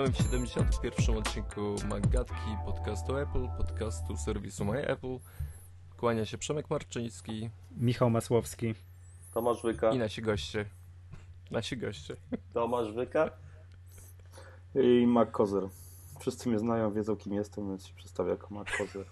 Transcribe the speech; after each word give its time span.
Witamy 0.00 0.12
w 0.12 0.22
71. 0.22 1.16
odcinku 1.16 1.74
Magatki, 1.88 2.56
podcastu 2.66 3.16
Apple, 3.16 3.48
podcastu 3.58 4.16
serwisu 4.16 4.64
My 4.64 4.86
Apple. 4.86 5.18
Kłania 5.96 6.24
się 6.24 6.38
Przemek 6.38 6.70
Marczyński. 6.70 7.50
Michał 7.76 8.10
Masłowski. 8.10 8.74
Tomasz 9.34 9.62
Wyka. 9.62 9.90
I 9.90 9.98
nasi 9.98 10.22
goście. 10.22 10.64
Nasi 11.50 11.76
goście. 11.76 12.16
Tomasz 12.54 12.92
Wyka. 12.92 13.30
I 14.74 15.06
Mac 15.06 15.30
Kozer. 15.30 15.68
Wszyscy 16.20 16.48
mnie 16.48 16.58
znają, 16.58 16.92
wiedzą 16.92 17.16
kim 17.16 17.34
jestem, 17.34 17.68
więc 17.68 17.86
się 17.86 17.94
przedstawię 17.94 18.30
jako 18.30 18.54
Mac 18.54 18.68
Kozer. 18.78 19.06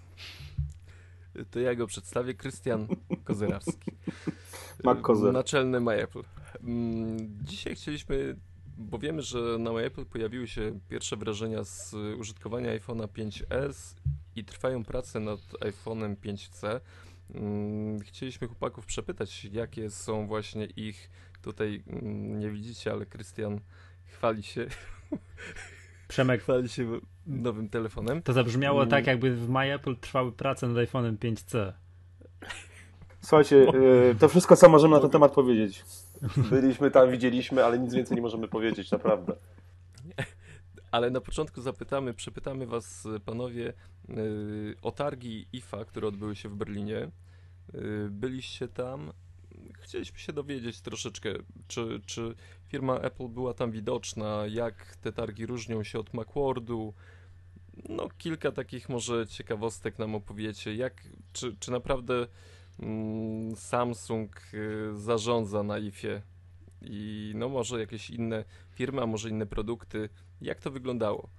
To 1.51 1.59
ja 1.59 1.75
go 1.75 1.87
przedstawię, 1.87 2.33
Krystian 2.33 2.87
Kozerawski. 3.23 3.91
Mac 4.83 5.01
Kozer. 5.01 5.33
Naczelny 5.33 5.79
My 5.79 6.03
Apple. 6.03 6.23
Mm, 6.63 7.17
dzisiaj 7.43 7.75
chcieliśmy, 7.75 8.35
bo 8.79 8.97
wiemy, 8.99 9.21
że 9.21 9.39
na 9.59 9.73
My 9.73 9.85
Apple 9.85 10.05
pojawiły 10.05 10.47
się 10.47 10.79
pierwsze 10.89 11.17
wrażenia 11.17 11.63
z 11.63 11.93
użytkowania 12.19 12.79
iPhone'a 12.79 13.07
5s 13.07 13.95
i 14.35 14.43
trwają 14.45 14.83
prace 14.83 15.19
nad 15.19 15.39
iPhone'em 15.39 16.15
5c. 16.15 16.79
Mm, 17.35 17.99
chcieliśmy 17.99 18.47
chłopaków 18.47 18.85
przepytać, 18.85 19.45
jakie 19.45 19.89
są 19.89 20.27
właśnie 20.27 20.65
ich, 20.65 21.09
tutaj 21.41 21.83
mm, 21.87 22.39
nie 22.39 22.49
widzicie, 22.49 22.91
ale 22.91 23.05
Krystian 23.05 23.59
chwali 24.05 24.43
się 24.43 24.67
Przemek, 26.07 26.41
chwali 26.41 26.69
się 26.69 26.99
nowym 27.27 27.69
telefonem. 27.69 28.21
to 28.21 28.33
zabrzmiało 28.33 28.79
Mm. 28.79 28.89
tak, 28.89 29.07
jakby 29.07 29.35
w 29.35 29.49
My 29.49 29.73
Apple 29.73 29.95
trwały 29.95 30.31
prace 30.31 30.67
nad 30.67 30.77
iPhone'em 30.89 31.17
5C. 31.17 31.73
Słuchajcie, 33.21 33.55
y, 33.55 34.15
to 34.19 34.29
wszystko 34.29 34.55
co 34.55 34.69
możemy 34.69 34.95
na 34.95 35.01
ten 35.01 35.09
temat 35.09 35.31
powiedzieć. 35.31 35.85
Byliśmy 36.49 36.91
tam, 36.91 37.11
widzieliśmy, 37.11 37.65
ale 37.65 37.79
nic 37.79 37.93
więcej 37.93 38.15
nie 38.15 38.21
możemy 38.21 38.47
powiedzieć, 38.47 38.91
naprawdę. 38.91 39.35
Ale 40.91 41.09
na 41.09 41.21
początku 41.21 41.61
zapytamy, 41.61 42.13
przepytamy 42.13 42.67
was 42.67 43.07
panowie 43.25 43.73
yy, 44.09 44.75
o 44.81 44.91
targi 44.91 45.47
IFA, 45.53 45.85
które 45.85 46.07
odbyły 46.07 46.35
się 46.35 46.49
w 46.49 46.55
Berlinie. 46.55 47.11
Yy, 47.73 48.07
byliście 48.11 48.67
tam. 48.67 49.11
Chcieliśmy 49.81 50.19
się 50.19 50.33
dowiedzieć 50.33 50.81
troszeczkę, 50.81 51.29
czy, 51.67 52.01
czy 52.05 52.35
firma 52.67 52.99
Apple 52.99 53.27
była 53.27 53.53
tam 53.53 53.71
widoczna, 53.71 54.43
jak 54.49 54.95
te 54.95 55.11
targi 55.11 55.45
różnią 55.45 55.83
się 55.83 55.99
od 55.99 56.13
Macworldu. 56.13 56.93
No, 57.89 58.09
kilka 58.17 58.51
takich 58.51 58.89
może 58.89 59.27
ciekawostek 59.27 59.99
nam 59.99 60.15
opowiecie. 60.15 60.75
Jak, 60.75 61.03
czy, 61.33 61.55
czy 61.59 61.71
naprawdę 61.71 62.27
Samsung 63.55 64.41
y, 64.53 64.97
zarządza 64.97 65.63
na 65.63 65.77
IFie 65.77 66.21
i 66.81 67.31
no 67.35 67.49
może 67.49 67.79
jakieś 67.79 68.09
inne 68.09 68.43
firmy, 68.71 69.01
a 69.01 69.05
może 69.05 69.29
inne 69.29 69.45
produkty. 69.45 70.09
Jak 70.41 70.59
to 70.61 70.71
wyglądało? 70.71 71.29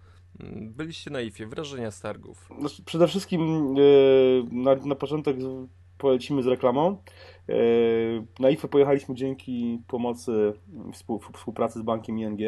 Mm, 0.40 0.72
Byliście 0.72 1.10
na 1.10 1.20
IFie, 1.20 1.46
wrażenia 1.46 1.90
z 1.90 2.00
targów. 2.00 2.48
Znaczy, 2.60 2.82
Przede 2.84 3.08
wszystkim 3.08 3.74
y, 3.78 4.44
na, 4.52 4.74
na 4.74 4.94
początek 4.94 5.36
polecimy 5.98 6.42
z 6.42 6.46
reklamą. 6.46 6.96
Y, 7.48 8.24
Na 8.40 8.50
IFE 8.50 8.68
pojechaliśmy 8.68 9.14
dzięki 9.14 9.82
pomocy 9.88 10.52
współ, 10.92 11.20
współpracy 11.34 11.78
z 11.78 11.82
bankiem 11.82 12.18
ING, 12.18 12.40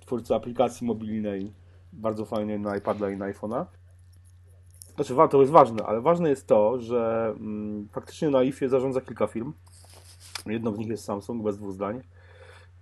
twórcy 0.00 0.34
aplikacji 0.34 0.86
mobilnej, 0.86 1.52
bardzo 1.92 2.24
fajnej 2.24 2.60
na 2.60 2.76
iPada 2.76 3.10
i 3.10 3.16
na 3.16 3.32
iPhone'a. 3.32 3.66
Znaczy, 4.96 5.14
to 5.30 5.40
jest 5.40 5.52
ważne, 5.52 5.84
ale 5.86 6.00
ważne 6.00 6.28
jest 6.30 6.46
to, 6.46 6.80
że 6.80 7.34
mm, 7.40 7.88
faktycznie 7.88 8.30
na 8.30 8.42
IFie 8.42 8.68
zarządza 8.68 9.00
kilka 9.00 9.26
firm. 9.26 9.52
Jedną 10.46 10.72
z 10.74 10.78
nich 10.78 10.88
jest 10.88 11.04
Samsung, 11.04 11.42
bez 11.42 11.58
dwóch 11.58 11.72
zdań. 11.72 12.02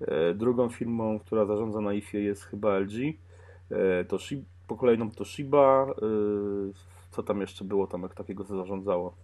E, 0.01 0.35
Drugą 0.35 0.69
firmą, 0.69 1.19
która 1.19 1.45
zarządza 1.45 1.81
na 1.81 1.93
IFie 1.93 2.21
jest 2.23 2.43
chyba 2.45 2.79
LG. 2.79 2.93
E, 3.71 4.05
To 4.05 4.17
Shi- 4.17 4.43
po 4.67 4.77
kolejną 4.77 5.11
to 5.11 5.25
Shiba. 5.25 5.87
e, 5.89 5.95
Co 7.11 7.23
tam 7.23 7.41
jeszcze 7.41 7.65
było 7.65 7.87
tam 7.87 8.03
jak 8.03 8.15
takiego 8.15 8.45
co 8.45 8.57
zarządzało? 8.57 9.15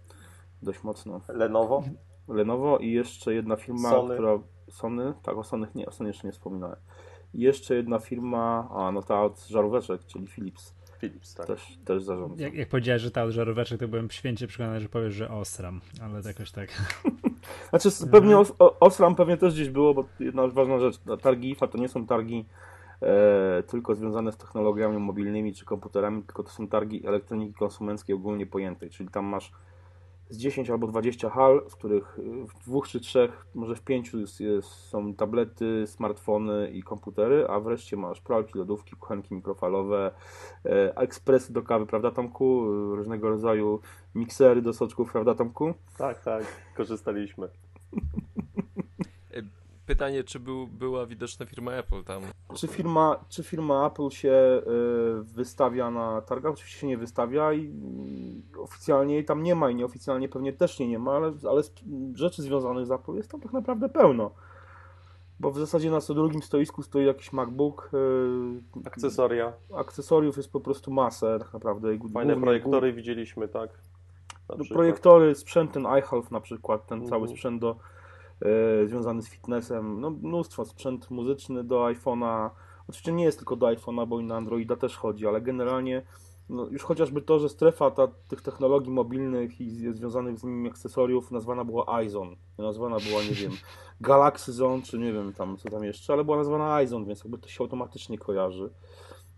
Dość 0.61 0.83
mocno. 0.83 1.21
Lenovo. 1.27 1.83
Lenovo 2.27 2.77
i 2.77 2.91
jeszcze 2.91 3.33
jedna 3.33 3.55
firma, 3.55 3.89
Sony. 3.89 4.13
która. 4.13 4.39
Sony? 4.69 5.13
Tak, 5.23 5.37
o 5.37 5.43
Sony 5.43 5.67
nie, 5.75 5.85
o 5.85 5.91
Sony 5.91 6.09
jeszcze 6.09 6.27
nie 6.27 6.31
wspominałem. 6.31 6.75
I 7.33 7.39
jeszcze 7.41 7.75
jedna 7.75 7.99
firma, 7.99 8.69
a 8.71 8.91
no 8.91 9.01
ta 9.01 9.23
od 9.23 9.39
żaróweczek, 9.47 10.05
czyli 10.05 10.27
Philips, 10.27 10.75
Philips, 11.01 11.35
tak. 11.35 11.47
też, 11.47 11.77
też 11.85 12.03
zarządza. 12.03 12.43
Jak, 12.43 12.53
jak 12.53 12.69
powiedziałeś, 12.69 13.01
że 13.01 13.11
ta 13.11 13.23
od 13.23 13.31
żaróweczek, 13.31 13.79
to 13.79 13.87
byłem 13.87 14.09
święcie 14.09 14.47
przekonany, 14.47 14.79
że 14.79 14.89
powiesz, 14.89 15.13
że 15.13 15.29
Osram, 15.29 15.81
ale 16.01 16.21
jakoś 16.25 16.51
tak. 16.51 16.69
Znaczy, 17.69 17.89
pewnie 18.11 18.37
os, 18.37 18.53
Osram 18.59 19.15
pewnie 19.15 19.37
też 19.37 19.53
gdzieś 19.53 19.69
było, 19.69 19.93
bo 19.93 20.05
jedna 20.19 20.47
ważna 20.47 20.79
rzecz, 20.79 20.95
targi 21.21 21.51
IFA 21.51 21.67
to 21.67 21.77
nie 21.77 21.89
są 21.89 22.07
targi 22.07 22.45
e, 23.01 23.63
tylko 23.63 23.95
związane 23.95 24.31
z 24.31 24.37
technologiami 24.37 24.97
mobilnymi 24.97 25.53
czy 25.53 25.65
komputerami, 25.65 26.23
tylko 26.23 26.43
to 26.43 26.49
są 26.49 26.67
targi 26.67 27.07
elektroniki 27.07 27.53
konsumenckiej 27.53 28.15
ogólnie 28.15 28.45
pojętej, 28.45 28.89
czyli 28.89 29.09
tam 29.09 29.25
masz 29.25 29.51
z 30.31 30.37
10 30.37 30.69
albo 30.69 30.87
20 30.87 31.29
hal, 31.29 31.61
w 31.69 31.75
których 31.75 32.19
y, 32.19 32.47
w 32.47 32.59
dwóch 32.65 32.87
czy 32.87 32.99
trzech, 32.99 33.45
może 33.55 33.75
w 33.75 33.81
pięciu 33.81 34.19
jest, 34.19 34.39
jest, 34.39 34.67
są 34.67 35.13
tablety, 35.13 35.87
smartfony 35.87 36.71
i 36.71 36.83
komputery, 36.83 37.47
a 37.49 37.59
wreszcie 37.59 37.97
masz 37.97 38.21
pralki, 38.21 38.57
lodówki, 38.57 38.95
kuchenki 38.95 39.35
mikrofalowe, 39.35 40.11
e, 40.65 40.97
ekspresy 40.97 41.53
do 41.53 41.61
kawy, 41.61 41.85
prawda 41.85 42.11
Tomku? 42.11 42.65
Y, 42.65 42.95
Różnego 42.95 43.29
rodzaju 43.29 43.79
miksery 44.15 44.61
do 44.61 44.73
soczków, 44.73 45.11
prawda 45.11 45.35
Tomku? 45.35 45.73
Tak, 45.97 46.23
tak, 46.23 46.43
korzystaliśmy. 46.75 47.49
Pytanie, 49.91 50.23
czy 50.23 50.39
był, 50.39 50.67
była 50.67 51.05
widoczna 51.05 51.45
firma 51.45 51.71
Apple 51.71 52.03
tam? 52.03 52.21
Czy 52.55 52.67
firma, 52.67 53.25
czy 53.29 53.43
firma 53.43 53.87
Apple 53.87 54.09
się 54.09 54.31
y, 54.31 55.23
wystawia 55.23 55.91
na 55.91 56.21
targach? 56.21 56.53
Oczywiście 56.53 56.79
się 56.79 56.87
nie 56.87 56.97
wystawia 56.97 57.53
i 57.53 57.73
y, 58.55 58.59
oficjalnie 58.61 59.13
jej 59.15 59.25
tam 59.25 59.43
nie 59.43 59.55
ma 59.55 59.69
i 59.69 59.75
nieoficjalnie 59.75 60.29
pewnie 60.29 60.53
też 60.53 60.79
nie, 60.79 60.87
nie 60.87 60.99
ma, 60.99 61.11
ale, 61.15 61.33
ale 61.49 61.61
rzeczy 62.13 62.41
związanych 62.41 62.85
z 62.85 62.91
Apple 62.91 63.13
jest 63.15 63.31
tam 63.31 63.41
tak 63.41 63.53
naprawdę 63.53 63.89
pełno. 63.89 64.31
Bo 65.39 65.51
w 65.51 65.57
zasadzie 65.59 65.91
na 65.91 66.01
co 66.01 66.13
drugim 66.13 66.41
stoisku 66.43 66.83
stoi 66.83 67.05
jakiś 67.05 67.33
MacBook. 67.33 67.89
y, 67.93 68.87
Akcesoria. 68.87 69.53
Akcesoriów 69.75 70.37
jest 70.37 70.51
po 70.51 70.59
prostu 70.59 70.91
masę 70.91 71.39
tak 71.39 71.53
naprawdę. 71.53 71.95
i 71.95 71.99
Fajne 71.99 72.09
głównie- 72.33 72.35
projektory 72.41 72.93
widzieliśmy, 72.93 73.47
tak? 73.47 73.69
No, 74.49 74.55
projektory, 74.73 75.35
sprzęt 75.35 75.71
ten 75.71 75.83
iHealth 75.83 76.31
na 76.31 76.41
przykład, 76.41 76.87
ten 76.87 76.99
cały 77.07 77.21
Mhm. 77.21 77.37
sprzęt 77.37 77.61
do, 77.61 77.71
e, 77.71 78.00
związany 78.85 79.21
z 79.21 79.29
fitnessem, 79.29 80.01
no 80.01 80.09
mnóstwo, 80.09 80.65
sprzęt 80.65 81.11
muzyczny 81.11 81.63
do 81.63 81.75
iPhone'a, 81.75 82.49
oczywiście 82.87 83.11
nie 83.11 83.23
jest 83.23 83.37
tylko 83.37 83.55
do 83.55 83.65
iPhone'a, 83.65 84.07
bo 84.07 84.19
i 84.19 84.23
na 84.23 84.35
Androida 84.35 84.75
też 84.75 84.97
chodzi, 84.97 85.27
ale 85.27 85.41
generalnie 85.41 86.01
no, 86.49 86.67
już 86.71 86.83
chociażby 86.83 87.21
to, 87.21 87.39
że 87.39 87.49
strefa 87.49 87.91
ta, 87.91 88.07
tych 88.07 88.41
technologii 88.41 88.91
mobilnych 88.91 89.61
i 89.61 89.93
związanych 89.93 90.39
z 90.39 90.43
nimi 90.43 90.69
akcesoriów 90.69 91.31
nazwana 91.31 91.65
była 91.65 92.01
iZone, 92.01 92.35
nazwana 92.57 92.97
była, 93.09 93.23
nie 93.23 93.35
wiem, 93.35 93.51
Galaxy 94.01 94.53
Zone, 94.53 94.81
czy 94.81 94.99
nie 94.99 95.13
wiem 95.13 95.33
tam 95.33 95.57
co 95.57 95.69
tam 95.69 95.83
jeszcze, 95.83 96.13
ale 96.13 96.23
była 96.23 96.37
nazwana 96.37 96.81
iZone, 96.81 97.05
więc 97.05 97.23
jakby 97.23 97.37
to 97.37 97.47
się 97.49 97.63
automatycznie 97.63 98.17
kojarzy. 98.17 98.69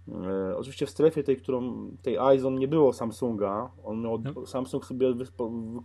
E, 0.08 0.58
oczywiście 0.58 0.86
w 0.86 0.90
strefie 0.90 1.24
tej, 1.24 1.38
którą 1.38 1.90
tej 2.02 2.18
iZone 2.36 2.60
nie 2.60 2.68
było 2.68 2.94
Samsunga. 2.94 3.72
On 3.84 4.02
miał, 4.02 4.20
No. 4.36 4.46
Samsung 4.46 4.86
sobie 4.86 5.14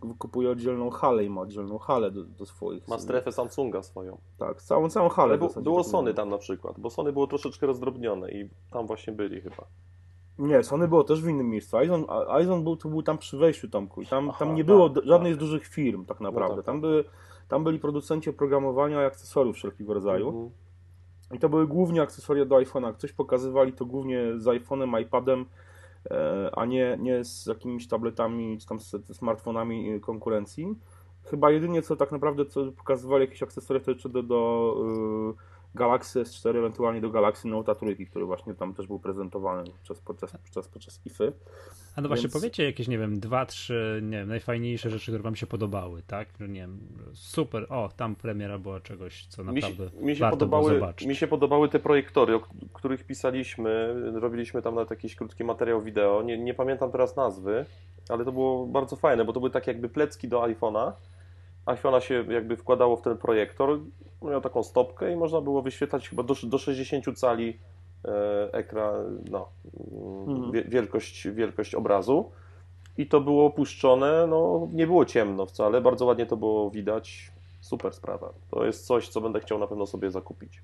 wykupuje 0.04 0.50
oddzielną 0.50 0.90
halę 0.90 1.24
i 1.24 1.30
ma 1.30 1.40
oddzielną 1.40 1.78
halę 1.78 2.10
do, 2.10 2.24
do 2.24 2.46
swoich. 2.46 2.88
Ma 2.88 2.98
strefę 2.98 3.32
Samsunga 3.32 3.82
swoją. 3.82 4.18
Tak, 4.38 4.62
całą, 4.62 4.90
całą 4.90 5.08
halę. 5.08 5.38
Było 5.38 5.80
tak 5.80 5.90
Sony 5.90 6.14
tam 6.14 6.28
na 6.28 6.38
przykład, 6.38 6.80
bo 6.80 6.90
Sony 6.90 7.12
było 7.12 7.26
troszeczkę 7.26 7.66
rozdrobnione 7.66 8.30
i 8.30 8.48
tam 8.72 8.86
właśnie 8.86 9.12
byli 9.12 9.40
chyba. 9.40 9.64
Nie, 10.38 10.62
Sony 10.62 10.88
było 10.88 11.04
też 11.04 11.22
w 11.22 11.28
innym 11.28 11.50
miejscu. 11.50 11.76
iZone 12.40 12.64
był, 12.64 12.76
to 12.76 12.88
był 12.88 13.02
tam 13.02 13.18
przy 13.18 13.36
wejściu 13.38 13.68
Tomku 13.68 14.02
i 14.02 14.06
tam, 14.06 14.28
Aha, 14.30 14.38
tam 14.38 14.54
nie 14.54 14.62
tak, 14.64 14.66
było 14.66 14.88
d- 14.88 15.00
żadnej 15.04 15.32
tak. 15.32 15.36
z 15.36 15.40
dużych 15.40 15.66
firm 15.66 16.04
tak 16.04 16.20
naprawdę. 16.20 16.56
tak, 16.56 16.64
tam, 16.64 16.74
tak. 16.74 16.80
były, 16.80 17.04
tam 17.48 17.64
byli 17.64 17.78
producenci 17.78 18.30
oprogramowania 18.30 19.02
i 19.02 19.06
akcesoriów 19.06 19.56
wszelkiego 19.56 19.94
rodzaju. 19.94 20.28
Mhm. 20.28 20.50
I 21.34 21.38
to 21.38 21.48
były 21.48 21.66
głównie 21.66 22.02
akcesoria 22.02 22.44
do 22.44 22.56
iPhone'a. 22.56 22.96
Coś 22.96 23.12
pokazywali, 23.12 23.72
to 23.72 23.86
głównie 23.86 24.20
z 24.36 24.44
iPhone'em, 24.44 25.00
iPadem, 25.02 25.46
e, 26.10 26.50
a 26.56 26.64
nie, 26.64 26.96
nie 27.00 27.24
z 27.24 27.46
jakimiś 27.46 27.88
tabletami 27.88 28.58
czy 28.58 28.66
tam 28.66 28.80
z, 28.80 29.16
smartfonami 29.16 29.90
e, 29.90 30.00
konkurencji. 30.00 30.74
Chyba 31.24 31.50
jedynie 31.50 31.82
co 31.82 31.96
tak 31.96 32.12
naprawdę 32.12 32.46
co 32.46 32.72
pokazywali 32.72 33.24
jakieś 33.24 33.42
akcesoria 33.42 33.80
to 33.80 33.90
jeszcze 33.90 34.08
do, 34.08 34.22
do 34.22 34.74
e, 35.38 35.57
Galaxy 35.74 36.22
S4, 36.22 36.56
ewentualnie 36.58 37.00
do 37.00 37.10
Galaxy 37.10 37.48
Note 37.48 37.74
3, 37.74 38.06
który 38.06 38.24
właśnie 38.24 38.54
tam 38.54 38.74
też 38.74 38.86
był 38.86 38.98
prezentowany 38.98 39.70
podczas, 39.70 40.00
podczas, 40.00 40.32
podczas, 40.32 40.68
podczas 40.68 41.00
IFY. 41.06 41.32
A 41.96 42.00
no 42.00 42.08
właśnie, 42.08 42.22
Więc- 42.22 42.32
powiecie 42.34 42.64
jakieś, 42.64 42.88
nie 42.88 42.98
wiem, 42.98 43.20
dwa, 43.20 43.46
trzy, 43.46 44.00
nie 44.02 44.18
wiem, 44.18 44.28
najfajniejsze 44.28 44.90
rzeczy, 44.90 45.12
które 45.12 45.22
wam 45.22 45.36
się 45.36 45.46
podobały, 45.46 46.02
tak? 46.06 46.28
Że 46.40 46.48
nie 46.48 46.60
wiem, 46.60 46.78
super, 47.14 47.66
o, 47.68 47.88
tam 47.96 48.16
premiera 48.16 48.58
była 48.58 48.80
czegoś, 48.80 49.26
co 49.26 49.44
Mi 49.44 49.62
się, 49.62 49.68
naprawdę 49.68 50.00
mi, 50.00 50.16
się 50.16 50.20
warto 50.20 50.36
było 50.36 50.50
podobały, 50.50 50.80
zobaczyć. 50.80 51.08
mi 51.08 51.16
się 51.16 51.26
podobały 51.26 51.68
te 51.68 51.78
projektory, 51.78 52.34
o 52.34 52.40
których 52.72 53.04
pisaliśmy. 53.04 53.94
Robiliśmy 54.14 54.62
tam 54.62 54.74
nawet 54.74 54.90
jakiś 54.90 55.14
krótki 55.16 55.44
materiał 55.44 55.82
wideo. 55.82 56.22
Nie, 56.22 56.38
nie 56.38 56.54
pamiętam 56.54 56.90
teraz 56.92 57.16
nazwy, 57.16 57.64
ale 58.08 58.24
to 58.24 58.32
było 58.32 58.66
bardzo 58.66 58.96
fajne, 58.96 59.24
bo 59.24 59.32
to 59.32 59.40
były 59.40 59.50
takie 59.50 59.70
jakby 59.70 59.88
plecki 59.88 60.28
do 60.28 60.40
iPhone'a. 60.42 60.92
iPhone'a 61.68 62.00
się 62.00 62.24
jakby 62.32 62.56
wkładało 62.56 62.96
w 62.96 63.02
ten 63.02 63.16
projektor, 63.18 63.80
miał 64.22 64.40
taką 64.40 64.62
stopkę 64.62 65.12
i 65.12 65.16
można 65.16 65.40
było 65.40 65.62
wyświetlać 65.62 66.08
chyba 66.08 66.22
do, 66.22 66.34
do 66.42 66.58
60 66.58 67.18
cali 67.18 67.58
e, 68.04 68.48
ekran, 68.52 69.18
no, 69.30 69.48
Mhm. 70.28 70.52
wie- 70.52 70.64
wielkość, 70.64 71.28
wielkość 71.28 71.74
obrazu. 71.74 72.30
I 72.98 73.06
to 73.06 73.20
było 73.20 73.46
opuszczone, 73.46 74.26
no 74.26 74.68
nie 74.72 74.86
było 74.86 75.04
ciemno 75.04 75.46
wcale, 75.46 75.80
bardzo 75.80 76.04
ładnie 76.04 76.26
to 76.26 76.36
było 76.36 76.70
widać. 76.70 77.32
Super 77.60 77.92
sprawa. 77.94 78.32
To 78.50 78.64
jest 78.66 78.86
coś, 78.86 79.08
co 79.08 79.20
będę 79.20 79.40
chciał 79.40 79.58
na 79.58 79.66
pewno 79.66 79.86
sobie 79.86 80.10
zakupić. 80.10 80.62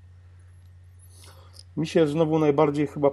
Mi 1.77 1.87
się 1.87 2.07
znowu 2.07 2.39
najbardziej 2.39 2.87
chyba, 2.87 3.09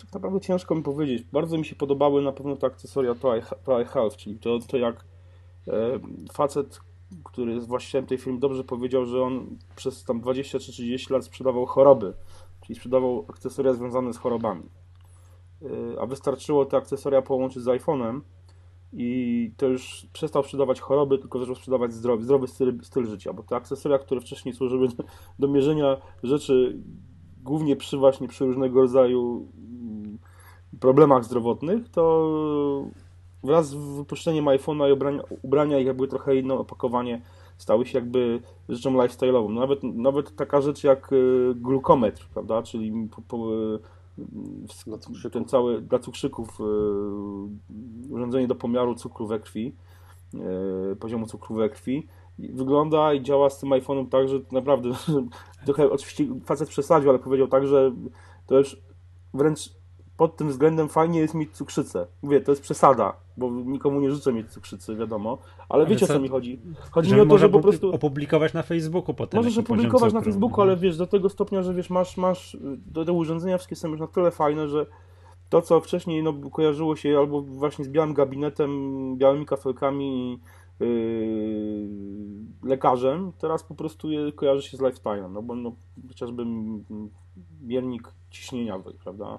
tak 0.00 0.12
naprawdę 0.14 0.40
ciężko 0.40 0.74
mi 0.74 0.82
powiedzieć, 0.82 1.22
bardzo 1.32 1.58
mi 1.58 1.64
się 1.64 1.76
podobały 1.76 2.22
na 2.22 2.32
pewno 2.32 2.56
te 2.56 2.66
akcesoria 2.66 3.14
to 3.14 3.36
iHealth, 3.82 4.16
czyli 4.16 4.38
to, 4.38 4.58
to 4.68 4.76
jak 4.76 5.04
e, 5.68 5.72
facet, 6.32 6.80
który 7.24 7.52
jest 7.52 7.68
właścicielem 7.68 8.06
tej 8.06 8.18
firmy, 8.18 8.38
dobrze 8.38 8.64
powiedział, 8.64 9.04
że 9.04 9.22
on 9.22 9.58
przez 9.76 10.04
tam 10.04 10.20
20 10.20 10.58
czy 10.58 10.72
30 10.72 11.12
lat 11.12 11.24
sprzedawał 11.24 11.66
choroby, 11.66 12.14
czyli 12.60 12.76
sprzedawał 12.76 13.26
akcesoria 13.28 13.72
związane 13.72 14.12
z 14.12 14.16
chorobami. 14.16 14.62
E, 15.62 16.00
a 16.00 16.06
wystarczyło 16.06 16.64
te 16.64 16.76
akcesoria 16.76 17.22
połączyć 17.22 17.62
z 17.62 17.66
iPhone'em 17.66 18.20
i 18.92 19.52
to 19.56 19.66
już 19.66 20.06
przestał 20.12 20.42
sprzedawać 20.42 20.80
choroby, 20.80 21.18
tylko 21.18 21.38
zaczął 21.38 21.54
sprzedawać 21.54 21.92
zdrowy, 21.92 22.24
zdrowy 22.24 22.46
styl, 22.46 22.78
styl 22.82 23.06
życia, 23.06 23.32
bo 23.32 23.42
te 23.42 23.56
akcesoria, 23.56 23.98
które 23.98 24.20
wcześniej 24.20 24.54
służyły 24.54 24.88
do, 24.88 25.04
do 25.38 25.48
mierzenia 25.48 25.96
rzeczy 26.22 26.82
głównie 27.42 27.76
przy 27.76 27.96
właśnie 27.96 28.28
przy 28.28 28.46
różnego 28.46 28.80
rodzaju 28.80 29.48
mm, 29.58 30.18
problemach 30.80 31.24
zdrowotnych, 31.24 31.88
to 31.88 32.30
wraz 33.44 33.68
z 33.68 33.74
wypuszczeniem 33.74 34.44
iPhone'a 34.44 34.88
i 34.88 34.92
ubrania, 34.92 35.22
ubrania 35.42 35.78
ich 35.78 35.86
jakby 35.86 36.08
trochę 36.08 36.36
inne 36.36 36.54
opakowanie 36.54 37.22
stały 37.58 37.86
się 37.86 37.98
jakby 37.98 38.40
rzeczą 38.68 38.92
lifestyle'ową. 38.92 39.50
No 39.50 39.60
Nawet, 39.60 39.82
nawet 39.82 40.36
taka 40.36 40.60
rzecz 40.60 40.84
jak 40.84 41.12
y, 41.12 41.54
glukometr, 41.54 42.28
prawda, 42.28 42.62
czyli 42.62 43.08
po, 43.16 43.22
po, 43.22 43.52
y, 45.26 45.30
ten 45.30 45.44
cały 45.44 45.80
dla 45.80 45.98
cukrzyków 45.98 46.60
y, 46.60 46.64
urządzenie 48.10 48.46
do 48.46 48.54
pomiaru 48.54 48.94
cukru 48.94 49.26
we 49.26 49.40
krwi, 49.40 49.74
poziomu 51.00 51.26
cukru 51.26 51.56
we 51.56 51.68
krwi. 51.68 52.06
Wygląda 52.38 53.14
i 53.14 53.22
działa 53.22 53.50
z 53.50 53.60
tym 53.60 53.70
iPhone'em 53.70 54.08
tak, 54.08 54.28
że 54.28 54.40
naprawdę 54.52 54.88
trochę 55.66 55.90
oczywiście 55.90 56.26
facet 56.44 56.68
przesadził, 56.68 57.10
ale 57.10 57.18
powiedział 57.18 57.48
tak, 57.48 57.66
że 57.66 57.92
to 58.46 58.58
już 58.58 58.82
wręcz 59.34 59.76
pod 60.16 60.36
tym 60.36 60.48
względem 60.48 60.88
fajnie 60.88 61.20
jest 61.20 61.34
mieć 61.34 61.50
cukrzycę. 61.50 62.06
Mówię, 62.22 62.40
to 62.40 62.52
jest 62.52 62.62
przesada, 62.62 63.16
bo 63.36 63.50
nikomu 63.50 64.00
nie 64.00 64.10
życzę 64.10 64.32
mieć 64.32 64.50
cukrzycy, 64.50 64.96
wiadomo, 64.96 65.38
ale, 65.68 65.82
Ale 65.82 65.86
wiecie 65.86 66.04
o 66.04 66.08
co- 66.08 66.14
co 66.14 66.20
mi 66.20 66.28
chodzi. 66.28 66.60
Chodzi 66.90 67.14
mi 67.14 67.20
o 67.20 67.26
to, 67.26 67.38
że 67.38 67.48
po 67.48 67.60
prostu... 67.60 67.94
opublikować 67.94 68.52
na 68.54 68.62
Facebooku 68.62 69.14
potem. 69.14 69.38
Możesz 69.38 69.58
opublikować 69.58 70.12
na. 70.12 70.20
Facebooku, 70.20 70.60
ale 70.62 70.76
wiesz, 70.76 70.96
do 70.96 71.06
tego 71.06 71.28
stopnia, 71.28 71.62
że 71.62 71.74
wiesz, 71.74 71.90
masz, 71.90 72.16
masz 72.16 72.56
do 72.86 73.04
te 73.04 73.12
urządzenia 73.12 73.58
wszystkie 73.58 73.76
są 73.76 73.88
już 73.88 74.00
na 74.00 74.06
tyle 74.06 74.30
fajne, 74.30 74.68
że 74.68 74.86
to, 75.48 75.62
co 75.62 75.80
wcześniej 75.80 76.22
no, 76.22 76.50
kojarzyło 76.50 76.96
się 76.96 77.18
albo 77.18 77.42
właśnie 77.42 77.84
z 77.84 77.88
białym 77.88 78.14
gabinetem, 78.14 78.70
białymi 79.16 79.46
kafelkami, 79.46 80.40
yy, 80.80 81.88
lekarzem, 82.62 83.32
teraz 83.38 83.62
po 83.62 83.74
prostu 83.74 84.10
je 84.10 84.32
kojarzy 84.32 84.62
się 84.62 84.76
z 84.76 84.80
lifestylem, 84.80 85.32
no 85.32 85.42
bo 85.42 85.54
no, 85.54 85.72
chociażby 86.08 86.44
miernik 87.62 88.12
ciśnienia, 88.30 88.78
prawda? 89.04 89.38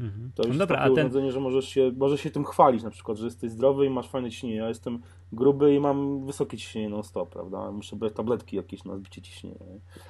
Mhm. 0.00 0.32
To 0.34 0.42
już 0.42 0.52
No 0.56 0.58
dobra, 0.58 0.76
takie 0.76 0.94
ten, 0.94 1.06
urządzenie, 1.06 1.32
że 1.32 1.40
możesz 1.40 1.68
się, 1.68 1.92
możesz 1.96 2.20
się 2.20 2.30
tym 2.30 2.44
chwalić, 2.44 2.82
na 2.82 2.90
przykład, 2.90 3.18
że 3.18 3.24
jesteś 3.24 3.50
zdrowy 3.50 3.86
i 3.86 3.90
masz 3.90 4.08
fajne 4.08 4.30
ciśnienie. 4.30 4.56
Ja 4.56 4.68
jestem 4.68 4.98
gruby 5.32 5.74
i 5.74 5.80
mam 5.80 6.26
wysokie 6.26 6.56
ciśnienie 6.56 6.88
non-stop, 6.88 7.30
prawda? 7.32 7.70
Muszę 7.72 7.96
brać 7.96 8.12
tabletki 8.12 8.56
jakieś 8.56 8.84
na 8.84 8.96
zbicie 8.96 9.22
ciśnienia. 9.22 9.56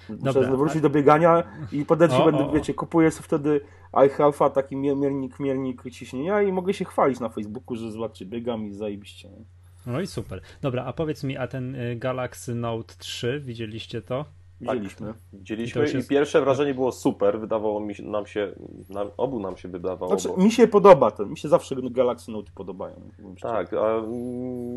Muszę 0.09 0.23
Dobra, 0.23 0.57
wrócić 0.57 0.79
a- 0.79 0.81
do 0.81 0.91
biegania 0.91 1.43
i 1.73 1.79
się 1.79 1.85
O, 1.89 2.25
będę, 2.25 2.45
o, 2.45 2.51
o. 2.51 2.53
wiecie, 2.53 2.75
kupuję 2.75 3.11
sobie 3.11 3.25
wtedy 3.25 3.61
iHealth'a, 3.93 4.51
taki 4.51 4.77
mier- 4.77 4.97
miernik, 4.97 5.41
miernik 5.41 5.83
ciśnienia 5.91 6.43
i 6.43 6.53
mogę 6.53 6.75
się 6.75 6.85
chwalić 6.85 7.21
na 7.21 7.29
Facebooku, 7.29 7.77
że 7.77 7.91
zobaczcie, 7.93 8.27
biegam 8.27 8.67
i 8.67 8.73
zajebiście. 8.73 9.29
nie? 9.29 9.45
no 9.87 10.01
i 10.01 10.07
super. 10.07 10.41
Dobra, 10.63 10.85
a 10.85 10.93
powiedz 10.93 11.25
mi, 11.25 11.37
a 11.37 11.47
ten 11.47 11.75
y, 11.75 11.97
Galaxy 11.97 12.55
Note 12.55 12.95
3, 12.99 13.41
widzieliście 13.45 14.03
to? 14.03 14.25
Widzieliśmy. 14.61 15.11
I 15.11 15.13
to 15.13 15.19
Widzieliśmy 15.33 15.89
i 15.89 15.97
jest- 15.97 16.09
pierwsze 16.09 16.41
wrażenie 16.41 16.75
było 16.75 16.93
super. 16.93 17.41
Wydawało 17.41 17.81
mi 17.81 17.95
się, 17.95 18.03
nam 18.03 18.27
się, 18.27 18.53
nam, 18.89 19.11
obu 19.17 19.41
nam 19.41 19.57
się 19.57 19.69
wydawało. 19.69 20.19
Znaczy, 20.19 20.29
bo... 20.29 20.45
mi 20.45 20.51
się 20.51 20.69
podoba 20.69 21.11
ten, 21.11 21.29
mi 21.29 21.39
się 21.39 21.49
zawsze 21.49 21.77
Galaxy 21.91 22.31
Note 22.31 22.53
podobają. 22.55 22.97
szczerze. 23.37 23.55
Tak, 23.55 23.75
a 23.75 24.03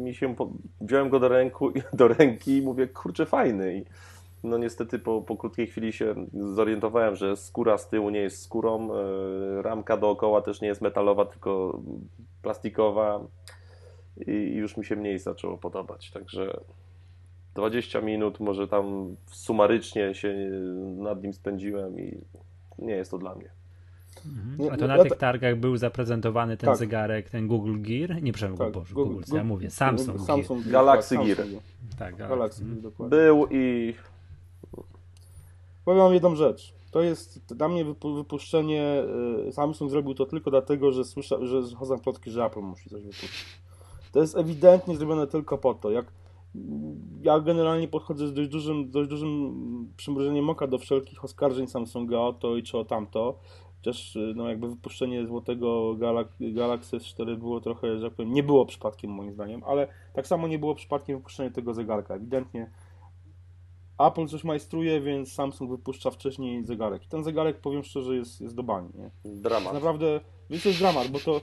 mi 0.03 0.15
się 0.15 0.35
po... 0.35 0.49
wziąłem 0.81 1.09
go 1.09 1.19
do, 1.19 1.27
ręku, 1.27 1.71
do 1.93 2.07
ręki 2.07 2.57
i 2.57 2.61
mówię, 2.61 2.87
kurczę, 2.87 3.25
fajny. 3.25 3.77
I 3.77 3.85
no 4.43 4.57
niestety 4.57 4.99
po, 4.99 5.21
po 5.21 5.37
krótkiej 5.37 5.67
chwili 5.67 5.93
się 5.93 6.15
zorientowałem, 6.33 7.15
że 7.15 7.37
skóra 7.37 7.77
z 7.77 7.89
tyłu 7.89 8.09
nie 8.09 8.19
jest 8.19 8.43
skórą, 8.43 8.89
e, 8.93 9.61
ramka 9.61 9.97
dookoła 9.97 10.41
też 10.41 10.61
nie 10.61 10.67
jest 10.67 10.81
metalowa, 10.81 11.25
tylko 11.25 11.81
plastikowa 12.41 13.19
i 14.27 14.31
już 14.31 14.77
mi 14.77 14.85
się 14.85 14.95
mniej 14.95 15.19
zaczęło 15.19 15.57
podobać. 15.57 16.11
Także 16.11 16.59
20 17.55 18.01
minut 18.01 18.39
może 18.39 18.67
tam 18.67 19.15
sumarycznie 19.31 20.15
się 20.15 20.35
nad 20.97 21.23
nim 21.23 21.33
spędziłem 21.33 21.99
i 21.99 22.21
nie 22.79 22.93
jest 22.93 23.11
to 23.11 23.17
dla 23.17 23.35
mnie. 23.35 23.49
Nie, 24.59 24.71
A 24.71 24.77
to 24.77 24.85
ja- 24.85 24.97
na 24.97 25.03
tych 25.03 25.11
ta- 25.11 25.17
targach 25.17 25.55
był 25.59 25.77
zaprezentowany 25.77 26.57
ten 26.57 26.67
Tak. 26.69 26.77
zegarek, 26.77 27.29
ten 27.29 27.47
Google 27.47 27.81
Gear. 27.81 28.21
Nie, 28.23 28.33
przepraszam, 28.33 28.65
Tak, 28.65 28.73
Boże, 28.73 28.93
Google- 28.95 29.09
Google, 29.13 29.23
co 29.25 29.37
ja 29.37 29.43
mówię, 29.43 29.69
Samsung, 29.69 30.21
Samsung 30.21 30.59
Gear, 30.63 30.71
Galaxy 30.71 31.15
tak, 31.15 31.25
Gear. 31.25 31.37
Samsung 31.37 31.61
Gear. 31.63 31.97
Tak, 31.99 32.15
Galaxy 32.15 32.29
Galaxy. 32.37 32.65
Gear, 32.65 32.77
dokładnie. 32.77 33.17
Był 33.17 33.47
i 33.51 33.93
Powiem 35.85 35.99
wam 35.99 36.13
jedną 36.13 36.35
rzecz. 36.35 36.73
To 36.91 37.01
jest 37.01 37.53
dla 37.55 37.67
mnie 37.69 37.85
wypu- 37.85 38.15
wypuszczenie. 38.15 39.03
y, 39.47 39.51
Samsung 39.51 39.91
zrobił 39.91 40.13
to 40.13 40.25
tylko 40.25 40.51
dlatego, 40.51 40.91
że 40.91 41.03
słysza, 41.05 41.35
że 41.45 41.61
chodzą 41.75 41.99
plotki, 41.99 42.31
że 42.31 42.45
Apple 42.45 42.59
musi 42.61 42.89
coś 42.89 43.01
wypuścić. 43.01 43.45
To 44.11 44.19
jest 44.21 44.37
ewidentnie 44.37 44.97
zrobione 44.97 45.27
tylko 45.27 45.57
po 45.57 45.73
to. 45.73 45.91
Jak 45.91 46.05
ja 47.21 47.39
generalnie 47.39 47.87
podchodzę 47.87 48.27
z 48.27 48.33
dość 48.33 48.49
dużym, 48.49 48.91
dość 48.91 49.09
dużym 49.09 49.93
przymrużeniem 49.97 50.49
oka 50.49 50.67
do 50.67 50.77
wszelkich 50.77 51.23
oskarżeń 51.23 51.67
Samsunga 51.67 52.17
o 52.17 52.33
to 52.33 52.57
i 52.57 52.63
czy 52.63 52.77
o 52.77 52.85
tamto. 52.85 53.39
Chociaż 53.77 54.15
y, 54.15 54.33
no, 54.35 54.49
jakby 54.49 54.69
wypuszczenie 54.69 55.27
złotego 55.27 55.95
Galaxy, 55.95 56.51
Galaxy 56.51 56.97
S4 56.97 57.37
było 57.37 57.61
trochę, 57.61 57.97
że 57.97 58.07
tak 58.07 58.15
powiem, 58.15 58.33
nie 58.33 58.43
było 58.43 58.65
przypadkiem 58.65 59.11
moim 59.11 59.33
zdaniem, 59.33 59.63
ale 59.63 59.87
tak 60.13 60.27
samo 60.27 60.47
nie 60.47 60.59
było 60.59 60.75
przypadkiem 60.75 61.17
wypuszczenie 61.17 61.51
tego 61.51 61.73
zegarka. 61.73 62.15
Ewidentnie 62.15 62.71
Apple 63.97 64.27
coś 64.27 64.43
majstruje, 64.43 65.01
więc 65.01 65.33
Samsung 65.33 65.71
wypuszcza 65.71 66.11
wcześniej 66.11 66.65
zegarek. 66.65 67.05
I 67.05 67.07
ten 67.07 67.23
zegarek, 67.23 67.61
powiem 67.61 67.83
szczerze, 67.83 68.15
jest, 68.15 68.41
jest 68.41 68.55
do 68.55 68.63
bani. 68.63 68.89
Nie? 68.95 69.11
dramat. 69.25 69.73
Naprawdę, 69.73 70.19
wiesz, 70.49 70.63
to 70.63 70.69
jest 70.69 70.81
dramat, 70.81 71.07
bo 71.07 71.19
to 71.19 71.41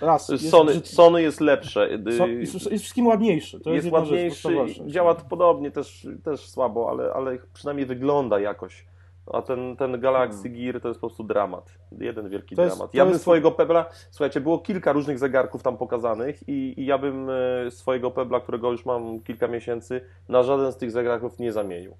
raz, 0.00 0.28
jest, 0.28 0.50
Sony, 0.50 0.70
brzydki. 0.72 0.94
Sony 0.94 1.22
jest 1.22 1.40
lepsze. 1.40 1.88
So, 2.18 2.26
Y, 2.26 2.32
jest, 2.32 2.54
jest 2.70 2.82
wszystkim 2.82 3.06
ładniejszy. 3.06 3.60
To 3.60 3.70
jest, 3.72 3.84
jest 3.86 3.92
ładniejszy, 3.94 4.52
rzecz. 4.52 4.80
działa 4.86 5.14
to 5.14 5.24
podobnie, 5.24 5.70
też, 5.70 6.06
też 6.24 6.48
słabo, 6.48 6.90
ale, 6.90 7.12
ale 7.12 7.38
przynajmniej 7.54 7.86
wygląda 7.86 8.40
jakoś. 8.40 8.86
A 9.32 9.42
ten, 9.42 9.76
ten 9.76 10.00
Galaxy 10.00 10.48
Gear 10.48 10.80
to 10.80 10.88
jest 10.88 11.00
po 11.00 11.06
prostu 11.08 11.24
dramat. 11.24 11.78
Jeden 12.00 12.28
wielki 12.28 12.56
Hmm. 12.56 12.66
Jest- 12.68 12.76
dramat. 12.78 12.94
Ja 12.94 13.04
bym 13.04 13.12
jest- 13.12 13.22
swojego 13.22 13.50
Pebla, 13.52 13.88
słuchajcie, 14.10 14.40
było 14.40 14.58
kilka 14.58 14.92
różnych 14.92 15.18
zegarków 15.18 15.62
tam 15.62 15.76
pokazanych 15.76 16.48
i, 16.48 16.74
i 16.80 16.86
ja 16.86 16.98
bym 16.98 17.26
e, 17.30 17.70
swojego 17.70 18.10
Pebla, 18.10 18.40
którego 18.40 18.72
już 18.72 18.84
mam 18.84 19.20
kilka 19.20 19.48
miesięcy, 19.48 20.00
na 20.28 20.42
żaden 20.42 20.72
z 20.72 20.76
tych 20.76 20.90
zegarków 20.90 21.38
nie 21.38 21.52
zamienił. 21.52 21.96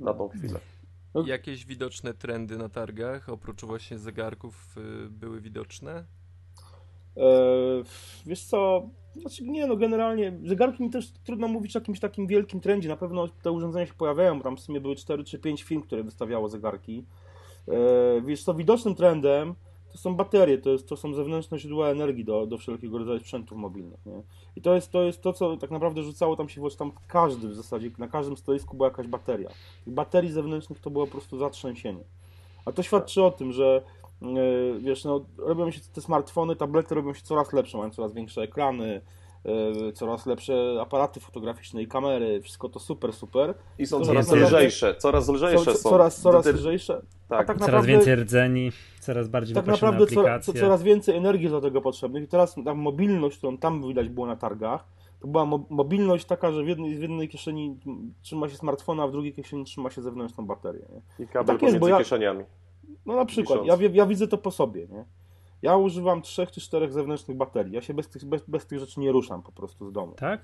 Na 0.00 0.14
tą 0.14 0.28
chwilę. 0.28 0.58
Jakieś 1.26 1.66
widoczne 1.66 2.14
trendy 2.14 2.56
na 2.58 2.68
targach, 2.68 3.28
oprócz 3.28 3.64
właśnie 3.64 3.98
zegarków, 3.98 4.74
y, 5.06 5.10
były 5.10 5.40
widoczne? 5.40 6.04
E, 7.16 7.22
wiesz 8.26 8.42
co, 8.42 8.88
znaczy 9.16 9.44
nie 9.44 9.66
no, 9.66 9.76
generalnie 9.76 10.38
zegarki 10.44 10.82
mi 10.82 10.90
też 10.90 11.12
trudno 11.24 11.48
mówić 11.48 11.76
o 11.76 11.78
jakimś 11.78 12.00
takim 12.00 12.26
wielkim 12.26 12.60
trendzie. 12.60 12.88
Na 12.88 12.96
pewno 12.96 13.28
te 13.42 13.52
urządzenia 13.52 13.86
się 13.86 13.94
pojawiają, 13.94 14.40
tam 14.40 14.56
w 14.56 14.60
sumie 14.60 14.80
były 14.80 14.96
4 14.96 15.24
czy 15.24 15.38
5 15.38 15.62
firm, 15.62 15.82
które 15.82 16.02
wystawiało 16.02 16.48
zegarki. 16.48 17.04
E, 17.68 18.20
wiesz 18.20 18.44
co, 18.44 18.54
widocznym 18.54 18.94
trendem 18.94 19.54
to 19.96 20.02
są 20.02 20.14
baterie, 20.14 20.58
to, 20.58 20.70
jest, 20.70 20.88
to 20.88 20.96
są 20.96 21.14
zewnętrzne 21.14 21.58
źródła 21.58 21.88
energii 21.88 22.24
do, 22.24 22.46
do 22.46 22.58
wszelkiego 22.58 22.98
rodzaju 22.98 23.20
sprzętów 23.20 23.58
mobilnych. 23.58 24.06
Nie? 24.06 24.22
I 24.56 24.62
to 24.62 24.74
jest, 24.74 24.92
to 24.92 25.02
jest 25.02 25.22
to, 25.22 25.32
co 25.32 25.56
tak 25.56 25.70
naprawdę 25.70 26.02
rzucało 26.02 26.36
tam 26.36 26.48
się 26.48 26.60
w 26.60 26.64
oczy, 26.64 26.76
tam 26.76 26.92
każdy 27.08 27.48
w 27.48 27.54
zasadzie, 27.54 27.90
na 27.98 28.08
każdym 28.08 28.36
stoisku 28.36 28.76
była 28.76 28.88
jakaś 28.88 29.06
bateria. 29.06 29.50
Tych 29.84 29.94
baterii 29.94 30.32
zewnętrznych 30.32 30.80
to 30.80 30.90
było 30.90 31.06
po 31.06 31.12
prostu 31.12 31.38
zatrzęsienie. 31.38 32.04
A 32.64 32.72
to 32.72 32.82
świadczy 32.82 33.22
o 33.22 33.30
tym, 33.30 33.52
że 33.52 33.82
wiesz, 34.78 35.04
no, 35.04 35.20
robią 35.38 35.70
się 35.70 35.80
te 35.94 36.00
smartfony, 36.00 36.56
tablety 36.56 36.94
robią 36.94 37.14
się 37.14 37.22
coraz 37.22 37.52
lepsze, 37.52 37.78
mają 37.78 37.90
coraz 37.90 38.12
większe 38.12 38.42
ekrany, 38.42 39.00
e, 39.88 39.92
coraz 39.92 40.26
lepsze 40.26 40.78
aparaty 40.80 41.20
fotograficzne 41.20 41.82
i 41.82 41.86
kamery, 41.86 42.40
wszystko 42.42 42.68
to 42.68 42.78
super, 42.80 43.12
super. 43.12 43.54
I 43.78 43.86
są 43.86 44.04
coraz 44.04 44.30
jest- 44.30 44.42
lżejsze, 44.46 44.94
coraz 44.94 45.28
lżejsze 45.28 45.64
Co, 45.64 45.74
są. 45.74 45.90
coraz, 45.90 46.20
coraz 46.20 46.44
Ty- 46.44 46.52
lżejsze. 46.52 47.02
Tak, 47.28 47.38
tak 47.46 47.46
Coraz 47.46 47.60
naprawdę, 47.60 47.88
więcej 47.92 48.16
rdzeni, 48.16 48.72
coraz 49.00 49.28
bardziej 49.28 49.54
tak 49.54 49.66
naprawdę 49.66 49.98
co, 50.06 50.20
aplikacje. 50.20 50.54
co, 50.54 50.60
coraz 50.60 50.82
więcej 50.82 51.16
energii 51.16 51.50
do 51.50 51.60
tego 51.60 51.80
potrzebnych. 51.80 52.24
I 52.24 52.28
teraz 52.28 52.54
ta 52.64 52.74
mobilność, 52.74 53.38
którą 53.38 53.58
tam 53.58 53.88
widać 53.88 54.08
było 54.08 54.26
na 54.26 54.36
targach, 54.36 54.84
to 55.20 55.26
była 55.28 55.44
mo- 55.46 55.66
mobilność 55.70 56.24
taka, 56.24 56.52
że 56.52 56.64
w 56.64 56.68
jednej, 56.68 56.96
w 56.98 57.02
jednej 57.02 57.28
kieszeni 57.28 57.76
trzyma 58.22 58.48
się 58.48 58.56
smartfona, 58.56 59.02
a 59.02 59.06
w 59.06 59.12
drugiej 59.12 59.32
kieszeni 59.32 59.64
trzyma 59.64 59.90
się 59.90 60.02
zewnętrzną 60.02 60.46
baterię. 60.46 60.82
Nie? 60.92 61.24
I 61.24 61.28
kabel 61.28 61.54
tak 61.56 61.62
jest, 61.62 61.74
bo 61.74 61.80
pomiędzy 61.80 61.90
ja- 61.90 61.98
kieszeniami. 61.98 62.44
No 63.06 63.16
na 63.16 63.24
przykład, 63.24 63.60
ja, 63.66 63.78
ja 63.92 64.06
widzę 64.06 64.28
to 64.28 64.38
po 64.38 64.50
sobie, 64.50 64.86
nie? 64.88 65.04
Ja 65.62 65.76
używam 65.76 66.22
trzech 66.22 66.50
czy 66.50 66.60
czterech 66.60 66.92
zewnętrznych 66.92 67.36
baterii. 67.36 67.72
Ja 67.74 67.80
się 67.80 67.94
bez 67.94 68.08
tych, 68.08 68.24
bez, 68.24 68.42
bez 68.48 68.66
tych 68.66 68.78
rzeczy 68.78 69.00
nie 69.00 69.12
ruszam 69.12 69.42
po 69.42 69.52
prostu 69.52 69.88
z 69.90 69.92
domu. 69.92 70.12
Tak? 70.16 70.40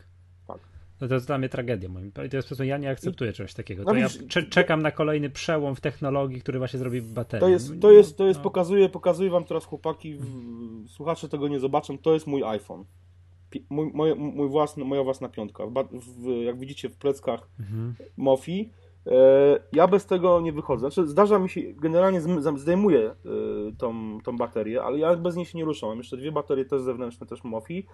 Tak. 0.47 0.59
No 1.01 1.09
to 1.09 1.15
jest 1.15 1.27
dla 1.27 1.39
mnie 1.39 1.49
tragedia. 1.49 1.89
Moim. 1.89 2.13
To 2.13 2.23
jest 2.23 2.33
po 2.37 2.43
prostu, 2.49 2.65
ja 2.65 2.79
nie 2.79 2.91
akceptuję 2.91 3.33
czegoś 3.33 3.55
takiego. 3.55 3.83
No 3.85 3.91
To 3.93 3.97
ja 3.99 4.09
widzisz, 4.09 4.27
cze- 4.29 4.43
czekam 4.43 4.83
na 4.83 4.91
kolejny 4.91 5.31
przełom 5.31 5.75
w 5.77 5.81
technologii, 5.81 6.41
który 6.41 6.59
właśnie 6.59 6.79
zrobi 6.79 7.03
baterię. 7.03 7.41
To 7.41 7.49
jest, 7.49 7.73
to 7.81 7.91
jest, 7.93 8.17
to 8.19 8.27
jest 8.27 8.41
No. 8.41 8.45
pokazuję, 8.45 8.89
pokazuję 8.89 9.31
wam 9.31 9.45
teraz 9.45 9.65
chłopaki, 9.65 10.15
w, 10.15 10.27
słuchacze 10.89 11.29
tego 11.29 11.49
nie 11.49 11.61
zobaczą, 11.61 11.99
to 11.99 12.15
jest 12.15 12.27
mój 12.27 12.45
iPhone. 12.45 12.85
Pi- 13.51 13.67
Mój, 13.71 13.91
moje, 13.95 14.15
mój 14.15 14.49
własny, 14.49 14.85
moja 14.85 15.03
własna 15.05 15.29
piątka. 15.29 15.67
W, 15.67 15.73
w, 16.01 16.27
jak 16.45 16.59
widzicie 16.59 16.89
w 16.89 16.97
pleckach 16.97 17.49
Mhm. 17.61 17.95
Mofi. 18.17 18.71
E, 19.07 19.59
ja 19.73 19.89
bez 19.89 20.07
tego 20.07 20.41
nie 20.41 20.53
wychodzę. 20.53 20.81
Znaczy, 20.91 21.09
zdarza 21.09 21.39
mi 21.39 21.49
się, 21.49 21.61
generalnie 21.75 22.21
zdejmuję 22.57 23.01
e, 23.11 23.15
tą, 23.79 24.19
tą 24.25 24.37
baterię, 24.37 24.83
ale 24.83 24.99
ja 24.99 25.17
bez 25.17 25.37
niej 25.37 25.47
się 25.47 25.59
nie 25.59 25.65
ruszam. 25.65 25.89
Mam 25.89 25.99
jeszcze 25.99 26.17
dwie 26.17 26.33
baterie 26.33 26.65
też 26.65 26.83
zewnętrzne, 26.83 27.27
też 27.27 27.45
Mofi 27.45 27.87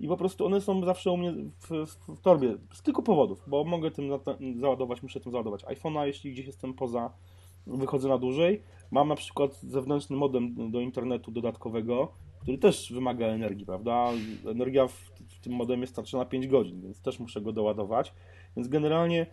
i 0.00 0.08
po 0.08 0.16
prostu 0.16 0.46
one 0.46 0.60
są 0.60 0.84
zawsze 0.84 1.10
u 1.10 1.16
mnie 1.16 1.32
w, 1.32 1.86
w, 1.86 2.16
w 2.16 2.20
torbie. 2.20 2.56
Z 2.72 2.82
kilku 2.82 3.02
powodów, 3.02 3.44
bo 3.46 3.64
mogę 3.64 3.90
tym 3.90 4.08
za- 4.10 4.36
załadować, 4.60 5.02
muszę 5.02 5.20
tym 5.20 5.32
załadować 5.32 5.64
iPhone'a, 5.64 6.04
jeśli 6.04 6.32
gdzieś 6.32 6.46
jestem 6.46 6.74
poza, 6.74 7.10
wychodzę 7.66 8.08
na 8.08 8.18
dłużej. 8.18 8.62
Mam 8.90 9.08
na 9.08 9.14
przykład 9.14 9.60
zewnętrzny 9.60 10.16
modem 10.16 10.70
do 10.70 10.80
internetu 10.80 11.30
dodatkowego, 11.30 12.12
który 12.40 12.58
też 12.58 12.92
wymaga 12.92 13.26
energii, 13.26 13.66
prawda? 13.66 14.08
Energia 14.50 14.86
w, 14.86 14.92
w 15.28 15.40
tym 15.40 15.52
modemie 15.52 15.86
starczy 15.86 16.16
na 16.16 16.24
5 16.24 16.46
godzin, 16.46 16.82
więc 16.82 17.02
też 17.02 17.20
muszę 17.20 17.40
go 17.40 17.52
doładować. 17.52 18.14
Więc 18.56 18.68
generalnie 18.68 19.26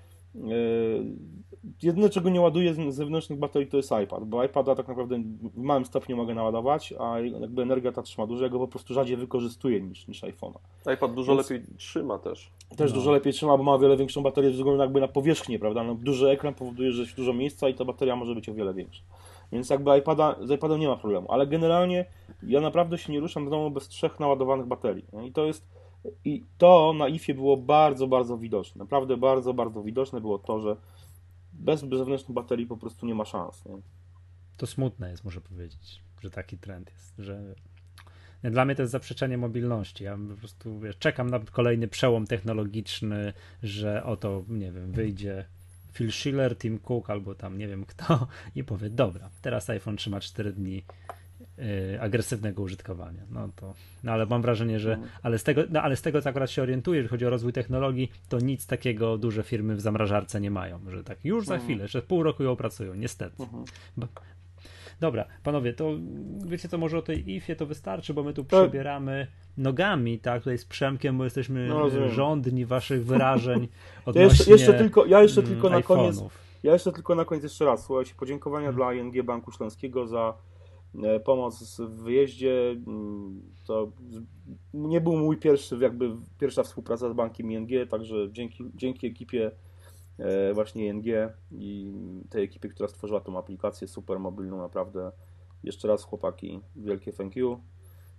Jedyne, 1.84 2.10
czego 2.10 2.30
nie 2.30 2.42
ładuję 2.42 2.74
z 2.74 2.96
zewnętrznych 2.96 3.40
baterii, 3.40 3.68
to 3.68 3.78
jest 3.78 3.92
iPad, 4.04 4.24
bo 4.26 4.44
iPada 4.44 4.76
tak 4.76 4.88
naprawdę 4.88 5.24
w 5.54 5.58
małym 5.58 5.86
stopniu 5.86 6.18
mogę 6.18 6.36
naładować, 6.36 6.94
a 7.00 7.20
jakby 7.20 7.62
energia 7.62 7.92
ta 7.92 8.02
trzyma 8.02 8.28
dużo, 8.28 8.44
ja 8.44 8.50
go 8.50 8.60
po 8.60 8.68
prostu 8.68 8.94
rzadziej 8.94 9.18
wykorzystuję 9.18 9.82
niż, 9.82 10.08
niż 10.08 10.24
iPhone'a. 10.24 10.94
iPad 10.94 11.14
dużo 11.14 11.36
Więc- 11.36 11.50
lepiej 11.50 11.66
trzyma 11.78 12.20
też. 12.20 12.52
Też 12.78 12.92
No. 12.92 12.96
dużo 12.98 13.12
lepiej 13.12 13.34
trzyma, 13.34 13.58
bo 13.58 13.64
ma 13.64 13.74
o 13.74 13.80
wiele 13.80 13.98
większą 13.98 14.24
baterię 14.24 14.50
ze 14.50 14.56
względu 14.58 14.82
jakby 14.82 15.02
na 15.02 15.08
powierzchnię, 15.08 15.60
prawda? 15.60 15.84
No, 15.84 15.96
duży 15.96 16.30
ekran 16.30 16.54
powoduje, 16.54 16.92
że 16.92 17.02
jest 17.02 17.16
dużo 17.16 17.34
miejsca 17.34 17.70
i 17.70 17.74
ta 17.74 17.86
bateria 17.86 18.16
może 18.16 18.36
być 18.36 18.50
o 18.50 18.54
wiele 18.54 18.74
większa. 18.74 19.04
Więc 19.52 19.70
jakby 19.70 19.98
iPada, 19.98 20.36
z 20.44 20.52
iPadem 20.52 20.80
nie 20.80 20.88
ma 20.88 20.96
problemu, 20.98 21.32
ale 21.32 21.48
generalnie 21.48 22.06
ja 22.44 22.62
naprawdę 22.62 22.98
się 22.98 23.14
nie 23.14 23.20
ruszam 23.20 23.48
z 23.48 23.50
domu 23.50 23.72
bez 23.72 23.88
trzech 23.88 24.20
naładowanych 24.20 24.66
baterii. 24.68 25.06
nie? 25.14 25.28
I 25.28 25.32
to 25.32 25.46
jest 25.46 25.68
i 26.26 26.44
to 26.58 26.94
na 26.94 27.08
IFie 27.08 27.34
było 27.34 27.58
bardzo, 27.58 28.08
bardzo 28.08 28.38
widoczne. 28.38 28.80
Naprawdę 28.80 29.18
bardzo, 29.18 29.54
bardzo 29.54 29.84
widoczne 29.84 30.22
było 30.22 30.40
to, 30.40 30.60
że 30.60 30.76
bez 31.54 31.80
zewnętrznych 31.80 32.32
baterii 32.32 32.68
po 32.68 32.78
prostu 32.78 33.06
nie 33.06 33.16
ma 33.16 33.26
szans. 33.26 33.66
Nie? 33.66 33.78
To 34.58 34.68
smutne 34.68 35.12
jest, 35.12 35.24
muszę 35.24 35.42
powiedzieć, 35.42 36.02
że 36.22 36.32
taki 36.32 36.58
trend 36.58 36.92
jest, 36.92 37.14
że 37.18 37.56
dla 38.44 38.66
mnie 38.66 38.76
to 38.76 38.82
jest 38.82 38.92
zaprzeczenie 38.92 39.38
mobilności. 39.38 40.04
Ja 40.04 40.18
po 40.30 40.38
prostu 40.38 40.80
wiesz, 40.80 40.98
czekam 40.98 41.30
na 41.30 41.40
kolejny 41.40 41.88
przełom 41.88 42.28
technologiczny, 42.28 43.34
że 43.64 44.04
oto, 44.04 44.44
nie 44.48 44.72
wiem, 44.72 44.92
wyjdzie 44.92 45.46
Phil 45.94 46.12
Schiller, 46.12 46.58
Tim 46.58 46.80
Cook 46.80 47.10
albo 47.10 47.36
tam 47.36 47.58
nie 47.58 47.68
wiem 47.68 47.86
kto 47.86 48.28
i 48.56 48.64
powie, 48.64 48.90
dobra, 48.90 49.30
teraz 49.42 49.70
iPhone 49.70 49.98
trzyma 49.98 50.20
4 50.20 50.54
dni 50.54 50.84
agresywnego 52.00 52.62
użytkowania. 52.62 53.24
No 53.32 53.50
to, 53.56 53.74
no 54.04 54.12
ale 54.12 54.26
mam 54.26 54.42
wrażenie, 54.42 54.80
że, 54.80 54.98
ale 55.24 55.40
z 55.40 55.44
tego, 55.44 55.62
no 55.70 55.82
ale 55.82 55.96
z 55.96 56.02
tego 56.02 56.22
co 56.22 56.30
akurat 56.30 56.52
się 56.52 56.62
orientuję, 56.62 56.98
jeżeli 56.98 57.10
chodzi 57.10 57.26
o 57.26 57.30
rozwój 57.30 57.54
technologii, 57.54 58.12
to 58.30 58.40
nic 58.40 58.68
takiego 58.68 59.18
duże 59.18 59.44
firmy 59.44 59.76
w 59.76 59.82
zamrażarce 59.82 60.42
nie 60.42 60.52
mają, 60.52 60.80
że 60.90 61.04
tak 61.04 61.26
już 61.26 61.46
za 61.46 61.58
chwilę, 61.58 61.88
że 61.88 62.02
pół 62.02 62.24
roku 62.24 62.44
ją 62.44 62.52
opracują, 62.52 62.94
niestety. 62.96 63.36
Bo- 63.98 64.08
Dobra, 65.00 65.26
panowie, 65.44 65.74
to 65.74 65.92
wiecie 66.46 66.70
co, 66.70 66.78
może 66.78 66.98
o 66.98 67.02
tej 67.02 67.32
IFie 67.32 67.56
to 67.56 67.66
wystarczy, 67.66 68.14
bo 68.14 68.24
my 68.24 68.34
tu 68.34 68.44
To- 68.44 68.62
przebieramy 68.62 69.28
nogami, 69.58 70.20
tak, 70.20 70.42
tutaj 70.42 70.58
z 70.58 70.66
Przemkiem, 70.66 71.18
bo 71.18 71.24
jesteśmy 71.24 71.68
No, 71.68 72.10
żądni 72.10 72.66
waszych 72.66 73.06
wyrażeń 73.06 73.62
Ja 73.98 74.02
odnośnie 74.06 74.30
jeszcze, 74.30 74.52
jeszcze 74.52 74.74
tylko, 74.74 75.06
ja 75.06 75.22
jeszcze 75.22 75.42
mm, 75.42 75.54
tylko 75.54 75.70
na 75.70 75.82
koniec. 75.82 76.24
Ja 76.64 76.74
jeszcze 76.74 76.92
tylko 76.92 77.16
na 77.16 77.26
koniec 77.26 77.44
jeszcze 77.44 77.66
raz, 77.66 77.86
słuchajcie, 77.86 78.14
podziękowania 78.18 78.74
dla 78.74 78.94
ING 78.94 79.24
Banku 79.24 79.52
Śląskiego 79.52 80.08
za 80.08 80.34
pomoc 81.24 81.80
w 81.82 82.04
wyjeździe. 82.04 82.76
Mm, 82.88 83.42
To 83.68 83.92
nie 84.74 85.02
był 85.02 85.18
mój 85.18 85.38
pierwszy, 85.38 85.78
jakby 85.78 86.16
pierwsza 86.40 86.64
współpraca 86.64 87.10
z 87.10 87.14
bankiem 87.14 87.52
ING, 87.52 87.90
także 87.90 88.16
dzięki, 88.32 88.64
dzięki 88.76 89.08
ekipie 89.08 89.52
e, 90.20 90.54
właśnie 90.54 90.88
ING 90.88 91.06
i 91.52 91.94
tej 92.30 92.44
ekipie, 92.44 92.70
która 92.70 92.90
stworzyła 92.90 93.20
tą 93.22 93.38
aplikację 93.38 93.88
super 93.88 94.20
mobilną, 94.20 94.58
naprawdę. 94.58 95.12
Jeszcze 95.64 95.88
raz 95.88 96.04
chłopaki, 96.04 96.60
wielkie 96.76 97.14
thank 97.14 97.36
you. 97.36 97.60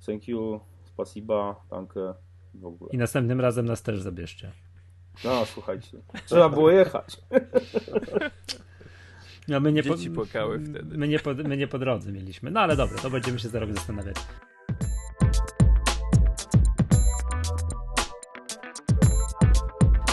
Thank 0.07 0.29
you, 0.29 0.61
spasiba, 0.85 1.65
danke, 1.71 2.15
w 2.55 2.67
ogóle. 2.67 2.91
I 2.93 2.99
następnym 2.99 3.41
razem 3.41 3.67
nas 3.67 3.83
też 3.83 4.01
zabierzcie. 4.01 4.53
No, 5.25 5.45
słuchajcie, 5.45 5.99
trzeba 6.27 6.49
było 6.49 6.71
jechać. 6.71 7.17
No, 9.49 9.61
my 9.61 9.73
nie 9.73 9.83
po, 9.83 9.97
Dzieci 9.97 10.11
płakały 10.11 10.61
wtedy. 10.61 10.99
My 10.99 11.09
nie, 11.09 11.19
po, 11.19 11.35
my 11.35 11.57
nie 11.57 11.67
po 11.67 11.79
drodze 11.79 12.13
mieliśmy. 12.13 12.51
No 12.51 12.61
ale 12.61 12.77
dobra, 12.77 12.99
to 12.99 13.11
będziemy 13.11 13.39
się 13.39 13.49
za 13.49 13.59
rok 13.59 13.73
zastanawiać. 13.73 14.17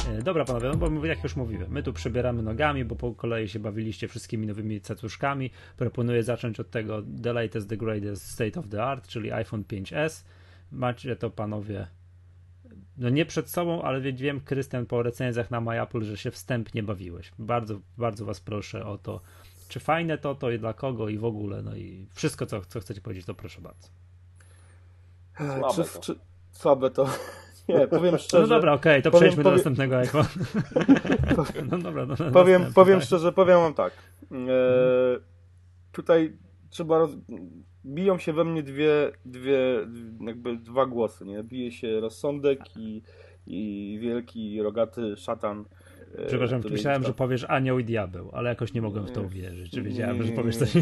E, 0.10 0.22
Dobra 0.24 0.46
panowie, 0.46 0.70
no 0.70 0.90
bo 0.90 1.06
jak 1.06 1.24
już 1.24 1.36
mówiłem, 1.36 1.72
my 1.72 1.84
tu 1.84 1.94
przebieramy 1.94 2.44
nogami, 2.44 2.86
bo 2.86 2.96
po 2.96 3.14
kolei 3.14 3.48
się 3.48 3.60
bawiliście 3.60 4.08
wszystkimi 4.08 4.48
nowymi 4.48 4.82
cacuszkami. 4.82 5.52
Proponuję 5.78 6.24
zacząć 6.24 6.60
od 6.60 6.70
tego 6.70 7.04
The 7.24 7.34
Latest, 7.34 7.70
The 7.70 7.78
Greatest 7.78 8.32
State 8.32 8.60
of 8.60 8.68
the 8.68 8.84
Art, 8.84 9.08
czyli 9.08 9.32
iPhone 9.32 9.64
5S. 9.64 10.26
Macie 10.72 11.16
to 11.16 11.30
panowie 11.30 11.88
no 13.02 13.10
nie 13.10 13.26
przed 13.26 13.50
sobą, 13.50 13.82
ale 13.82 14.02
wie- 14.02 14.14
wiem, 14.14 14.42
Krystian, 14.42 14.86
po 14.86 15.04
recenzjach 15.04 15.52
na 15.52 15.62
MyApple, 15.62 16.02
że 16.04 16.18
się 16.18 16.32
wstępnie 16.32 16.84
bawiłeś. 16.84 17.32
Bardzo, 17.40 17.80
bardzo 17.98 18.26
was 18.26 18.40
proszę 18.40 18.86
o 18.86 18.98
to, 18.98 19.22
czy 19.68 19.80
fajne 19.80 20.18
to, 20.18 20.36
to 20.36 20.52
i 20.52 20.60
dla 20.60 20.74
kogo 20.74 21.10
i 21.10 21.18
w 21.18 21.26
ogóle, 21.26 21.62
no 21.62 21.76
i 21.76 22.08
wszystko, 22.14 22.46
co, 22.46 22.62
co 22.62 22.80
chcecie 22.80 23.02
powiedzieć, 23.02 23.26
to 23.26 23.34
proszę 23.34 23.62
bardzo. 23.62 23.88
Słabe 25.38 25.74
czy, 25.76 25.94
to. 25.94 26.00
czy, 26.00 26.16
słabe 26.52 26.90
to. 26.92 27.10
Nie, 27.70 27.88
powiem 27.88 28.18
szczerze. 28.18 28.42
No 28.42 28.48
dobra, 28.48 28.74
okej, 28.74 29.02
to 29.02 29.12
powiem- 29.12 29.22
przejdźmy 29.22 29.44
do 29.44 29.52
następnego 29.52 29.98
iPhone. 30.06 30.26
no 31.72 31.78
dobra, 31.78 32.06
no, 32.06 32.16
Powiem, 32.18 32.30
następny, 32.62 32.74
powiem 32.74 33.00
tak. 33.00 33.06
szczerze, 33.08 33.32
powiem 33.32 33.58
wam 33.60 33.74
tak. 33.74 33.94
E, 34.32 34.36
tutaj 35.92 36.38
trzeba. 36.70 36.98
Roz... 36.98 37.12
Biją 37.86 38.18
się 38.18 38.34
we 38.34 38.44
mnie 38.44 38.64
dwie, 38.64 39.12
dwie, 39.26 39.60
jakby 40.22 40.58
dwa 40.58 40.86
głosy, 40.86 41.26
nie? 41.26 41.44
Bije 41.44 41.72
się 41.72 42.00
rozsądek 42.00 42.60
i, 42.78 43.02
i 43.48 43.98
wielki, 44.02 44.62
rogaty 44.62 45.16
szatan. 45.18 45.66
e, 46.18 46.26
Przepraszam, 46.26 46.62
myślałem, 46.72 47.04
że 47.04 47.14
powiesz 47.14 47.46
anioł 47.50 47.80
i 47.80 47.84
diabeł, 47.86 48.30
ale 48.34 48.50
jakoś 48.50 48.74
nie 48.74 48.82
mogłem 48.82 49.06
w 49.08 49.12
to 49.12 49.22
uwierzyć. 49.22 49.72
Czy 49.72 49.82
wiedziałem, 49.82 50.24
że 50.24 50.32
powiesz 50.34 50.58
coś. 50.58 50.74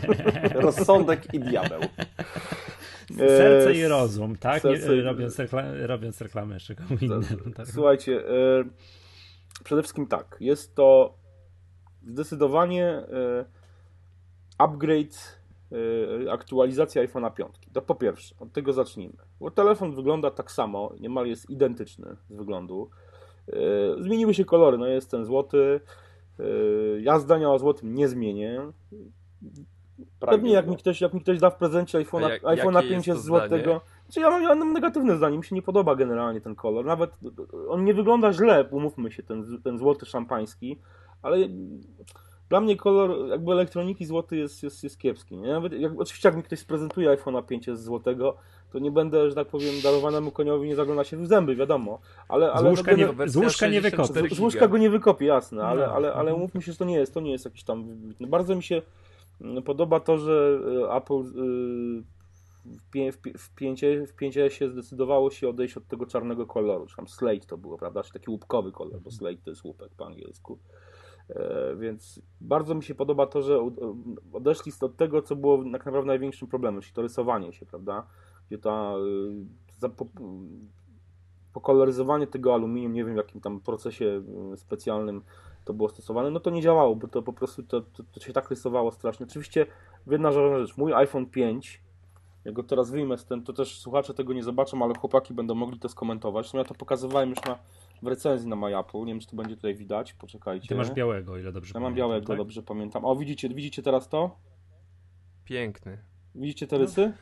Rozsądek 0.54 1.34
i 1.34 1.40
diabeł. 1.40 1.80
Serce 3.18 3.70
E, 3.70 3.74
i 3.74 3.84
rozum, 3.86 4.36
tak? 4.36 4.62
serce 4.62 4.94
robiąc, 5.02 5.38
rekla- 5.38 5.86
robiąc 5.86 6.20
reklamę 6.20 6.54
jeszcze 6.54 6.74
komu 6.74 6.98
innemu. 7.00 7.22
Tak? 7.56 7.66
Słuchajcie, 7.68 8.28
e, 8.28 8.64
przede 9.64 9.82
wszystkim 9.82 10.06
tak, 10.06 10.36
jest 10.40 10.74
to 10.74 11.14
zdecydowanie 12.06 12.86
e, 12.88 13.44
upgrade, 14.58 15.14
e, 15.14 15.45
aktualizacja 16.30 17.02
iPhone'a 17.06 17.32
5. 17.34 17.50
To 17.72 17.82
po 17.82 17.94
pierwsze, 17.94 18.34
od 18.40 18.52
tego 18.52 18.72
zacznijmy. 18.72 19.14
Bo 19.40 19.50
telefon 19.50 19.94
wygląda 19.94 20.30
tak 20.30 20.50
samo, 20.50 20.92
niemal 21.00 21.26
jest 21.26 21.50
identyczny 21.50 22.16
z 22.30 22.36
wyglądu. 22.36 22.90
E, 23.48 23.52
Zmieniły 24.02 24.34
się 24.34 24.44
kolory, 24.44 24.78
no 24.78 24.86
jest 24.86 25.10
ten 25.10 25.24
złoty. 25.24 25.80
E, 26.40 26.42
Ja 27.00 27.18
zdania 27.18 27.50
o 27.50 27.58
złotym 27.58 27.94
nie 27.94 28.08
zmienię. 28.08 28.60
Pewnie 30.20 30.52
jak 30.52 30.66
mi 30.68 30.76
ktoś, 30.76 31.00
jak 31.00 31.14
mi 31.14 31.20
ktoś 31.20 31.38
da 31.38 31.50
w 31.50 31.56
prezencie 31.58 31.98
iPhone'a 31.98 32.20
jak- 32.30 32.42
jakie 32.50 32.62
5 32.88 33.06
jest 33.06 33.20
złotego. 33.24 33.80
Znaczy 34.04 34.20
ja 34.20 34.30
mam, 34.30 34.42
ja 34.42 34.54
mam 34.54 34.72
negatywne 34.72 35.16
zdanie, 35.16 35.38
mi 35.38 35.44
się 35.44 35.54
nie 35.54 35.62
podoba 35.62 35.94
generalnie 35.96 36.40
ten 36.40 36.54
kolor. 36.54 36.84
Nawet 36.84 37.10
on 37.68 37.84
nie 37.84 37.94
wygląda 37.94 38.32
źle, 38.32 38.64
umówmy 38.70 39.10
się, 39.12 39.22
ten, 39.22 39.62
ten 39.64 39.78
złoty 39.78 40.06
szampański, 40.06 40.78
ale 41.22 41.36
dla 42.48 42.60
mnie 42.60 42.76
kolor 42.76 43.28
jakby 43.28 43.52
elektroniki 43.52 44.04
złoty 44.06 44.36
jest, 44.36 44.62
jest, 44.62 44.84
jest 44.84 44.98
kiepski. 44.98 45.36
Nie? 45.36 45.48
Nawet 45.48 45.72
jak, 45.72 45.92
oczywiście 46.00 46.28
jak 46.28 46.36
mi 46.36 46.42
ktoś 46.42 46.58
sprezentuje 46.58 47.10
iPhone'a 47.16 47.44
5 47.46 47.66
z 47.70 47.82
złotego, 47.84 48.36
to 48.72 48.78
nie 48.78 48.90
będę, 48.90 49.28
że 49.30 49.34
tak 49.34 49.48
powiem, 49.48 49.74
darowanemu 49.82 50.30
koniowi 50.30 50.68
nie 50.68 50.76
zagląda 50.76 51.04
się 51.04 51.16
w 51.16 51.26
zęby, 51.26 51.56
wiadomo. 51.56 51.98
Ale, 52.28 52.46
Z 52.46 52.50
ale 52.50 52.70
łóżka, 52.70 52.90
no, 52.90 52.96
nie, 52.96 53.06
gener- 53.06 53.14
wersja 53.14 53.40
z 53.40 53.44
łóżka 53.44 53.66
nie 53.68 53.80
64 53.80 54.22
wykopię. 54.22 54.36
z 54.36 54.40
łóżka 54.40 54.68
go 54.68 54.78
nie 54.78 54.90
wykopię, 54.90 55.26
jasne, 55.26 55.64
ale, 55.64 55.86
No. 55.86 55.92
ale, 55.92 56.14
ale 56.14 56.34
umówmy 56.34 56.62
się, 56.62 56.72
że 56.72 56.78
to 56.78 56.84
nie 56.84 56.94
jest, 56.96 57.14
to 57.14 57.20
nie 57.20 57.30
jest 57.32 57.44
jakiś 57.44 57.64
tam 57.64 57.84
wybitny. 57.88 58.26
Bardzo 58.26 58.54
mi 58.56 58.62
się 58.62 58.82
mm, 59.40 59.62
podoba 59.62 60.00
to, 60.00 60.18
że 60.18 60.58
y, 60.84 60.92
Apple 60.92 61.14
y, 61.14 62.02
w, 62.64 62.90
pię, 62.90 63.12
w, 63.12 64.16
5S 64.20 64.70
zdecydowało 64.70 65.30
się 65.30 65.48
odejść 65.48 65.76
od 65.76 65.86
tego 65.88 66.06
czarnego 66.06 66.46
koloru, 66.46 66.86
czy 66.86 66.96
tam 66.96 67.08
slate 67.08 67.46
to 67.46 67.56
było, 67.58 67.78
prawda, 67.78 68.02
czy 68.02 68.12
taki 68.12 68.30
łupkowy 68.30 68.72
kolor, 68.72 69.00
bo 69.00 69.10
slate 69.10 69.36
to 69.44 69.50
jest 69.50 69.64
łupek 69.64 69.90
po 69.96 70.06
angielsku. 70.06 70.58
E, 71.30 71.76
Więc 71.76 72.22
bardzo 72.40 72.74
mi 72.74 72.82
się 72.82 72.94
podoba 72.94 73.26
to, 73.26 73.42
że 73.42 73.70
odeszli 74.32 74.72
od 74.80 74.96
tego, 74.96 75.22
co 75.22 75.36
było 75.36 75.58
tak 75.72 75.86
naprawdę 75.86 76.06
największym 76.06 76.48
problemem, 76.48 76.80
czyli 76.80 76.94
to 76.94 77.02
rysowanie 77.02 77.52
się, 77.52 77.66
prawda? 77.66 78.06
Gdzie 78.48 78.58
ta 78.58 78.94
y, 79.84 79.88
po- 79.88 80.06
pokoloryzowanie 81.52 82.26
tego 82.26 82.54
aluminium, 82.54 82.92
nie 82.92 83.04
wiem 83.04 83.14
w 83.14 83.16
jakim 83.16 83.40
tam 83.40 83.60
procesie 83.60 84.22
y, 84.52 84.56
specjalnym 84.56 85.22
to 85.64 85.74
było 85.74 85.88
stosowane, 85.88 86.30
no 86.30 86.40
to 86.40 86.50
nie 86.50 86.62
działało, 86.62 86.96
bo 86.96 87.08
to 87.08 87.22
po 87.22 87.32
prostu 87.32 87.62
to, 87.62 87.80
to, 87.80 88.02
to 88.12 88.20
się 88.20 88.32
tak 88.32 88.50
rysowało 88.50 88.92
strasznie. 88.92 89.26
Oczywiście 89.26 89.66
jedna 90.06 90.32
rzecz, 90.32 90.76
mój 90.76 90.94
iPhone 90.94 91.26
5, 91.26 91.80
jak 92.44 92.54
go 92.54 92.62
teraz 92.62 92.90
wyjmę 92.90 93.18
z 93.18 93.24
ten, 93.26 93.42
to 93.42 93.52
też 93.52 93.78
słuchacze 93.78 94.14
tego 94.14 94.32
nie 94.32 94.42
zobaczą, 94.42 94.82
ale 94.82 94.94
chłopaki 94.94 95.34
będą 95.34 95.54
mogli 95.54 95.78
to 95.78 95.88
skomentować. 95.88 96.52
No 96.52 96.58
ja 96.58 96.64
to 96.64 96.74
pokazywałem 96.74 97.30
już 97.30 97.42
na, 97.44 97.58
w 98.02 98.06
recenzji 98.06 98.48
na 98.48 98.56
MyApple, 98.56 99.00
nie 99.00 99.06
wiem 99.12 99.20
czy 99.20 99.26
to 99.26 99.36
będzie 99.36 99.56
tutaj 99.56 99.74
widać, 99.74 100.14
poczekajcie. 100.14 100.68
Ty 100.68 100.74
masz 100.74 100.90
białego, 100.90 101.38
ile 101.38 101.52
dobrze 101.52 101.72
Ja 101.74 101.80
mam 101.80 101.92
pamiętam, 101.92 102.08
białego, 102.08 102.26
tak? 102.26 102.36
dobrze 102.36 102.62
pamiętam. 102.62 103.04
O, 103.04 103.16
widzicie, 103.16 103.48
widzicie 103.48 103.82
teraz 103.82 104.08
to? 104.08 104.36
Piękny. 105.44 105.98
Widzicie 106.34 106.66
te 106.66 106.78
rysy? 106.78 107.12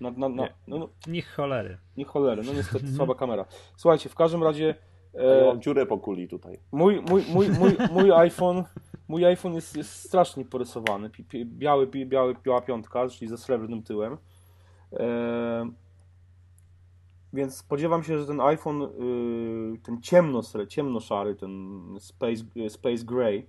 Na, 0.00 0.10
Nie. 0.10 0.48
no, 0.66 0.78
no, 0.78 0.88
Niech 1.06 1.34
cholery. 1.34 1.78
nie 1.96 2.04
cholery, 2.04 2.42
no 2.46 2.52
niestety 2.52 2.88
słaba 2.96 3.14
kamera. 3.14 3.44
Słuchajcie, 3.76 4.08
w 4.08 4.14
każdym 4.14 4.42
razie 4.42 4.74
A 5.18 5.22
ja 5.22 5.42
e, 5.42 5.46
mam 5.46 5.62
dziurę 5.62 5.86
po 5.86 5.98
kuli 5.98 6.28
tutaj. 6.28 6.58
mój, 6.72 7.00
mój, 7.08 7.22
mój, 7.32 7.48
mój, 7.50 7.76
mój 7.92 8.12
iPhone 8.12 8.64
mój 9.08 9.24
iPhone 9.24 9.54
jest, 9.54 9.76
jest 9.76 9.90
strasznie 9.90 10.44
porysowany. 10.44 11.10
Biały, 11.44 11.86
biały, 11.86 12.34
biała 12.44 12.60
piątka, 12.60 13.08
czyli 13.08 13.28
ze 13.28 13.38
srebrnym 13.38 13.82
tyłem. 13.82 14.16
E, 14.92 15.70
więc 17.34 17.56
spodziewam 17.56 18.02
się, 18.02 18.18
że 18.18 18.26
ten 18.26 18.40
iPhone, 18.40 18.82
y, 18.82 19.78
ten 19.82 20.02
ciemno, 20.02 20.42
ciemno-szary, 20.68 21.34
ten 21.34 21.80
Space, 22.00 22.44
Space 22.68 23.04
Gray, 23.04 23.46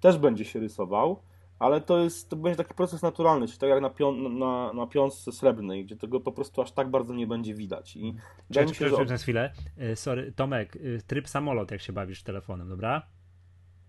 też 0.00 0.18
będzie 0.18 0.44
się 0.44 0.60
rysował, 0.60 1.22
ale 1.58 1.80
to 1.80 1.98
jest, 1.98 2.28
to 2.28 2.36
będzie 2.36 2.56
taki 2.56 2.74
proces 2.74 3.02
naturalny, 3.02 3.46
czyli 3.46 3.58
tak 3.58 3.70
jak 3.70 3.80
na, 3.80 3.90
pią, 3.90 4.12
na, 4.12 4.72
na 4.72 4.86
piąsce 4.86 5.32
srebrnej, 5.32 5.84
gdzie 5.84 5.96
tego 5.96 6.20
po 6.20 6.32
prostu 6.32 6.62
aż 6.62 6.72
tak 6.72 6.90
bardzo 6.90 7.14
nie 7.14 7.26
będzie 7.26 7.54
widać. 7.54 7.96
I 7.96 8.14
wydaje 8.48 8.66
mi 8.66 8.74
się, 8.74 8.84
że... 8.88 8.96
Przepraszam, 8.96 9.18
chwilę. 9.18 9.52
Y, 9.92 9.96
Sorry, 9.96 10.32
Tomek, 10.32 10.76
y, 10.76 11.00
tryb 11.06 11.28
samolot, 11.28 11.70
jak 11.70 11.80
się 11.80 11.92
bawisz 11.92 12.22
telefonem, 12.22 12.68
dobra? 12.68 13.02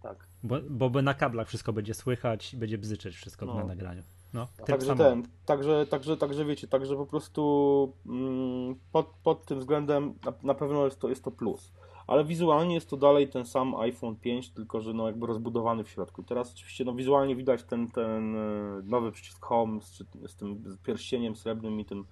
Tak. 0.01 0.27
Bo, 0.43 0.57
bo 0.69 0.89
by 0.89 1.01
na 1.01 1.13
kablach 1.13 1.47
wszystko 1.47 1.73
będzie 1.73 1.93
słychać, 1.93 2.55
będzie 2.55 2.77
bzyczeć 2.77 3.15
wszystko 3.15 3.45
No. 3.45 3.55
na 3.55 3.63
nagraniu. 3.63 4.03
No, 4.33 4.47
Także 4.67 4.95
ten, 4.95 5.23
także, 5.45 5.85
także, 5.85 6.17
także 6.17 6.45
wiecie, 6.45 6.67
także 6.67 6.95
po 6.95 7.05
prostu 7.05 7.93
mm, 8.05 8.75
pod, 8.91 9.07
pod 9.23 9.45
tym 9.45 9.59
względem 9.59 10.13
na, 10.25 10.33
na 10.43 10.53
pewno 10.53 10.85
jest 10.85 10.99
to, 10.99 11.09
jest 11.09 11.23
to 11.23 11.31
plus. 11.31 11.71
Ale 12.07 12.25
wizualnie 12.25 12.75
jest 12.75 12.89
to 12.89 12.97
dalej 12.97 13.29
ten 13.29 13.45
sam 13.45 13.75
iPhone 13.75 14.15
5, 14.15 14.49
tylko 14.49 14.81
że 14.81 14.93
no 14.93 15.07
jakby 15.07 15.27
rozbudowany 15.27 15.83
w 15.83 15.89
środku. 15.89 16.23
Teraz 16.23 16.53
oczywiście 16.53 16.85
no 16.85 16.93
wizualnie 16.93 17.35
widać 17.35 17.63
ten, 17.63 17.87
ten 17.87 18.35
e, 18.35 18.81
nowy 18.83 19.11
przycisk 19.11 19.45
Home 19.45 19.81
z, 19.81 20.03
z 20.27 20.35
tym 20.35 20.77
tym 20.81 21.35
srebrnym 21.35 21.79
i 21.79 21.85
tym 21.85 22.05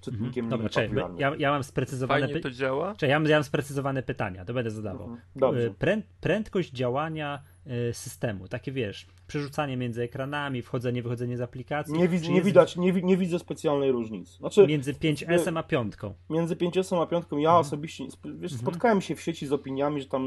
czytnikiem 0.00 0.44
Mhm. 0.44 0.48
Dobra, 0.50 0.68
czekaj, 0.68 1.04
ja, 1.18 1.32
ja 1.38 1.50
mam 1.50 1.64
sprecyzowane 1.64 2.20
Fajnie 2.26 2.40
to 2.40 2.50
działa. 2.50 2.92
Czekaj, 2.94 3.10
ja 3.10 3.18
mam, 3.20 3.28
ja 3.28 3.36
mam 3.36 3.44
sprecyzowane 3.44 4.02
pytania, 4.02 4.44
to 4.44 4.54
będę 4.54 4.70
zadawał. 4.70 5.02
Mhm. 5.02 5.20
Dobrze. 5.36 5.60
Y, 5.66 5.70
Prę, 5.70 6.02
prędkość 6.20 6.70
działania 6.72 7.42
y, 7.90 7.94
systemu, 7.94 8.48
takie 8.48 8.72
wiesz, 8.72 9.06
przerzucanie 9.26 9.76
między 9.76 10.02
ekranami, 10.02 10.62
wchodzenie, 10.62 11.02
wychodzenie 11.02 11.36
z 11.36 11.40
aplikacji. 11.40 11.94
Nie, 11.94 12.08
wi- 12.08 12.20
czy 12.20 12.28
nie 12.28 12.34
jest 12.34 12.46
widać, 12.46 12.76
nie, 12.76 12.92
nie 12.92 13.16
widzę 13.16 13.38
specjalnej 13.38 13.92
różnicy. 13.92 14.36
Znaczy, 14.38 14.66
Między 14.66 14.94
5S 14.94 15.58
a 15.58 15.62
5. 15.62 15.92
między 16.30 16.56
5 16.56 16.76
a 16.76 17.06
5 17.06 17.24
ja 17.32 17.38
Mhm. 17.38 17.56
osobiście 17.56 18.04
wiesz, 18.24 18.52
spotkałem 18.52 19.00
się 19.00 19.14
w 19.16 19.20
sieci 19.20 19.46
z 19.46 19.52
opiniami, 19.52 20.02
że 20.02 20.08
tam 20.08 20.24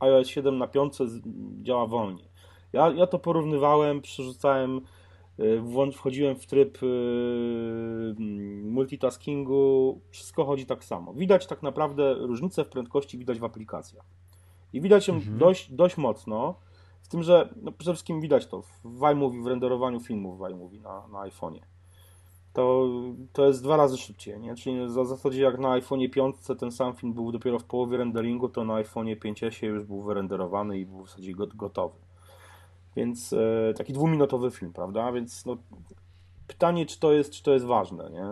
iOS 0.00 0.28
7 0.28 0.58
na 0.58 0.66
5 0.66 0.96
z- 0.96 1.22
działa 1.62 1.86
wolniej. 1.86 2.24
Ja, 2.72 2.90
ja 2.96 3.06
to 3.06 3.18
porównywałem, 3.18 4.00
przerzucałem, 4.02 4.80
wchodziłem 5.92 6.36
w 6.36 6.46
tryb 6.46 6.82
y, 6.82 8.14
multitaskingu, 8.62 10.00
wszystko 10.10 10.44
chodzi 10.44 10.66
tak 10.66 10.84
samo. 10.84 11.14
Widać 11.14 11.46
tak 11.46 11.62
naprawdę 11.62 12.14
różnicę 12.14 12.64
w 12.64 12.68
prędkości 12.68 13.18
widać 13.18 13.38
w 13.38 13.44
aplikacjach. 13.44 14.04
I 14.72 14.80
widać 14.80 15.08
ją 15.08 15.14
Mhm. 15.14 15.38
dość, 15.38 15.72
dość 15.72 15.96
mocno, 15.96 16.54
z 17.02 17.08
tym, 17.08 17.22
że 17.22 17.48
no, 17.62 17.72
przede 17.72 17.92
wszystkim 17.92 18.20
widać 18.20 18.46
to 18.46 18.62
w 18.84 19.02
iMovie, 19.12 19.42
w 19.42 19.46
renderowaniu 19.46 20.00
filmów 20.00 20.38
w 20.38 20.50
iMovie 20.50 20.80
na, 20.80 21.08
na 21.08 21.18
iPhone'ie 21.18 21.60
to, 22.52 22.88
to 23.32 23.46
jest 23.46 23.62
dwa 23.62 23.76
razy 23.76 23.96
szybciej, 23.96 24.40
nie? 24.40 24.54
Czyli 24.54 24.90
za 24.90 25.04
zasadzie 25.04 25.42
jak 25.42 25.58
na 25.58 25.80
iPhone'ie 25.80 26.10
5 26.10 26.36
ten 26.58 26.70
sam 26.72 26.94
film 26.94 27.12
był 27.12 27.32
dopiero 27.32 27.58
w 27.58 27.64
połowie 27.64 27.96
renderingu, 27.96 28.48
to 28.48 28.64
na 28.64 28.74
iPhone'ie 28.74 29.16
5S 29.18 29.66
już 29.66 29.84
był 29.84 30.02
wyrenderowany 30.02 30.78
i 30.78 30.86
był 30.86 31.04
w 31.04 31.10
zasadzie 31.10 31.32
got- 31.32 31.56
gotowy. 31.56 31.94
Więc 32.96 33.32
e, 33.32 33.74
taki 33.76 33.92
dwuminutowy 33.92 34.50
film, 34.50 34.72
prawda? 34.72 35.12
Więc 35.12 35.46
no, 35.46 35.56
pytanie, 36.46 36.86
czy 36.86 37.00
to 37.00 37.12
jest, 37.12 37.30
czy 37.30 37.42
to 37.42 37.52
jest 37.52 37.64
ważne, 37.64 38.10
nie? 38.10 38.24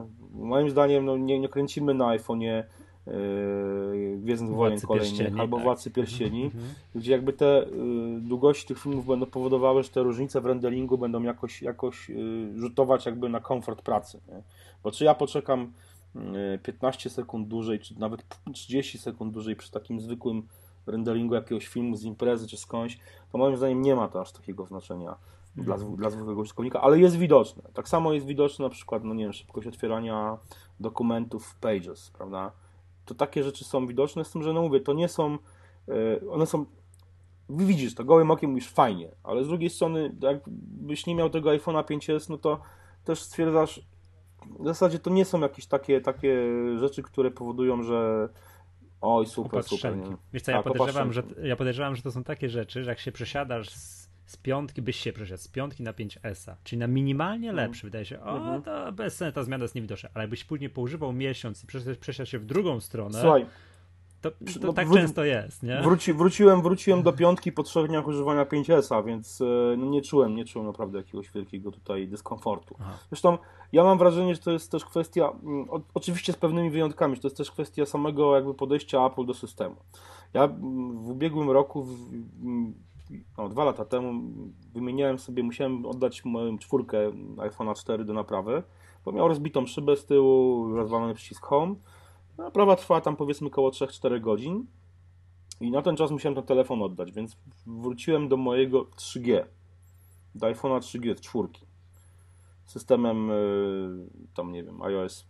Moim 0.44 0.70
zdaniem 0.70 1.04
no, 1.04 1.16
nie, 1.16 1.38
nie 1.38 1.48
kręcimy 1.48 1.94
na 1.94 2.04
iPhone'ie 2.04 2.62
e, 3.06 3.12
Gwiezdnych 4.16 4.54
Wojen 4.54 4.80
kolejnych 4.80 5.40
albo 5.40 5.56
tak. 5.56 5.64
Władcy 5.64 5.90
Pierścieni, 5.90 6.44
Mhm. 6.44 6.64
gdzie 6.94 7.12
jakby 7.12 7.32
te 7.32 7.62
y, 7.62 7.66
długości 8.20 8.66
tych 8.66 8.78
filmów 8.82 9.06
będą 9.06 9.26
powodowały, 9.26 9.82
że 9.82 9.88
te 9.88 10.02
różnice 10.02 10.40
w 10.40 10.46
renderingu 10.46 10.98
będą 10.98 11.22
jakoś, 11.22 11.62
jakoś 11.62 12.10
y, 12.10 12.52
rzutować 12.56 13.06
jakby 13.06 13.28
na 13.28 13.40
komfort 13.40 13.82
pracy. 13.82 14.20
Nie? 14.28 14.42
Bo 14.82 14.90
czy 14.90 15.04
ja 15.04 15.14
poczekam 15.14 15.72
y, 16.54 16.58
15 16.62 17.10
sekund 17.10 17.48
dłużej, 17.48 17.80
czy 17.80 17.98
nawet 17.98 18.24
30 18.52 18.98
sekund 18.98 19.32
dłużej 19.32 19.56
przy 19.56 19.70
takim 19.70 20.00
zwykłym 20.00 20.42
renderingu 20.86 21.34
jakiegoś 21.34 21.66
filmu 21.66 21.96
z 21.96 22.04
imprezy 22.04 22.46
czy 22.46 22.56
skądś, 22.56 22.98
to 23.32 23.38
moim 23.38 23.56
zdaniem 23.56 23.82
nie 23.82 23.94
ma 23.96 24.08
to 24.08 24.20
aż 24.20 24.32
takiego 24.32 24.66
znaczenia 24.66 25.16
dla, 25.56 25.76
dla 25.78 26.10
zwykłego 26.10 26.40
użytkownika, 26.40 26.80
ale 26.80 26.98
jest 26.98 27.16
widoczne. 27.16 27.62
Tak 27.74 27.88
samo 27.88 28.12
jest 28.12 28.26
widoczne 28.26 28.64
na 28.64 28.70
przykład, 28.70 29.04
no 29.04 29.14
nie 29.14 29.24
wiem, 29.24 29.32
szybkość 29.32 29.66
otwierania 29.66 30.38
dokumentów 30.80 31.46
w 31.46 31.58
Pages, 31.58 32.10
prawda? 32.10 32.52
To 33.04 33.14
takie 33.14 33.42
rzeczy 33.42 33.64
są 33.64 33.86
widoczne, 33.86 34.24
z 34.24 34.30
tym, 34.30 34.42
że 34.42 34.52
no 34.52 34.62
mówię, 34.62 34.80
to 34.80 34.92
nie 34.92 35.08
są, 35.08 35.38
y, 35.88 36.30
one 36.30 36.46
są 36.46 36.64
widzisz 37.48 37.94
to 37.94 38.04
gołym 38.04 38.30
okiem 38.30 38.50
mówisz 38.50 38.70
fajnie, 38.70 39.08
ale 39.22 39.44
z 39.44 39.48
drugiej 39.48 39.70
strony 39.70 40.16
jakbyś 40.20 41.06
nie 41.06 41.14
miał 41.14 41.30
tego 41.30 41.50
iPhone'a 41.50 41.82
5s, 41.82 42.30
no 42.30 42.38
to 42.38 42.60
też 43.04 43.22
stwierdzasz 43.22 43.86
w 44.60 44.64
zasadzie 44.64 44.98
to 44.98 45.10
nie 45.10 45.24
są 45.24 45.40
jakieś 45.40 45.66
takie, 45.66 46.00
takie 46.00 46.48
rzeczy, 46.78 47.02
które 47.02 47.30
powodują, 47.30 47.82
że 47.82 48.28
oj 49.04 49.26
super, 49.26 49.62
super. 49.62 49.96
Nie? 49.96 50.16
Wiesz 50.32 50.42
co, 50.42 50.50
ja 50.50 50.62
Tak, 50.62 50.72
podejrzewam, 50.72 51.12
że, 51.12 51.22
ja 51.42 51.56
podejrzewam, 51.56 51.96
że 51.96 52.02
to 52.02 52.12
są 52.12 52.24
takie 52.24 52.48
rzeczy, 52.50 52.84
że 52.84 52.90
jak 52.90 52.98
się 52.98 53.12
przesiadasz 53.12 53.70
z, 53.70 54.08
z 54.26 54.36
piątki, 54.36 54.82
byś 54.82 54.96
się 54.96 55.12
przesiadł 55.12 55.42
z 55.42 55.48
piątki 55.48 55.82
na 55.82 55.92
5S, 55.92 56.54
czyli 56.64 56.78
na 56.78 56.86
minimalnie 56.86 57.52
lepszy, 57.52 57.86
wydaje 57.86 58.04
się, 58.04 58.20
o, 58.20 58.36
Mhm. 58.36 58.62
to 58.62 58.92
bez 58.92 59.16
sensu, 59.16 59.34
ta 59.34 59.42
zmiana 59.42 59.64
jest 59.64 59.74
niewidoczna, 59.74 60.08
ale 60.14 60.22
jakbyś 60.24 60.44
później 60.44 60.70
poużywał 60.70 61.12
miesiąc 61.12 61.64
i 61.64 61.66
przesiadł 61.66 61.96
przesiadł 62.00 62.30
się 62.30 62.38
w 62.38 62.44
drugą 62.46 62.80
stronę, 62.80 63.20
Słuchaj, 63.20 63.46
to, 64.30 64.60
to 64.60 64.66
no, 64.66 64.72
tak 64.72 64.88
wróć- 64.88 65.00
często 65.00 65.24
jest, 65.24 65.62
nie? 65.62 65.80
wróci, 65.82 66.12
wróciłem, 66.12 66.62
wróciłem 66.62 67.02
do 67.02 67.12
piątki 67.12 67.52
po 67.52 67.62
trzech 67.62 67.88
dniach 67.88 68.06
używania 68.06 68.44
5S-a, 68.44 69.02
więc 69.02 69.40
e, 69.40 69.76
no, 69.76 69.86
nie 69.86 70.02
czułem, 70.02 70.36
nie 70.36 70.44
czułem 70.44 70.66
naprawdę 70.66 70.98
jakiegoś 70.98 71.30
wielkiego 71.30 71.70
tutaj 71.70 72.08
dyskomfortu. 72.08 72.76
Aha. 72.80 72.98
Zresztą 73.08 73.38
ja 73.72 73.84
mam 73.84 73.98
wrażenie, 73.98 74.34
że 74.34 74.40
to 74.40 74.50
jest 74.50 74.70
też 74.70 74.84
kwestia, 74.84 75.32
mm, 75.42 75.70
o, 75.70 75.80
oczywiście 75.94 76.32
z 76.32 76.36
pewnymi 76.36 76.70
wyjątkami, 76.70 77.16
że 77.16 77.22
to 77.22 77.28
jest 77.28 77.36
też 77.36 77.50
kwestia 77.50 77.86
samego 77.86 78.34
jakby 78.34 78.54
podejścia 78.54 79.06
Apple 79.06 79.26
do 79.26 79.34
systemu. 79.34 79.76
Ja 80.34 80.44
mm, 80.44 81.02
w 81.02 81.10
ubiegłym 81.10 81.50
roku, 81.50 81.84
w, 81.84 82.12
mm, 82.42 82.74
no, 83.38 83.48
dwa 83.48 83.64
lata 83.64 83.84
temu 83.84 84.22
wymieniałem 84.74 85.18
sobie, 85.18 85.42
musiałem 85.42 85.86
oddać 85.86 86.24
moją 86.24 86.58
czwórkę 86.58 87.10
iPhone'a 87.36 87.74
4 87.74 88.04
do 88.04 88.12
naprawy, 88.12 88.62
bo 89.04 89.12
miał 89.12 89.28
rozbitą 89.28 89.66
szybę 89.66 89.96
z 89.96 90.06
tyłu, 90.06 90.68
rozwalony 90.74 91.14
przycisk 91.14 91.44
Home. 91.44 91.74
Naprawa 92.38 92.76
trwała 92.76 93.00
tam 93.00 93.16
powiedzmy 93.16 93.46
około 93.46 93.70
3-4 93.70 94.20
godzin. 94.20 94.66
I 95.60 95.70
na 95.70 95.82
ten 95.82 95.96
czas 95.96 96.10
musiałem 96.10 96.34
ten 96.34 96.44
telefon 96.44 96.82
oddać, 96.82 97.12
więc 97.12 97.36
wróciłem 97.66 98.28
do 98.28 98.36
mojego 98.36 98.84
3G, 98.84 99.44
do 100.34 100.46
iPhone'a 100.46 100.78
3G, 100.78 101.20
czwórki. 101.20 101.66
Systemem 102.64 103.30
y, 103.30 104.06
tam 104.34 104.52
nie 104.52 104.64
wiem, 104.64 104.82
iOS 104.82 105.26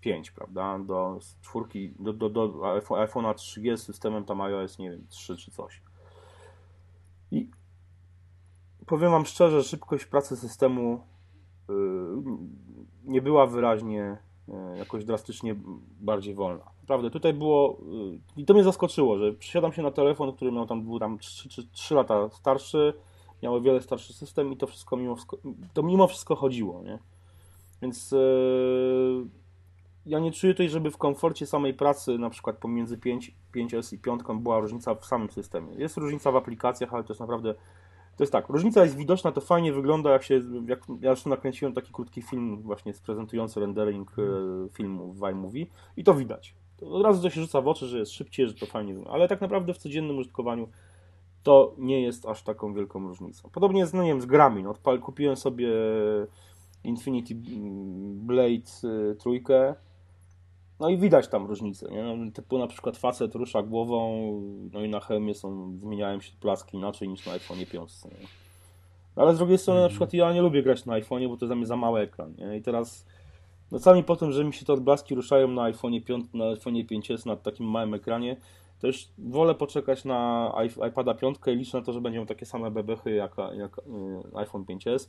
5, 0.00 0.30
prawda, 0.30 0.78
do 0.78 1.18
czwórki, 1.42 1.94
do, 1.98 2.12
do, 2.12 2.28
do 2.30 2.48
iPhone- 2.48 3.06
iPhone'a 3.06 3.34
3G 3.34 3.76
z 3.76 3.82
systemem 3.82 4.24
tam 4.24 4.40
iOS, 4.40 4.78
nie 4.78 4.90
wiem, 4.90 5.06
3 5.08 5.36
czy 5.36 5.50
coś. 5.50 5.82
I 7.30 7.50
powiem 8.86 9.10
Wam 9.10 9.26
szczerze, 9.26 9.62
szybkość 9.62 10.06
pracy 10.06 10.36
systemu 10.36 11.00
y, 11.70 11.72
nie 13.04 13.22
była 13.22 13.46
wyraźnie 13.46 14.18
jakoś 14.76 15.04
drastycznie 15.04 15.54
bardziej 16.00 16.34
wolna. 16.34 16.64
Naprawdę, 16.80 17.10
tutaj 17.10 17.32
było, 17.32 17.78
y, 18.36 18.40
i 18.40 18.44
to 18.44 18.54
mnie 18.54 18.64
zaskoczyło, 18.64 19.18
że 19.18 19.32
przysiadam 19.32 19.72
się 19.72 19.82
na 19.82 19.90
telefon, 19.90 20.32
który 20.32 20.52
miał 20.52 20.66
tam, 20.66 20.82
był 20.82 20.98
tam 20.98 21.18
3, 21.18 21.48
3, 21.48 21.68
3 21.72 21.94
lata 21.94 22.30
starszy, 22.30 22.94
miał 23.42 23.60
wiele 23.60 23.82
starszy 23.82 24.12
system 24.12 24.52
i 24.52 24.56
to 24.56 24.66
wszystko 24.66 24.96
mimo 24.96 25.16
to 25.74 25.82
mimo 25.82 26.06
wszystko 26.06 26.36
chodziło, 26.36 26.82
nie? 26.82 26.98
Więc 27.82 28.10
yy, 28.10 29.26
ja 30.06 30.18
nie 30.18 30.32
czuję 30.32 30.54
tutaj, 30.54 30.68
żeby 30.68 30.90
w 30.90 30.96
komforcie 30.96 31.46
samej 31.46 31.74
pracy, 31.74 32.18
na 32.18 32.30
przykład 32.30 32.56
pomiędzy 32.56 32.98
5, 32.98 33.34
5S 33.54 33.94
i 33.94 33.98
5 33.98 34.20
była 34.40 34.60
różnica 34.60 34.94
w 34.94 35.06
samym 35.06 35.30
systemie. 35.30 35.74
Jest 35.74 35.96
różnica 35.96 36.32
w 36.32 36.36
aplikacjach, 36.36 36.94
ale 36.94 37.04
to 37.04 37.12
jest 37.12 37.20
naprawdę. 37.20 37.54
To 38.16 38.22
jest 38.22 38.32
tak, 38.32 38.48
różnica 38.48 38.84
jest 38.84 38.96
widoczna, 38.96 39.32
to 39.32 39.40
fajnie 39.40 39.72
wygląda, 39.72 40.10
jak 40.10 40.22
się. 40.22 40.40
Jak, 40.66 40.80
ja 40.88 41.14
zresztą 41.14 41.30
nakręciłem 41.30 41.74
taki 41.74 41.92
krótki 41.92 42.22
film, 42.22 42.62
właśnie 42.62 42.92
prezentujący 43.06 43.60
rendering 43.60 44.10
e, 44.18 44.22
filmu 44.72 45.12
w 45.12 45.30
iMovie 45.30 45.66
i 45.96 46.04
to 46.04 46.14
widać. 46.14 46.54
To 46.76 46.86
od 46.86 47.04
razu 47.04 47.22
to 47.22 47.30
się 47.30 47.40
rzuca 47.40 47.60
w 47.60 47.68
oczy, 47.68 47.86
że 47.86 47.98
jest 47.98 48.12
szybciej, 48.12 48.48
że 48.48 48.54
to 48.54 48.66
fajnie 48.66 48.94
wygląda. 48.94 49.14
Ale 49.14 49.28
tak 49.28 49.40
naprawdę 49.40 49.74
w 49.74 49.78
codziennym 49.78 50.18
użytkowaniu 50.18 50.68
to 51.42 51.74
nie 51.78 52.02
jest 52.02 52.26
aż 52.26 52.42
taką 52.42 52.74
wielką 52.74 53.08
różnicą. 53.08 53.48
Podobnie 53.52 53.80
jest, 53.80 53.94
no 53.94 54.02
nie 54.02 54.08
wiem, 54.08 54.20
z 54.20 54.26
grami. 54.26 54.62
No, 54.62 54.74
kupiłem 55.00 55.36
sobie 55.36 55.68
Infinity 56.84 57.34
Blade 58.14 58.70
y, 59.12 59.16
trójkę. 59.16 59.74
No 60.82 60.88
i 60.88 60.98
widać 60.98 61.28
tam 61.28 61.46
różnicę, 61.46 61.88
nie? 61.90 62.02
No, 62.02 62.32
typu 62.32 62.58
na 62.58 62.66
przykład 62.66 62.96
facet 62.96 63.34
rusza 63.34 63.62
głową, 63.62 64.22
no 64.72 64.84
i 64.84 64.88
na 64.88 65.00
hełmie 65.00 65.34
są, 65.34 65.78
zmieniają 65.78 66.20
się 66.20 66.32
placki 66.40 66.76
inaczej 66.76 67.08
niż 67.08 67.26
na 67.26 67.32
iPhone 67.32 67.58
5. 67.58 68.04
Nie? 68.04 68.10
No, 69.16 69.22
Ale 69.22 69.34
z 69.34 69.38
drugiej 69.38 69.58
strony 69.58 69.80
na 69.80 69.88
przykład 69.88 70.14
ja 70.14 70.32
nie 70.32 70.42
lubię 70.42 70.62
grać 70.62 70.86
na 70.86 71.00
iPhone'ie, 71.00 71.28
bo 71.28 71.36
to 71.36 71.44
jest 71.44 71.48
dla 71.48 71.56
mnie 71.56 71.66
za 71.66 71.76
mały 71.76 72.00
ekran, 72.00 72.34
nie? 72.38 72.56
I 72.56 72.62
teraz 72.62 73.06
no 73.72 73.78
sami 73.78 74.04
po 74.04 74.16
tym, 74.16 74.32
że 74.32 74.44
mi 74.44 74.52
się 74.52 74.64
te 74.66 74.72
odblaski 74.72 75.14
ruszają 75.14 75.48
na 75.48 75.62
iPhone 75.62 76.02
5, 76.02 76.24
na 76.34 76.44
iPhone 76.44 76.74
5S 76.74 77.26
na 77.26 77.36
takim 77.36 77.66
małym 77.66 77.94
ekranie, 77.94 78.36
to 78.80 78.86
już 78.86 79.08
wolę 79.18 79.54
poczekać 79.54 80.04
na 80.04 80.52
iP- 80.56 80.88
iPada 80.88 81.14
5 81.14 81.36
i 81.46 81.50
liczę 81.50 81.78
na 81.78 81.84
to, 81.84 81.92
że 81.92 82.00
będą 82.00 82.26
takie 82.26 82.46
same 82.46 82.70
bebechy 82.70 83.10
jak, 83.10 83.36
jak 83.54 83.78
y, 83.78 83.82
iPhone 84.36 84.64
5S. 84.64 85.08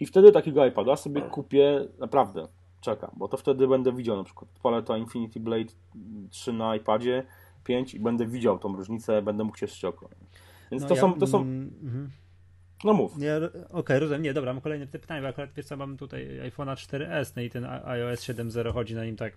I 0.00 0.06
wtedy 0.06 0.32
takiego 0.32 0.66
iPada 0.66 0.96
sobie 0.96 1.22
kupię 1.22 1.88
naprawdę, 1.98 2.48
czekam, 2.80 3.10
bo 3.16 3.28
to 3.28 3.36
wtedy 3.36 3.68
będę 3.68 3.92
widział 3.92 4.16
na 4.16 4.24
przykład, 4.24 4.50
odpalę 4.50 4.82
to 4.82 4.96
Infinity 4.96 5.40
Blade 5.40 5.72
3 6.30 6.52
na 6.52 6.76
iPadzie 6.76 7.26
5 7.64 7.94
i 7.94 8.00
będę 8.00 8.26
widział 8.26 8.58
tą 8.58 8.76
różnicę, 8.76 9.22
będę 9.22 9.44
mógł 9.44 9.56
cieszyć 9.56 9.84
oko. 9.84 10.08
Więc 10.70 10.82
No 10.82 10.88
to, 10.88 10.94
ja- 10.94 11.00
są, 11.00 11.14
to 11.18 11.26
są, 11.26 11.40
mm, 11.40 11.70
mhm. 11.82 12.10
no 12.84 12.92
mów. 12.92 13.16
Okej, 13.70 13.98
rozumiem. 13.98 14.22
Nie, 14.22 14.34
dobra, 14.34 14.52
mam 14.52 14.62
kolejne 14.62 14.86
pytanie, 14.86 15.22
bo 15.22 15.28
akurat 15.28 15.50
wiesz 15.56 15.66
co, 15.66 15.76
mam 15.76 15.96
tutaj 15.96 16.40
iPhone'a 16.50 16.74
4S, 16.74 17.32
no 17.36 17.42
i 17.42 17.50
ten 17.50 17.64
iOS 17.64 18.20
7.0 18.20 18.72
chodzi 18.72 18.94
na 18.94 19.04
nim 19.04 19.16
tak, 19.16 19.32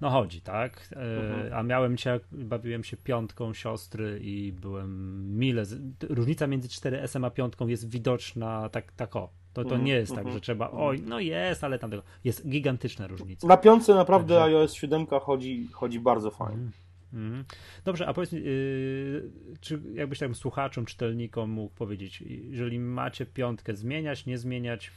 no 0.00 0.10
chodzi, 0.10 0.40
tak? 0.40 0.88
E, 0.96 1.26
Mhm. 1.26 1.54
A 1.54 1.62
miałem 1.62 1.96
cię, 1.96 2.20
bawiłem 2.32 2.84
się 2.84 2.96
piątką 2.96 3.54
siostry 3.54 4.20
i 4.22 4.52
byłem 4.52 5.38
mile, 5.38 5.62
różnica 6.08 6.46
między 6.46 6.68
4S 6.68 7.26
a 7.26 7.30
piątką 7.30 7.66
jest 7.66 7.90
widoczna 7.90 8.68
tak, 8.68 8.92
tak 8.92 9.16
o. 9.16 9.28
To, 9.52 9.62
to 9.62 9.68
Mhm, 9.68 9.84
nie 9.84 9.92
jest 9.92 10.10
tak, 10.12 10.18
mhm, 10.18 10.34
że 10.34 10.40
trzeba, 10.40 10.70
oj, 10.70 11.02
no 11.06 11.20
jest, 11.20 11.64
ale 11.64 11.78
tam 11.78 11.90
tego, 11.90 12.02
jest 12.24 12.48
gigantyczna 12.48 13.06
różnica. 13.06 13.46
Na 13.46 13.56
piątce 13.56 13.94
naprawdę 13.94 14.34
Także- 14.34 14.44
iOS 14.58 14.72
7 14.74 15.06
chodzi, 15.06 15.68
chodzi 15.72 16.00
bardzo 16.00 16.30
fajnie. 16.30 16.70
Mhm. 17.12 17.44
Dobrze, 17.84 18.06
a 18.06 18.12
powiedz 18.14 18.32
mi, 18.32 18.40
yy, 18.42 19.30
czy 19.60 19.80
jakbyś 19.94 20.18
tam 20.18 20.34
słuchaczom, 20.34 20.84
czytelnikom 20.84 21.50
mógł 21.50 21.74
powiedzieć, 21.74 22.20
jeżeli 22.50 22.78
macie 22.78 23.26
piątkę, 23.26 23.76
zmieniać, 23.76 24.26
nie 24.26 24.38
zmieniać? 24.38 24.90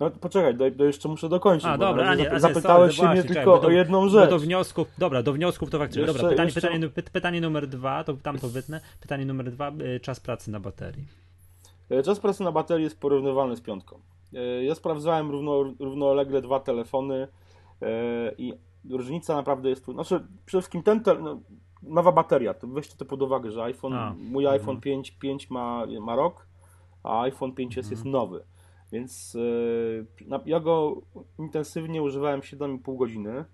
No 0.00 0.10
poczekaj, 0.10 0.54
do, 0.54 0.70
do 0.70 0.84
jeszcze 0.84 1.08
muszę 1.08 1.28
dokończyć. 1.28 1.66
A, 1.68 1.78
dobra, 1.78 2.06
a 2.08 2.14
nie, 2.14 2.30
a 2.30 2.34
nie, 2.34 2.40
zapytałeś 2.40 2.96
sorry, 2.96 3.08
się 3.16 3.22
mnie 3.22 3.34
tylko 3.34 3.50
bo 3.50 3.58
o 3.58 3.62
do- 3.62 3.70
jedną 3.70 4.08
rzecz. 4.08 4.30
do 4.30 4.38
wniosków, 4.38 4.88
dobra, 4.98 5.22
do 5.22 5.32
wniosków 5.32 5.70
to 5.70 5.78
faktycznie. 5.78 6.02
Jeszcze- 6.02 6.18
dobra, 6.18 6.30
pytanie, 6.30 6.46
jeszcze- 6.46 6.60
pytanie, 6.60 6.88
py- 6.88 7.10
pytanie 7.12 7.40
numer 7.40 7.66
dwa, 7.66 8.04
to 8.04 8.14
tam 8.14 8.38
to 8.38 8.48
wytnę. 8.48 8.80
Pytanie 9.00 9.26
numer 9.26 9.50
dwa, 9.50 9.72
y, 9.96 10.00
czas 10.00 10.20
pracy 10.20 10.50
na 10.50 10.60
baterii. 10.60 11.04
E, 11.90 12.02
Czas 12.02 12.20
pracy 12.20 12.42
na 12.44 12.52
baterii 12.52 12.84
jest 12.84 13.00
porównywalny 13.00 13.56
z 13.56 13.60
piątką. 13.60 14.00
E, 14.34 14.64
Ja 14.64 14.74
sprawdzałem 14.74 15.30
równo, 15.30 15.62
równolegle 15.80 16.42
dwa 16.42 16.60
telefony 16.60 17.28
e, 17.82 18.32
i 18.38 18.52
różnica 18.90 19.36
naprawdę 19.36 19.68
jest 19.68 19.84
tu. 19.84 19.92
Znaczy, 19.92 20.20
przede 20.46 20.60
wszystkim 20.62 20.82
ten 20.82 21.02
tel, 21.02 21.22
no, 21.22 21.40
nowa 21.82 22.12
bateria, 22.12 22.54
to 22.54 22.66
weźcie 22.66 22.96
to 22.96 23.04
pod 23.04 23.22
uwagę, 23.22 23.50
że 23.50 23.62
iPhone, 23.64 23.92
A, 23.94 24.14
mój 24.18 24.44
mhm. 24.44 24.60
iPhone 24.60 24.80
5, 24.80 25.10
5 25.10 25.50
ma, 25.50 25.86
ma 26.00 26.16
rok, 26.16 26.46
a 27.02 27.22
iPhone 27.22 27.52
5S 27.52 27.78
Mhm. 27.78 27.90
jest 27.90 28.04
nowy. 28.04 28.44
Więc 28.92 29.36
e, 30.30 30.40
ja 30.46 30.60
go 30.60 31.02
intensywnie 31.38 32.02
używałem 32.02 32.40
7,5 32.40 32.98
godziny. 32.98 33.44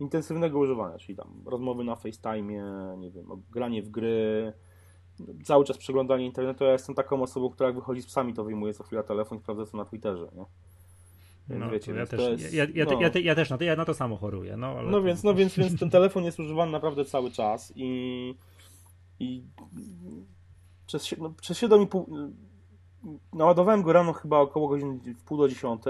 Intensywnego 0.00 0.58
używania, 0.58 0.98
czyli 0.98 1.16
tam 1.16 1.42
rozmowy 1.46 1.84
na 1.84 1.96
FaceTime, 1.96 2.52
nie 2.98 3.10
wiem, 3.10 3.26
granie 3.50 3.82
w 3.82 3.88
gry, 3.88 4.52
cały 5.44 5.64
czas 5.64 5.78
przeglądanie 5.78 6.26
internetu. 6.26 6.64
Ja 6.64 6.72
jestem 6.72 6.94
taką 6.94 7.22
osobą, 7.22 7.50
która 7.50 7.66
jak 7.66 7.76
wychodzi 7.76 8.02
z 8.02 8.06
psami, 8.06 8.34
to 8.34 8.44
wyjmuje 8.44 8.74
co 8.74 8.84
chwila 8.84 9.02
telefon 9.02 9.38
i 9.38 9.40
sprawdza 9.40 9.66
co 9.66 9.76
na 9.76 9.84
Twitterze, 9.84 10.28
nie? 10.34 10.44
Więc 11.48 11.60
No, 11.60 11.70
wiecie, 11.70 11.92
ja, 11.94 12.06
też, 12.06 12.20
to 12.20 12.30
jest, 12.30 12.54
ja, 12.54 12.66
ja, 12.74 12.84
no, 12.84 13.00
ja, 13.00 13.10
te- 13.10 13.20
ja 13.20 13.34
też 13.34 13.50
na 13.50 13.58
to, 13.58 13.64
ja 13.64 13.76
na 13.76 13.84
to 13.84 13.94
samo 13.94 14.16
choruję. 14.16 14.56
No, 14.56 14.82
no 14.82 14.90
to- 14.90 15.02
więc, 15.02 15.24
no 15.24 15.34
więc, 15.34 15.56
więc 15.56 15.78
ten 15.80 15.90
telefon 15.90 16.24
jest 16.24 16.40
używany 16.40 16.72
naprawdę 16.72 17.04
cały 17.04 17.30
czas 17.30 17.72
i, 17.76 18.34
i 19.20 19.42
przez, 20.86 21.14
no, 21.18 21.30
przez 21.40 21.58
7,5 21.58 22.30
naładowałem 23.32 23.82
go 23.82 23.92
rano 23.92 24.12
chyba 24.12 24.38
około 24.38 24.68
godziny 24.68 25.14
w 25.14 25.24
pół 25.24 25.38
do 25.38 25.48
10 25.48 25.82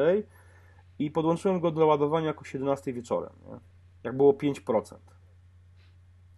i 0.99 1.11
podłączyłem 1.11 1.61
go 1.61 1.71
do 1.71 1.87
ładowania 1.87 2.27
jako 2.27 2.45
17 2.45 2.93
wieczorem, 2.93 3.33
nie? 3.47 3.59
Jak 4.03 4.17
było 4.17 4.33
5%. 4.33 4.97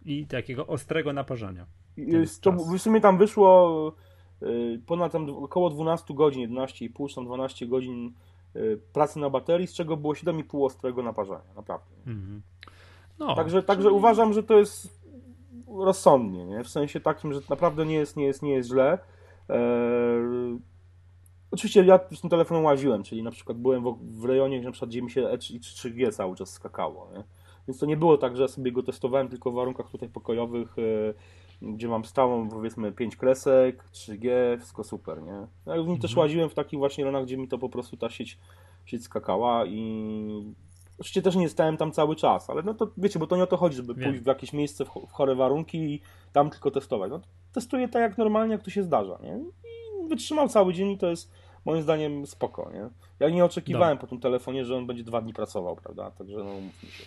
I 0.05 0.27
takiego 0.27 0.67
ostrego 0.67 1.13
naparzania. 1.13 1.67
To 2.41 2.53
w 2.53 2.79
sumie 2.79 3.01
tam 3.01 3.19
wyszło 3.19 3.93
y, 4.43 4.81
ponad 4.87 5.13
tam 5.13 5.31
około 5.31 5.71
12 5.71 6.15
godzin, 6.15 6.51
11,5 6.51 7.09
czy 7.09 7.15
tam 7.15 7.25
12 7.25 7.67
godzin 7.67 8.13
y, 8.57 8.81
pracy 8.93 9.19
na 9.19 9.31
baterii, 9.31 9.67
z 9.67 9.75
czego 9.75 9.97
było 9.97 10.13
7,5 10.13 10.65
ostrego 10.65 11.03
naparzania, 11.03 11.55
naprawdę. 11.57 11.95
Mhm. 12.07 12.43
No, 13.19 13.35
Także, 13.35 13.63
także 13.63 13.91
uważam, 13.91 14.33
że 14.33 14.43
to 14.43 14.59
jest 14.59 15.01
rozsądnie, 15.69 16.45
nie? 16.45 16.65
w 16.65 16.69
sensie 16.69 17.01
takim, 17.01 17.33
że 17.33 17.41
naprawdę 17.51 17.87
nie 17.87 17.95
jest, 17.95 18.17
nie 18.17 18.25
jest, 18.25 18.43
nie 18.43 18.53
jest 18.53 18.69
źle. 18.69 18.99
Eee, 19.49 20.59
oczywiście 21.51 21.85
ja 21.85 22.01
z 22.13 22.21
tym 22.21 22.31
telefonem 22.31 22.65
łaziłem, 22.65 23.03
czyli 23.03 23.23
na 23.23 23.31
przykład 23.31 23.59
byłem 23.59 23.83
w, 23.83 23.99
w 24.21 24.25
rejonie, 24.25 24.63
na 24.63 24.71
przykład, 24.71 24.91
gdzie 24.91 25.03
mi 25.03 25.11
się 25.11 25.23
E3 25.23 25.55
i 25.55 25.61
3G 25.61 26.13
cały 26.13 26.37
czas 26.37 26.51
skakało. 26.51 27.11
Nie? 27.13 27.25
Więc 27.69 27.79
to 27.79 27.87
nie 27.87 27.97
było 27.97 28.19
tak, 28.19 28.37
że 28.37 28.43
ja 28.43 28.49
sobie 28.49 28.73
go 28.73 28.83
testowałem 28.83 29.29
tylko 29.29 29.51
w 29.51 29.55
warunkach 29.55 29.91
tutaj 29.91 30.09
pokojowych, 30.09 30.77
e, 30.79 31.73
gdzie 31.73 31.89
mam 31.89 32.05
stałą 32.05 32.49
powiedzmy 32.49 32.93
5 32.93 33.17
kresek, 33.17 33.85
3G, 33.93 34.29
wszystko 34.59 34.85
super. 34.85 35.23
Nie? 35.23 35.47
Ja 35.67 35.75
mhm. 35.75 35.99
też 35.99 36.17
łaziłem 36.17 36.49
w 36.49 36.55
takich 36.55 36.79
właśnie 36.79 37.05
rejonach, 37.05 37.25
gdzie 37.25 37.37
mi 37.37 37.49
to 37.49 37.59
po 37.59 37.69
prostu 37.69 37.97
ta 37.97 38.11
sieć, 38.11 38.39
sieć 38.85 39.05
skakała 39.05 39.67
i 39.67 40.55
Oczywiście 40.99 41.23
też 41.23 41.37
nie 41.37 41.49
stałem 41.49 41.77
tam 41.77 41.93
cały 41.93 42.17
czas, 42.17 42.51
ale 42.51 42.63
no 42.63 42.75
to 42.75 42.91
wiecie, 42.97 43.19
bo 43.19 43.27
to 43.27 43.37
nie 43.37 43.43
o 43.43 43.47
to 43.47 43.57
chodzi, 43.57 43.77
żeby 43.77 43.95
Wiem. 43.95 44.05
pójść 44.05 44.25
w 44.25 44.27
jakieś 44.27 44.53
miejsce 44.53 44.85
w, 44.85 44.89
cho- 44.89 45.07
w 45.07 45.13
chore 45.13 45.35
warunki 45.35 45.79
i 45.79 46.01
tam 46.33 46.51
tylko 46.51 46.71
testować. 46.71 47.11
No, 47.11 47.21
testuję 47.53 47.89
tak 47.89 48.03
jak 48.03 48.19
normalnie, 48.19 48.53
jak 48.53 48.63
to 48.63 48.71
się 48.71 48.83
zdarza, 48.83 49.19
nie? 49.23 49.39
I 50.05 50.09
wytrzymał 50.09 50.49
cały 50.49 50.75
dzień 50.75 50.91
i 50.91 50.99
to 50.99 51.11
jest 51.11 51.33
moim 51.65 51.83
zdaniem 51.83 52.27
spoko, 52.27 52.71
nie? 52.73 52.89
Ja 53.21 53.31
nie 53.31 53.45
oczekiwałem 53.45 53.99
po 53.99 54.07
tym 54.07 54.21
telefonie, 54.21 54.65
że 54.65 54.77
on 54.77 54.87
będzie 54.87 55.05
dwa 55.05 55.21
dni 55.21 55.33
pracował, 55.35 55.77
prawda? 55.77 56.11
Także 56.11 56.37
no 56.37 56.45
umówmy 56.45 56.91
się. 56.91 57.05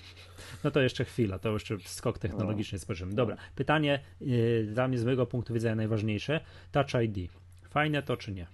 No 0.63 0.71
to 0.71 0.81
jeszcze 0.81 1.05
chwila, 1.05 1.39
to 1.39 1.49
jeszcze 1.49 1.77
skok 1.85 2.19
technologiczny 2.19 2.79
spojrzymy. 2.79 3.13
Dobra, 3.13 3.37
pytanie 3.55 3.99
yy, 4.21 4.63
dla 4.63 4.87
mnie 4.87 4.97
z 4.97 5.05
mojego 5.05 5.25
punktu 5.25 5.53
widzenia 5.53 5.75
najważniejsze. 5.75 6.41
Touch 6.71 7.03
ID. 7.03 7.31
Fajne 7.69 8.03
to 8.03 8.17
czy 8.17 8.31
nie? 8.31 8.47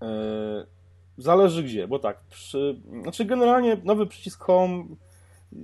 Eee, 0.00 0.66
zależy 1.22 1.62
gdzie, 1.62 1.88
bo 1.88 1.98
tak, 1.98 2.20
przy, 2.30 2.80
znaczy 3.02 3.24
generalnie 3.24 3.76
nowy 3.84 4.06
przycisk 4.06 4.44
Home 4.44 4.84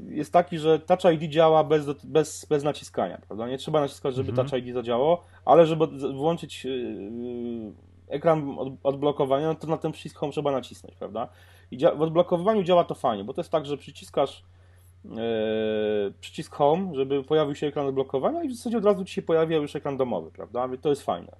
jest 0.08 0.32
taki, 0.32 0.58
że 0.58 0.78
Touch 0.78 1.14
ID 1.14 1.30
działa 1.30 1.64
bez, 1.64 2.04
bez, 2.04 2.44
bez 2.44 2.64
naciskania, 2.64 3.18
prawda? 3.26 3.48
Nie 3.48 3.58
trzeba 3.58 3.80
naciskać, 3.80 4.14
żeby 4.14 4.30
Mhm. 4.30 4.48
Touch 4.48 4.62
ID 4.62 4.74
zadziałało, 4.74 5.24
ale 5.44 5.66
żeby 5.66 5.86
włączyć 6.12 6.64
yy, 6.64 7.72
ekran 8.08 8.54
od, 8.58 8.72
odblokowania, 8.82 9.46
no 9.46 9.54
to 9.54 9.66
na 9.66 9.76
ten 9.76 9.92
przycisk 9.92 10.16
Home 10.16 10.32
trzeba 10.32 10.52
nacisnąć, 10.52 10.94
prawda? 10.94 11.28
I 11.70 11.78
w 11.78 12.02
odblokowaniu 12.02 12.62
działa 12.62 12.84
to 12.84 12.94
fajnie, 12.94 13.24
bo 13.24 13.34
to 13.34 13.40
jest 13.40 13.50
tak, 13.50 13.66
że 13.66 13.76
przyciskasz 13.76 14.44
yy, 15.04 15.10
przycisk 16.20 16.54
Home, 16.54 16.94
żeby 16.94 17.24
pojawił 17.24 17.54
się 17.54 17.66
ekran 17.66 17.86
odblokowania 17.86 18.42
i 18.44 18.48
w 18.48 18.54
zasadzie 18.54 18.78
od 18.78 18.84
razu 18.84 19.04
ci 19.04 19.14
się 19.14 19.22
pojawia 19.22 19.56
już 19.56 19.76
ekran 19.76 19.96
domowy, 19.96 20.30
prawda? 20.30 20.68
Więc 20.68 20.82
to 20.82 20.88
jest 20.88 21.02
fajne. 21.02 21.36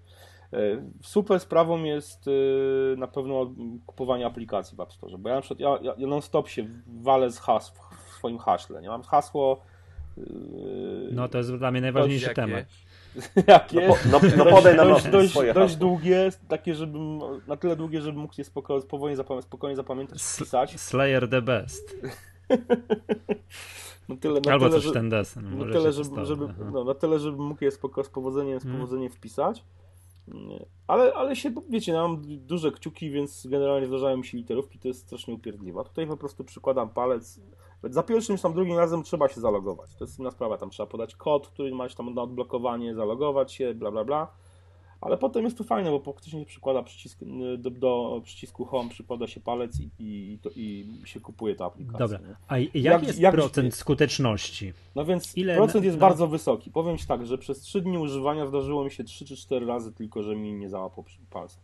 E, 0.52 0.56
Super 1.02 1.40
sprawą 1.40 1.84
jest 1.84 2.28
e, 2.28 2.96
na 2.96 3.06
pewno 3.06 3.50
kupowanie 3.86 4.26
aplikacji 4.26 4.76
w 4.76 4.80
App 4.80 4.92
Store, 4.92 5.18
bo 5.18 5.28
ja 5.28 5.34
na 5.34 5.40
przykład 5.40 5.60
ja, 5.82 5.94
ja, 5.98 6.06
non-stop 6.06 6.48
się 6.48 6.66
walę 6.86 7.30
z 7.30 7.38
hasł 7.38 7.72
w 8.06 8.10
swoim 8.12 8.38
haśle. 8.38 8.82
Nie 8.82 8.88
mam 8.88 9.02
hasło. 9.02 9.60
e, 10.18 10.20
No 11.12 11.28
to 11.28 11.38
jest 11.38 11.54
dla 11.54 11.70
mnie 11.70 11.80
najważniejszy 11.80 12.34
temat. 12.34 12.64
jakie? 13.48 13.88
No, 13.88 14.20
po, 14.20 14.26
no, 14.26 14.44
no 14.44 14.44
podaj 14.44 14.76
nam 14.76 14.88
dość, 14.88 15.04
na 15.04 15.10
dość, 15.10 15.30
swoje 15.30 15.54
dość 15.54 15.76
długie, 15.76 16.30
takie, 16.48 16.74
żebym 16.74 17.18
na 17.46 17.56
tyle 17.56 17.76
długie, 17.76 18.00
żebym 18.00 18.20
mógł 18.20 18.34
je 18.38 18.44
spoko, 18.44 18.80
spokojnie, 18.80 19.16
zapamię, 19.16 19.42
spokojnie 19.42 19.76
zapamiętać, 19.76 20.18
pisać. 20.38 20.80
Slayer 20.80 21.28
the 21.30 21.42
best. 21.42 21.96
Na 24.08 24.16
tyle, 24.16 24.40
na 24.46 24.52
Albo 24.52 24.64
tyle, 24.68 24.76
coś 24.76 24.84
że- 24.84 24.92
ten 24.92 25.08
desen. 25.10 25.58
Tyle, 25.72 25.92
żeby, 25.92 26.24
żeby, 26.26 26.44
aha. 26.50 26.70
no, 26.72 26.84
na 26.84 26.94
tyle, 26.94 27.18
żeby 27.18 27.36
mógł 27.42 27.64
je 27.64 27.70
spoko, 27.70 28.04
z 28.04 28.08
powodzeniem, 28.08 28.60
z 28.60 28.64
Mm. 28.64 28.76
powodzeniem 28.76 29.10
wpisać. 29.10 29.64
Ale, 30.86 31.14
ale 31.14 31.36
się, 31.36 31.52
wiecie, 31.68 31.92
mam 31.92 32.22
duże 32.26 32.72
kciuki, 32.72 33.10
więc 33.10 33.46
generalnie 33.46 33.86
zdarzają 33.86 34.16
mi 34.16 34.26
się 34.26 34.38
literówki, 34.38 34.78
to 34.78 34.88
jest 34.88 35.00
strasznie 35.00 35.34
upierdliwa. 35.34 35.84
Tutaj 35.84 36.06
po 36.06 36.16
prostu 36.16 36.44
przykładam 36.44 36.90
palec, 36.90 37.40
Za 37.82 38.02
pierwszym 38.02 38.36
czy 38.36 38.42
tam 38.42 38.54
drugim 38.54 38.76
razem 38.76 39.02
trzeba 39.02 39.28
się 39.28 39.40
zalogować. 39.40 39.94
To 39.94 40.04
jest 40.04 40.18
inna 40.18 40.30
sprawa, 40.30 40.58
tam 40.58 40.70
trzeba 40.70 40.86
podać 40.86 41.16
kod, 41.16 41.48
który 41.48 41.74
masz 41.74 41.94
tam 41.94 42.14
na 42.14 42.22
odblokowanie, 42.22 42.94
zalogować 42.94 43.52
się, 43.52 43.74
bla 43.74 43.90
bla 43.90 44.04
bla. 44.04 44.32
Ale 45.00 45.18
potem 45.18 45.44
jest 45.44 45.58
to 45.58 45.64
fajne, 45.64 45.90
bo 45.90 46.00
faktycznie 46.00 46.40
się 46.40 46.46
przykłada 46.46 46.82
przycisk, 46.82 47.22
y, 47.22 47.58
do, 47.58 47.70
do 47.70 48.20
przycisku 48.24 48.64
Home, 48.64 48.90
przypada 48.90 49.26
się 49.26 49.40
palec 49.40 49.80
i, 49.80 49.90
i, 49.98 50.38
to, 50.42 50.50
i 50.56 50.86
się 51.04 51.20
kupuje 51.20 51.54
ta 51.54 51.64
aplikacja. 51.64 51.98
Dobra, 51.98 52.18
nie? 52.28 52.34
a 52.48 52.58
jak, 52.58 52.74
Jak- 52.74 53.02
jest 53.06 53.18
jak- 53.20 53.34
procent 53.34 53.74
skuteczności? 53.74 54.72
No 54.94 55.04
więc 55.04 55.36
Ile 55.36 55.56
procent 55.56 55.84
jest 55.84 55.96
no. 55.96 56.00
bardzo 56.00 56.26
wysoki. 56.26 56.70
Powiem 56.70 56.98
Ci 56.98 57.06
tak, 57.06 57.26
że 57.26 57.38
przez 57.38 57.60
3 57.60 57.80
dni 57.80 57.98
używania 57.98 58.46
zdarzyło 58.46 58.84
mi 58.84 58.90
się 58.90 59.04
3 59.04 59.24
czy 59.24 59.36
4 59.36 59.66
razy 59.66 59.92
tylko, 59.92 60.22
że 60.22 60.36
mi 60.36 60.52
nie 60.54 60.68
załapał 60.68 61.04
palca. 61.30 61.58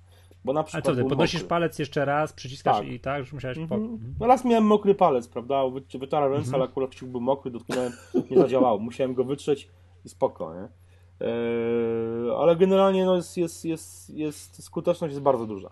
Bo 0.44 0.52
na 0.52 0.60
A 0.60 0.64
przykład 0.64 0.84
co 0.96 1.02
ty, 1.02 1.08
podnosisz 1.08 1.34
mokry. 1.40 1.48
palec 1.48 1.78
jeszcze 1.78 2.04
raz, 2.04 2.32
przyciskasz 2.32 2.76
Tak. 2.76 2.86
i 2.88 3.00
tak, 3.00 3.24
że 3.24 3.34
musiałeś... 3.34 3.58
Po... 3.68 3.74
Mhm. 3.74 4.14
No 4.20 4.26
raz 4.26 4.44
miałem 4.44 4.64
mokry 4.64 4.94
palec, 4.94 5.28
prawda? 5.28 5.68
Wy- 5.68 5.98
Wytarłem 5.98 6.32
ręce, 6.32 6.46
Mhm. 6.46 6.62
ale 6.62 6.70
akurat 6.70 6.90
kciuk 6.90 7.08
był 7.08 7.20
mokry, 7.20 7.50
dotknąłem, 7.50 7.92
nie 8.30 8.36
zadziałało. 8.38 8.78
Musiałem 8.78 9.14
go 9.14 9.24
wytrzeć 9.24 9.68
i 10.04 10.08
spoko, 10.08 10.54
nie? 10.54 10.68
Eee, 11.20 12.30
ale 12.38 12.56
generalnie 12.56 13.04
no 13.04 13.16
jest, 13.16 13.36
jest, 13.36 13.64
jest, 13.64 14.10
jest, 14.10 14.64
skuteczność 14.64 15.12
jest 15.12 15.22
bardzo 15.22 15.46
duża. 15.46 15.70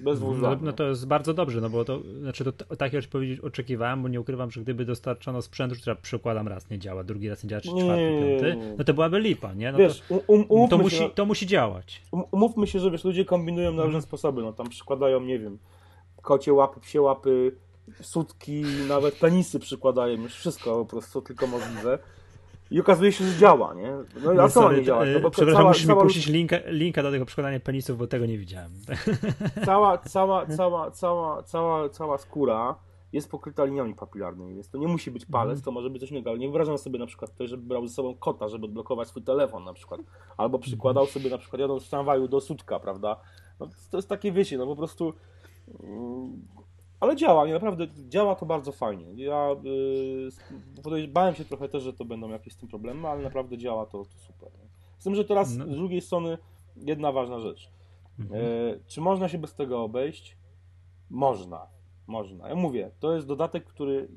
Bez 0.00 0.20
dwóch 0.20 0.38
No, 0.38 0.56
no 0.62 0.72
to 0.72 0.84
jest 0.84 1.06
bardzo 1.06 1.34
dobrze, 1.34 1.60
no 1.60 1.70
bo 1.70 1.84
to, 1.84 2.00
znaczy 2.20 2.44
to 2.44 2.52
t- 2.52 2.76
takie 2.76 2.98
odpowiedzi 2.98 3.42
oczekiwałem, 3.42 4.02
bo 4.02 4.08
nie 4.08 4.20
ukrywam, 4.20 4.50
że 4.50 4.60
gdyby 4.60 4.84
dostarczono 4.84 5.42
sprzęt, 5.42 5.74
który 5.78 5.96
przykładam 5.96 6.48
raz 6.48 6.70
nie 6.70 6.78
działa, 6.78 7.04
drugi 7.04 7.28
raz 7.28 7.44
nie 7.44 7.50
działa, 7.50 7.60
czy 7.60 7.68
czwarty, 7.68 8.38
piąty, 8.40 8.74
no 8.78 8.84
to 8.84 8.94
byłaby 8.94 9.20
lipa, 9.20 9.54
nie? 9.54 9.72
No 9.72 9.78
Wiesz, 9.78 10.02
to, 10.08 10.14
um, 10.26 10.44
um, 10.48 10.68
to, 10.68 10.78
musi, 10.78 10.96
się, 10.96 11.10
to 11.10 11.26
musi 11.26 11.46
działać. 11.46 12.02
um, 12.12 12.24
umówmy 12.30 12.66
się, 12.66 12.78
że 12.80 12.90
wiesz, 12.90 13.04
ludzie 13.04 13.24
kombinują 13.24 13.72
na 13.72 13.84
różne 13.84 14.02
sposoby. 14.02 14.42
No 14.42 14.52
tam 14.52 14.68
przykładają, 14.68 15.20
nie 15.20 15.38
wiem, 15.38 15.58
kocie 16.22 16.52
łapy, 16.52 16.80
psie 16.80 17.00
łapy, 17.02 17.56
sutki, 18.00 18.62
nawet 18.88 19.14
penisy 19.14 19.58
przykładają, 19.58 20.22
już 20.22 20.34
wszystko 20.34 20.84
po 20.84 20.86
prostu 20.86 21.22
tylko 21.22 21.46
możliwe. 21.46 21.98
I 22.70 22.80
okazuje 22.80 23.12
się, 23.12 23.24
że 23.24 23.38
działa, 23.38 23.74
nie? 23.74 23.92
No 24.24 24.32
i 24.32 24.38
a 24.38 24.42
No, 24.42 24.48
co 24.48 24.72
nie 24.72 24.82
działać? 24.82 25.08
to, 25.08 25.14
No 25.14 25.20
bo 25.20 25.30
przepraszam, 25.30 25.60
cała, 25.60 25.70
musisz 25.70 25.86
cała, 25.86 26.02
mi 26.02 26.06
puścić 26.06 26.26
linka, 26.26 26.56
linka 26.66 27.02
do 27.02 27.10
tego 27.10 27.26
przekładania 27.26 27.60
penisów, 27.60 27.98
bo 27.98 28.06
tego 28.06 28.26
nie 28.26 28.38
widziałem. 28.38 28.72
cała, 29.64 29.98
cała, 29.98 30.46
cała, 30.46 30.90
cała, 30.90 31.42
cała, 31.42 31.88
cała 31.88 32.18
skóra 32.18 32.74
jest 33.12 33.30
pokryta 33.30 33.64
liniami 33.64 33.94
papilarnymi, 33.94 34.54
więc 34.54 34.70
to 34.70 34.78
nie 34.78 34.88
musi 34.88 35.10
być 35.10 35.26
palec, 35.26 35.62
to 35.62 35.70
może 35.70 35.90
być 35.90 36.00
coś 36.00 36.10
innego, 36.10 36.30
ale 36.30 36.38
nie 36.38 36.46
wyobrażam 36.46 36.78
sobie 36.78 36.98
na 36.98 37.06
przykład 37.06 37.30
ktoś, 37.30 37.50
żeby 37.50 37.62
brał 37.62 37.86
ze 37.86 37.94
sobą 37.94 38.14
kota, 38.14 38.48
żeby 38.48 38.64
odblokować 38.64 39.08
swój 39.08 39.22
telefon 39.22 39.64
na 39.64 39.72
przykład, 39.72 40.00
albo 40.36 40.58
przykładał 40.58 41.06
sobie 41.06 41.30
na 41.30 41.38
przykład 41.38 41.60
jadąc 41.60 41.84
w 41.84 41.90
tramwaju 41.90 42.28
do 42.28 42.40
sutka, 42.40 42.80
prawda? 42.80 43.20
No, 43.60 43.68
to 43.90 43.98
jest 43.98 44.08
takie, 44.08 44.32
wiecie, 44.32 44.58
no 44.58 44.66
po 44.66 44.76
prostu 44.76 45.12
mm, 45.82 46.42
ale 47.00 47.16
działa, 47.16 47.46
nie, 47.46 47.52
naprawdę 47.52 47.86
działa 48.08 48.34
to 48.34 48.46
bardzo 48.46 48.72
fajnie. 48.72 49.24
Ja 49.24 49.48
yy, 50.92 51.08
bałem 51.08 51.34
się 51.34 51.44
trochę 51.44 51.68
też, 51.68 51.82
że 51.82 51.92
to 51.92 52.04
będą 52.04 52.28
jakieś 52.28 52.52
z 52.52 52.56
tym 52.56 52.68
problemy, 52.68 53.08
ale 53.08 53.22
naprawdę 53.22 53.58
działa 53.58 53.86
to, 53.86 54.04
to 54.04 54.18
super. 54.18 54.52
Nie? 54.52 54.68
Z 54.98 55.04
tym, 55.04 55.14
że 55.14 55.24
teraz 55.24 55.56
No. 55.56 55.64
z 55.64 55.68
drugiej 55.68 56.00
strony 56.00 56.38
jedna 56.76 57.12
ważna 57.12 57.40
rzecz. 57.40 57.70
Mhm. 58.18 58.44
E, 58.44 58.46
czy 58.86 59.00
można 59.00 59.28
się 59.28 59.38
bez 59.38 59.54
tego 59.54 59.82
obejść? 59.82 60.36
Można, 61.10 61.66
można. 62.06 62.48
Ja 62.48 62.54
mówię, 62.54 62.90
to 63.00 63.14
jest 63.14 63.26
dodatek, 63.26 63.64
który 63.64 64.08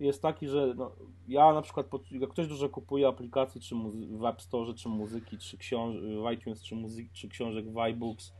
jest 0.00 0.22
taki, 0.22 0.48
że 0.48 0.74
no, 0.76 0.92
ja 1.28 1.52
na 1.52 1.62
przykład, 1.62 1.86
jak 2.10 2.30
ktoś 2.30 2.46
dużo 2.46 2.68
kupuje 2.68 3.08
aplikacji, 3.08 3.60
czy 3.60 3.74
w 4.10 4.24
App 4.24 4.42
Store, 4.42 4.74
czy 4.74 4.88
muzyki, 4.88 5.38
czy 5.38 5.58
książ 5.58 5.96
w 5.96 6.32
iTunes, 6.34 6.62
czy, 6.62 6.74
muzyki, 6.74 7.10
czy 7.12 7.28
książek 7.28 7.72
w 7.72 7.78
iBooks, 7.78 8.32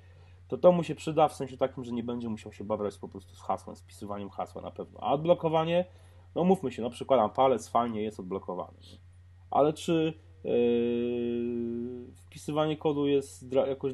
to 0.53 0.59
to 0.59 0.73
mu 0.73 0.83
się 0.83 0.95
przyda 0.95 1.29
w 1.29 1.35
sensie 1.35 1.57
takim, 1.57 1.85
że 1.85 1.93
nie 1.93 2.03
będzie 2.03 2.29
musiał 2.29 2.53
się 2.53 2.65
babrać 2.65 2.99
po 2.99 3.09
prostu 3.09 3.35
z 3.35 3.41
hasłem, 3.41 3.77
z 3.77 3.81
wpisywaniem 3.81 4.31
hasła 4.31 4.63
na 4.63 4.71
pewno. 4.71 5.01
A 5.01 5.13
odblokowanie, 5.13 5.85
no 6.35 6.45
mówmy 6.45 6.73
się, 6.73 6.83
no 6.83 6.91
przykładam 6.91 7.31
palec, 7.31 7.69
fajnie 7.69 8.03
jest 8.03 8.21
odblokowany. 8.21 8.79
Ale 9.51 9.73
czy 9.73 10.15
yy, 10.45 10.53
wpisywanie 12.15 12.77
kodu 12.77 13.07
jest 13.07 13.53
jakoś 13.53 13.93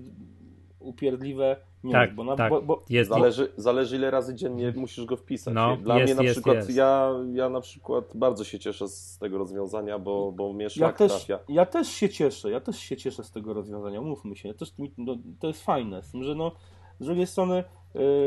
upierdliwe? 0.80 1.56
Nie, 1.84 1.92
Tak, 1.92 2.14
bo, 2.14 2.24
na, 2.24 2.36
tak. 2.36 2.50
bo, 2.50 2.62
bo 2.62 2.84
Jest, 2.88 3.10
Zależy, 3.10 3.52
zależy 3.56 3.96
ile 3.96 4.10
razy 4.10 4.34
dziennie 4.34 4.72
musisz 4.76 5.04
go 5.04 5.16
wpisać. 5.16 5.54
No, 5.54 5.76
Dla 5.76 5.98
jest, 5.98 6.06
mnie 6.06 6.14
na 6.14 6.22
jest, 6.22 6.34
przykład, 6.34 6.56
jest. 6.56 6.74
Ja, 6.74 7.10
ja 7.32 7.48
na 7.48 7.60
przykład 7.60 8.04
bardzo 8.14 8.44
się 8.44 8.58
cieszę 8.58 8.88
z 8.88 9.18
tego 9.18 9.38
rozwiązania, 9.38 9.98
bo, 9.98 10.32
bo 10.32 10.52
mnie 10.52 10.66
ja 10.76 10.92
też, 10.92 11.12
trafia. 11.12 11.38
ja 11.48 11.66
też 11.66 11.88
się 11.88 12.08
cieszę, 12.08 12.50
ja 12.50 12.60
też 12.60 12.78
się 12.78 12.96
cieszę 12.96 13.24
z 13.24 13.30
tego 13.30 13.54
rozwiązania, 13.54 14.00
mówmy 14.00 14.36
się, 14.36 14.48
ja 14.48 14.54
też, 14.54 14.74
no, 14.98 15.16
to 15.40 15.46
jest 15.46 15.64
fajne, 15.64 16.02
z 16.02 16.10
tym, 16.10 16.24
że 16.24 16.34
no, 16.34 16.52
z 17.00 17.06
drugiej 17.06 17.26
strony 17.26 17.64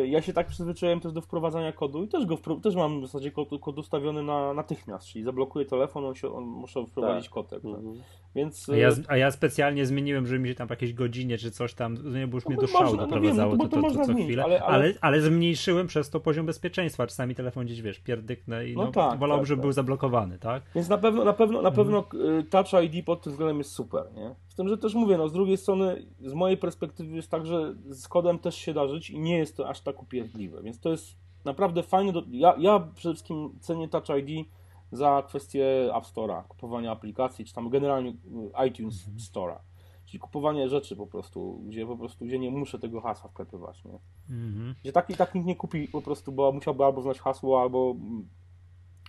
ja 0.05 0.21
się 0.21 0.33
tak 0.33 0.47
przyzwyczaiłem 0.47 0.99
też 0.99 1.11
do 1.11 1.21
wprowadzania 1.21 1.71
kodu 1.71 2.03
i 2.03 2.07
też 2.07 2.25
go 2.25 2.35
wpro- 2.35 2.61
też 2.61 2.75
mam 2.75 2.99
w 3.01 3.05
zasadzie 3.05 3.31
kod, 3.31 3.49
kod 3.61 3.77
ustawiony 3.79 4.23
na 4.23 4.53
natychmiast, 4.53 5.07
czyli 5.07 5.23
zablokuję 5.23 5.65
telefon, 5.65 6.05
on 6.05 6.15
się, 6.15 6.33
on 6.33 6.43
muszę 6.43 6.85
wprowadzić 6.85 7.25
Tak. 7.25 7.33
kod, 7.33 7.49
także. 7.49 7.67
Mhm. 7.69 7.95
więc 8.35 8.69
A 8.69 8.73
y, 8.73 8.77
ja, 8.79 8.89
a 9.07 9.17
ja 9.17 9.31
specjalnie 9.31 9.85
zmieniłem, 9.85 10.25
żeby 10.27 10.39
mi 10.39 10.49
się 10.49 10.55
tam 10.55 10.67
po 10.67 10.73
jakiejś 10.73 10.93
godzinie 10.93 11.37
czy 11.37 11.51
coś 11.51 11.73
tam, 11.73 11.97
nie, 12.13 12.27
bo 12.27 12.37
już 12.37 12.45
No 12.45 12.49
mnie 12.51 12.57
do 12.61 12.67
szału 12.67 12.95
no 12.95 13.07
doprowadzało 13.07 13.55
no 13.55 13.63
to, 13.63 13.69
to- 13.69 13.81
to, 13.81 13.89
to 13.89 13.95
co 13.95 14.05
zmienić, 14.05 14.25
chwilę, 14.25 14.43
ale- 14.43 14.63
ale, 14.63 14.75
ale- 14.85 14.93
ale, 15.01 15.21
zmniejszyłem 15.21 15.87
przez 15.87 16.09
to 16.09 16.19
poziom 16.19 16.45
bezpieczeństwa. 16.45 17.07
Czasami 17.07 17.35
telefon 17.35 17.65
gdzieś, 17.65 17.81
wiesz, 17.81 17.99
pierdyknę 17.99 18.67
i 18.67 18.75
No 18.75 18.85
no, 18.85 18.91
tak, 18.91 19.19
wolałbym, 19.19 19.43
tak, 19.43 19.47
żeby 19.47 19.59
tak. 19.59 19.61
był 19.65 19.71
zablokowany, 19.71 20.39
tak? 20.39 20.63
Więc 20.75 20.89
na 20.89 20.97
pewno, 20.97 21.23
na 21.23 21.33
pewno, 21.33 21.61
na 21.61 21.69
Mhm. 21.69 21.87
pewno 21.87 22.05
y, 22.39 22.43
Touch 22.43 22.83
ID 22.83 23.05
pod 23.05 23.21
tym 23.21 23.31
względem 23.31 23.57
jest 23.57 23.71
super, 23.71 24.03
nie? 24.15 24.35
Z 24.47 24.55
tym, 24.55 24.67
że 24.69 24.77
też 24.77 24.93
mówię, 24.93 25.17
no 25.17 25.27
z 25.29 25.33
drugiej 25.33 25.57
strony, 25.57 26.05
z 26.19 26.33
mojej 26.33 26.57
perspektywy 26.57 27.15
jest 27.15 27.31
tak, 27.31 27.45
że 27.45 27.75
z 27.89 28.07
kodem 28.07 28.39
też 28.39 28.55
się 28.55 28.73
da 28.73 28.87
żyć 28.87 29.09
i 29.09 29.19
nie 29.19 29.37
jest 29.37 29.50
to 29.57 29.69
aż 29.69 29.81
tak 29.81 30.01
upierdliwe, 30.03 30.63
więc 30.63 30.79
to 30.79 30.89
jest 30.89 31.15
naprawdę 31.45 31.83
fajne. 31.83 32.13
Do... 32.13 32.23
Ja, 32.31 32.55
ja 32.57 32.79
przede 32.95 33.13
wszystkim 33.15 33.59
cenię 33.59 33.87
Touch 33.89 34.09
ID 34.27 34.47
za 34.91 35.23
kwestię 35.27 35.95
App 35.95 36.03
Store'a, 36.05 36.43
kupowania 36.47 36.91
aplikacji, 36.91 37.45
czy 37.45 37.53
tam 37.53 37.69
generalnie 37.69 38.09
y, 38.09 38.67
iTunes 38.67 39.07
Mhm. 39.07 39.17
Store'a. 39.17 39.57
Czyli 40.05 40.19
kupowanie 40.19 40.69
rzeczy 40.69 40.95
po 40.95 41.07
prostu, 41.07 41.61
gdzie 41.67 41.85
po 41.85 41.97
prostu, 41.97 42.25
gdzie 42.25 42.39
nie 42.39 42.51
muszę 42.51 42.79
tego 42.79 43.01
hasła 43.01 43.29
wklepywać, 43.29 43.83
nie? 43.85 43.99
Mhm. 44.29 44.75
Gdzie 44.81 44.91
tak 44.91 45.09
i 45.09 45.15
tak 45.15 45.35
nikt 45.35 45.47
nie 45.47 45.55
kupi 45.55 45.87
po 45.87 46.01
prostu, 46.01 46.31
bo 46.31 46.51
musiałby 46.51 46.85
albo 46.85 47.01
znać 47.01 47.19
hasło, 47.19 47.61
albo 47.61 47.91
mm, 47.91 48.27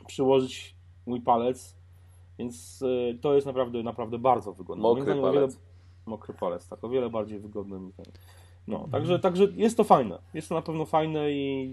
przyłożyć 0.06 0.74
mój 1.06 1.20
palec. 1.20 1.76
Więc 2.38 2.82
y, 2.82 3.18
to 3.20 3.34
jest 3.34 3.46
naprawdę, 3.46 3.82
naprawdę 3.82 4.18
bardzo 4.18 4.52
wygodne. 4.52 4.82
Mokry 4.82 5.02
o 5.02 5.06
wiele, 5.06 5.22
palec. 5.22 5.60
mokry 6.06 6.34
palec, 6.34 6.68
tak, 6.68 6.84
o 6.84 6.88
wiele 6.88 7.10
bardziej 7.10 7.38
wygodny 7.40 7.80
mi 7.80 7.92
ten. 7.92 8.04
No, 8.68 8.74
Mhm. 8.76 8.90
także, 8.92 9.18
także 9.18 9.46
jest 9.54 9.76
to 9.76 9.84
fajne. 9.84 10.18
Jest 10.34 10.48
to 10.48 10.54
na 10.54 10.62
pewno 10.62 10.84
fajne 10.86 11.32
i 11.32 11.70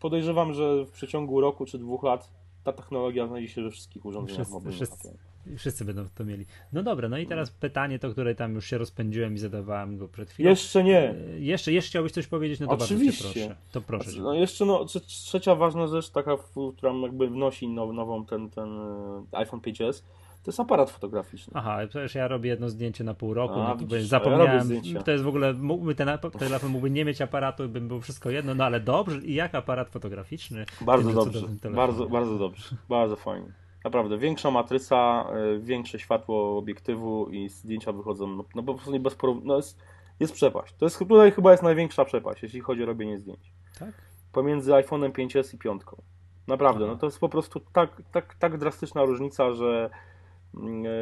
podejrzewam, 0.00 0.54
że 0.54 0.84
w 0.84 0.90
przeciągu 0.90 1.40
roku 1.40 1.64
czy 1.66 1.78
dwóch 1.78 2.02
lat 2.02 2.30
ta 2.64 2.72
technologia 2.72 3.26
znajdzie 3.26 3.48
się 3.48 3.62
we 3.62 3.70
wszystkich 3.70 4.04
urządzeniach 4.06 4.36
Wszyscy- 4.40 4.52
mobilnych. 4.54 4.74
wszyscy- 4.76 5.18
Wszyscy 5.58 5.84
będą 5.84 6.04
to 6.14 6.24
mieli. 6.24 6.46
No 6.72 6.82
dobra, 6.82 7.08
no 7.08 7.18
i 7.18 7.26
teraz 7.26 7.50
pytanie 7.50 7.98
to, 7.98 8.10
które 8.10 8.34
tam 8.34 8.54
już 8.54 8.66
się 8.66 8.78
rozpędziłem 8.78 9.34
i 9.34 9.38
zadawałem 9.38 9.98
go 9.98 10.08
przed 10.08 10.30
chwilą. 10.30 10.50
Jeszcze 10.50 10.84
nie. 10.84 11.10
E, 11.10 11.14
Jeszcze, 11.40 11.72
jeszcze 11.72 11.88
chciałbyś 11.90 12.12
coś 12.12 12.26
powiedzieć? 12.26 12.60
No 12.60 12.66
to 12.66 12.72
Oczywiście. 12.84 13.24
bardzo 13.24 13.38
proszę. 13.40 13.56
To 13.72 13.80
proszę. 13.80 14.12
cię. 14.12 14.20
No 14.20 14.34
jeszcze 14.34 14.64
no, 14.64 14.84
trze- 14.84 15.00
trzecia 15.00 15.54
ważna 15.54 15.86
rzecz, 15.86 16.10
taka, 16.10 16.36
która 16.76 16.92
jakby 17.02 17.28
wnosi 17.28 17.68
now, 17.68 17.94
nową 17.94 18.24
ten, 18.26 18.50
ten 18.50 18.68
e, 18.78 19.36
iPhone 19.38 19.60
5s, 19.60 20.02
to 20.42 20.50
jest 20.50 20.60
aparat 20.60 20.90
fotograficzny. 20.90 21.52
Aha, 21.56 21.78
przecież 21.88 22.14
ja 22.14 22.28
robię 22.28 22.50
jedno 22.50 22.68
zdjęcie 22.68 23.04
na 23.04 23.14
pół 23.14 23.34
roku, 23.34 23.54
A, 23.54 23.68
no 23.68 23.72
to 23.72 23.76
widzisz, 23.76 24.00
ja 24.00 24.06
zapomniałem, 24.06 24.62
zdjęcia. 24.62 25.02
to 25.02 25.10
jest 25.10 25.24
w 25.24 25.28
ogóle, 25.28 25.52
mógłby 25.52 25.94
ten 25.94 26.08
telefon 26.38 26.70
mógłby 26.70 26.90
nie 26.90 27.04
mieć 27.04 27.20
aparatu, 27.20 27.68
by 27.68 27.80
było 27.80 28.00
wszystko 28.00 28.30
jedno, 28.30 28.54
no 28.54 28.64
ale 28.64 28.80
dobrze, 28.80 29.18
i 29.18 29.34
jak 29.34 29.54
aparat 29.54 29.90
fotograficzny? 29.90 30.64
Bardzo 30.80 31.12
dobrze, 31.12 31.46
bardzo, 31.70 32.06
bardzo 32.06 32.38
dobrze, 32.38 32.76
bardzo 32.88 33.16
fajnie. 33.16 33.52
Naprawdę, 33.84 34.18
większa 34.18 34.50
matryca, 34.50 35.26
y, 35.56 35.60
większe 35.60 35.98
światło 35.98 36.58
obiektywu 36.58 37.28
i 37.30 37.48
zdjęcia 37.48 37.92
wychodzą, 37.92 38.26
no, 38.26 38.44
no 38.54 38.62
po 38.62 38.74
prostu 38.74 38.92
nie 38.92 39.00
bez 39.00 39.14
porów... 39.14 39.44
no 39.44 39.56
jest, 39.56 39.82
jest 40.20 40.34
przepaść. 40.34 40.74
To 40.74 40.86
jest, 40.86 40.98
tutaj 40.98 41.32
chyba 41.32 41.50
jest 41.50 41.62
największa 41.62 42.04
przepaść, 42.04 42.42
jeśli 42.42 42.60
chodzi 42.60 42.82
o 42.82 42.86
robienie 42.86 43.18
zdjęć. 43.18 43.52
Tak? 43.78 43.92
Pomiędzy 44.32 44.72
iPhone'em 44.72 45.12
5s 45.12 45.54
i 45.54 45.58
piątką. 45.58 46.02
Naprawdę, 46.46 46.86
no 46.86 46.96
to 46.96 47.06
jest 47.06 47.18
po 47.18 47.28
prostu 47.28 47.60
tak, 47.72 48.02
tak, 48.12 48.34
tak 48.34 48.58
drastyczna 48.58 49.04
różnica, 49.04 49.52
że 49.52 49.90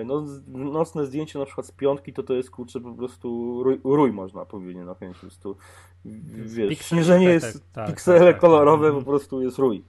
no, 0.05 0.27
z- 0.27 0.43
nocne 0.49 1.07
zdjęcie 1.07 1.39
na 1.39 1.45
przykład 1.45 1.67
z 1.67 1.73
piątki, 1.73 2.13
to 2.13 2.23
to 2.23 2.35
jest 2.35 2.51
kurczę 2.51 2.81
po 2.81 2.93
prostu 2.93 3.61
rój, 3.63 3.81
rój 3.85 4.13
można 4.13 4.45
powiedzieć 4.45 4.87
na 4.87 4.95
chęć. 4.95 5.15
Po 5.17 5.21
prostu, 5.21 5.57
wiesz, 6.05 6.71
Piksel- 6.79 6.83
śnieżenie 6.85 7.27
tak, 7.27 7.35
jest, 7.35 7.53
tak, 7.53 7.73
tak, 7.73 7.87
piksele 7.89 8.19
tak, 8.19 8.29
tak. 8.29 8.41
kolorowe 8.41 8.87
Mhm. 8.87 9.05
po 9.05 9.11
prostu 9.11 9.43
jest 9.43 9.59
rój. 9.59 9.85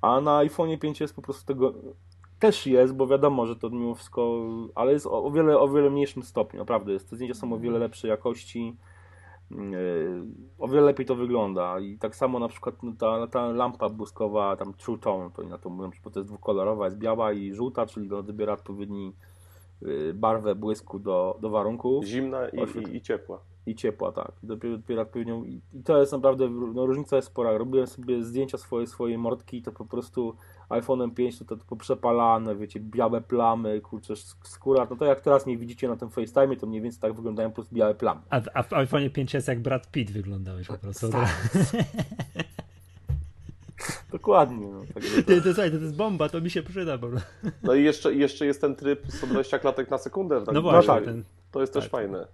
A 0.00 0.20
na 0.20 0.30
iPhone'ie 0.38 0.78
5 0.78 1.00
jest 1.00 1.14
po 1.16 1.22
prostu 1.22 1.46
tego 1.46 1.74
też 2.38 2.66
jest, 2.66 2.94
bo 2.94 3.06
wiadomo, 3.06 3.46
że 3.46 3.56
to 3.56 3.70
mimo 3.70 3.94
wszystko, 3.94 4.44
ale 4.74 4.92
jest 4.92 5.06
o, 5.06 5.24
o 5.24 5.30
wiele, 5.30 5.58
o 5.58 5.68
wiele 5.68 5.90
mniejszym 5.90 6.22
stopniu, 6.22 6.60
naprawdę. 6.60 6.92
Jest, 6.92 7.10
te 7.10 7.16
zdjęcia 7.16 7.34
są 7.34 7.52
o 7.52 7.58
wiele 7.58 7.78
lepszej 7.78 8.08
jakości, 8.10 8.76
o 10.58 10.68
wiele 10.68 10.82
lepiej 10.82 11.06
to 11.06 11.14
wygląda 11.14 11.78
i 11.80 11.98
tak 11.98 12.16
samo 12.16 12.38
na 12.38 12.48
przykład 12.48 12.82
no, 12.82 12.92
ta, 12.98 13.26
ta 13.26 13.46
lampa 13.46 13.88
błyskowa, 13.88 14.56
tam 14.56 14.74
True 14.74 14.98
Tone, 14.98 15.30
to 15.30 15.42
na 15.42 15.58
to 15.58 15.70
mówią, 15.70 15.90
bo 16.04 16.10
to 16.10 16.20
jest 16.20 16.30
dwukolorowa, 16.30 16.84
jest 16.84 16.98
biała 16.98 17.32
i 17.32 17.52
żółta, 17.52 17.86
czyli 17.86 18.08
no, 18.08 18.22
dobiera 18.22 18.52
odpowiedni 18.52 19.12
yy, 19.82 20.14
barwę 20.14 20.54
błysku 20.54 20.98
do, 20.98 21.38
do 21.40 21.50
warunków. 21.50 22.04
Zimna 22.04 22.48
i, 22.48 22.92
i, 22.92 22.96
i 22.96 23.00
ciepła. 23.00 23.40
I 23.66 23.74
ciepła, 23.74 24.12
tak. 24.12 24.32
Dopiero, 24.42 24.76
dopiero 24.76 25.02
odpowiednią. 25.02 25.44
I, 25.44 25.60
I 25.72 25.82
to 25.82 26.00
jest 26.00 26.12
naprawdę, 26.12 26.48
no, 26.48 26.86
różnica 26.86 27.16
jest 27.16 27.28
spora. 27.28 27.58
Robiłem 27.58 27.86
sobie 27.86 28.24
zdjęcia 28.24 28.58
swojej, 28.58 28.86
swojej 28.86 29.18
mordki 29.18 29.56
i 29.56 29.62
to 29.62 29.72
po 29.72 29.84
prostu 29.84 30.36
iPhone'em 30.68 31.14
5 31.14 31.38
to, 31.38 31.44
to, 31.44 31.56
to 31.56 31.64
poprzepalane, 31.64 32.56
wiecie, 32.56 32.80
białe 32.80 33.20
plamy, 33.20 33.80
kurczę, 33.80 34.14
skóra. 34.42 34.86
No 34.90 34.96
to 34.96 35.04
jak 35.04 35.20
teraz 35.20 35.46
mnie 35.46 35.58
widzicie 35.58 35.88
na 35.88 35.96
tym 35.96 36.10
FaceTime, 36.10 36.56
to 36.56 36.66
mniej 36.66 36.82
więcej 36.82 37.00
tak 37.00 37.12
wyglądają 37.12 37.48
po 37.48 37.54
prostu 37.54 37.74
białe 37.74 37.94
plamy. 37.94 38.20
A, 38.30 38.40
a 38.54 38.62
w 38.62 38.70
iPhone'ie 38.70 39.10
5S 39.10 39.48
jak 39.48 39.60
Brad 39.60 39.90
Pitt 39.90 40.10
wyglądałeś 40.10 40.66
po 40.66 40.78
prostu. 40.78 41.10
Dokładnie. 44.12 44.68
No, 44.68 44.80
tak 44.94 45.02
to... 45.26 45.34
to, 45.34 45.42
słuchaj, 45.42 45.70
to 45.70 45.76
jest 45.76 45.96
bomba, 45.96 46.28
to 46.28 46.40
mi 46.40 46.50
się 46.50 46.62
przyda. 46.62 46.98
Bo... 46.98 47.08
No 47.62 47.74
i 47.74 47.84
jeszcze, 47.84 48.14
jeszcze 48.14 48.46
jest 48.46 48.60
ten 48.60 48.76
tryb 48.76 49.06
120 49.08 49.58
klatek 49.58 49.90
na 49.90 49.98
sekundę. 49.98 50.44
Tak 50.44 50.54
no 50.54 50.62
właśnie. 50.62 50.94
No, 50.94 51.00
ten... 51.00 51.24
To 51.52 51.60
jest 51.60 51.72
tak. 51.72 51.82
też 51.82 51.90
fajne. 51.90 52.26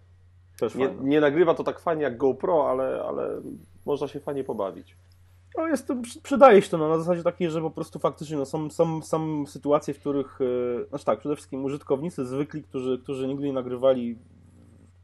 Nie, 0.75 0.95
nie 1.01 1.21
nagrywa 1.21 1.55
to 1.55 1.65
tak 1.65 1.81
fajnie 1.81 2.03
jak 2.03 2.17
GoPro, 2.17 2.71
ale, 2.71 3.03
ale 3.09 3.41
można 3.87 4.09
się 4.09 4.21
fajnie 4.21 4.45
pobawić. 4.45 4.97
No 5.57 5.67
jest, 5.67 5.93
przydaje 6.23 6.63
się 6.63 6.71
to 6.71 6.79
no, 6.79 6.89
na 6.89 6.99
zasadzie 6.99 7.23
takiej, 7.23 7.51
że 7.51 7.61
po 7.61 7.71
prostu 7.71 7.99
faktycznie 7.99 8.37
no, 8.37 8.47
są, 8.47 8.71
są, 8.71 9.03
są 9.03 9.47
sytuacje, 9.47 9.95
w 9.95 9.99
których, 9.99 10.39
yy, 10.41 10.87
znaczy 10.89 11.05
tak, 11.05 11.19
przede 11.19 11.37
wszystkim 11.37 11.65
użytkownicy 11.65 12.27
zwykli, 12.27 12.63
którzy, 12.63 12.99
którzy 12.99 13.29
nigdy 13.29 13.47
nie 13.47 13.53
nagrywali 13.53 14.19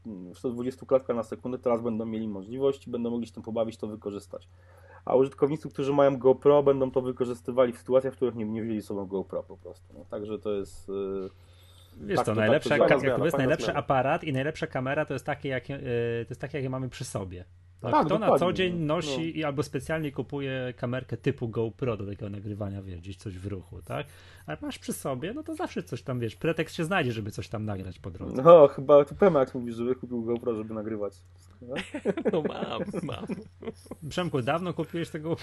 w 0.05 0.37
120 0.37 0.85
klatkach 0.85 1.15
na 1.15 1.23
sekundę, 1.23 1.57
teraz 1.57 1.81
będą 1.81 2.05
mieli 2.05 2.27
możliwość 2.27 2.89
będą 2.89 3.09
mogli 3.09 3.27
się 3.27 3.33
tym 3.33 3.43
pobawić, 3.43 3.77
to 3.77 3.87
wykorzystać. 3.87 4.49
A 5.05 5.15
użytkownicy, 5.15 5.69
którzy 5.69 5.93
mają 5.93 6.17
GoPro, 6.17 6.63
będą 6.63 6.91
to 6.91 7.01
wykorzystywali 7.01 7.73
w 7.73 7.77
sytuacach, 7.77 8.13
w 8.13 8.15
których 8.15 8.35
nie, 8.35 8.45
nie 8.45 8.63
wzięli 8.63 8.81
sobą 8.81 9.05
GoPro 9.05 9.43
po 9.43 9.57
prostu. 9.57 9.93
No, 9.93 10.05
także 10.09 10.39
to 10.39 10.51
jest... 10.51 10.89
Yy, 10.89 11.29
Wiesz 11.97 12.17
tak, 12.17 12.25
to, 12.25 12.35
najlepsza, 12.35 12.69
tak, 12.69 12.77
to, 12.77 13.05
jak 13.05 13.17
to 13.17 13.25
jest 13.25 13.37
najlepszy 13.37 13.65
zmiana. 13.65 13.79
aparat 13.79 14.23
i 14.23 14.33
najlepsza 14.33 14.67
kamera 14.67 15.05
to 15.05 15.13
jest 15.13 15.25
takie, 15.25 15.49
jakie, 15.49 15.77
to 16.25 16.29
jest 16.29 16.41
takie, 16.41 16.57
jakie 16.57 16.69
mamy 16.69 16.89
przy 16.89 17.05
sobie. 17.05 17.45
Tak, 17.83 17.91
tak 17.91 18.05
Kto 18.05 18.19
na 18.19 18.37
co 18.37 18.53
dzień 18.53 18.79
no. 18.79 18.95
nosi 18.95 19.33
no. 19.41 19.47
albo 19.47 19.63
specjalnie 19.63 20.11
kupuje 20.11 20.73
kamerkę 20.77 21.17
typu 21.17 21.49
GoPro 21.49 21.97
do 21.97 22.05
takiego 22.05 22.29
nagrywania, 22.29 22.81
wiesz, 22.81 22.99
gdzieś 22.99 23.17
coś 23.17 23.37
w 23.37 23.47
ruchu, 23.47 23.81
tak? 23.81 24.07
Ale 24.45 24.57
masz 24.61 24.79
przy 24.79 24.93
sobie, 24.93 25.33
no 25.33 25.43
to 25.43 25.55
zawsze 25.55 25.83
coś 25.83 26.03
tam, 26.03 26.19
wiesz, 26.19 26.35
pretekst 26.35 26.75
się 26.75 26.83
znajdzie, 26.83 27.11
żeby 27.11 27.31
coś 27.31 27.49
tam 27.49 27.65
nagrać 27.65 27.99
po 27.99 28.11
drodze. 28.11 28.41
No, 28.41 28.67
chyba 28.67 29.05
tu 29.05 29.15
Pemak 29.15 29.55
mówi, 29.55 29.73
żeby 29.73 29.95
kupił 29.95 30.23
GoPro, 30.23 30.55
żeby 30.55 30.73
nagrywać. 30.73 31.13
No 31.61 32.41
mam, 32.49 32.81
mam. 33.03 33.25
Przemku, 34.09 34.41
dawno 34.41 34.73
kupiłeś 34.73 35.09
tego 35.09 35.35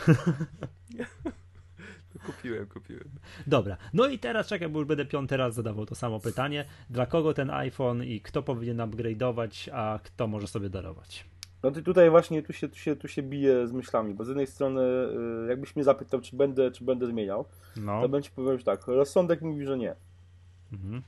Kupiłem, 2.26 2.66
kupiłem. 2.66 3.08
Dobra, 3.46 3.76
no 3.92 4.06
i 4.06 4.18
teraz 4.18 4.46
czekaj, 4.46 4.68
bo 4.68 4.78
już 4.78 4.88
będę 4.88 5.04
piąty 5.04 5.36
raz 5.36 5.54
zadawał 5.54 5.86
to 5.86 5.94
samo 5.94 6.20
pytanie. 6.20 6.64
Dla 6.90 7.06
kogo 7.06 7.34
ten 7.34 7.50
iPhone 7.50 8.04
i 8.04 8.20
kto 8.20 8.42
powinien 8.42 8.76
upgrade'ować, 8.76 9.70
a 9.72 9.98
kto 10.04 10.26
może 10.26 10.46
sobie 10.46 10.70
darować? 10.70 11.24
No 11.62 11.70
to 11.70 11.82
tutaj 11.82 12.10
właśnie 12.10 12.42
tu 12.42 12.52
się, 12.52 12.68
tu, 12.68 12.76
się, 12.76 12.96
tu 12.96 13.08
się 13.08 13.22
bije 13.22 13.66
z 13.66 13.72
myślami, 13.72 14.14
bo 14.14 14.24
z 14.24 14.28
jednej 14.28 14.46
strony 14.46 14.80
y, 14.80 15.48
jakbyś 15.48 15.76
mnie 15.76 15.84
zapytał, 15.84 16.20
czy 16.20 16.36
będę, 16.36 16.70
czy 16.70 16.84
będę 16.84 17.06
zmieniał, 17.06 17.44
no. 17.76 18.02
to 18.02 18.08
będzie 18.08 18.30
powiedzieć 18.30 18.66
tak, 18.66 18.86
rozsądek 18.86 19.42
mówi, 19.42 19.66
że 19.66 19.78
nie. 19.78 19.94
Mhm. 20.72 21.02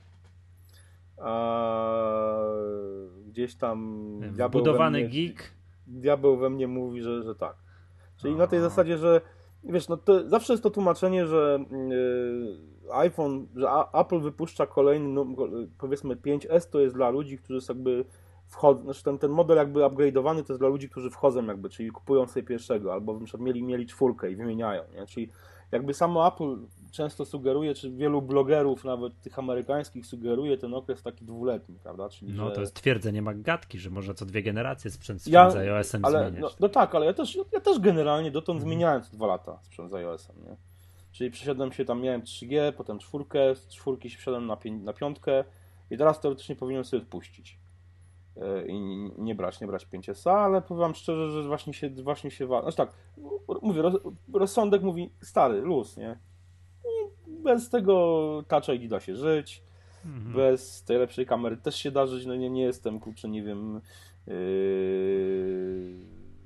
A 1.17 2.43
gdzieś 3.27 3.55
tam 3.55 4.19
Budowany 4.51 4.99
mnie, 4.99 5.09
geek 5.09 5.51
diabeł 5.87 6.37
we 6.37 6.49
mnie 6.49 6.67
mówi, 6.67 7.01
że, 7.01 7.23
że 7.23 7.35
tak. 7.35 7.55
Czyli 8.17 8.35
na 8.35 8.47
tej 8.47 8.59
zasadzie, 8.59 8.97
że 8.97 9.21
wiesz, 9.63 9.87
no 9.87 9.97
to 9.97 10.29
zawsze 10.29 10.53
jest 10.53 10.63
to 10.63 10.69
tłumaczenie, 10.69 11.27
że 11.27 11.65
yy, 11.71 12.93
iPhone, 12.93 13.47
że 13.55 13.69
A, 13.69 14.01
Apple 14.01 14.19
wypuszcza 14.19 14.67
kolejny, 14.67 15.07
no, 15.07 15.25
powiedzmy 15.77 16.15
5S 16.15 16.69
to 16.69 16.79
jest 16.79 16.95
dla 16.95 17.09
ludzi, 17.09 17.37
którzy 17.37 17.65
jakby 17.69 18.05
wchodzą, 18.47 18.83
znaczy 18.83 19.03
ten, 19.03 19.17
ten 19.17 19.31
model 19.31 19.57
jakby 19.57 19.79
upgrade'owany 19.79 20.43
to 20.43 20.53
jest 20.53 20.61
dla 20.61 20.69
ludzi, 20.69 20.89
którzy 20.89 21.09
wchodzą 21.09 21.45
jakby, 21.45 21.69
czyli 21.69 21.91
kupują 21.91 22.27
sobie 22.27 22.43
pierwszego, 22.43 22.93
albo 22.93 23.13
na 23.13 23.25
przykład 23.25 23.43
mieli, 23.43 23.63
mieli 23.63 23.85
czwórkę 23.85 24.31
i 24.31 24.35
wymieniają, 24.35 24.83
nie? 24.93 25.05
Czyli 25.05 25.29
jakby 25.71 25.93
samo 25.93 26.27
Apple 26.27 26.57
często 26.93 27.25
sugeruje, 27.25 27.73
czy 27.73 27.91
wielu 27.91 28.21
blogerów, 28.21 28.85
nawet 28.85 29.21
tych 29.21 29.39
amerykańskich, 29.39 30.05
sugeruje 30.05 30.57
ten 30.57 30.73
okres 30.73 31.03
taki 31.03 31.25
dwuletni, 31.25 31.79
prawda? 31.79 32.09
Czyli, 32.09 32.33
no 32.33 32.49
że... 32.49 32.55
to 32.55 32.61
jest 32.61 32.73
twierdzenie 32.73 33.21
Maggatki, 33.21 33.79
że 33.79 33.89
można 33.89 34.13
co 34.13 34.25
dwie 34.25 34.43
generacje 34.43 34.91
sprzęt, 34.91 35.21
sprzęt 35.21 35.55
ja, 35.55 35.61
iOS-em 35.61 36.05
ale, 36.05 36.19
zmieniać. 36.19 36.41
No, 36.41 36.57
no, 36.59 36.69
tak, 36.69 36.95
ale 36.95 37.05
ja 37.05 37.13
też, 37.13 37.37
ja 37.51 37.59
też 37.59 37.79
generalnie 37.79 38.31
dotąd 38.31 38.57
mhm. 38.57 38.69
zmieniałem 38.69 39.03
co 39.03 39.17
dwa 39.17 39.27
lata 39.27 39.59
sprzęt 39.61 39.91
z 39.91 39.93
iOS-em, 39.93 40.35
nie? 40.43 40.55
Czyli 41.11 41.31
przesiadłem 41.31 41.71
się 41.71 41.85
tam, 41.85 42.01
miałem 42.01 42.21
3G, 42.21 42.71
potem 42.71 42.99
czwórkę, 42.99 43.55
z 43.55 43.67
czwórki 43.67 44.09
się 44.09 44.17
przesiadłem 44.17 44.47
na, 44.47 44.55
pię- 44.55 44.83
na 44.83 44.93
piątkę 44.93 45.43
i 45.91 45.97
teraz 45.97 46.21
teoretycznie 46.21 46.55
powinienem 46.55 46.85
sobie 46.85 47.03
odpuścić 47.03 47.59
e, 48.37 48.67
i 48.67 48.79
nie 49.17 49.35
brać, 49.35 49.61
nie 49.61 49.67
brać 49.67 49.87
5S, 49.87 50.29
ale 50.29 50.61
powiem 50.61 50.95
szczerze, 50.95 51.29
że 51.31 51.47
właśnie 51.47 51.73
się, 51.73 51.89
właśnie 51.89 52.31
się, 52.31 52.47
znaczy 52.47 52.77
tak, 52.77 52.93
mówię, 53.61 53.81
rozsądek 54.33 54.81
mówi 54.81 55.09
stary, 55.21 55.61
luz, 55.61 55.97
nie? 55.97 56.17
Bez 57.43 57.69
tego 57.69 58.43
Touch 58.47 58.69
ID 58.69 58.89
da 58.89 58.99
się 58.99 59.15
żyć, 59.15 59.63
mhm. 60.05 60.33
bez 60.35 60.83
tej 60.83 60.97
lepszej 60.97 61.25
kamery 61.25 61.57
też 61.57 61.75
się 61.75 61.91
da 61.91 62.07
żyć, 62.07 62.25
no 62.25 62.35
nie, 62.35 62.49
nie 62.49 62.63
jestem, 62.63 62.99
kurczę, 62.99 63.29
nie 63.29 63.43
wiem, 63.43 63.81
yy, 64.27 64.33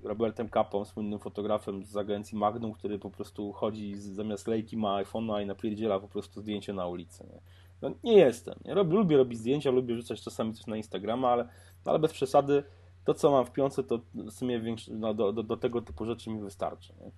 Robertem 0.03 0.49
Kapą, 0.49 0.85
słynnym 0.85 1.19
fotografem 1.19 1.85
z 1.85 1.97
agencji 1.97 2.37
Magnum, 2.37 2.73
który 2.73 2.99
po 2.99 3.09
prostu 3.09 3.53
chodzi 3.53 3.95
zamiast 3.95 4.47
lejki 4.47 4.77
ma 4.77 5.03
iPhone'a 5.03 5.43
i 5.43 5.45
napierdziela 5.45 5.99
po 5.99 6.07
prostu 6.07 6.41
zdjęcie 6.41 6.73
na 6.73 6.87
ulicy. 6.87 7.23
Nie, 7.23 7.41
no, 7.81 7.91
nie 8.03 8.13
jestem. 8.13 8.55
Nie? 8.65 8.75
lubię 8.75 9.17
robić 9.17 9.39
zdjęcia, 9.39 9.71
lubię 9.71 9.95
rzucać 9.95 10.21
czasami 10.21 10.53
coś 10.53 10.67
na 10.67 10.77
Instagrama, 10.77 11.29
ale, 11.29 11.47
ale 11.85 11.99
bez 11.99 12.13
przesady 12.13 12.63
to, 13.05 13.13
co 13.13 13.31
mam 13.31 13.45
w 13.45 13.51
piące, 13.51 13.83
to 13.83 13.99
w 14.13 14.31
sumie 14.31 14.59
większy, 14.59 14.93
no, 14.93 15.13
do, 15.13 15.33
do, 15.33 15.43
do, 15.43 15.57
tego 15.57 15.81
typu 15.81 16.05
rzeczy 16.05 16.29
mi 16.29 16.39
wystarczy. 16.39 16.93
Nie? 17.01 17.11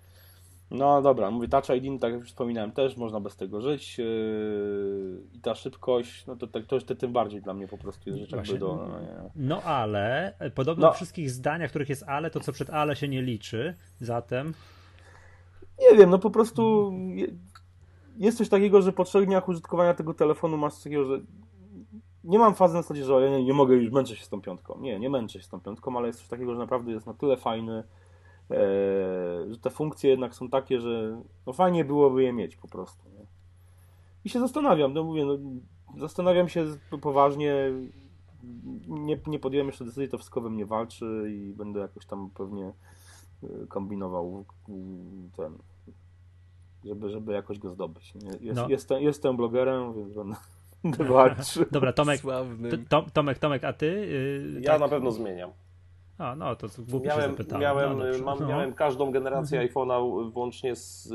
No 0.71 1.01
dobra, 1.01 1.31
mówię, 1.31 1.47
Touch 1.47 1.69
ID, 1.69 2.01
tak 2.01 2.13
jak 2.13 2.23
wspominałem, 2.25 2.71
też 2.71 2.97
można 2.97 3.19
bez 3.19 3.35
tego 3.35 3.61
żyć 3.61 3.97
yy, 3.97 5.21
i 5.33 5.39
ta 5.39 5.55
szybkość, 5.55 6.25
no 6.25 6.35
to, 6.35 6.47
to, 6.47 6.61
to, 6.61 6.81
to 6.81 6.95
tym 6.95 7.13
bardziej 7.13 7.41
dla 7.41 7.53
mnie 7.53 7.67
po 7.67 7.77
prostu 7.77 8.09
jest 8.09 8.19
rzecz 8.19 8.31
jakby 8.31 8.59
do... 8.59 8.75
No, 8.75 9.29
no, 9.35 9.61
ale, 9.61 10.33
podobno 10.55 10.87
no. 10.87 10.93
w 10.93 10.95
wszystkich 10.95 11.31
zdaniach, 11.31 11.69
których 11.69 11.89
jest 11.89 12.03
ale, 12.07 12.31
to 12.31 12.39
co 12.39 12.51
przed 12.51 12.69
ale 12.69 12.95
się 12.95 13.07
nie 13.07 13.21
liczy, 13.21 13.75
zatem... 13.99 14.53
Nie 15.91 15.97
wiem, 15.97 16.09
no 16.09 16.19
po 16.19 16.29
prostu 16.29 16.93
jest 18.17 18.37
coś 18.37 18.49
takiego, 18.49 18.81
że 18.81 18.93
po 18.93 19.03
trzech 19.03 19.25
dniach 19.25 19.49
użytkowania 19.49 19.93
tego 19.93 20.13
telefonu 20.13 20.57
masz 20.57 20.73
coś 20.73 20.83
takiego, 20.83 21.05
że 21.05 21.19
nie 22.23 22.39
mam 22.39 22.55
fazy 22.55 22.73
na 22.73 22.81
zasadzie, 22.81 23.05
że 23.05 23.13
ja 23.13 23.29
nie, 23.29 23.43
nie 23.43 23.53
mogę 23.53 23.75
już 23.75 23.91
męczyć 23.91 24.19
się 24.19 24.25
z 24.25 24.29
tą 24.29 24.41
piątką. 24.41 24.79
Nie, 24.81 24.99
nie 24.99 25.09
męczę 25.09 25.39
się 25.39 25.45
z 25.45 25.49
tą 25.49 25.61
piątką, 25.61 25.97
ale 25.97 26.07
jest 26.07 26.19
coś 26.19 26.27
takiego, 26.27 26.53
że 26.53 26.59
naprawdę 26.59 26.91
jest 26.91 27.05
na 27.05 27.13
tyle 27.13 27.37
fajny, 27.37 27.83
E, 27.83 27.83
że 29.49 29.57
te 29.61 29.69
funkcje 29.69 30.09
jednak 30.09 30.35
są 30.35 30.49
takie, 30.49 30.81
że 30.81 31.21
no 31.45 31.53
fajnie 31.53 31.85
byłoby 31.85 32.23
je 32.23 32.33
mieć 32.33 32.55
po 32.55 32.67
prostu. 32.67 33.09
Nie? 33.09 33.25
I 34.25 34.29
się 34.29 34.39
zastanawiam, 34.39 34.93
no 34.93 35.03
mówię, 35.03 35.25
no, 35.25 35.37
zastanawiam 35.97 36.49
się 36.49 36.65
poważnie, 37.01 37.55
nie, 38.87 39.19
nie 39.27 39.39
podjąłem 39.39 39.67
jeszcze 39.67 39.85
decyzji, 39.85 40.09
to 40.09 40.17
wszystko 40.17 40.41
we 40.41 40.49
mnie 40.49 40.65
walczy 40.65 41.31
i 41.33 41.53
będę 41.53 41.79
jakoś 41.79 42.05
tam 42.05 42.29
pewnie 42.29 42.73
e, 43.43 43.67
kombinował 43.67 44.45
ten, 45.37 45.57
żeby, 46.85 47.09
żeby 47.09 47.33
jakoś 47.33 47.59
go 47.59 47.69
zdobyć. 47.69 48.13
Jest, 48.41 48.55
no. 48.55 48.69
jestem, 48.69 49.03
jestem 49.03 49.37
blogerem, 49.37 49.93
więc 49.93 50.13
będę, 50.13 50.35
będę 50.83 51.03
walczył. 51.03 51.65
Dobra, 51.71 51.93
Tomek, 51.93 52.21
Tomek, 53.13 53.39
Tomek, 53.39 53.63
a 53.63 53.73
ty? 53.73 53.85
Yy, 53.85 54.61
ja 54.61 54.71
tak? 54.71 54.81
na 54.81 54.87
pewno 54.87 55.11
zmieniam. 55.11 55.51
A, 56.19 56.35
no 56.35 56.55
to 56.55 56.67
głupio 56.77 57.07
miałem, 57.07 57.23
się 57.23 57.37
zapytałem. 57.37 57.61
Miałem, 57.61 57.97
no, 57.97 58.25
mam, 58.25 58.39
no. 58.39 58.47
miałem 58.47 58.73
każdą 58.73 59.11
generację 59.11 59.61
mhm. 59.61 59.73
iPhone'a 59.73 60.31
włącznie 60.31 60.75
z, 60.75 61.07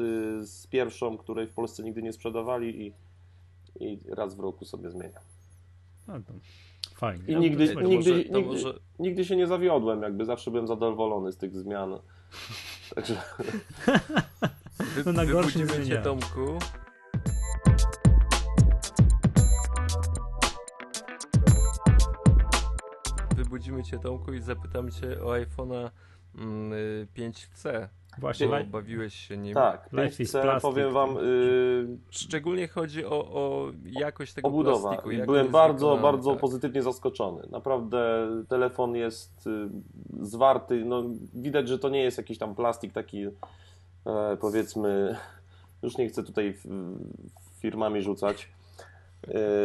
z 0.49 0.67
pierwszą, 0.67 1.19
której 1.19 1.47
w 1.47 1.53
Polsce 1.53 1.83
nigdy 1.83 2.03
nie 2.03 2.13
sprzedawali 2.13 2.87
i, 2.87 2.95
i 3.81 3.99
raz 4.09 4.35
w 4.35 4.41
roku 4.41 4.65
sobie 4.65 4.91
zmieniam. 4.91 5.23
No 6.09 6.15
to 6.15 6.33
fajnie. 6.95 7.25
I 7.29 7.33
ja 7.33 7.39
nigdy, 7.39 7.67
nigdy, 7.67 7.97
może, 7.97 8.15
nigdy, 8.15 8.43
może... 8.43 8.75
nigdy 8.99 9.25
się 9.25 9.37
nie 9.37 9.47
zawiodłem, 9.47 10.03
jakby 10.03 10.25
zawsze 10.25 10.51
byłem 10.51 10.67
zadowolony 10.67 11.33
z 11.33 11.37
tych 11.37 11.57
zmian. 11.57 11.99
Także... 12.95 13.23
no 15.07 15.13
na 15.13 15.25
Wybudzimy 15.25 15.87
cię, 15.87 15.99
Tomku. 15.99 16.59
Wybudzimy 23.55 23.83
cię 23.83 23.99
Tomku 23.99 24.33
i 24.33 24.41
zapytam 24.41 24.91
cię 24.91 25.23
o 25.23 25.27
iPhone'a 25.27 25.91
5C. 27.17 27.69
Mm, 27.69 27.89
Właśnie, 28.19 28.49
bo 28.49 28.65
bawiłeś 28.65 29.15
się 29.15 29.37
nim. 29.37 29.55
Tak, 29.55 29.93
5C, 29.93 30.61
powiem 30.61 30.93
wam... 30.93 31.15
Yy... 31.15 31.99
Szczególnie 32.11 32.69
chodzi 32.69 33.05
o, 33.05 33.11
o 33.11 33.73
jakość 33.85 34.35
tego 34.35 34.49
Obudowa. 34.49 34.89
plastiku. 34.89 35.27
Byłem 35.27 35.49
bardzo, 35.49 35.87
wykonany, 35.87 36.03
bardzo 36.03 36.31
tak. 36.31 36.41
pozytywnie 36.41 36.83
zaskoczony. 36.83 37.43
Naprawdę 37.51 38.29
telefon 38.49 38.97
jest 38.97 39.47
y, 39.47 39.69
zwarty, 40.21 40.85
no 40.85 41.03
widać, 41.35 41.69
że 41.69 41.79
to 41.79 41.89
nie 41.89 42.03
jest 42.03 42.19
jakiś 42.19 42.39
tam 42.39 42.55
plastik 42.55 42.93
taki 42.93 43.25
e, 44.07 44.37
powiedzmy, 44.41 45.17
już 45.83 45.97
nie 45.97 46.09
chcę 46.09 46.23
tutaj 46.23 46.59
firmami 47.61 48.03
rzucać, 48.03 48.49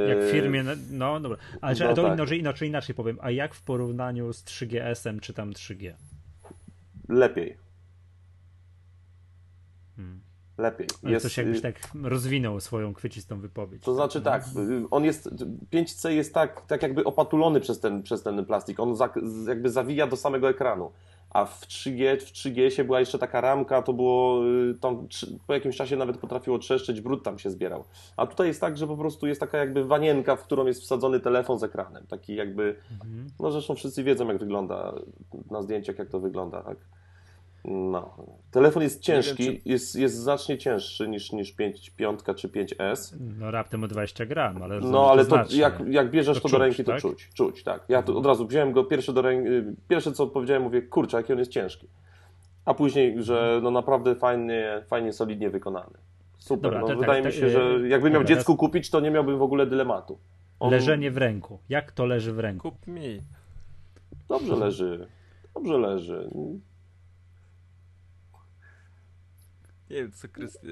Jak 0.10 0.20
w 0.20 0.26
Yy, 0.26 0.32
firmie, 0.32 0.64
no 0.91 1.20
dobra. 1.20 1.38
Ale 1.62 1.76
no 1.80 1.93
to 1.93 2.03
tak. 2.03 2.14
inaczej, 2.14 2.39
inaczej, 2.39 2.70
inaczej 2.70 2.95
powiem. 2.95 3.18
A 3.22 3.32
jak 3.32 3.53
w 3.53 3.62
porównaniu 3.62 4.34
z 4.34 4.43
3GS-em 4.43 5.20
czy 5.20 5.34
tam 5.34 5.51
3G? 5.53 5.93
Lepiej. 7.10 7.57
Hmm. 9.95 10.22
Lepiej. 10.57 10.88
Ale 11.03 11.12
Jest, 11.12 11.24
coś 11.24 11.38
jakbyś 11.38 11.57
y, 11.57 11.62
tak 11.62 11.76
rozwinął 12.03 12.60
swoją 12.60 12.93
kwiecistą 12.93 13.39
wypowiedź. 13.39 13.84
To 13.84 13.95
znaczy 13.95 14.22
tak, 14.22 14.43
y, 14.43 14.89
on 14.91 15.03
jest, 15.05 15.30
5C 15.74 16.10
jest 16.10 16.34
tak, 16.34 16.66
tak 16.68 16.82
jakby 16.84 17.03
opatulony 17.03 17.60
przez 17.60 17.80
ten, 17.80 18.03
przez 18.03 18.24
ten 18.24 18.45
plastik, 18.45 18.80
on 18.80 18.95
za, 18.95 19.10
jakby 19.47 19.70
zawija 19.70 20.07
do 20.07 20.18
samego 20.18 20.49
ekranu. 20.49 20.91
A 21.30 21.45
w 21.45 21.61
3G, 21.67 22.19
w 22.19 22.32
3GS 22.32 22.84
była 22.84 22.99
jeszcze 22.99 23.19
taka 23.19 23.41
ramka, 23.41 23.82
to 23.82 23.93
było 23.93 24.45
y, 24.47 24.73
tam 24.82 25.07
po 25.47 25.53
jakimś 25.53 25.77
czasie 25.77 25.95
nawet 25.95 26.17
potrafiło 26.17 26.59
trzeszczeć, 26.59 27.01
brud 27.01 27.23
tam 27.23 27.39
się 27.39 27.49
zbierał. 27.49 27.84
A 28.17 28.27
tutaj 28.27 28.47
jest 28.47 28.61
tak, 28.61 28.77
że 28.77 28.88
po 28.88 28.97
prostu 28.97 29.27
jest 29.27 29.39
taka 29.39 29.57
jakby 29.57 29.86
wanienka, 29.86 30.36
w 30.36 30.43
którą 30.43 30.65
jest 30.65 30.82
wsadzony 30.82 31.19
telefon 31.19 31.59
z 31.59 31.63
ekranem. 31.63 32.07
Taki 32.07 32.36
jakby, 32.36 32.75
Mhm. 32.91 33.27
no 33.39 33.51
zresztą 33.51 33.75
wszyscy 33.75 34.03
wiedzą 34.03 34.27
jak 34.27 34.38
wygląda 34.38 34.93
na 35.51 35.61
zdjęciach, 35.61 35.99
jak 35.99 36.09
to 36.09 36.19
wygląda, 36.19 36.61
tak? 36.63 36.77
No. 37.66 38.16
Telefon 38.51 38.84
jest 38.84 39.01
ciężki, 39.01 39.43
wiem, 39.43 39.62
jest, 39.66 39.95
jest 39.95 40.16
znacznie 40.16 40.57
cięższy 40.57 41.07
niż, 41.07 41.32
niż 41.32 41.51
5, 41.51 41.89
5 41.89 42.20
czy 42.36 42.47
5S. 42.47 43.16
No 43.39 43.51
raptem 43.51 43.84
o 43.84 43.88
20 43.88 44.26
gram, 44.26 44.64
ale 44.64 44.80
No 44.80 45.12
ale 45.12 45.24
to 45.24 45.30
znacznie. 45.30 45.60
jak, 45.60 45.80
jak 45.89 46.12
bierzesz 46.12 46.38
To 46.38 46.41
to, 46.41 46.49
czuć, 46.49 46.51
do 46.51 46.57
ręki, 46.57 46.84
to 46.84 46.91
tak? 46.91 47.01
czuć, 47.01 47.30
czuć, 47.34 47.64
tak. 47.64 47.84
Ja 47.89 48.03
to 48.03 48.18
od 48.18 48.26
razu 48.26 48.47
wziąłem 48.47 48.72
go 48.72 48.84
pierwszy 48.84 49.14
do 49.14 49.22
ręki, 49.22 49.49
pierwsze 49.88 50.12
co 50.12 50.28
powiedziałem, 50.28 50.64
mówię, 50.64 50.82
kurczę, 50.82 51.18
jaki 51.18 51.34
on 51.34 51.39
jest 51.39 51.51
ciężki. 51.51 51.88
A 52.66 52.74
później, 52.74 53.24
że 53.24 53.60
no 53.64 53.72
naprawdę 53.72 54.16
fajnie, 54.16 54.84
fajnie 54.88 55.14
solidnie 55.14 55.49
wykonany. 55.49 55.97
Super, 56.38 56.62
Dobra, 56.62 56.80
no, 56.80 56.88
to 56.88 56.93
tak, 56.93 56.99
wydaje 56.99 57.22
to, 57.22 57.28
mi 57.28 57.34
się, 57.34 57.49
że 57.49 57.60
yy, 57.60 57.88
jakbym 57.89 58.14
miał 58.14 58.24
dziecku 58.24 58.55
kupić, 58.55 58.89
to 58.89 58.99
nie 58.99 59.12
miałbym 59.12 59.38
w 59.38 59.41
ogóle 59.41 59.68
dylematu. 59.68 60.20
On 60.60 60.72
Leżenie 60.72 61.12
w 61.12 61.18
ręku. 61.18 61.60
Jak 61.70 61.91
to 61.91 62.05
leży 62.05 62.34
w 62.34 62.39
ręku? 62.39 62.72
Kup 62.72 62.88
mi. 62.88 63.22
Dobrze 64.28 64.55
leży, 64.55 65.07
dobrze 65.53 65.78
leży. 65.78 66.30
Nie 69.89 69.95
wiem, 69.95 70.11
co 70.11 70.27
Krystian... 70.27 70.71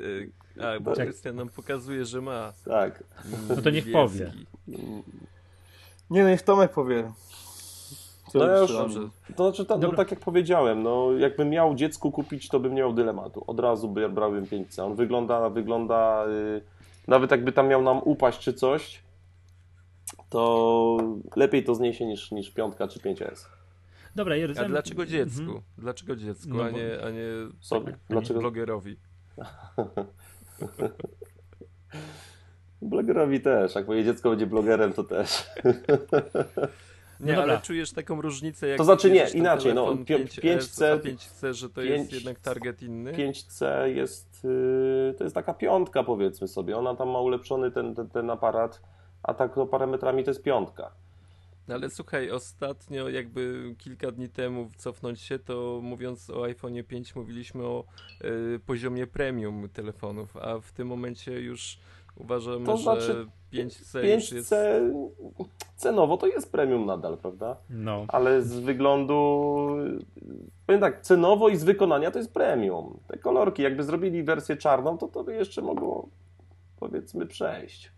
A, 0.61 0.79
bo 0.79 0.95
Tak. 0.95 1.05
Krystian 1.05 1.35
nam 1.35 1.49
pokazuje, 1.49 2.05
że 2.05 2.21
ma. 2.21 2.53
Tak. 2.65 3.03
No 3.49 3.61
to 3.61 3.69
niech 3.69 3.91
powie. 3.91 4.31
Nie, 6.09 6.23
no 6.23 6.29
niech 6.29 6.41
Tomek 6.41 6.71
powie. 6.71 7.11
Co 8.29 8.39
No 8.39 8.45
ja 8.47 8.57
już-. 8.57 8.71
To 9.35 9.51
znaczy, 9.51 9.65
ta, 9.65 9.77
no, 9.77 9.93
tak 9.93 10.11
jak 10.11 10.19
powiedziałem, 10.19 10.83
no, 10.83 11.11
jakbym 11.11 11.49
miał 11.49 11.75
dziecku 11.75 12.11
kupić, 12.11 12.47
to 12.49 12.59
bym 12.59 12.71
nie 12.75 12.81
miał 12.81 12.93
dylematu. 12.93 13.43
Od 13.47 13.59
razu 13.59 13.89
by 13.89 14.09
brałem 14.09 14.45
5C. 14.45 14.83
On 14.83 14.95
wygląda, 14.95 15.49
wygląda 15.49 16.25
y, 16.27 16.61
nawet 17.07 17.31
jakby 17.31 17.51
tam 17.51 17.67
miał 17.67 17.81
nam 17.81 18.01
upaść 18.03 18.39
czy 18.39 18.53
coś, 18.53 19.03
to 20.29 20.97
lepiej 21.35 21.63
to 21.63 21.75
zniesie 21.75 22.05
niż, 22.05 22.31
niż 22.31 22.51
piątka 22.51 22.87
czy 22.87 22.99
5S. 22.99 23.45
Dobra, 24.15 24.33
A 24.33 24.37
Jerzy, 24.37 24.53
dlaczego 24.67 25.05
dziecku? 25.05 25.41
Mhm. 25.41 25.61
Dlaczego 25.77 26.15
dziecku, 26.15 26.49
No 26.53 26.63
a 26.63 26.69
nie, 26.69 27.03
a 27.05 27.09
nie 27.09 27.27
Sobie. 27.59 27.97
Dlaczego? 28.09 28.39
blogerowi? 28.39 28.97
Blogerowi 32.81 33.41
też. 33.41 33.75
Jak 33.75 33.87
moje 33.87 34.03
dziecko 34.03 34.29
będzie 34.29 34.47
blogerem, 34.47 34.93
to 34.93 35.03
też. 35.03 35.45
Nie, 37.19 37.33
No 37.33 37.41
ale 37.41 37.61
czujesz 37.61 37.91
taką 37.91 38.21
różnicę, 38.21 38.67
jak 38.67 38.77
To 38.77 38.83
znaczy 38.83 39.11
nie, 39.11 39.27
inaczej, 39.33 39.73
no, 39.73 39.85
telefon 39.85 40.05
pię- 40.05 40.25
5S, 40.25 40.41
5C 40.41 40.85
a 40.85 40.97
5C, 40.97 41.53
że 41.53 41.69
to 41.69 41.81
jest 41.81 42.09
5 42.09 42.13
jednak 42.13 42.39
target 42.39 42.81
inny? 42.81 43.13
5C 43.13 43.85
jest, 43.85 44.45
y, 44.45 45.13
to 45.17 45.23
jest 45.23 45.35
taka 45.35 45.53
piątka 45.53 46.03
powiedzmy 46.03 46.47
sobie. 46.47 46.77
Ona 46.77 46.95
tam 46.95 47.09
ma 47.09 47.19
ulepszony 47.19 47.71
ten, 47.71 47.95
ten, 47.95 48.09
ten 48.09 48.29
aparat, 48.29 48.81
a 49.23 49.33
tak 49.33 49.55
to 49.55 49.65
parametrami 49.65 50.23
to 50.23 50.31
jest 50.31 50.43
piątka. 50.43 50.91
No 51.67 51.75
ale 51.75 51.89
słuchaj, 51.89 52.31
ostatnio 52.31 53.09
jakby 53.09 53.75
kilka 53.77 54.11
dni 54.11 54.29
temu 54.29 54.69
cofnąć 54.77 55.21
się, 55.21 55.39
to 55.39 55.79
mówiąc 55.83 56.29
o 56.29 56.43
iPhone 56.43 56.83
5 56.83 57.15
mówiliśmy 57.15 57.63
o 57.63 57.83
y, 58.55 58.59
poziomie 58.65 59.07
premium 59.07 59.69
telefonów, 59.69 60.37
a 60.37 60.59
w 60.59 60.71
tym 60.71 60.87
momencie 60.87 61.31
już 61.41 61.79
uważamy, 62.15 62.65
To 62.65 62.77
że 62.77 62.83
znaczy 62.83 63.27
5C, 63.53 64.15
już 64.15 64.31
jest... 64.31 64.51
5C 64.51 64.91
cenowo 65.75 66.17
to 66.17 66.27
jest 66.27 66.51
premium 66.51 66.85
nadal, 66.85 67.17
prawda? 67.17 67.57
No. 67.69 68.05
Ale 68.07 68.41
z 68.41 68.59
wyglądu, 68.59 69.67
powiem 70.65 70.81
tak, 70.81 71.01
cenowo 71.01 71.49
i 71.49 71.57
z 71.57 71.63
wykonania 71.63 72.11
to 72.11 72.19
jest 72.19 72.33
premium. 72.33 72.99
Te 73.07 73.17
kolorki, 73.17 73.63
jakby 73.63 73.83
zrobili 73.83 74.23
wersję 74.23 74.57
czarną, 74.57 74.97
to 74.97 75.07
to 75.07 75.23
by 75.23 75.35
jeszcze 75.35 75.61
mogło, 75.61 76.09
powiedzmy, 76.79 77.25
przejść. 77.25 77.91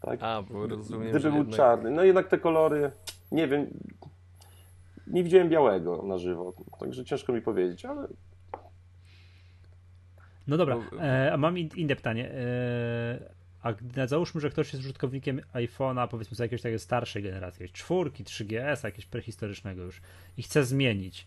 Tak? 0.00 0.22
A, 0.22 0.42
bo 0.42 0.66
rozumiem, 0.66 1.10
Gdyby 1.10 1.28
był 1.30 1.38
jednak... 1.38 1.56
czarny. 1.56 1.90
No 1.90 2.04
jednak 2.04 2.28
te 2.28 2.38
kolory, 2.38 2.90
nie 3.32 3.48
wiem, 3.48 3.66
nie 5.06 5.24
widziałem 5.24 5.48
białego 5.48 6.02
na 6.02 6.18
żywo, 6.18 6.54
także 6.80 7.04
ciężko 7.04 7.32
mi 7.32 7.42
powiedzieć, 7.42 7.84
ale 7.84 8.08
No 10.46 10.56
dobra, 10.56 10.76
Bo- 10.76 11.02
e, 11.02 11.32
a 11.32 11.36
mam 11.36 11.58
in, 11.58 11.68
inne 11.76 11.96
pytanie. 11.96 12.30
E, 12.30 13.34
a 13.62 13.72
gdy, 13.72 14.08
załóżmy, 14.08 14.40
że 14.40 14.50
ktoś 14.50 14.72
jest 14.72 14.84
użytkownikiem 14.84 15.40
iPhone'a, 15.54 16.08
powiedzmy 16.08 16.36
z 16.36 16.38
jakiejś 16.38 16.62
takiej 16.62 16.78
starszej 16.78 17.22
generacji, 17.22 17.62
jakiejś 17.62 17.80
czwórki, 17.80 18.24
3GS, 18.24 18.84
jakiegoś 18.84 19.06
prehistorycznego 19.06 19.82
już 19.82 20.00
i 20.36 20.42
chce 20.42 20.64
zmienić. 20.64 21.26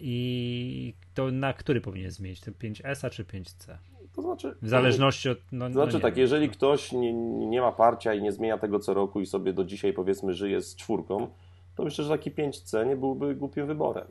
I 0.00 0.94
to 1.14 1.30
na 1.30 1.52
który 1.52 1.80
powinien 1.80 2.10
zmienić? 2.10 2.40
To 2.40 2.50
5S 2.50 3.10
czy 3.10 3.24
5C? 3.24 3.76
To 4.18 4.22
znaczy... 4.22 4.54
W 4.62 4.68
zależności 4.68 5.28
od. 5.28 5.38
No, 5.52 5.66
To 5.66 5.72
znaczy 5.72 5.94
no 5.94 6.00
tak, 6.00 6.14
wiem. 6.14 6.20
jeżeli 6.20 6.48
ktoś 6.48 6.92
nie, 6.92 7.12
nie 7.48 7.60
ma 7.60 7.72
parcia 7.72 8.14
i 8.14 8.22
nie 8.22 8.32
zmienia 8.32 8.58
tego 8.58 8.78
co 8.78 8.94
roku 8.94 9.20
i 9.20 9.26
sobie 9.26 9.52
do 9.52 9.64
dzisiaj 9.64 9.92
powiedzmy 9.92 10.34
żyje 10.34 10.62
z 10.62 10.76
czwórką, 10.76 11.28
to 11.76 11.84
myślę, 11.84 12.04
że 12.04 12.10
taki 12.10 12.30
5C 12.30 12.86
nie 12.86 12.96
byłby 12.96 13.34
głupim 13.34 13.66
wyborem. 13.66 14.06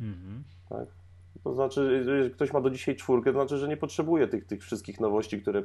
Mhm. 0.00 0.44
Tak? 0.68 0.86
To 1.44 1.54
znaczy, 1.54 1.92
jeżeli 1.98 2.30
ktoś 2.30 2.52
ma 2.52 2.60
do 2.60 2.70
dzisiaj 2.70 2.96
czwórkę, 2.96 3.32
to 3.32 3.38
znaczy, 3.38 3.58
że 3.58 3.68
nie 3.68 3.76
potrzebuje 3.76 4.28
tych, 4.28 4.46
tych 4.46 4.62
wszystkich 4.62 5.00
nowości, 5.00 5.42
które 5.42 5.62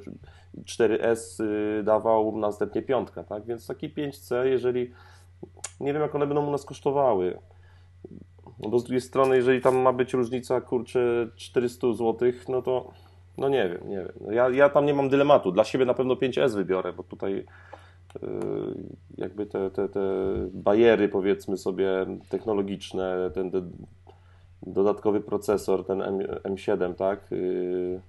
4S 0.65 1.43
y, 1.79 1.83
dawał, 1.83 2.37
następnie 2.37 2.81
piątka, 2.81 3.23
tak? 3.23 3.45
Więc 3.45 3.67
taki 3.67 3.89
5C, 3.89 4.43
jeżeli 4.43 4.91
nie 5.79 5.93
wiem, 5.93 6.01
jak 6.01 6.15
one 6.15 6.27
będą 6.27 6.47
u 6.47 6.51
nas 6.51 6.65
kosztowały. 6.65 7.39
No 8.59 8.69
bo 8.69 8.79
z 8.79 8.83
drugiej 8.83 9.01
strony, 9.01 9.35
jeżeli 9.35 9.61
tam 9.61 9.77
ma 9.77 9.93
być 9.93 10.13
różnica, 10.13 10.61
kurczę, 10.61 11.27
400 11.35 11.93
zł, 11.93 12.31
no 12.49 12.61
to 12.61 12.91
no 13.37 13.49
nie 13.49 13.69
wiem, 13.69 13.89
nie 13.89 13.97
wiem. 13.97 14.13
No 14.21 14.31
Ja, 14.31 14.49
ja 14.49 14.69
tam 14.69 14.85
nie 14.85 14.93
mam 14.93 15.09
dylematu. 15.09 15.51
Dla 15.51 15.63
siebie 15.63 15.85
na 15.85 15.93
pewno 15.93 16.13
5S 16.13 16.55
wybiorę, 16.55 16.93
bo 16.93 17.03
tutaj 17.03 17.33
y, 17.33 17.45
jakby 19.17 19.45
te, 19.45 19.71
te, 19.71 19.89
te 19.89 19.99
bariery, 20.53 21.09
powiedzmy 21.09 21.57
sobie, 21.57 22.05
technologiczne, 22.29 23.31
ten, 23.33 23.51
dodatkowy 24.63 25.21
procesor, 25.21 25.85
ten 25.85 26.01
M, 26.01 26.19
M7, 26.43 26.93
tak? 26.93 27.31
Yy, 27.31 28.01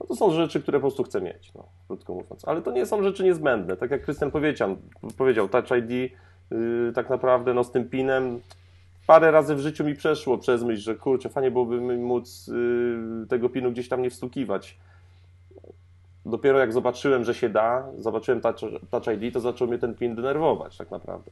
No 0.00 0.06
to 0.06 0.16
są 0.16 0.30
rzeczy, 0.30 0.62
które 0.62 0.78
po 0.78 0.82
prostu 0.82 1.02
chcę 1.02 1.20
mieć, 1.20 1.54
no, 1.54 1.64
krótko 1.86 2.14
mówiąc. 2.14 2.48
Ale 2.48 2.62
to 2.62 2.72
nie 2.72 2.86
są 2.86 3.02
rzeczy 3.02 3.24
niezbędne. 3.24 3.76
Tak 3.76 3.90
jak 3.90 4.02
Krystian 4.02 4.30
powiedział, 4.30 4.76
powiedział 5.18 5.48
Touch 5.48 5.70
ID 5.78 5.90
yy, 5.90 6.92
tak 6.94 7.10
naprawdę 7.10 7.54
no, 7.54 7.64
z 7.64 7.72
tym 7.72 7.88
pinem 7.88 8.40
parę 9.10 9.30
razy 9.30 9.54
w 9.54 9.60
życiu 9.60 9.84
mi 9.84 9.94
przeszło 9.94 10.38
przez 10.38 10.62
myśl, 10.62 10.82
że 10.82 10.94
kurczę, 10.94 11.28
fajnie 11.28 11.50
byłoby 11.50 11.80
mi 11.80 11.96
móc 11.96 12.46
yy, 12.48 13.26
tego 13.28 13.48
pinu 13.48 13.70
gdzieś 13.72 13.88
tam 13.88 14.02
nie 14.02 14.10
wstukiwać. 14.10 14.78
Dopiero 16.26 16.58
jak 16.58 16.72
zobaczyłem, 16.72 17.24
że 17.24 17.34
się 17.34 17.48
da, 17.48 17.88
zobaczyłem 17.98 18.40
Touch, 18.40 18.56
touch 18.90 19.06
ID, 19.06 19.34
to 19.34 19.40
zaczął 19.40 19.68
mnie 19.68 19.78
ten 19.78 19.94
pin 19.94 20.14
denerwować 20.14 20.76
tak 20.76 20.90
naprawdę. 20.90 21.30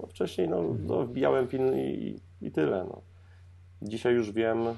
No, 0.00 0.06
wcześniej 0.06 0.48
no, 0.48 0.62
no, 0.86 1.02
wbijałem 1.02 1.48
pin 1.48 1.78
i, 1.78 2.20
i 2.42 2.50
tyle. 2.50 2.84
No. 2.88 3.00
Dzisiaj 3.82 4.14
już 4.14 4.32
wiem, 4.32 4.66
y, 4.66 4.74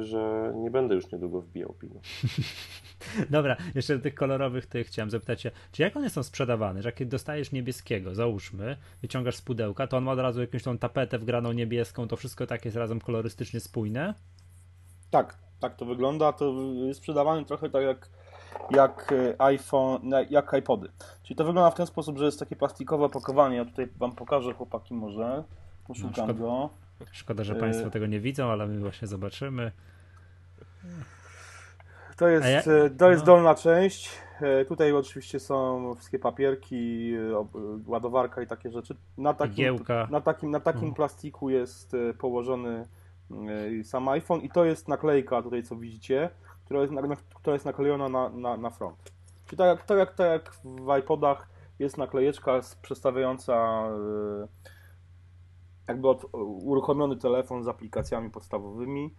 że 0.00 0.52
nie 0.56 0.70
będę 0.70 0.94
już 0.94 1.12
niedługo 1.12 1.40
wbijał 1.40 1.72
pinu. 1.72 2.00
Dobra, 3.30 3.56
jeszcze 3.74 3.96
do 3.96 4.02
tych 4.02 4.14
kolorowych 4.14 4.66
tych 4.66 4.86
chciałem 4.86 5.10
zapytać 5.10 5.40
się, 5.40 5.50
czy 5.72 5.82
jak 5.82 5.96
one 5.96 6.10
są 6.10 6.22
sprzedawane? 6.22 6.82
Że 6.82 6.92
jak 6.98 7.08
dostajesz 7.08 7.52
niebieskiego, 7.52 8.14
załóżmy, 8.14 8.76
wyciągasz 9.02 9.36
z 9.36 9.42
pudełka, 9.42 9.86
to 9.86 9.96
on 9.96 10.04
ma 10.04 10.12
od 10.12 10.18
razu 10.18 10.40
jakąś 10.40 10.62
tą 10.62 10.78
tapetę 10.78 11.18
wgraną 11.18 11.52
niebieską, 11.52 12.08
to 12.08 12.16
wszystko 12.16 12.46
tak 12.46 12.64
jest 12.64 12.76
razem 12.76 13.00
kolorystycznie 13.00 13.60
spójne? 13.60 14.14
Tak, 15.10 15.38
tak 15.60 15.76
to 15.76 15.84
wygląda. 15.84 16.32
To 16.32 16.54
jest 16.86 17.00
sprzedawane 17.00 17.44
trochę 17.44 17.70
tak 17.70 17.82
jak, 17.82 18.08
jak 18.70 19.12
e, 19.12 19.40
iPhone, 19.42 20.10
jak 20.30 20.54
iPody. 20.58 20.88
Czyli 21.22 21.36
to 21.36 21.44
wygląda 21.44 21.70
w 21.70 21.74
ten 21.74 21.86
sposób, 21.86 22.18
że 22.18 22.24
jest 22.24 22.38
takie 22.38 22.56
plastikowe 22.56 23.04
opakowanie. 23.04 23.56
Ja 23.56 23.64
tutaj 23.64 23.88
wam 23.96 24.12
pokażę, 24.12 24.54
chłopaki, 24.54 24.94
może. 24.94 25.44
Poszukam 25.86 26.38
go. 26.38 26.70
Szkoda, 27.12 27.44
że 27.44 27.54
Yy. 27.54 27.60
Państwo 27.60 27.90
tego 27.90 28.06
nie 28.06 28.20
widzą, 28.20 28.50
ale 28.50 28.66
my 28.66 28.78
właśnie 28.80 29.08
zobaczymy. 29.08 29.72
To 32.16 32.28
jest, 32.28 32.46
ja- 32.48 32.72
e, 32.74 32.90
to 32.90 33.10
jest 33.10 33.22
no. 33.22 33.26
dolna 33.26 33.54
część. 33.54 34.10
E, 34.40 34.64
Tutaj 34.64 34.92
oczywiście 34.92 35.40
są 35.40 35.94
wszystkie 35.94 36.18
papierki, 36.18 37.12
e, 37.14 37.36
e, 37.38 37.44
ładowarka 37.86 38.42
i 38.42 38.46
takie 38.46 38.70
rzeczy. 38.70 38.96
Na 39.18 39.34
takim, 39.34 39.52
Igiełka. 39.54 40.08
na 40.10 40.20
takim, 40.20 40.50
na 40.50 40.60
takim 40.60 40.78
Mhm. 40.80 40.94
plastiku 40.94 41.50
jest 41.50 41.94
e, 41.94 42.14
położony 42.14 42.86
e, 43.80 43.84
sam 43.84 44.08
iPhone 44.08 44.40
i 44.40 44.50
to 44.50 44.64
jest 44.64 44.88
naklejka 44.88 45.42
tutaj, 45.42 45.62
co 45.62 45.76
widzicie, 45.76 46.30
która 46.64 46.80
jest, 46.80 46.92
która 47.34 47.54
jest 47.54 47.64
naklejona 47.66 48.08
na, 48.08 48.28
na, 48.28 48.56
na 48.56 48.70
front. 48.70 49.12
Czyli 49.46 49.58
tak 49.58 49.66
jak, 49.66 49.86
tak 49.86 50.14
tak 50.14 50.26
jak 50.30 50.52
w 50.64 50.98
iPodach 50.98 51.48
jest 51.78 51.98
naklejeczka 51.98 52.60
przedstawiająca 52.82 53.84
y, 54.44 54.66
jakby 55.88 56.08
od, 56.08 56.26
uruchomiony 56.42 57.16
telefon 57.16 57.64
z 57.64 57.68
aplikacjami 57.68 58.30
podstawowymi. 58.30 59.14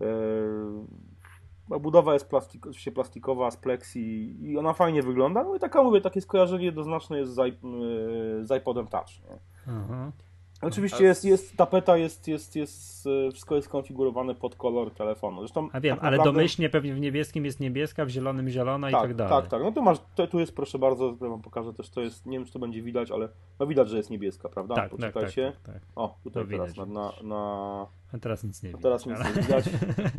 Yy, 0.00 1.78
budowa 1.80 2.14
jest 2.14 2.28
plastik, 2.28 2.66
oczywiście 2.66 2.92
plastikowa 2.92 3.50
z 3.50 3.56
plexi 3.56 4.36
i 4.50 4.58
ona 4.58 4.72
fajnie 4.72 5.02
wygląda. 5.02 5.44
No 5.44 5.56
i 5.56 5.58
taka 5.58 5.82
mówię, 5.82 6.00
takie 6.00 6.20
skojarzenie 6.20 6.64
jednoznaczne 6.64 7.18
jest 7.18 7.34
z, 7.34 7.36
yy, 7.36 8.46
z 8.46 8.50
iPodem 8.58 8.86
Touch. 8.86 9.08
Nie? 9.24 9.38
Mhm. 9.72 10.12
Oczywiście 10.60 11.04
jest, 11.04 11.24
jest 11.24 11.56
tapeta, 11.56 11.96
jest, 11.96 12.28
jest, 12.28 12.56
jest, 12.56 13.06
e, 13.06 13.30
wszystko 13.30 13.56
jest 13.56 13.68
skonfigurowane 13.68 14.34
pod 14.34 14.54
kolor 14.54 14.90
telefonu. 14.90 15.40
Zresztą, 15.40 15.68
A 15.72 15.80
wiem, 15.80 15.96
tak 15.96 16.04
ale 16.04 16.16
naprawdę... 16.16 16.38
domyślnie 16.38 16.70
pewnie 16.70 16.94
w 16.94 17.00
niebieskim 17.00 17.44
jest 17.44 17.60
niebieska, 17.60 18.04
w 18.04 18.08
zielonym 18.08 18.48
zielona 18.48 18.90
tak, 18.90 19.00
i 19.00 19.02
tak 19.02 19.14
dalej. 19.14 19.42
Tak, 19.42 19.50
tak. 19.50 19.62
No 19.62 19.72
tu 19.72 19.82
masz, 19.82 19.98
to, 20.14 20.26
tu 20.26 20.40
jest 20.40 20.56
proszę 20.56 20.78
bardzo, 20.78 21.16
ja 21.20 21.28
wam 21.28 21.42
pokażę 21.42 21.74
też, 21.74 21.90
to 21.90 22.00
jest, 22.00 22.26
nie 22.26 22.38
wiem 22.38 22.46
czy 22.46 22.52
to 22.52 22.58
będzie 22.58 22.82
widać, 22.82 23.10
ale 23.10 23.28
no 23.58 23.66
widać, 23.66 23.88
że 23.88 23.96
jest 23.96 24.10
niebieska, 24.10 24.48
prawda? 24.48 24.74
Tak, 24.74 24.90
tak, 24.90 25.14
tak, 25.14 25.32
tak, 25.34 25.60
tak, 25.62 25.82
O, 25.96 26.18
tutaj 26.24 26.44
to 26.44 26.50
teraz 26.50 26.72
widać. 26.72 26.88
na, 26.88 27.12
na... 27.22 27.86
A 28.12 28.18
teraz 28.18 28.44
nic 28.44 28.62
nie 28.62 28.68
widać. 28.68 28.82
Teraz 28.82 29.06
nic 29.06 29.16
ale... 29.16 29.34
nie 29.34 29.42
widać. 29.42 29.64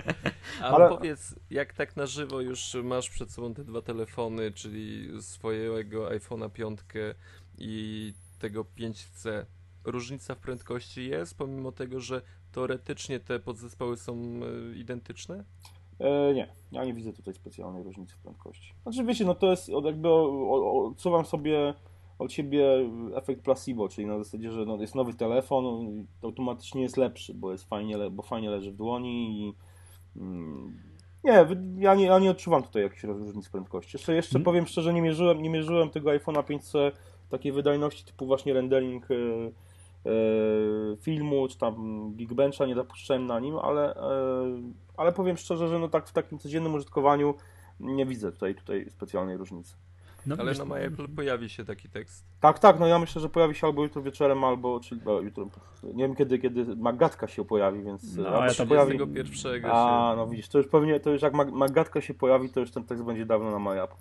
ale, 0.61 0.75
ale 0.75 0.89
powiedz, 0.89 1.35
jak 1.49 1.73
tak 1.73 1.95
na 1.95 2.05
żywo 2.05 2.41
już 2.41 2.77
masz 2.83 3.09
przed 3.09 3.31
sobą 3.31 3.53
te 3.53 3.63
dwa 3.63 3.81
telefony, 3.81 4.51
czyli 4.51 5.09
swojego 5.21 6.09
iPhone'a 6.09 6.49
5 6.49 6.79
i 7.57 8.13
tego 8.39 8.65
5C, 8.77 9.45
różnica 9.83 10.35
w 10.35 10.37
prędkości 10.37 11.09
jest, 11.09 11.37
pomimo 11.37 11.71
tego, 11.71 11.99
że 11.99 12.21
teoretycznie 12.51 13.19
te 13.19 13.39
podzespoły 13.39 13.97
są 13.97 14.13
e, 14.13 14.75
identyczne? 14.75 15.43
E, 15.99 16.33
nie, 16.33 16.47
ja 16.71 16.85
nie 16.85 16.93
widzę 16.93 17.13
tutaj 17.13 17.33
specjalnej 17.33 17.83
różnicy 17.83 18.15
w 18.15 18.19
prędkości. 18.19 18.73
Znaczy 18.83 19.03
wiecie, 19.03 19.25
no 19.25 19.35
to 19.35 19.51
jest 19.51 19.69
jakby 19.83 20.09
odsuwam 20.09 21.25
sobie 21.25 21.73
od 22.19 22.33
siebie 22.33 22.65
efekt 23.15 23.41
placebo, 23.41 23.89
czyli 23.89 24.07
na 24.07 24.17
zasadzie, 24.17 24.51
że 24.51 24.65
no, 24.65 24.81
jest 24.81 24.95
nowy 24.95 25.13
telefon, 25.13 25.65
automatycznie 26.23 26.81
jest 26.81 26.97
lepszy, 26.97 27.33
bo 27.33 27.51
jest 27.51 27.69
fajnie, 27.69 27.97
bo 28.11 28.23
fajnie 28.23 28.49
leży 28.49 28.71
w 28.71 28.75
dłoni 28.75 29.39
i 29.39 29.53
mm, 30.19 30.79
nie, 31.23 31.45
ja 31.77 31.95
nie, 31.95 32.05
ja 32.05 32.19
nie 32.19 32.31
odczuwam 32.31 32.63
tutaj 32.63 32.83
jakiejś 32.83 33.03
różnicy 33.03 33.51
prędkości. 33.51 33.97
Jeszcze, 33.97 34.15
jeszcze 34.15 34.31
hmm. 34.31 34.45
powiem 34.45 34.67
szczerze, 34.67 34.93
nie 34.93 35.01
mierzyłem, 35.01 35.41
nie 35.41 35.49
mierzyłem 35.49 35.89
tego 35.89 36.09
iPhone'a 36.09 36.43
5C 36.43 36.91
takiej 37.29 37.51
wydajności 37.51 38.05
typu 38.05 38.25
właśnie 38.25 38.53
rendering 38.53 39.11
E, 39.11 39.15
filmu, 41.01 41.47
czy 41.47 41.57
tam 41.57 41.75
Geekbencha, 42.15 42.65
nie 42.65 42.75
zapuszczałem 42.75 43.25
na 43.25 43.39
nim, 43.39 43.55
ale, 43.55 43.95
e, 43.95 44.01
ale 44.97 45.11
powiem 45.11 45.37
szczerze, 45.37 45.67
że 45.67 45.79
no 45.79 45.87
tak 45.87 46.07
w 46.07 46.11
takim 46.11 46.39
codziennym 46.39 46.73
użytkowaniu 46.73 47.33
nie 47.79 48.05
widzę 48.05 48.31
tutaj, 48.31 48.55
tutaj 48.55 48.89
specjalnej 48.89 49.37
różnicy. 49.37 49.75
No, 50.25 50.35
ale 50.39 50.53
na 50.53 50.65
MyApple 50.65 51.07
pojawi 51.15 51.49
się 51.49 51.65
taki 51.65 51.89
tekst. 51.89 52.25
Tak, 52.39 52.59
tak, 52.59 52.79
no 52.79 52.87
ja 52.87 52.99
myślę, 52.99 53.21
że 53.21 53.29
pojawi 53.29 53.55
się 53.55 53.67
albo 53.67 53.83
jutro 53.83 54.01
wieczorem, 54.01 54.43
albo 54.43 54.79
czyli 54.79 55.01
bo 55.01 55.21
jutro, 55.21 55.47
nie 55.83 56.03
wiem 56.07 56.15
kiedy, 56.15 56.39
kiedy 56.39 56.75
Magatka 56.75 57.27
się 57.27 57.45
pojawi, 57.45 57.83
więc 57.83 58.15
no, 58.15 58.29
albo 58.29 58.53
się 58.53 58.65
pojawi. 58.65 58.99
pierwszego 59.13 59.67
A, 59.73 60.13
no 60.15 60.27
widzisz, 60.27 60.47
to 60.49 60.57
już 60.57 60.67
pewnie, 60.67 60.99
to 60.99 61.09
już 61.09 61.21
jak 61.21 61.33
Magatka 61.33 62.01
się 62.01 62.13
pojawi, 62.13 62.49
to 62.49 62.59
już 62.59 62.71
ten 62.71 62.83
tekst 62.83 63.03
będzie 63.03 63.25
dawno 63.25 63.59
na 63.59 63.59
MyApple. 63.59 63.97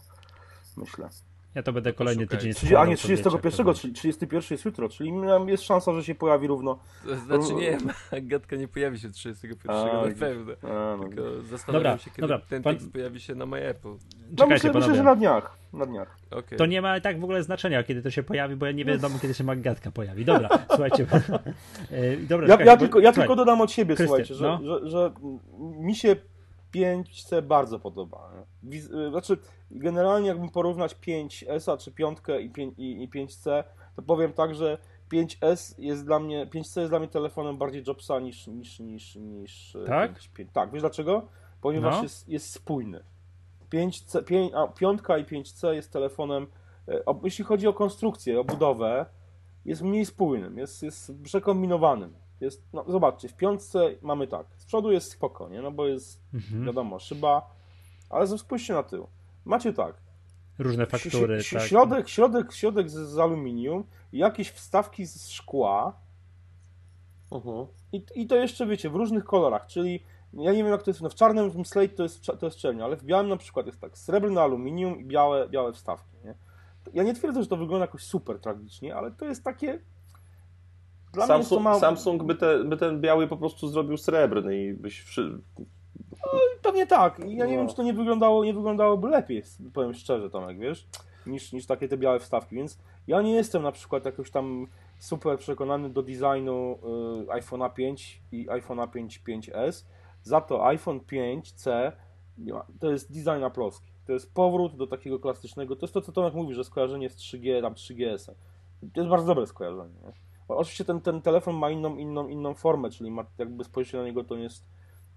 Myślę. 0.76 1.08
Ja 1.54 1.62
to 1.62 1.72
będę 1.72 1.92
kolejny 1.92 2.22
Szukaj. 2.22 2.38
tydzień 2.38 2.76
A 2.76 2.86
nie, 2.86 2.96
31, 2.96 3.74
czyli 3.74 3.94
31 3.94 4.46
jest 4.50 4.64
jutro, 4.64 4.88
czyli 4.88 5.12
jest 5.46 5.62
szansa, 5.62 5.92
że 5.92 6.04
się 6.04 6.14
pojawi 6.14 6.46
równo. 6.46 6.78
Znaczy 7.26 7.54
nie, 7.54 7.78
gadka 8.30 8.56
nie 8.56 8.68
pojawi 8.68 8.98
się 8.98 9.10
31 9.10 9.70
a, 9.76 10.06
na 10.06 10.14
pewno. 10.14 10.52
A, 10.62 10.96
no. 10.96 11.04
Tylko 11.04 11.22
zastanawiam 11.42 11.92
dobra, 11.92 11.98
się, 11.98 12.10
kiedy 12.10 12.20
dobra, 12.20 12.40
ten 12.48 12.62
pan... 12.62 12.74
tekst 12.74 12.92
pojawi 12.92 13.20
się 13.20 13.34
na 13.34 13.46
MyApple. 13.46 13.96
No 14.38 14.46
myślę, 14.46 14.72
myślę, 14.72 14.94
że 14.94 15.02
na 15.02 15.16
dniach. 15.16 15.56
Na 15.72 15.86
dniach. 15.86 16.16
Okay. 16.30 16.58
To 16.58 16.66
nie 16.66 16.82
ma 16.82 17.00
tak 17.00 17.20
w 17.20 17.24
ogóle 17.24 17.42
znaczenia, 17.42 17.82
kiedy 17.82 18.02
to 18.02 18.10
się 18.10 18.22
pojawi, 18.22 18.56
bo 18.56 18.66
ja 18.66 18.72
nie 18.72 18.84
wiadomo, 18.84 19.18
kiedy 19.18 19.34
się 19.34 19.44
Magatka 19.44 19.90
pojawi. 19.90 20.24
Dobra, 20.24 20.48
słuchajcie. 20.74 21.06
E, 21.90 22.16
dobra, 22.16 22.48
ja, 22.48 22.64
ja, 22.64 22.76
tylko, 22.76 23.00
ja 23.00 23.12
tylko 23.12 23.36
dodam 23.36 23.60
od 23.60 23.70
siebie, 23.70 23.96
słuchajcie, 23.96 24.34
że, 24.34 24.46
no. 24.46 24.60
że, 24.64 24.90
że 24.90 25.12
mi 25.58 25.94
się 25.94 26.16
5C 26.74 27.42
bardzo 27.42 27.78
podoba. 27.78 28.32
Y, 28.74 29.10
znaczy, 29.10 29.38
generalnie 29.70 30.28
jakbym 30.28 30.50
porównać 30.50 30.96
5S 31.06 31.78
czy 31.78 31.92
5 31.92 32.18
i 32.76 33.08
5C, 33.08 33.64
to 33.96 34.02
powiem 34.02 34.32
tak, 34.32 34.54
że 34.54 34.78
5S 35.12 35.74
jest 35.78 36.04
dla 36.04 36.20
mnie, 36.20 36.46
5C 36.46 36.80
jest 36.80 36.92
dla 36.92 36.98
mnie 36.98 37.08
telefonem 37.08 37.58
bardziej 37.58 37.82
Jobsa 37.86 38.20
niż, 38.20 38.46
niż, 38.46 38.80
niż, 38.80 39.16
niż 39.16 39.74
y, 39.74 39.84
tak? 39.86 40.12
5, 40.14 40.28
5. 40.28 40.50
Tak, 40.52 40.70
wiesz 40.72 40.82
dlaczego? 40.82 41.28
Ponieważ 41.60 41.96
no. 41.96 42.02
jest, 42.02 42.28
jest 42.28 42.52
spójny. 42.52 43.04
5C, 43.72 44.24
5, 44.24 44.52
a, 44.54 44.68
5 44.68 45.00
i 45.00 45.24
5C 45.24 45.72
jest 45.72 45.92
telefonem, 45.92 46.46
y, 46.88 47.02
jeśli 47.24 47.44
chodzi 47.44 47.68
o 47.68 47.72
konstrukcję, 47.72 48.40
o 48.40 48.44
budowę, 48.44 49.06
jest 49.64 49.82
mniej 49.82 50.06
spójnym, 50.06 50.58
jest, 50.58 50.82
jest 50.82 51.12
przekombinowanym. 51.22 52.14
Jest, 52.40 52.64
no 52.72 52.84
zobaczcie, 52.88 53.28
w 53.28 53.34
piątce 53.34 53.90
mamy 54.02 54.26
tak, 54.26 54.46
z 54.56 54.64
przodu 54.64 54.92
jest 54.92 55.10
spoko, 55.10 55.48
nie? 55.48 55.62
No 55.62 55.70
bo 55.70 55.86
jest, 55.86 56.22
mhm. 56.34 56.64
wiadomo, 56.64 56.98
szyba, 56.98 57.54
ale 58.10 58.38
spójrzcie 58.38 58.72
na 58.72 58.82
tył. 58.82 59.06
Macie 59.50 59.72
tak. 59.72 59.94
Różne 60.58 60.86
faktury, 60.86 61.36
ś- 61.36 61.50
tak. 61.52 61.62
Środek, 61.62 62.08
środek, 62.08 62.52
środek 62.52 62.90
z, 62.90 62.94
z 62.94 63.18
aluminium, 63.18 63.84
jakieś 64.12 64.50
wstawki 64.50 65.06
z 65.06 65.28
szkła 65.28 66.00
uh-huh. 67.30 67.66
i, 67.92 68.04
i 68.14 68.26
to 68.26 68.36
jeszcze, 68.36 68.66
wiecie, 68.66 68.90
w 68.90 68.94
różnych 68.94 69.24
kolorach, 69.24 69.66
czyli 69.66 70.02
ja 70.32 70.52
nie 70.52 70.64
wiem 70.64 70.72
jak 70.72 70.82
to 70.82 70.90
jest, 70.90 71.00
no 71.00 71.08
w 71.08 71.14
czarnym 71.14 71.64
slate 71.64 71.88
to 71.88 72.02
jest, 72.02 72.26
to 72.40 72.46
jest 72.46 72.58
czernia, 72.58 72.84
ale 72.84 72.96
w 72.96 73.04
białym 73.04 73.28
na 73.28 73.36
przykład 73.36 73.66
jest 73.66 73.80
tak, 73.80 73.98
srebrne 73.98 74.40
aluminium 74.40 75.00
i 75.00 75.04
białe, 75.04 75.48
białe 75.48 75.72
wstawki, 75.72 76.16
nie? 76.24 76.34
Ja 76.92 77.02
nie 77.02 77.14
twierdzę, 77.14 77.42
że 77.42 77.48
to 77.48 77.56
wygląda 77.56 77.84
jakoś 77.84 78.02
super 78.02 78.38
tragicznie, 78.38 78.96
ale 78.96 79.10
to 79.10 79.24
jest 79.24 79.44
takie 79.44 79.80
dla 81.12 81.26
Samsung, 81.26 81.62
mało... 81.62 81.80
Samsung 81.80 82.22
by, 82.22 82.34
te, 82.34 82.64
by, 82.64 82.76
ten 82.76 83.00
biały 83.00 83.28
po 83.28 83.36
prostu 83.36 83.68
zrobił 83.68 83.96
srebrny 83.96 84.64
i 84.64 84.74
byś... 84.74 85.18
No, 86.32 86.38
pewnie 86.62 86.86
tak. 86.86 87.18
Ja 87.18 87.26
nie 87.26 87.56
no. 87.56 87.58
wiem, 87.58 87.68
czy 87.68 87.74
to 87.74 87.82
nie 87.82 87.92
wyglądało, 87.92 88.44
nie 88.44 88.54
wyglądało 88.54 89.06
lepiej, 89.06 89.42
powiem 89.74 89.94
szczerze, 89.94 90.30
Tomek, 90.30 90.58
wiesz, 90.58 90.86
niż, 91.26 91.52
niż 91.52 91.66
takie 91.66 91.88
te 91.88 91.96
białe 91.96 92.20
wstawki, 92.20 92.56
więc 92.56 92.78
ja 93.06 93.22
nie 93.22 93.32
jestem 93.32 93.62
na 93.62 93.72
przykład 93.72 94.04
jakoś 94.04 94.30
tam 94.30 94.66
super 94.98 95.38
przekonany 95.38 95.90
do 95.90 96.02
designu 96.02 96.78
y, 97.22 97.26
iPhone'a 97.26 97.72
5 97.72 98.22
i 98.32 98.48
iPhone'a 98.48 98.90
5 98.90 99.22
5S. 99.28 99.84
Za 100.22 100.40
to 100.40 100.66
iPhone 100.66 101.00
5C 101.00 101.92
to 102.80 102.90
jest 102.90 103.12
design 103.12 103.44
aploski. 103.44 103.92
To 104.06 104.12
jest 104.12 104.34
powrót 104.34 104.76
do 104.76 104.86
takiego 104.86 105.18
klasycznego, 105.18 105.76
to 105.76 105.86
jest 105.86 105.94
to, 105.94 106.00
co 106.00 106.12
Tomek 106.12 106.34
mówi, 106.34 106.54
że 106.54 106.64
skojarzenie 106.64 107.10
z 107.10 107.16
3G, 107.16 107.62
tam 107.62 107.74
3GS. 107.74 108.32
To 108.94 109.00
jest 109.00 109.10
bardzo 109.10 109.26
dobre 109.26 109.46
skojarzenie. 109.46 109.94
Nie? 110.02 110.12
Oczywiście 110.48 110.84
ten, 110.84 111.00
ten 111.00 111.22
telefon 111.22 111.56
ma 111.56 111.70
inną, 111.70 111.96
inną, 111.96 112.28
inną 112.28 112.54
formę, 112.54 112.90
czyli 112.90 113.10
ma, 113.10 113.24
jakby 113.38 113.64
spojrzeć 113.64 113.94
na 113.94 114.04
niego, 114.04 114.24
to 114.24 114.36
jest, 114.36 114.64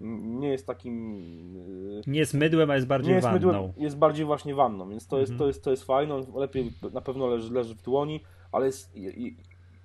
nie 0.00 0.48
jest 0.48 0.66
takim... 0.66 1.14
Y, 1.56 2.02
nie 2.06 2.18
jest 2.18 2.34
mydłem, 2.34 2.70
a 2.70 2.74
jest 2.74 2.86
bardziej 2.86 3.08
nie 3.08 3.14
jest 3.14 3.26
wanną. 3.26 3.34
Mydłem, 3.34 3.72
jest 3.76 3.98
bardziej 3.98 4.26
właśnie 4.26 4.54
wanną, 4.54 4.88
więc 4.88 5.06
to, 5.06 5.18
jest, 5.18 5.32
mhm. 5.32 5.38
to, 5.38 5.46
jest, 5.46 5.64
to 5.64 5.70
jest 5.70 5.84
fajne, 5.84 6.14
on 6.14 6.24
lepiej 6.34 6.72
na 6.92 7.00
pewno 7.00 7.26
leży, 7.26 7.52
leży 7.52 7.74
w 7.74 7.82
dłoni, 7.82 8.20
ale 8.52 8.66
jest... 8.66 8.92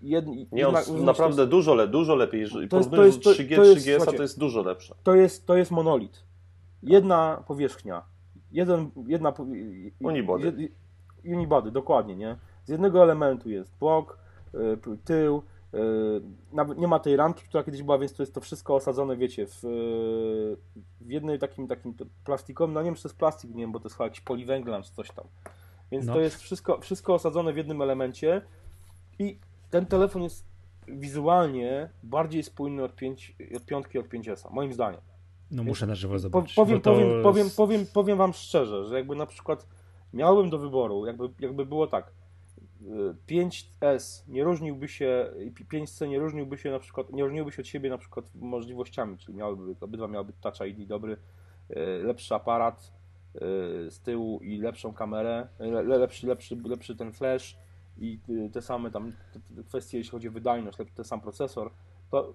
Jed, 0.01 0.25
nie, 0.51 0.67
on 0.67 0.75
naprawdę 1.05 1.41
jest, 1.41 1.51
dużo, 1.51 1.75
le, 1.75 1.87
dużo 1.87 2.15
lepiej, 2.15 2.49
to 2.69 2.77
jest, 2.77 2.91
to 2.91 3.05
jest, 3.05 3.23
to, 3.23 3.29
3G, 3.31 3.55
to 3.55 3.63
jest, 3.63 3.87
3GS, 3.87 4.15
to 4.15 4.21
jest 4.21 4.39
dużo 4.39 4.61
lepsze. 4.61 4.95
To 5.03 5.15
jest, 5.15 5.47
to 5.47 5.57
jest 5.57 5.71
monolit. 5.71 6.23
Jedna 6.83 7.43
powierzchnia, 7.47 8.03
jeden, 8.51 8.91
jedna... 9.07 9.33
Unibody. 9.99 10.71
Unibody, 11.25 11.71
dokładnie, 11.71 12.15
nie? 12.15 12.37
Z 12.63 12.69
jednego 12.69 13.03
elementu 13.03 13.49
jest 13.49 13.77
blok, 13.79 14.19
Y, 14.53 14.97
tył, 15.05 15.43
y, 15.73 16.75
nie 16.77 16.87
ma 16.87 16.99
tej 16.99 17.15
ramki, 17.15 17.43
która 17.43 17.63
kiedyś 17.63 17.83
była, 17.83 17.97
więc 17.97 18.13
to 18.13 18.23
jest 18.23 18.33
to 18.33 18.41
wszystko 18.41 18.75
osadzone, 18.75 19.17
wiecie, 19.17 19.47
w, 19.47 19.59
w 21.01 21.11
jednej 21.11 21.39
takim, 21.39 21.67
takim 21.67 21.93
plastikowym, 22.25 22.73
no 22.73 22.81
nie 22.81 22.85
wiem, 22.85 22.95
czy 22.95 23.03
to 23.03 23.09
jest 23.09 23.19
plastik, 23.19 23.51
nie 23.51 23.63
wiem, 23.63 23.71
bo 23.71 23.79
to 23.79 23.85
jest 23.85 23.95
chyba 23.95 24.05
jakiś 24.05 24.21
poliwęglan 24.21 24.83
czy 24.83 24.91
coś 24.91 25.11
tam. 25.11 25.25
Więc 25.91 26.05
no. 26.05 26.13
to 26.13 26.21
jest 26.21 26.41
wszystko, 26.41 26.79
wszystko 26.81 27.13
osadzone 27.13 27.53
w 27.53 27.57
jednym 27.57 27.81
elemencie 27.81 28.41
i 29.19 29.39
ten 29.69 29.85
telefon 29.85 30.23
jest 30.23 30.45
wizualnie 30.87 31.89
bardziej 32.03 32.43
spójny 32.43 32.83
od, 32.83 32.95
pięć, 32.95 33.35
od 33.55 33.65
piątki, 33.65 33.99
od 33.99 34.07
5S, 34.07 34.51
moim 34.51 34.73
zdaniem. 34.73 35.01
No 35.51 35.63
muszę 35.63 35.87
na 35.87 35.95
żywo 35.95 36.19
zobaczyć. 36.19 36.55
Powiem, 36.55 36.81
powiem, 36.81 37.09
jest... 37.09 37.23
powiem, 37.23 37.49
powiem, 37.57 37.85
powiem 37.93 38.17
wam 38.17 38.33
szczerze, 38.33 38.85
że 38.85 38.95
jakby 38.95 39.15
na 39.15 39.25
przykład 39.25 39.67
miałbym 40.13 40.49
do 40.49 40.57
wyboru, 40.57 41.05
jakby, 41.05 41.29
jakby 41.39 41.65
było 41.65 41.87
tak, 41.87 42.11
5S 43.27 44.27
nie 44.27 44.43
różniłby 44.43 44.87
się, 44.87 45.31
5C 45.71 46.07
nie 46.07 46.19
różniłby 46.19 46.57
się 46.57 46.71
na 46.71 46.79
przykład, 46.79 47.09
nie 47.09 47.23
różniłby 47.23 47.51
się 47.51 47.61
od 47.61 47.67
siebie 47.67 47.89
na 47.89 47.97
przykład 47.97 48.35
możliwościami, 48.35 49.17
czyli 49.17 49.37
miałyby, 49.37 49.75
obydwa 49.81 50.07
miałyby 50.07 50.33
Touch 50.41 50.67
ID 50.67 50.87
dobry, 50.87 51.17
e, 51.69 51.79
lepszy 51.85 52.35
aparat 52.35 52.93
e, 53.35 53.39
z 53.91 53.99
tyłu 53.99 54.39
i 54.39 54.57
lepszą 54.57 54.93
kamerę, 54.93 55.47
lepszy, 55.85 56.27
lepszy, 56.27 56.57
lepszy 56.65 56.95
ten 56.95 57.13
flash 57.13 57.57
i 57.97 58.19
e, 58.45 58.49
te 58.49 58.61
same 58.61 58.91
tam 58.91 59.11
kwestie, 59.67 59.97
jeśli 59.97 60.11
chodzi 60.11 60.27
o 60.27 60.31
wydajność, 60.31 60.77
ten 60.95 61.05
sam 61.05 61.21
procesor, 61.21 61.71
to 62.11 62.33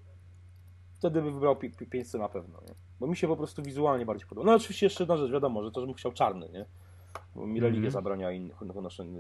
wtedy 0.93 1.23
by 1.23 1.33
wybrał 1.33 1.55
5C 1.55 2.19
na 2.19 2.29
pewno, 2.29 2.61
nie? 2.69 2.75
Bo 3.01 3.07
mi 3.07 3.17
się 3.17 3.29
po 3.29 3.37
prostu 3.37 3.63
wizualnie 3.63 4.07
bardziej 4.07 4.29
podoba. 4.29 4.47
No 4.47 4.57
oczywiście 4.57 4.87
jeszcze 4.87 5.03
jedna 5.03 5.17
rzecz, 5.17 5.33
wiadomo, 5.33 5.65
że 5.65 5.73
to, 5.73 5.81
żebym 5.81 5.95
chciał 5.95 6.13
czarny, 6.13 6.49
nie? 6.49 6.67
Bo 7.35 7.47
mi 7.47 7.61
religia 7.61 7.79
Mhm. 7.79 7.93
zabrania 7.93 8.33
innych 8.33 8.61
noszenia, 8.83 9.19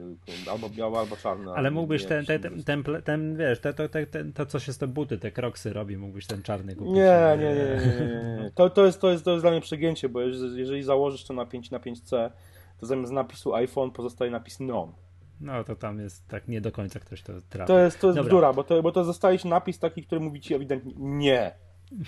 albo 0.50 0.70
biała, 0.70 1.00
albo 1.00 1.16
czarna. 1.16 1.54
Ale 1.54 1.70
mógłbyś 1.70 2.04
ten, 2.04 2.26
ten, 2.26 2.40
ten, 2.40 2.62
ten, 2.64 3.02
ten, 3.04 3.36
wiesz, 3.36 3.60
te, 3.60 3.74
to, 3.74 3.88
te, 3.88 4.06
ten, 4.06 4.32
to 4.32 4.46
co 4.46 4.58
się 4.58 4.72
z 4.72 4.78
te 4.78 4.86
buty, 4.86 5.18
te 5.18 5.30
kroksy 5.30 5.72
robi, 5.72 5.96
mógłbyś 5.96 6.26
ten 6.26 6.42
czarny 6.42 6.76
kupić. 6.76 6.94
Nie, 6.94 7.36
nie, 7.38 7.44
nie, 7.44 7.54
nie, 7.54 8.42
nie. 8.42 8.50
To, 8.54 8.70
to, 8.70 8.86
jest, 8.86 9.00
to, 9.00 9.10
jest, 9.10 9.24
to 9.24 9.30
jest 9.30 9.44
dla 9.44 9.50
mnie 9.50 9.60
przegięcie, 9.60 10.08
bo 10.08 10.20
jeżeli, 10.20 10.82
założysz 10.82 11.24
to 11.24 11.34
na 11.34 11.46
5 11.46 11.70
na 11.70 11.78
5C, 11.78 12.30
to 12.80 12.86
zamiast 12.86 13.12
napisu 13.12 13.54
iPhone 13.54 13.90
pozostaje 13.90 14.30
napis 14.30 14.60
non. 14.60 14.92
No 15.40 15.64
to 15.64 15.76
tam 15.76 16.00
jest 16.00 16.28
tak 16.28 16.48
nie 16.48 16.60
do 16.60 16.72
końca 16.72 17.00
ktoś 17.00 17.22
to 17.22 17.32
trafi. 17.48 17.66
To 17.68 17.78
jest, 17.78 18.00
to 18.00 18.06
jest 18.06 18.18
Dobra. 18.18 18.28
bzdura, 18.30 18.52
bo 18.52 18.64
to, 18.64 18.82
bo 18.82 18.92
to 18.92 19.04
zostaje 19.04 19.38
napis 19.44 19.78
taki, 19.78 20.02
który 20.02 20.20
mówi 20.20 20.40
ci 20.40 20.54
ewidentnie 20.54 20.92
nie. 20.96 21.54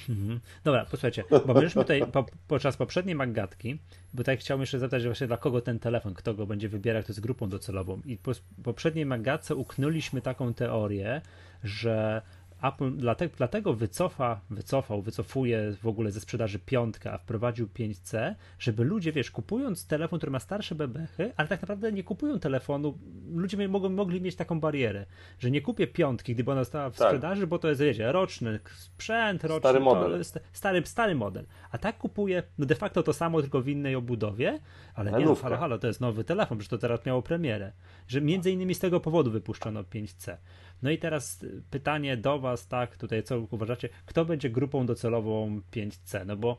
Mhm. 0.08 0.40
Dobra, 0.64 0.84
posłuchajcie, 0.84 1.24
bo 1.46 1.54
myśmy 1.54 1.82
tutaj 1.82 2.06
po, 2.12 2.26
podczas 2.48 2.76
poprzedniej 2.76 3.14
Maggatki, 3.14 3.78
bo 4.14 4.24
tak 4.24 4.38
chciałbym 4.38 4.60
jeszcze 4.62 4.78
zapytać 4.78 5.04
właśnie 5.04 5.26
dla 5.26 5.36
kogo 5.36 5.60
ten 5.60 5.78
telefon, 5.78 6.14
kto 6.14 6.34
go 6.34 6.46
będzie 6.46 6.68
wybierał, 6.68 7.02
kto 7.02 7.12
jest 7.12 7.20
grupą 7.20 7.48
docelową. 7.48 8.00
I 8.04 8.16
po 8.16 8.32
poprzedniej 8.64 9.06
Maggatce 9.06 9.54
uknęliśmy 9.54 10.20
taką 10.22 10.54
teorię, 10.54 11.20
że 11.64 12.22
Apple 12.62 12.96
dlatego, 12.96 13.34
dlatego 13.36 13.74
wycofa, 13.74 14.40
wycofał, 14.50 15.02
wycofuje 15.02 15.72
w 15.82 15.86
ogóle 15.86 16.10
ze 16.10 16.20
sprzedaży 16.20 16.58
piątkę, 16.58 17.12
a 17.12 17.18
wprowadził 17.18 17.66
5C, 17.66 18.34
żeby 18.58 18.84
ludzie, 18.84 19.12
wiesz, 19.12 19.30
kupując 19.30 19.86
telefon, 19.86 20.18
który 20.18 20.32
ma 20.32 20.38
starsze 20.38 20.74
bebechy, 20.74 21.32
ale 21.36 21.48
tak 21.48 21.60
naprawdę 21.62 21.92
nie 21.92 22.02
kupują 22.04 22.38
telefonu, 22.40 22.98
ludzie 23.34 23.68
mogą, 23.68 23.88
mogli 23.88 24.20
mieć 24.20 24.36
taką 24.36 24.60
barierę, 24.60 25.06
że 25.38 25.50
nie 25.50 25.60
kupię 25.60 25.86
piątki, 25.86 26.34
gdyby 26.34 26.52
ona 26.52 26.64
stała 26.64 26.90
w 26.90 26.96
Tak. 26.98 27.08
sprzedaży, 27.08 27.46
bo 27.46 27.58
to 27.58 27.68
jest, 27.68 27.80
wiecie, 27.80 28.12
roczny 28.12 28.60
sprzęt, 28.76 29.44
roczny, 29.44 29.60
Stary 29.60 29.78
to 29.78 29.84
model. 29.84 30.18
jest 30.18 30.40
stary, 30.52 30.86
stary 30.86 31.14
model. 31.14 31.46
A 31.70 31.78
tak 31.78 31.98
kupuję, 31.98 32.42
no 32.58 32.66
de 32.66 32.74
facto 32.74 33.02
to 33.02 33.12
samo, 33.12 33.40
tylko 33.42 33.60
w 33.62 33.68
innej 33.68 33.94
obudowie, 33.94 34.58
ale 34.94 35.12
nie 35.12 35.24
no, 35.24 35.34
halo, 35.34 35.56
halo, 35.56 35.78
to 35.78 35.86
jest 35.86 36.00
nowy 36.00 36.24
telefon, 36.24 36.58
przecież 36.58 36.70
to 36.70 36.78
teraz 36.78 37.06
miało 37.06 37.22
premierę. 37.22 37.72
Że 38.08 38.20
między 38.20 38.50
innymi 38.50 38.74
z 38.74 38.78
tego 38.78 39.00
powodu 39.00 39.30
wypuszczono 39.30 39.82
5C. 39.82 40.36
No 40.82 40.90
i 40.90 40.98
teraz 40.98 41.44
pytanie 41.70 42.16
do 42.16 42.38
was, 42.38 42.68
tak, 42.68 42.96
tutaj 42.96 43.22
co 43.22 43.40
uważacie, 43.50 43.88
kto 44.06 44.24
będzie 44.24 44.50
grupą 44.50 44.86
docelową 44.86 45.60
5C? 45.72 46.26
No 46.26 46.36
bo 46.36 46.56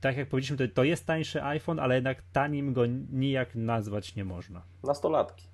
tak 0.00 0.16
jak 0.16 0.28
powiedzieliśmy, 0.28 0.68
to, 0.68 0.74
to 0.74 0.84
jest 0.84 1.06
tańszy 1.06 1.42
iPhone, 1.44 1.80
ale 1.80 1.94
jednak 1.94 2.22
tanim 2.32 2.72
go 2.72 2.82
nijak 3.12 3.54
nazwać 3.54 4.16
nie 4.16 4.24
można. 4.24 4.62
Nastolatki. 4.84 5.46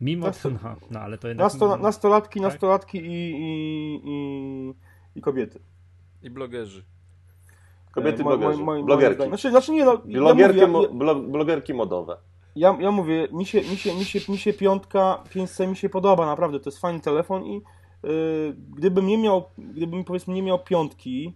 Mimo 0.00 0.26
Nasto- 0.26 0.42
to, 0.50 0.58
no, 0.68 0.76
no 0.90 1.00
ale 1.00 1.18
to 1.18 1.28
jednak... 1.28 1.44
Nasto, 1.44 1.76
nastolatki, 1.76 2.40
Tak? 2.40 2.52
nastolatki 2.52 2.98
i, 2.98 3.30
i, 3.30 4.00
i, 4.04 4.74
i 5.14 5.20
kobiety. 5.20 5.60
I 6.22 6.30
blogerzy. 6.30 6.84
Kobiety 7.92 8.20
E, 8.20 8.24
blogerzy. 8.24 8.58
moim- 8.58 8.64
moim 8.64 8.86
blogerki. 8.86 9.14
zdaniem. 9.14 9.30
Znaczy, 9.30 9.50
znaczy 9.50 9.72
nie 9.72 9.84
no, 9.84 9.98
Blogerki, 9.98 10.58
ja, 10.58 10.66
mówię, 10.66 10.88
mo, 10.88 11.14
blogerki 11.14 11.74
modowe. 11.74 12.16
Ja, 12.56 12.76
ja 12.80 12.90
mówię, 12.90 13.28
mi 13.32 13.46
się, 13.46 13.60
mi, 13.60 13.76
się, 13.76 13.94
mi, 13.94 14.04
się, 14.04 14.32
mi 14.32 14.38
się 14.38 14.52
piątka, 14.52 15.24
5C 15.34 15.68
mi 15.68 15.76
się 15.76 15.88
podoba, 15.88 16.26
naprawdę, 16.26 16.60
to 16.60 16.70
jest 16.70 16.78
fajny 16.78 17.00
telefon 17.00 17.44
i 17.44 17.62
y, 18.04 18.54
gdybym 18.76 19.06
nie 19.06 19.18
miał, 19.18 19.44
gdybym 19.58 20.04
powiedzmy 20.04 20.34
nie 20.34 20.42
miał 20.42 20.58
piątki, 20.58 21.34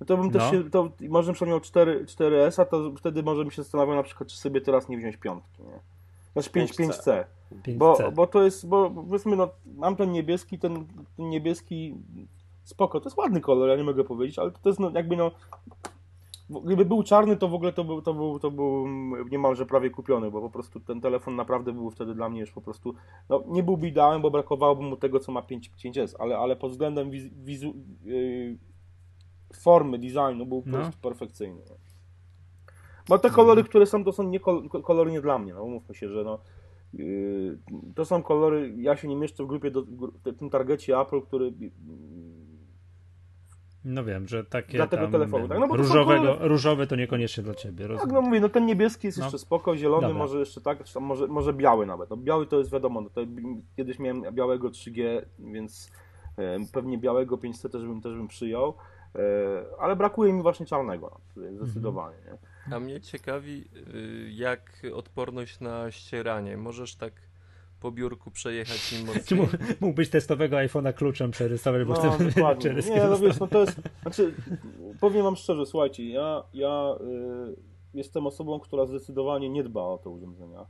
no 0.00 0.06
to 0.06 0.16
bym 0.16 0.30
też 0.30 0.42
No. 0.42 0.50
się, 0.50 0.70
to 0.70 0.90
może 1.08 1.28
na 1.28 1.34
przykład 1.34 1.50
miał 1.50 1.60
4, 1.60 2.04
4S, 2.04 2.62
a 2.62 2.64
to 2.64 2.92
wtedy 2.96 3.22
może 3.22 3.42
bym 3.42 3.50
się 3.50 3.62
zastanawiał 3.62 3.96
na 3.96 4.02
przykład, 4.02 4.28
czy 4.28 4.36
sobie 4.38 4.60
teraz 4.60 4.88
nie 4.88 4.98
wziąć 4.98 5.16
piątki, 5.16 5.62
nie? 5.62 5.80
Znaczy 6.32 6.50
5, 6.50 6.72
5C. 6.72 6.88
5C. 6.88 7.24
5C. 7.64 7.76
Bo, 7.76 7.98
bo 8.12 8.26
to 8.26 8.42
jest, 8.42 8.68
bo 8.68 8.90
powiedzmy, 8.90 9.36
no, 9.36 9.48
mam 9.76 9.96
ten 9.96 10.12
niebieski, 10.12 10.58
ten, 10.58 10.86
ten 11.16 11.28
niebieski 11.28 11.94
spoko, 12.64 13.00
to 13.00 13.08
jest 13.08 13.18
ładny 13.18 13.40
kolor, 13.40 13.68
ja 13.68 13.76
nie 13.76 13.84
mogę 13.84 14.04
powiedzieć, 14.04 14.38
ale 14.38 14.50
to 14.50 14.68
jest 14.68 14.80
no, 14.80 14.90
jakby 14.94 15.16
no, 15.16 15.30
gdyby 16.64 16.84
był 16.84 17.02
czarny, 17.02 17.36
to 17.36 17.48
w 17.48 17.54
ogóle 17.54 17.72
to 17.72 17.84
był, 17.84 18.02
to 18.02 18.14
był, 18.14 18.38
to 18.38 18.50
był 18.50 18.86
niemalże 19.30 19.66
prawie 19.66 19.90
kupiony, 19.90 20.30
bo 20.30 20.40
po 20.40 20.50
prostu 20.50 20.80
ten 20.80 21.00
telefon 21.00 21.36
naprawdę 21.36 21.72
był 21.72 21.90
wtedy 21.90 22.14
dla 22.14 22.28
mnie 22.28 22.40
już 22.40 22.52
po 22.52 22.60
prostu, 22.60 22.94
no 23.28 23.42
nie 23.48 23.62
byłby 23.62 23.88
ideałem, 23.88 24.22
bo 24.22 24.30
brakowałoby 24.30 24.82
mu 24.82 24.96
tego, 24.96 25.20
co 25.20 25.32
ma 25.32 25.42
5, 25.42 25.70
5S, 25.84 26.14
ale, 26.18 26.38
ale 26.38 26.56
pod 26.56 26.70
względem 26.70 27.10
wiz, 27.10 27.24
wizu, 27.34 27.74
yy, 28.04 28.58
formy, 29.54 29.98
designu 29.98 30.46
był 30.46 30.62
po 30.62 30.70
No. 30.70 30.78
prostu 30.78 31.00
perfekcyjny. 31.00 31.54
nie? 31.70 31.76
Bo 33.08 33.18
te 33.18 33.30
kolory, 33.30 33.64
które 33.64 33.86
są, 33.86 34.04
to 34.04 34.12
są 34.12 34.22
nie 34.22 34.40
kol, 34.40 34.68
kolory 34.68 35.10
nie 35.12 35.20
dla 35.20 35.38
mnie, 35.38 35.54
no 35.54 35.64
umówmy 35.64 35.94
się, 35.94 36.08
że 36.08 36.24
no 36.24 36.38
Yy, 36.94 37.58
To 37.94 38.04
są 38.04 38.22
kolory, 38.22 38.74
ja 38.76 38.96
się 38.96 39.08
nie 39.08 39.16
mieszczę 39.16 39.44
w 39.44 39.46
grupie, 39.46 39.70
do, 39.70 39.82
w 39.82 40.36
tym 40.38 40.50
targecie 40.50 40.98
Apple, 41.00 41.20
który 41.22 41.52
No 43.84 44.04
wiem, 44.04 44.28
że 44.28 44.44
takie 44.44 44.76
Dla 44.76 44.86
tego 44.86 45.02
tam, 45.02 45.12
telefonu, 45.12 45.48
tak? 45.48 45.58
No 45.58 45.68
bo 45.68 45.74
to 45.74 45.82
różowego, 45.82 46.22
kolory- 46.34 46.48
różowy 46.48 46.86
to 46.86 46.96
niekoniecznie 46.96 47.42
dla 47.42 47.54
ciebie, 47.54 47.78
tak, 47.84 47.88
rozumiem. 47.88 48.14
no 48.14 48.20
mówię, 48.22 48.40
no 48.40 48.48
ten 48.48 48.66
niebieski 48.66 49.06
jest 49.06 49.18
No. 49.18 49.24
jeszcze 49.24 49.38
spoko, 49.38 49.76
zielony 49.76 50.02
Dobra. 50.02 50.18
może 50.18 50.38
jeszcze 50.38 50.60
tak, 50.60 50.84
czy 50.84 50.94
tam 50.94 51.02
może, 51.02 51.26
może 51.26 51.52
biały 51.52 51.86
nawet. 51.86 52.10
No, 52.10 52.16
biały 52.16 52.46
to 52.46 52.58
jest 52.58 52.72
wiadomo, 52.72 53.00
no 53.00 53.10
to 53.10 53.20
kiedyś 53.76 53.98
miałem 53.98 54.22
białego 54.34 54.68
3G, 54.70 55.22
więc 55.38 55.90
e, 56.36 56.56
pewnie 56.72 56.98
białego 56.98 57.36
5C 57.36 57.70
też 57.70 57.82
bym, 57.82 58.00
też 58.00 58.14
bym 58.14 58.28
przyjął, 58.28 58.74
e, 59.14 59.20
ale 59.80 59.96
brakuje 59.96 60.32
mi 60.32 60.42
właśnie 60.42 60.66
czarnego, 60.66 61.10
no, 61.12 61.20
tutaj 61.34 61.56
zdecydowanie. 61.56 62.16
Nie? 62.26 62.74
A 62.76 62.80
mnie 62.80 63.00
ciekawi, 63.00 63.64
y, 63.94 64.30
jak 64.30 64.82
odporność 64.94 65.60
na 65.60 65.90
ścieranie. 65.90 66.56
Możesz 66.56 66.96
tak 66.96 67.12
po 67.80 67.90
biurku 67.92 68.30
przejechać 68.30 68.92
nim 68.92 69.06
Czy 69.06 69.14
mocniej? 69.18 69.40
mógł- 69.40 69.56
mógłbyś 69.80 70.10
testowego 70.10 70.56
iPhone'a 70.56 70.92
kluczem 70.92 71.30
przerysować, 71.30 71.84
bo 71.84 71.94
No, 71.94 72.10
chcę 72.10 72.24
dokładnie. 72.24 72.74
Nie, 72.90 73.04
no 73.04 73.18
wiesz, 73.18 73.40
no 73.40 73.46
to 73.46 73.60
jest, 73.60 73.80
znaczy, 74.02 74.34
powiem 75.00 75.22
wam 75.22 75.36
szczerze, 75.36 75.66
słuchajcie, 75.66 76.08
ja, 76.08 76.44
ja 76.54 76.94
y, 77.00 77.56
jestem 77.94 78.26
osobą, 78.26 78.60
która 78.60 78.86
zdecydowanie 78.86 79.48
nie 79.50 79.64
dba 79.64 79.82
o 79.82 79.98
te 79.98 80.10
urządzenia. 80.10 80.66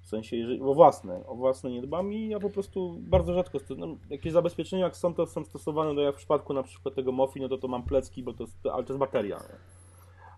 W 0.00 0.06
sensie, 0.08 0.36
jeżeli, 0.36 0.60
o 0.60 0.74
własne, 0.74 1.26
o 1.26 1.34
własne 1.34 1.70
nie 1.70 1.82
dbam 1.82 2.12
i 2.12 2.28
ja 2.28 2.40
po 2.40 2.50
prostu 2.50 2.96
bardzo 3.00 3.34
rzadko, 3.34 3.58
no, 3.76 3.86
jakieś 4.10 4.32
zabezpieczenia 4.32 4.84
jak 4.84 4.96
są, 4.96 5.14
to 5.14 5.26
są 5.26 5.44
stosowane, 5.44 5.92
no 5.92 6.00
ja 6.02 6.12
w 6.12 6.16
przypadku 6.16 6.54
na 6.54 6.62
przykład 6.62 6.94
tego 6.94 7.12
Mofi, 7.12 7.40
no 7.40 7.48
to 7.48 7.58
to 7.58 7.68
mam 7.68 7.82
plecki, 7.82 8.22
bo 8.22 8.32
to 8.32 8.42
jest, 8.44 8.56
ale 8.72 8.84
to 8.84 8.92
jest 8.92 8.98
bateria. 9.00 9.36
Nie? 9.36 9.83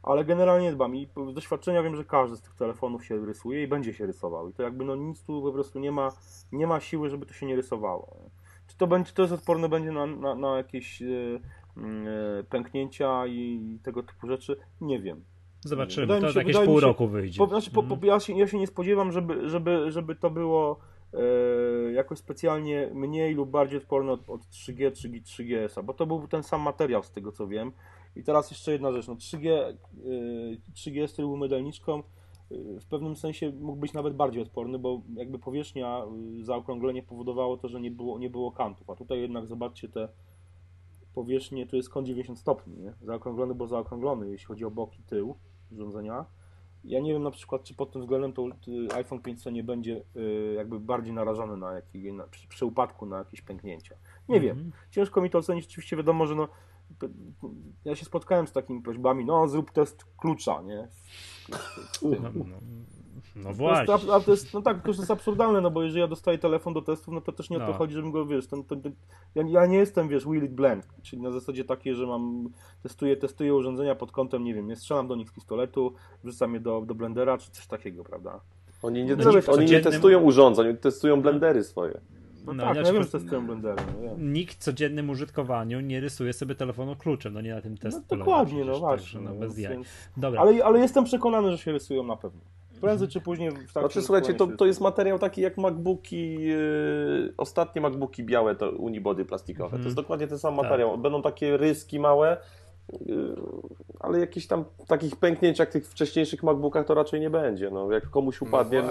Ale 0.06 0.24
generalnie 0.24 0.66
nie 0.66 0.72
dbam 0.72 0.96
i 0.96 1.08
z 1.30 1.34
doświadczenia 1.34 1.82
wiem, 1.82 1.96
że 1.96 2.04
każdy 2.04 2.36
z 2.36 2.40
tych 2.42 2.54
telefonów 2.54 3.04
się 3.06 3.26
rysuje 3.26 3.62
i 3.62 3.68
będzie 3.68 3.94
się 3.94 4.06
rysował 4.06 4.48
i 4.48 4.52
to 4.52 4.62
jakby 4.62 4.84
no 4.84 4.96
nic 4.96 5.22
tu 5.24 5.42
po 5.42 5.52
prostu 5.52 5.78
nie 5.78 5.92
ma, 5.92 6.12
nie 6.52 6.66
ma 6.66 6.80
siły, 6.80 7.10
żeby 7.10 7.26
to 7.26 7.34
się 7.34 7.46
nie 7.46 7.56
rysowało. 7.56 8.16
Czy 8.66 8.76
to, 8.76 8.86
będzie, 8.86 9.12
to 9.12 9.22
jest 9.22 9.34
odporne 9.34 9.68
będzie 9.68 9.92
na, 9.92 10.06
na, 10.06 10.34
na 10.34 10.56
jakieś 10.56 11.02
mm, 11.02 12.06
e, 12.08 12.44
pęknięcia 12.44 13.26
i 13.26 13.78
tego 13.82 14.02
typu 14.02 14.26
rzeczy? 14.28 14.56
Nie 14.80 15.00
wiem. 15.00 15.24
Zobaczymy, 15.60 16.06
Wydaje 16.06 16.22
to 16.22 16.32
się- 16.32 16.38
jakieś 16.38 16.52
wydaje 16.52 16.66
mi 16.68 16.72
pół 16.74 16.80
się- 16.80 16.86
roku 16.86 17.08
wyjdzie. 17.08 17.38
Po, 17.38 17.46
znaczy, 17.46 17.70
po, 17.70 17.82
po, 17.82 17.94
Mhm. 17.94 18.04
ja, 18.08 18.20
się, 18.20 18.32
ja 18.38 18.46
się 18.46 18.58
nie 18.58 18.66
spodziewam, 18.66 19.12
żeby, 19.12 19.48
żeby, 19.48 19.92
żeby 19.92 20.16
to 20.16 20.30
było 20.30 20.78
e, 21.14 21.18
jakoś 21.92 22.18
specjalnie 22.18 22.90
mniej 22.94 23.34
lub 23.34 23.50
bardziej 23.50 23.78
odporne 23.78 24.12
od, 24.12 24.30
od 24.30 24.40
3G, 24.40 24.90
3G, 24.90 25.22
3GS-a, 25.22 25.82
bo 25.82 25.94
to 25.94 26.06
był 26.06 26.28
ten 26.28 26.42
sam 26.42 26.60
materiał 26.60 27.02
z 27.02 27.10
tego 27.10 27.32
co 27.32 27.46
wiem. 27.48 27.72
I 28.16 28.22
teraz 28.22 28.50
jeszcze 28.50 28.72
jedna 28.72 28.92
rzecz, 28.92 29.08
no 29.08 29.14
3G, 29.14 29.50
e, 29.50 29.74
3GS, 30.74 31.12
który 31.12 31.28
był 31.28 31.36
mydelniczką, 31.36 31.98
e, 31.98 32.02
w 32.80 32.86
pewnym 32.86 33.16
sensie 33.16 33.52
mógł 33.60 33.78
być 33.78 33.92
nawet 33.92 34.14
bardziej 34.14 34.42
odporny, 34.42 34.78
bo 34.78 35.02
jakby 35.14 35.38
powierzchnia, 35.38 36.04
e, 36.40 36.44
zaokrąglenie 36.44 37.02
powodowało 37.02 37.56
to, 37.56 37.68
że 37.68 37.80
nie 37.80 37.90
było, 37.90 38.18
nie 38.18 38.30
było 38.30 38.52
kantów, 38.52 38.90
a 38.90 38.94
tutaj 38.94 39.20
jednak 39.20 39.46
zobaczcie 39.46 39.88
te 39.88 40.08
powierzchnie, 41.14 41.66
tu 41.66 41.76
jest 41.76 41.90
kąt 41.90 42.06
90 42.06 42.38
stopni, 42.38 42.76
nie? 42.76 42.92
zaokrąglony, 43.02 43.54
bo 43.54 43.66
zaokrąglony, 43.66 44.30
jeśli 44.30 44.46
chodzi 44.46 44.64
o 44.64 44.70
boki, 44.70 45.02
tył 45.02 45.34
urządzenia. 45.72 46.24
Ja 46.84 47.00
nie 47.00 47.12
wiem 47.12 47.22
na 47.22 47.30
przykład, 47.30 47.62
czy 47.62 47.74
pod 47.74 47.92
tym 47.92 48.02
względem 48.02 48.32
to 48.32 48.48
y, 48.48 48.94
iPhone 48.94 49.18
5C 49.18 49.52
nie 49.52 49.64
będzie 49.64 50.02
y, 50.16 50.54
jakby 50.56 50.80
bardziej 50.80 51.14
narażony 51.14 51.56
na 51.56 51.72
jakieś, 51.72 52.12
na, 52.12 52.26
przy, 52.26 52.48
przy 52.48 52.66
upadku 52.66 53.06
na 53.06 53.18
jakieś 53.18 53.42
pęknięcia. 53.42 53.94
Nie 54.28 54.40
wiem. 54.40 54.56
Mhm. 54.56 54.72
Ciężko 54.90 55.20
mi 55.20 55.30
to 55.30 55.38
ocenić. 55.38 55.66
Oczywiście 55.66 55.96
wiadomo, 55.96 56.26
że 56.26 56.34
no, 56.34 56.48
ja 57.84 57.96
się 57.96 58.04
spotkałem 58.04 58.46
z 58.46 58.52
takimi 58.52 58.82
prośbami, 58.82 59.24
no 59.24 59.48
zrób 59.48 59.70
test 59.70 60.04
klucza, 60.16 60.62
nie? 60.62 60.88
No, 62.02 62.08
no, 62.22 62.30
no 63.36 63.42
To 63.42 63.48
jest, 63.48 63.58
właśnie. 63.58 63.94
ab- 63.94 64.10
a 64.10 64.20
to 64.20 64.30
jest, 64.30 64.54
no 64.54 64.62
tak, 64.62 64.82
to 64.82 64.88
już 64.88 64.98
jest 64.98 65.10
absurdalne, 65.10 65.60
no 65.60 65.70
bo 65.70 65.82
jeżeli 65.82 66.00
ja 66.00 66.08
dostaję 66.08 66.38
telefon 66.38 66.74
do 66.74 66.82
testów, 66.82 67.14
no 67.14 67.20
to 67.20 67.32
też 67.32 67.50
nie 67.50 67.56
o 67.56 67.60
to 67.60 67.66
No. 67.66 67.72
chodzi, 67.72 67.94
żebym 67.94 68.10
go, 68.10 68.26
wiesz, 68.26 68.46
ten, 68.46 68.64
ten, 68.64 68.82
ten, 68.82 68.94
ja, 69.34 69.42
ja 69.48 69.66
nie 69.66 69.76
jestem, 69.78 70.08
wiesz, 70.08 70.26
will 70.26 70.44
it 70.44 70.52
blend, 70.54 70.86
czyli 71.02 71.22
na 71.22 71.30
zasadzie 71.30 71.64
takiej, 71.64 71.94
że 71.94 72.06
mam, 72.06 72.48
testuję, 72.82 73.16
testuję 73.16 73.54
urządzenia 73.54 73.94
pod 73.94 74.12
kątem, 74.12 74.44
nie 74.44 74.54
wiem, 74.54 74.66
nie 74.68 74.76
strzelam 74.76 75.08
do 75.08 75.14
nich 75.16 75.28
z 75.28 75.32
pistoletu, 75.32 75.94
wrzucam 76.24 76.54
je 76.54 76.60
do, 76.60 76.80
do 76.86 76.94
blendera, 76.94 77.38
czy 77.38 77.50
coś 77.50 77.66
takiego, 77.66 78.04
prawda? 78.04 78.40
Oni 78.82 79.04
nie, 79.04 79.16
No, 79.16 79.24
oni 79.24 79.34
nie 79.36 79.42
codziennym- 79.42 79.82
testują 79.82 80.20
urządzeń, 80.22 80.68
oni 80.68 80.78
testują 80.78 81.22
blendery 81.22 81.64
swoje. 81.64 82.00
No, 82.46 82.52
No, 82.52 82.64
tak, 82.64 82.76
ja 82.76 82.82
wiem, 82.82 82.94
po- 82.96 83.02
że 83.02 83.08
testują 83.08 83.46
blendery, 83.46 83.82
no 83.96 84.02
wiem. 84.02 84.32
Nikt 84.32 84.54
w 84.54 84.58
codziennym 84.58 85.10
użytkowaniu 85.10 85.80
nie 85.80 86.00
rysuje 86.00 86.32
sobie 86.32 86.54
telefonu 86.54 86.96
kluczem, 86.96 87.32
no 87.34 87.40
nie 87.40 87.54
na 87.54 87.60
tym 87.60 87.76
test 87.78 88.02
No 88.10 88.16
dokładnie, 88.16 88.64
no 88.64 88.78
właśnie. 88.78 89.20
No, 89.20 89.30
no, 89.30 89.36
bez 89.40 89.54
więc, 89.54 89.58
jaj. 89.58 89.72
więc, 89.74 89.86
Dobra, 90.16 90.40
ale, 90.40 90.64
ale 90.64 90.78
jestem 90.78 91.04
przekonany, 91.04 91.50
że 91.50 91.58
się 91.58 91.72
rysują 91.72 92.02
na 92.02 92.16
pewno. 92.16 92.40
Prędzej 92.80 93.08
czy 93.08 93.20
później 93.20 93.50
w 93.50 93.54
trakcie 93.54 93.72
Znaczy, 93.80 94.02
słuchajcie, 94.02 94.34
to, 94.34 94.46
to 94.46 94.66
jest 94.66 94.80
materiał 94.80 95.18
taki 95.18 95.40
jak 95.40 95.58
MacBooki, 95.58 96.34
yy, 96.34 97.34
ostatnie 97.36 97.80
MacBooki 97.80 98.24
białe, 98.24 98.54
to 98.54 98.70
unibody 98.70 99.24
plastikowe. 99.24 99.70
To 99.70 99.76
Mhm. 99.76 99.84
jest 99.84 99.96
dokładnie 99.96 100.26
ten 100.26 100.38
sam 100.38 100.56
Tak. 100.56 100.64
materiał. 100.64 100.98
Będą 100.98 101.22
takie 101.22 101.56
ryski 101.56 102.00
małe 102.00 102.36
ale 104.00 104.20
jakichś 104.20 104.46
tam 104.46 104.64
takich 104.86 105.16
pęknięć 105.16 105.58
jak 105.58 105.68
w 105.70 105.72
tych 105.72 105.88
wcześniejszych 105.88 106.42
MacBookach 106.42 106.86
to 106.86 106.94
raczej 106.94 107.20
nie 107.20 107.30
będzie. 107.30 107.70
No, 107.70 107.92
jak 107.92 108.10
komuś 108.10 108.42
upadnie. 108.42 108.82
No. 108.82 108.88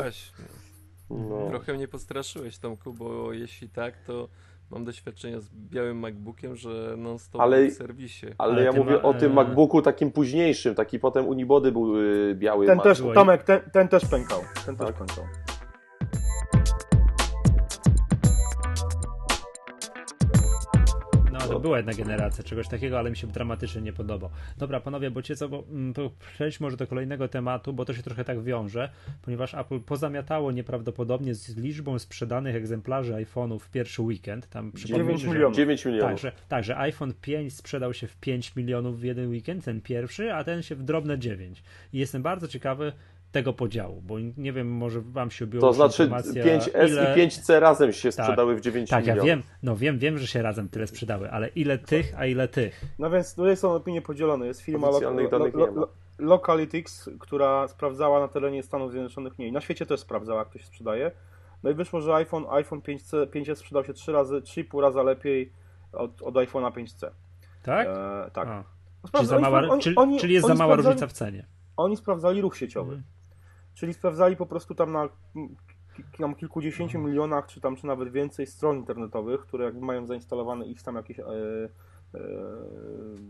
No. 1.10 1.48
Trochę 1.50 1.74
mnie 1.74 1.88
postraszyłeś, 1.88 2.58
Tomku, 2.58 2.94
bo 2.94 3.34
jeśli 3.34 3.70
tak, 3.70 3.98
to 4.08 4.28
mam 4.72 4.86
doświadczenia 4.86 5.40
z 5.40 5.50
białym 5.50 6.00
MacBookiem, 6.00 6.56
że 6.56 6.96
non-stop 6.98 7.42
Ale- 7.42 7.68
w 7.68 7.74
serwisie. 7.74 8.26
Ale, 8.38 8.54
Ale 8.54 8.64
ja 8.64 8.72
mówię 8.72 8.94
ma- 8.96 9.02
o 9.02 9.14
tym 9.14 9.32
e- 9.32 9.36
MacBooku 9.36 9.82
takim 9.82 10.12
późniejszym, 10.12 10.76
taki 10.76 11.00
potem 11.00 11.28
Unibody 11.28 11.72
był 11.72 11.98
y, 12.02 12.36
biały. 12.36 12.66
Ten 12.66 12.76
Mac. 12.78 12.84
też. 12.84 13.02
Tomek, 13.14 13.44
ten, 13.44 13.60
ten 13.74 13.88
też 13.88 14.06
pękał. 14.06 14.40
Ten 14.66 14.76
też 14.76 14.88
Tak. 14.88 14.96
pękał. 14.96 15.24
To 21.48 21.60
była 21.60 21.78
jedna 21.78 21.94
generacja 21.94 22.44
czegoś 22.44 22.68
takiego, 22.68 23.00
ale 23.00 23.10
mi 23.10 23.18
się 23.18 23.28
dramatycznie 23.28 23.82
nie 23.82 23.94
podobał. 23.94 24.30
Dobra, 24.58 24.80
panowie, 24.80 25.12
bo 25.12 25.22
cię 25.22 25.36
co, 25.36 25.50
bo 25.50 25.64
mm, 25.70 25.94
to 25.94 26.12
przejdźmy 26.36 26.66
może 26.66 26.78
do 26.78 26.88
kolejnego 26.88 27.28
tematu, 27.28 27.74
bo 27.74 27.86
to 27.86 27.94
się 27.94 28.04
trochę 28.04 28.24
tak 28.24 28.44
wiąże, 28.44 28.90
ponieważ 29.22 29.54
Apple 29.54 29.80
pozamiatało 29.80 30.52
nieprawdopodobnie 30.52 31.36
z 31.36 31.58
liczbą 31.58 32.00
sprzedanych 32.00 32.56
egzemplarzy 32.56 33.14
iPhone'ów 33.14 33.60
w 33.60 33.70
pierwszy 33.70 34.02
weekend. 34.02 34.50
Tam 34.50 34.72
przypomnijmy, 34.72 35.14
9 35.14 35.22
że- 35.22 35.28
milionów. 35.30 35.56
9 35.58 35.86
milionów. 35.86 36.10
Tak 36.10 36.18
że, 36.20 36.32
tak, 36.48 36.64
że 36.64 36.78
iPhone 36.78 37.14
5 37.22 37.54
sprzedał 37.54 37.94
się 37.94 38.08
w 38.08 38.18
5 38.18 38.56
milionów 38.56 39.00
w 39.00 39.04
jeden 39.04 39.30
weekend, 39.30 39.66
ten 39.66 39.82
pierwszy, 39.82 40.34
a 40.34 40.44
ten 40.44 40.64
się 40.64 40.76
w 40.76 40.84
drobne 40.84 41.20
9. 41.20 41.64
I 41.94 41.98
jestem 41.98 42.22
bardzo 42.22 42.48
ciekawy 42.48 42.92
tego 43.36 43.54
podziału, 43.54 44.02
bo 44.02 44.16
nie 44.38 44.54
wiem, 44.54 44.72
może 44.72 45.02
wam 45.02 45.32
się 45.32 45.46
ubiło 45.46 45.62
To 45.62 45.74
znaczy 45.74 46.04
informacja, 46.04 46.44
5S 46.46 46.88
ile... 46.90 47.16
i 47.18 47.28
5C 47.30 47.60
razem 47.60 47.94
się 47.94 48.12
sprzedały 48.12 48.56
w 48.56 48.62
9 48.62 48.90
Tak, 48.90 49.08
ja 49.08 49.14
milionów. 49.14 49.28
wiem, 49.28 49.44
no 49.64 49.76
wiem, 49.76 50.00
wiem, 50.00 50.18
że 50.18 50.28
się 50.28 50.42
razem 50.42 50.70
tyle 50.70 50.88
sprzedały, 50.88 51.32
ale 51.32 51.48
ile 51.48 51.78
tych, 51.78 52.14
a 52.20 52.26
ile 52.26 52.48
tych? 52.48 52.86
No 53.00 53.10
więc 53.10 53.36
tutaj 53.36 53.58
są 53.58 53.74
opinie 53.74 54.02
podzielone. 54.02 54.48
Jest 54.48 54.62
firma 54.62 54.88
Lo- 54.90 55.00
danych 55.00 55.54
Lo- 55.54 55.66
nie 55.68 55.72
ma. 55.72 55.82
Lo- 55.82 55.88
Localytics, 56.20 57.10
która 57.20 57.68
sprawdzała 57.68 58.20
na 58.20 58.28
terenie 58.28 58.64
Stanów 58.64 58.92
Zjednoczonych 58.92 59.40
mniej. 59.40 59.52
Na 59.52 59.62
świecie 59.62 59.86
też 59.86 60.00
sprawdzała, 60.00 60.40
jak 60.40 60.50
to 60.50 60.60
się 60.60 60.66
sprzedaje. 60.66 61.12
No 61.64 61.70
i 61.70 61.74
wyszło, 61.74 62.02
że 62.02 62.16
iPhone, 62.16 62.46
iPhone 62.50 62.80
5C, 62.82 63.26
5S 63.26 63.56
sprzedał 63.56 63.86
się 63.86 63.94
3 63.94 64.12
razy, 64.12 64.42
3,5 64.42 64.82
raza 64.82 65.04
lepiej 65.04 65.52
od, 65.94 66.22
od 66.22 66.36
iPhone'a 66.36 66.72
5C. 66.72 67.10
Tak? 67.64 67.88
E, 67.88 68.32
tak. 68.34 68.48
No 68.48 68.64
czyli, 69.04 69.12
sprawdza- 69.12 69.26
za 69.30 69.36
oni 69.36 69.44
mała, 69.44 69.60
oni- 69.70 69.82
czyli, 69.82 69.96
oni- 69.96 70.20
czyli 70.20 70.34
jest 70.34 70.48
za 70.48 70.56
mała 70.56 70.76
różnica 70.76 71.08
w 71.08 71.14
cenie. 71.14 71.46
Oni 71.78 71.98
sprawdzali 71.98 72.42
ruch 72.42 72.58
sieciowy. 72.58 72.94
Mhm. 72.94 73.15
Czyli 73.76 73.94
sprawdzali 73.94 74.36
po 74.36 74.46
prostu 74.46 74.76
tam 74.76 74.92
na 74.92 75.10
tam 76.18 76.36
kilkudziesięciu 76.36 77.00
milionach, 77.00 77.46
czy 77.48 77.62
tam 77.62 77.76
czy 77.76 77.88
nawet 77.88 78.12
więcej 78.12 78.48
stron 78.48 78.78
internetowych, 78.78 79.42
które 79.42 79.66
jakby 79.66 79.86
mają 79.86 80.06
zainstalowane 80.06 80.66
ich 80.66 80.84
tam 80.84 80.96
jakieś 80.96 81.20
e, 81.20 81.24
e, 81.24 82.20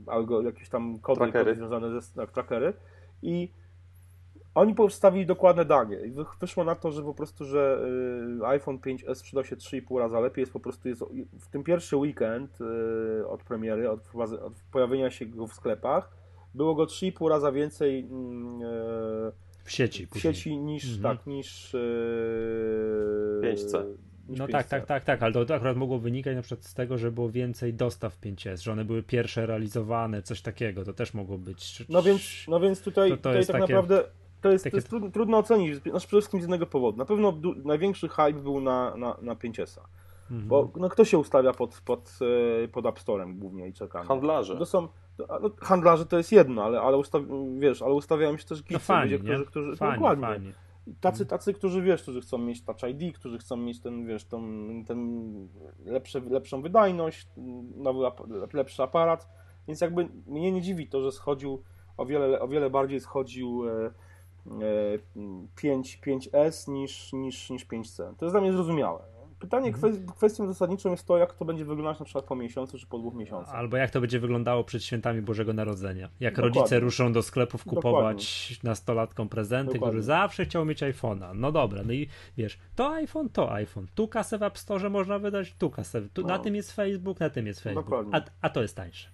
algo, 0.08 0.41
jakieś 0.41 0.70
tam 0.70 1.00
kody, 1.00 1.18
Trackery. 1.20 1.46
kody 1.46 1.56
związane 1.56 2.02
ze 2.02 2.16
tak, 2.16 2.32
trackery 2.32 2.74
i 3.22 3.52
oni 4.56 4.76
postawili 4.76 5.26
dokładne 5.26 5.66
dane 5.66 5.96
i 6.08 6.12
wy- 6.12 6.26
wyszło 6.39 6.64
na 6.64 6.76
to, 6.76 6.91
że 6.91 7.04
po 7.04 7.14
prostu, 7.14 7.46
że 7.46 7.88
y, 8.41 8.46
iPhone 8.48 8.78
5S 8.78 9.16
sprzedał 9.16 9.43
się 9.43 9.56
3,5 9.56 10.00
raza 10.00 10.20
lepiej, 10.20 10.41
jest 10.41 10.54
po 10.54 10.60
prostu 10.60 10.89
jest, 10.89 11.04
w 11.39 11.48
tym 11.48 11.64
pierwszy 11.64 11.98
weekend 11.98 12.58
y, 12.62 13.28
od 13.28 13.43
premiery, 13.43 13.89
od, 13.89 14.00
od 14.43 14.54
pojawienia 14.72 15.12
się 15.12 15.26
go 15.26 15.48
w 15.48 15.54
sklepach, 15.54 16.10
było 16.54 16.76
go 16.76 16.84
3,5 16.86 17.30
raza 17.30 17.52
więcej 17.52 18.00
e, 18.64 19.45
W 19.66 19.72
sieci. 19.72 20.05
w 20.05 20.09
później. 20.09 20.34
sieci 20.34 20.57
niż 20.57 20.95
Mhm. 20.95 21.18
tak, 21.18 21.28
niż 21.28 21.74
yy, 21.74 21.80
5C. 23.41 23.84
niż 24.30 24.39
No 24.39 24.45
5C. 24.47 24.51
tak, 24.51 24.68
tak, 24.68 24.86
tak, 24.86 25.03
tak, 25.03 25.24
ale 25.24 25.45
to 25.45 25.55
akurat 25.55 25.78
mogło 25.78 25.99
wynikać 25.99 26.36
na 26.36 26.41
przykład 26.41 26.66
z 26.66 26.74
tego, 26.74 26.97
że 26.97 27.11
było 27.11 27.30
więcej 27.30 27.74
dostaw 27.74 28.18
5S, 28.22 28.57
że 28.63 28.72
one 28.72 28.86
były 28.86 29.03
pierwsze 29.03 29.45
realizowane, 29.45 30.22
coś 30.22 30.41
takiego, 30.41 30.84
to 30.86 30.93
też 30.93 31.13
mogło 31.13 31.38
być. 31.38 31.84
No 31.89 32.03
więc, 32.03 32.45
no 32.47 32.59
więc 32.59 32.82
tutaj, 32.82 33.09
To- 33.09 33.16
to 33.16 33.18
tutaj 33.18 33.36
jest 33.38 33.51
tak 33.51 33.61
takie- 33.61 33.74
naprawdę 33.74 34.03
to 34.41 34.51
jest, 34.51 34.63
takie- 34.63 34.72
to 34.72 34.78
jest 34.78 34.89
trudno, 34.89 35.09
trudno 35.11 35.38
ocenić, 35.38 35.76
znaczy 35.76 36.07
przede 36.07 36.22
wszystkim 36.22 36.39
z 36.39 36.43
jednego 36.43 36.66
powodu. 36.66 36.97
Na 36.97 37.05
pewno 37.05 37.34
największy 37.63 38.07
hype 38.09 38.34
był 38.34 38.61
na, 38.61 38.95
na, 38.97 39.18
na 39.22 39.36
5S-a, 39.36 39.82
Mhm. 40.32 40.48
bo 40.48 40.72
no, 40.76 40.90
kto 40.90 41.06
się 41.06 41.18
ustawia 41.18 41.54
pod, 41.54 41.82
pod, 41.86 42.20
e, 42.64 42.68
pod 42.68 42.86
App 42.86 43.00
Storem 43.00 43.40
głównie 43.40 43.68
i 43.68 43.74
czeka? 43.74 44.04
Handlarze. 44.04 44.58
To 44.58 44.66
są, 44.66 44.88
to, 45.18 45.40
no, 45.42 45.50
handlarze 45.62 46.06
to 46.06 46.18
jest 46.18 46.32
jedno, 46.32 46.64
ale, 46.64 46.82
ale, 46.82 46.98
ustaw, 46.98 47.22
wiesz, 47.60 47.82
ale 47.82 47.94
ustawiają 47.94 48.38
się 48.38 48.46
też 48.46 48.62
no 48.62 48.66
geeksy, 48.70 48.86
fani, 48.86 49.12
ludzie, 49.12 49.24
którzy, 49.24 49.46
którzy 49.46 49.76
fani, 49.76 49.94
dokładnie. 49.94 50.26
fani. 50.26 50.54
Tacy, 51.02 51.26
tacy, 51.26 51.54
którzy 51.54 51.82
wiesz, 51.82 52.02
którzy 52.02 52.22
chcą 52.22 52.38
mieć 52.38 52.64
Touch 52.64 52.84
ID, 52.90 53.16
którzy 53.18 53.38
chcą 53.38 53.58
mieć 53.58 53.80
ten, 53.82 54.06
wiesz, 54.06 54.26
tą, 54.26 54.42
ten 54.88 55.32
lepsze, 55.86 56.20
lepszą 56.20 56.62
wydajność, 56.62 57.28
nowy, 57.76 58.06
ap- 58.06 58.54
lepszy 58.54 58.84
aparat, 58.84 59.30
więc 59.68 59.82
jakby 59.82 60.08
mnie 60.28 60.52
nie 60.52 60.62
dziwi 60.62 60.88
to, 60.88 61.02
że 61.02 61.12
schodził 61.12 61.64
o 61.98 62.06
wiele, 62.06 62.40
o 62.40 62.48
wiele 62.48 62.70
bardziej 62.70 63.00
schodził 63.00 63.64
e, 63.70 63.86
e, 63.86 63.92
5, 65.56 66.00
5S 66.06 66.72
niż, 66.72 67.14
niż, 67.14 67.50
niż 67.50 67.66
5C. 67.68 68.16
To 68.18 68.26
jest 68.26 68.34
dla 68.34 68.42
mnie 68.42 68.52
zrozumiałe. 68.52 69.14
Pytanie, 69.46 69.72
kwe- 69.74 70.06
kwestią 70.16 70.48
zasadniczą 70.48 70.91
jest 70.91 71.08
to, 71.08 71.18
jak 71.18 71.34
to 71.34 71.46
będzie 71.46 71.66
wyglądać 71.66 72.00
na 72.00 72.06
przykład 72.06 72.26
po 72.26 72.36
miesiącu 72.36 72.80
czy 72.80 72.88
po 72.88 73.00
dwóch 73.00 73.14
miesiącach. 73.16 73.56
Albo 73.56 73.78
jak 73.78 73.91
to 73.91 74.02
będzie 74.02 74.20
wyglądało 74.20 74.64
przed 74.64 74.84
świętami 74.84 75.22
Bożego 75.22 75.54
Narodzenia. 75.54 76.10
Jak 76.20 76.36
Dokładnie. 76.36 76.60
rodzice 76.60 76.80
ruszą 76.80 77.14
do 77.14 77.22
sklepów 77.22 77.64
kupować 77.66 78.60
nastolatkom 78.64 79.30
prezenty, 79.30 79.74
Dokładnie. 79.74 79.91
który 79.91 80.04
zawsze 80.04 80.46
chciał 80.46 80.66
mieć 80.66 80.82
iPhone'a. 80.84 81.36
No 81.36 81.52
dobra, 81.52 81.82
no 81.86 81.93
i 81.93 82.08
wiesz, 82.38 82.58
to 82.76 82.93
iPhone, 82.93 83.30
to 83.30 83.52
iPhone. 83.54 83.88
Tu 83.96 84.08
kasę 84.08 84.38
w 84.38 84.43
App 84.43 84.58
Store 84.58 84.89
można 84.89 85.20
wydać, 85.20 85.54
tu 85.60 85.70
kasę. 85.70 86.02
Tu, 86.14 86.22
No. 86.22 86.28
Na 86.28 86.39
tym 86.39 86.56
jest 86.56 86.72
Facebook, 86.72 87.20
na 87.20 87.30
tym 87.30 87.48
jest 87.48 87.62
Facebook. 87.62 87.86
Dokładnie. 87.86 88.16
A, 88.16 88.22
a 88.41 88.50
to 88.50 88.62
jest 88.62 88.76
tańsze. 88.76 89.08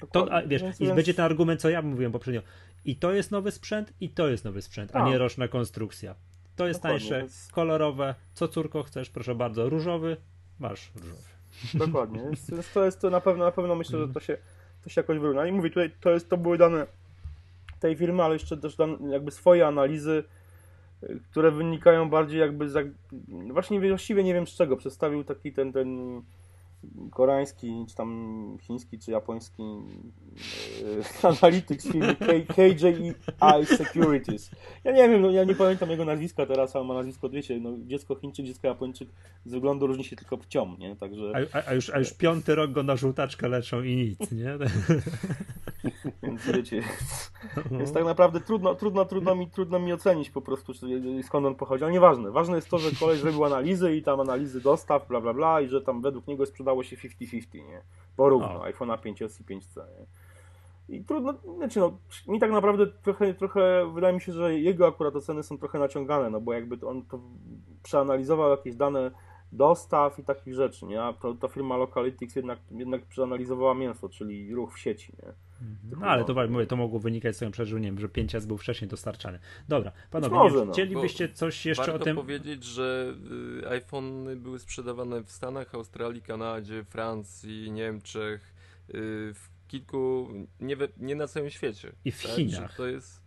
To, 0.00 0.06
Dokładnie. 0.06 0.34
a, 0.34 0.42
wiesz, 0.46 0.62
Więc- 0.62 0.80
i 0.80 0.84
więc- 0.84 0.96
będzie 0.96 1.14
ten 1.14 1.24
argument, 1.24 1.60
co 1.60 1.68
ja 1.70 1.82
mówiłem 1.82 2.12
poprzednio. 2.12 2.40
I 2.84 2.96
to 2.96 3.12
jest 3.12 3.30
nowy 3.30 3.50
sprzęt, 3.50 3.92
i 4.00 4.08
to 4.08 4.28
jest 4.28 4.44
nowy 4.44 4.62
sprzęt, 4.62 4.90
a 4.90 4.98
Tak. 4.98 5.08
nie 5.08 5.18
roczna 5.18 5.48
konstrukcja. 5.48 6.14
To 6.56 6.66
jest 6.66 6.80
Dokładnie, 6.80 7.00
tańsze, 7.00 7.18
więc- 7.18 7.48
kolorowe. 7.52 8.14
Co 8.34 8.48
córko 8.48 8.82
chcesz, 8.82 9.10
proszę 9.10 9.34
bardzo, 9.34 9.68
różowy, 9.68 10.16
masz 10.60 10.92
różowy. 10.96 11.22
Dokładnie, 11.74 12.20
więc, 12.24 12.50
więc 12.50 12.72
to 12.72 12.84
jest 12.84 13.00
to 13.00 13.10
na 13.10 13.20
pewno, 13.20 13.44
na 13.44 13.52
pewno 13.52 13.74
myślę, 13.74 13.98
że 13.98 14.08
to 14.08 14.20
się, 14.20 14.36
to 14.84 14.90
się 14.90 15.00
jakoś 15.00 15.18
wyrówna. 15.18 15.46
I 15.46 15.52
mówię, 15.52 15.68
tutaj 15.68 15.90
to, 16.00 16.10
jest, 16.10 16.28
to 16.28 16.36
były 16.36 16.58
dane 16.58 16.86
tej 17.80 17.96
firmy, 17.96 18.22
ale 18.22 18.34
jeszcze 18.34 18.56
też 18.56 18.76
dane, 18.76 18.96
jakby 19.10 19.30
swoje 19.30 19.66
analizy, 19.66 20.24
y, 21.02 21.20
które 21.30 21.50
wynikają 21.50 22.10
bardziej 22.10 22.40
jakby 22.40 22.70
z, 22.70 22.94
właśnie 23.28 23.88
właściwie 23.88 24.24
nie 24.24 24.34
wiem 24.34 24.46
z 24.46 24.50
czego. 24.50 24.76
Przedstawił 24.76 25.24
taki 25.24 25.52
ten, 25.52 25.72
ten 25.72 26.22
koreański, 27.10 27.84
czy 27.88 27.94
tam 27.94 28.58
chiński, 28.60 28.98
czy 28.98 29.10
japoński 29.10 29.62
y, 29.62 31.28
analityk 31.42 31.82
z 31.82 31.92
firmy 31.92 32.16
K- 32.16 32.54
KJI 32.54 33.14
Securities. 33.76 34.50
Ja 34.84 34.92
nie 34.92 35.08
wiem, 35.08 35.22
no, 35.22 35.30
ja 35.30 35.44
nie 35.44 35.54
pamiętam 35.54 35.90
jego 35.90 36.04
nazwiska 36.04 36.46
teraz, 36.46 36.76
ale 36.76 36.84
ma 36.84 36.94
nazwisko, 36.94 37.28
wiecie, 37.28 37.60
no, 37.60 37.70
dziecko 37.78 38.14
Chińczyk, 38.14 38.46
dziecko 38.46 38.66
Japończyk 38.66 39.08
z 39.44 39.52
wyglądu 39.52 39.86
różni 39.86 40.04
się 40.04 40.16
tylko 40.16 40.38
płcią, 40.38 40.76
nie? 40.78 40.96
Także... 40.96 41.32
A, 41.52 41.68
a, 41.68 41.74
już, 41.74 41.90
a 41.90 41.98
już 41.98 42.12
piąty 42.12 42.54
rok 42.54 42.72
go 42.72 42.82
na 42.82 42.96
żółtaczkę 42.96 43.48
leczą 43.48 43.82
i 43.82 43.96
nic, 43.96 44.32
nie? 44.32 44.58
Więc 46.22 46.46
wiecie, 46.46 46.82
więc 47.70 47.92
tak 47.92 48.04
naprawdę 48.04 48.40
trudno, 48.40 48.74
trudno, 48.74 49.04
trudno, 49.04 49.34
mi, 49.34 49.50
trudno 49.50 49.78
mi 49.78 49.92
ocenić 49.92 50.30
po 50.30 50.40
prostu, 50.40 50.72
skąd 51.22 51.46
on 51.46 51.54
pochodzi, 51.54 51.84
ale 51.84 51.92
nieważne. 51.92 52.30
Ważne 52.30 52.56
jest 52.56 52.70
to, 52.70 52.78
że 52.78 52.90
koleś 53.00 53.20
zrobił 53.20 53.44
analizy 53.44 53.96
i 53.96 54.02
tam 54.02 54.20
analizy 54.20 54.60
dostaw, 54.60 55.08
bla, 55.08 55.20
bla, 55.20 55.34
bla 55.34 55.60
i 55.60 55.68
że 55.68 55.80
tam 55.80 56.02
według 56.02 56.26
niego 56.26 56.46
sprzedało 56.74 56.82
się 56.82 56.96
50-50, 56.96 57.54
nie? 57.54 57.82
Porówno, 58.16 58.60
O. 58.60 58.64
iPhone'a 58.64 58.98
5S 58.98 59.40
i 59.40 59.44
5C, 59.44 59.76
nie? 59.76 60.06
I 60.88 61.04
trudno, 61.04 61.34
znaczy 61.56 61.80
no, 61.80 61.98
mi 62.28 62.40
tak 62.40 62.50
naprawdę 62.50 62.86
trochę, 62.86 63.34
trochę, 63.34 63.92
wydaje 63.94 64.14
mi 64.14 64.20
się, 64.20 64.32
że 64.32 64.58
jego 64.58 64.86
akurat 64.86 65.16
oceny 65.16 65.42
są 65.42 65.58
trochę 65.58 65.78
naciągane, 65.78 66.30
no 66.30 66.40
bo 66.40 66.52
jakby 66.52 66.86
on 66.86 67.04
to 67.04 67.20
przeanalizował 67.82 68.50
jakieś 68.50 68.76
dane 68.76 69.10
dostaw 69.52 70.18
i 70.18 70.24
takich 70.24 70.54
rzeczy, 70.54 70.86
nie? 70.86 71.02
A 71.02 71.12
to, 71.12 71.34
ta 71.34 71.48
firma 71.48 71.76
Localytics 71.76 72.36
jednak, 72.36 72.58
jednak 72.70 73.06
przeanalizowała 73.06 73.74
mięso, 73.74 74.08
czyli 74.08 74.54
ruch 74.54 74.74
w 74.74 74.78
sieci, 74.78 75.12
nie? 75.22 75.32
No 75.90 76.06
ale 76.06 76.24
to 76.24 76.48
mówię, 76.48 76.66
to 76.66 76.76
mogło 76.76 76.98
wynikać 76.98 77.36
z 77.36 77.38
tego 77.38 77.52
przecież, 77.52 77.72
nie 77.74 77.80
wiem, 77.80 77.98
że 77.98 78.08
5S 78.08 78.46
był 78.46 78.58
wcześniej 78.58 78.88
dostarczany. 78.88 79.38
Dobra, 79.68 79.92
panowie, 80.10 80.34
Może, 80.34 80.64
no. 80.64 80.72
chcielibyście 80.72 81.28
coś 81.28 81.66
jeszcze 81.66 81.86
Warto 81.86 82.00
o 82.00 82.04
tym... 82.04 82.16
powiedzieć, 82.16 82.64
że 82.64 83.14
y, 83.62 83.68
iPhony 83.68 84.36
były 84.36 84.58
sprzedawane 84.58 85.22
w 85.22 85.30
Stanach, 85.30 85.74
Australii, 85.74 86.22
Kanadzie, 86.22 86.84
Francji, 86.84 87.72
Niemczech, 87.72 88.54
y, 88.88 88.92
w 89.34 89.48
kilku, 89.68 90.28
nie, 90.60 90.76
we, 90.76 90.88
nie 90.96 91.16
na 91.16 91.26
całym 91.26 91.50
świecie. 91.50 91.92
I 92.04 92.12
w 92.12 92.22
tak? 92.22 92.30
Chinach. 92.30 92.70
Że 92.70 92.76
To 92.76 92.86
jest, 92.86 93.22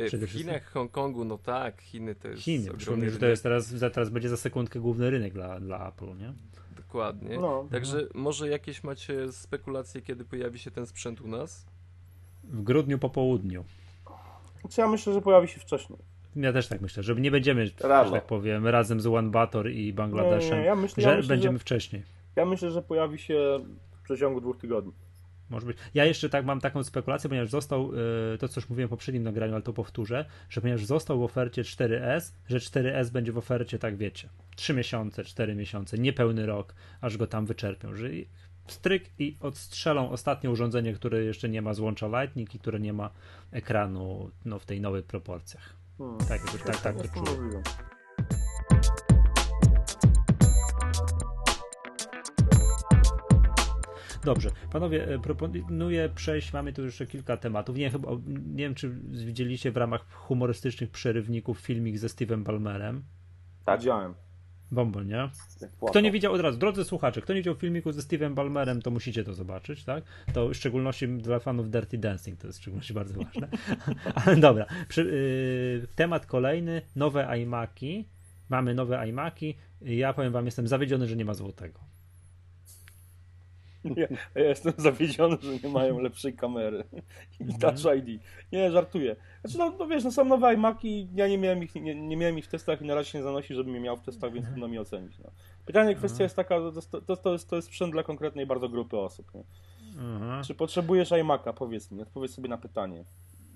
y, 0.00 0.06
Przede 0.06 0.26
w. 0.26 0.30
Chinach, 0.30 0.72
Hongkongu, 0.72 1.24
no 1.24 1.38
tak, 1.38 1.80
Chiny 1.80 2.14
to 2.14 2.28
jest 2.28 2.42
Chiny. 2.42 2.74
Przypomnę, 2.74 3.10
że 3.10 3.18
to 3.18 3.26
jest 3.26 3.42
teraz, 3.42 3.74
teraz 3.92 4.10
będzie 4.10 4.28
za 4.28 4.36
sekundkę 4.36 4.80
główny 4.80 5.10
rynek 5.10 5.32
dla, 5.32 5.60
dla 5.60 5.88
Apple, 5.88 6.16
nie? 6.16 6.32
Dokładnie. 6.92 7.38
No. 7.38 7.66
Także 7.70 8.06
może 8.14 8.48
jakieś 8.48 8.84
macie 8.84 9.32
spekulacje, 9.32 10.02
kiedy 10.02 10.24
pojawi 10.24 10.58
się 10.58 10.70
ten 10.70 10.86
sprzęt 10.86 11.20
u 11.20 11.28
nas? 11.28 11.66
W 12.44 12.62
grudniu 12.62 12.98
po 12.98 13.10
południu. 13.10 13.64
Znaczy 14.60 14.80
ja 14.80 14.88
myślę, 14.88 15.12
że 15.12 15.20
pojawi 15.20 15.48
się 15.48 15.60
wcześniej. 15.60 15.98
Ja 16.36 16.52
też 16.52 16.68
tak 16.68 16.80
myślę, 16.80 17.02
że 17.02 17.14
nie 17.14 17.30
będziemy, 17.30 17.66
że 17.66 17.72
Rano. 17.80 18.10
tak 18.10 18.26
powiem, 18.26 18.66
razem 18.66 19.00
z 19.00 19.06
One 19.06 19.30
Bator 19.30 19.70
i 19.70 19.92
Bangladeszem, 19.92 20.50
Nie, 20.54 20.58
nie, 20.60 20.64
ja 20.66 20.74
myślę- 20.74 21.02
że 21.02 21.10
ja 21.10 21.16
myślę, 21.16 21.28
będziemy 21.28 21.58
że- 21.58 21.62
wcześniej. 21.62 22.02
Ja 22.36 22.44
myślę, 22.44 22.70
że 22.70 22.82
pojawi 22.82 23.18
się 23.18 23.58
w 23.92 24.02
przeciągu 24.02 24.40
dwóch 24.40 24.56
tygodni. 24.58 24.92
Może 25.50 25.66
być. 25.66 25.76
Ja 25.94 26.04
jeszcze 26.04 26.28
tak 26.28 26.44
mam 26.44 26.60
taką 26.60 26.84
spekulację, 26.84 27.28
ponieważ 27.28 27.50
został, 27.50 27.92
y, 28.34 28.38
to 28.38 28.48
co 28.48 28.60
już 28.60 28.68
mówiłem 28.68 28.88
w 28.88 28.90
poprzednim 28.90 29.22
nagraniu, 29.22 29.54
ale 29.54 29.62
to 29.62 29.72
powtórzę, 29.72 30.24
że 30.50 30.60
ponieważ 30.60 30.84
został 30.84 31.20
w 31.20 31.22
ofercie 31.22 31.62
4S, 31.62 32.32
że 32.48 32.58
4S 32.58 33.10
będzie 33.10 33.32
w 33.32 33.38
ofercie, 33.38 33.78
tak 33.78 33.96
wiecie, 33.96 34.28
3 34.56 34.74
miesiące, 34.74 35.24
4 35.24 35.54
miesiące, 35.54 35.98
niepełny 35.98 36.46
rok, 36.46 36.74
aż 37.00 37.16
go 37.16 37.26
tam 37.26 37.46
wyczerpią, 37.46 37.94
że 37.94 38.08
stryk 38.66 39.10
i 39.18 39.36
odstrzelą 39.40 40.10
ostatnie 40.10 40.50
urządzenie, 40.50 40.92
które 40.92 41.24
jeszcze 41.24 41.48
nie 41.48 41.62
ma 41.62 41.74
złącza 41.74 42.06
Lightning 42.06 42.54
i 42.54 42.58
które 42.58 42.80
nie 42.80 42.92
ma 42.92 43.10
ekranu 43.50 44.30
no, 44.44 44.58
w 44.58 44.66
tej 44.66 44.80
nowych 44.80 45.04
proporcjach. 45.04 45.74
Hmm. 45.98 46.18
Tak, 46.18 46.40
tak, 46.52 46.62
tak, 46.62 46.80
tak 46.80 46.96
to 46.96 47.24
czuję. 47.24 47.62
Dobrze, 54.28 54.50
panowie, 54.72 55.08
e, 55.08 55.18
proponuję 55.18 56.08
przejść, 56.14 56.52
mamy 56.52 56.72
tu 56.72 56.84
jeszcze 56.84 57.06
kilka 57.06 57.36
tematów. 57.36 57.76
Nie, 57.76 57.90
chyba, 57.90 58.10
nie 58.26 58.64
wiem, 58.64 58.74
czy 58.74 58.90
widzieliście 59.04 59.72
w 59.72 59.76
ramach 59.76 60.10
humorystycznych 60.10 60.90
przerywników 60.90 61.58
filmik 61.58 61.98
ze 61.98 62.06
Steve'em 62.06 62.42
Ballmerem. 62.42 63.02
Tak, 63.64 63.80
widziałem. 63.80 64.14
Bombol, 64.70 65.06
nie? 65.06 65.30
Kto 65.90 66.00
nie 66.00 66.12
widział 66.12 66.32
od 66.32 66.40
razu, 66.40 66.58
drodzy 66.58 66.84
słuchacze, 66.84 67.20
kto 67.20 67.32
nie 67.32 67.40
widział 67.40 67.54
filmiku 67.54 67.92
ze 67.92 68.00
Steve'em 68.00 68.34
Ballmerem, 68.34 68.82
to 68.82 68.90
musicie 68.90 69.24
to 69.24 69.34
zobaczyć, 69.34 69.84
tak? 69.84 70.04
To 70.32 70.48
w 70.48 70.54
szczególności 70.54 71.08
dla 71.08 71.38
fanów 71.38 71.70
Dirty 71.70 71.98
Dancing, 71.98 72.40
to 72.40 72.46
jest 72.46 72.58
w 72.58 72.62
szczególności 72.62 72.94
bardzo 72.94 73.14
ważne. 73.24 73.48
Ale 74.24 74.36
dobra, 74.36 74.66
Przy, 74.88 75.04
yy, 75.80 75.88
temat 75.94 76.26
kolejny, 76.26 76.82
nowe 76.96 77.38
iMaki. 77.42 78.08
Mamy 78.48 78.74
nowe 78.74 79.08
iMaki. 79.08 79.56
Ja 79.80 80.12
powiem 80.12 80.32
wam, 80.32 80.44
jestem 80.44 80.68
zawiedziony, 80.68 81.06
że 81.06 81.16
nie 81.16 81.24
ma 81.24 81.34
złotego. 81.34 81.87
Ja, 83.96 84.06
ja 84.34 84.48
jestem 84.48 84.72
zawiedziony, 84.76 85.36
że 85.40 85.68
nie 85.68 85.74
mają 85.74 85.98
lepszej 86.00 86.34
kamery 86.34 86.84
i 87.40 87.42
mhm. 87.42 87.60
Touch 87.60 87.96
ID. 87.96 88.22
Nie, 88.52 88.70
żartuję. 88.70 89.16
Znaczy, 89.44 89.58
no, 89.58 89.76
no 89.78 89.86
wiesz, 89.86 90.04
no 90.04 90.12
są 90.12 90.24
nowe 90.24 90.54
iMaki, 90.54 91.08
ja 91.14 91.28
nie 91.28 91.38
miałem 91.38 91.62
ich, 91.62 91.74
nie, 91.74 91.94
nie 91.94 92.16
miałem 92.16 92.38
ich 92.38 92.44
w 92.44 92.48
testach 92.48 92.82
i 92.82 92.84
na 92.84 92.94
razie 92.94 93.10
się 93.10 93.18
nie 93.18 93.24
zanosi, 93.24 93.54
żebym 93.54 93.74
je 93.74 93.80
miał 93.80 93.96
w 93.96 94.02
testach, 94.02 94.32
więc 94.32 94.46
mhm. 94.46 94.54
trudno 94.54 94.68
mi 94.68 94.78
ocenić. 94.78 95.18
No. 95.18 95.30
Pytanie, 95.66 95.94
kwestia 95.94 96.14
mhm. 96.14 96.24
jest 96.24 96.36
taka, 96.36 96.58
to, 96.90 97.00
to, 97.00 97.16
to, 97.16 97.32
jest, 97.32 97.50
to 97.50 97.56
jest 97.56 97.68
sprzęt 97.68 97.92
dla 97.92 98.02
konkretnej 98.02 98.46
bardzo 98.46 98.68
grupy 98.68 98.98
osób. 98.98 99.34
Nie? 99.34 99.42
Czy 100.46 100.54
potrzebujesz 100.54 101.10
iMaka? 101.10 101.52
Powiedz 101.52 101.90
mi, 101.90 102.02
odpowiedz 102.02 102.34
sobie 102.34 102.48
na 102.48 102.58
pytanie. 102.58 103.04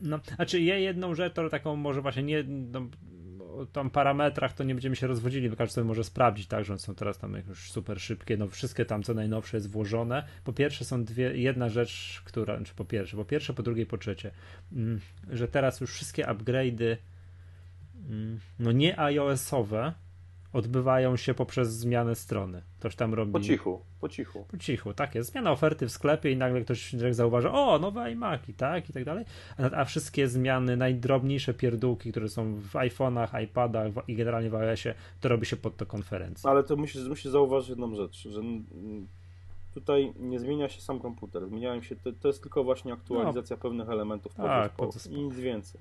No, 0.03 0.19
znaczy 0.37 0.61
ja 0.61 0.77
jedną 0.77 1.15
rzecz, 1.15 1.35
taką 1.51 1.77
może 1.77 2.03
właśnie 2.03 2.23
nie, 2.23 2.45
no, 2.49 2.81
tam 3.67 3.91
parametrach 3.91 4.53
to 4.53 4.65
nie 4.65 4.75
będziemy 4.75 4.97
się 4.97 5.07
rozwodzili, 5.07 5.51
bo 5.51 5.57
każdy 5.57 5.75
sobie 5.75 5.85
może 5.85 6.05
sprawdzić, 6.05 6.47
tak, 6.47 6.65
że 6.65 6.73
one 6.73 6.81
są 6.81 6.95
teraz 6.95 7.19
tam 7.19 7.37
już 7.49 7.71
super 7.71 8.01
szybkie, 8.01 8.37
no 8.37 8.49
wszystkie 8.49 8.85
tam 8.85 9.03
co 9.03 9.15
najnowsze 9.15 9.57
jest 9.57 9.71
włożone. 9.71 10.25
Po 10.45 10.53
pierwsze 10.53 10.85
są 10.85 11.05
dwie, 11.05 11.37
jedna 11.37 11.69
rzecz, 11.69 12.23
która, 12.25 12.61
czy 12.65 12.75
po 12.75 12.85
pierwsze, 12.85 13.17
po 13.17 13.25
pierwsze, 13.25 13.55
po 13.55 13.63
drugie, 13.63 13.87
po 13.87 13.99
trzecie, 13.99 14.31
mm, 14.73 15.01
że 15.31 15.49
teraz 15.49 15.81
już 15.81 15.93
wszystkie 15.93 16.25
upgrade'y 16.25 16.97
mm, 18.09 18.41
no 18.59 18.73
nie 18.73 19.01
iOS-owe, 19.01 19.93
odbywają 20.53 21.17
się 21.17 21.35
poprzez 21.35 21.73
zmianę 21.73 22.15
strony. 22.15 22.63
Ktoś 22.79 22.97
tam 22.97 23.15
robi. 23.15 23.33
Po 23.33 23.41
cichu, 23.41 23.81
po 24.01 24.09
cichu. 24.09 24.45
Po 24.51 24.57
cichu, 24.57 24.95
tak 24.95 25.15
jest. 25.15 25.31
Zmiana 25.31 25.53
oferty 25.53 25.87
w 25.87 25.93
sklepie 25.93 26.31
i 26.31 26.37
nagle 26.37 26.61
ktoś 26.61 26.93
zauważa, 27.11 27.53
o, 27.53 27.79
nowe 27.79 28.13
iMaki, 28.13 28.55
tak, 28.55 28.91
i 28.91 28.93
tak 28.93 29.05
dalej. 29.05 29.25
A, 29.59 29.77
a, 29.77 29.85
wszystkie 29.85 30.29
zmiany, 30.29 30.77
najdrobniejsze 30.77 31.55
pierdółki, 31.55 32.11
które 32.11 32.29
są 32.29 32.55
w 32.55 32.73
iPhone'ach, 32.73 33.43
iPadach 33.43 33.93
i 34.09 34.17
generalnie 34.17 34.51
w 34.51 34.55
iOSie, 34.55 34.95
to 35.21 35.29
robi 35.29 35.47
się 35.47 35.57
pod 35.57 35.77
to 35.77 35.87
konferencję. 35.87 36.51
Ale 36.51 36.65
to 36.65 36.77
musisz, 36.77 37.09
musisz 37.09 37.33
zauważyć 37.33 37.69
jedną 37.69 37.95
rzecz, 37.95 38.29
że 38.29 38.41
tutaj 39.75 40.13
nie 40.21 40.39
zmienia 40.39 40.69
się 40.69 40.81
sam 40.81 41.01
komputer, 41.01 41.49
zmieniają 41.49 41.83
się, 41.83 41.97
to, 41.97 42.13
to 42.21 42.29
jest 42.29 42.43
tylko 42.43 42.65
właśnie 42.65 42.93
aktualizacja 42.93 43.57
no. 43.57 43.63
pewnych 43.63 43.89
elementów 43.91 44.35
tak, 44.35 44.73
i 45.11 45.23
nic 45.23 45.35
więcej. 45.35 45.81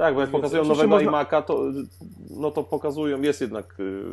Tak, 0.00 0.14
bo 0.14 0.20
jak 0.20 0.30
pokazują 0.30 0.64
nowego 0.64 0.88
można... 0.88 1.10
iMac'a, 1.10 1.42
to, 1.42 1.62
no 2.30 2.50
to 2.50 2.64
pokazują, 2.64 3.22
jest 3.22 3.40
jednak 3.40 3.80
y, 3.80 4.04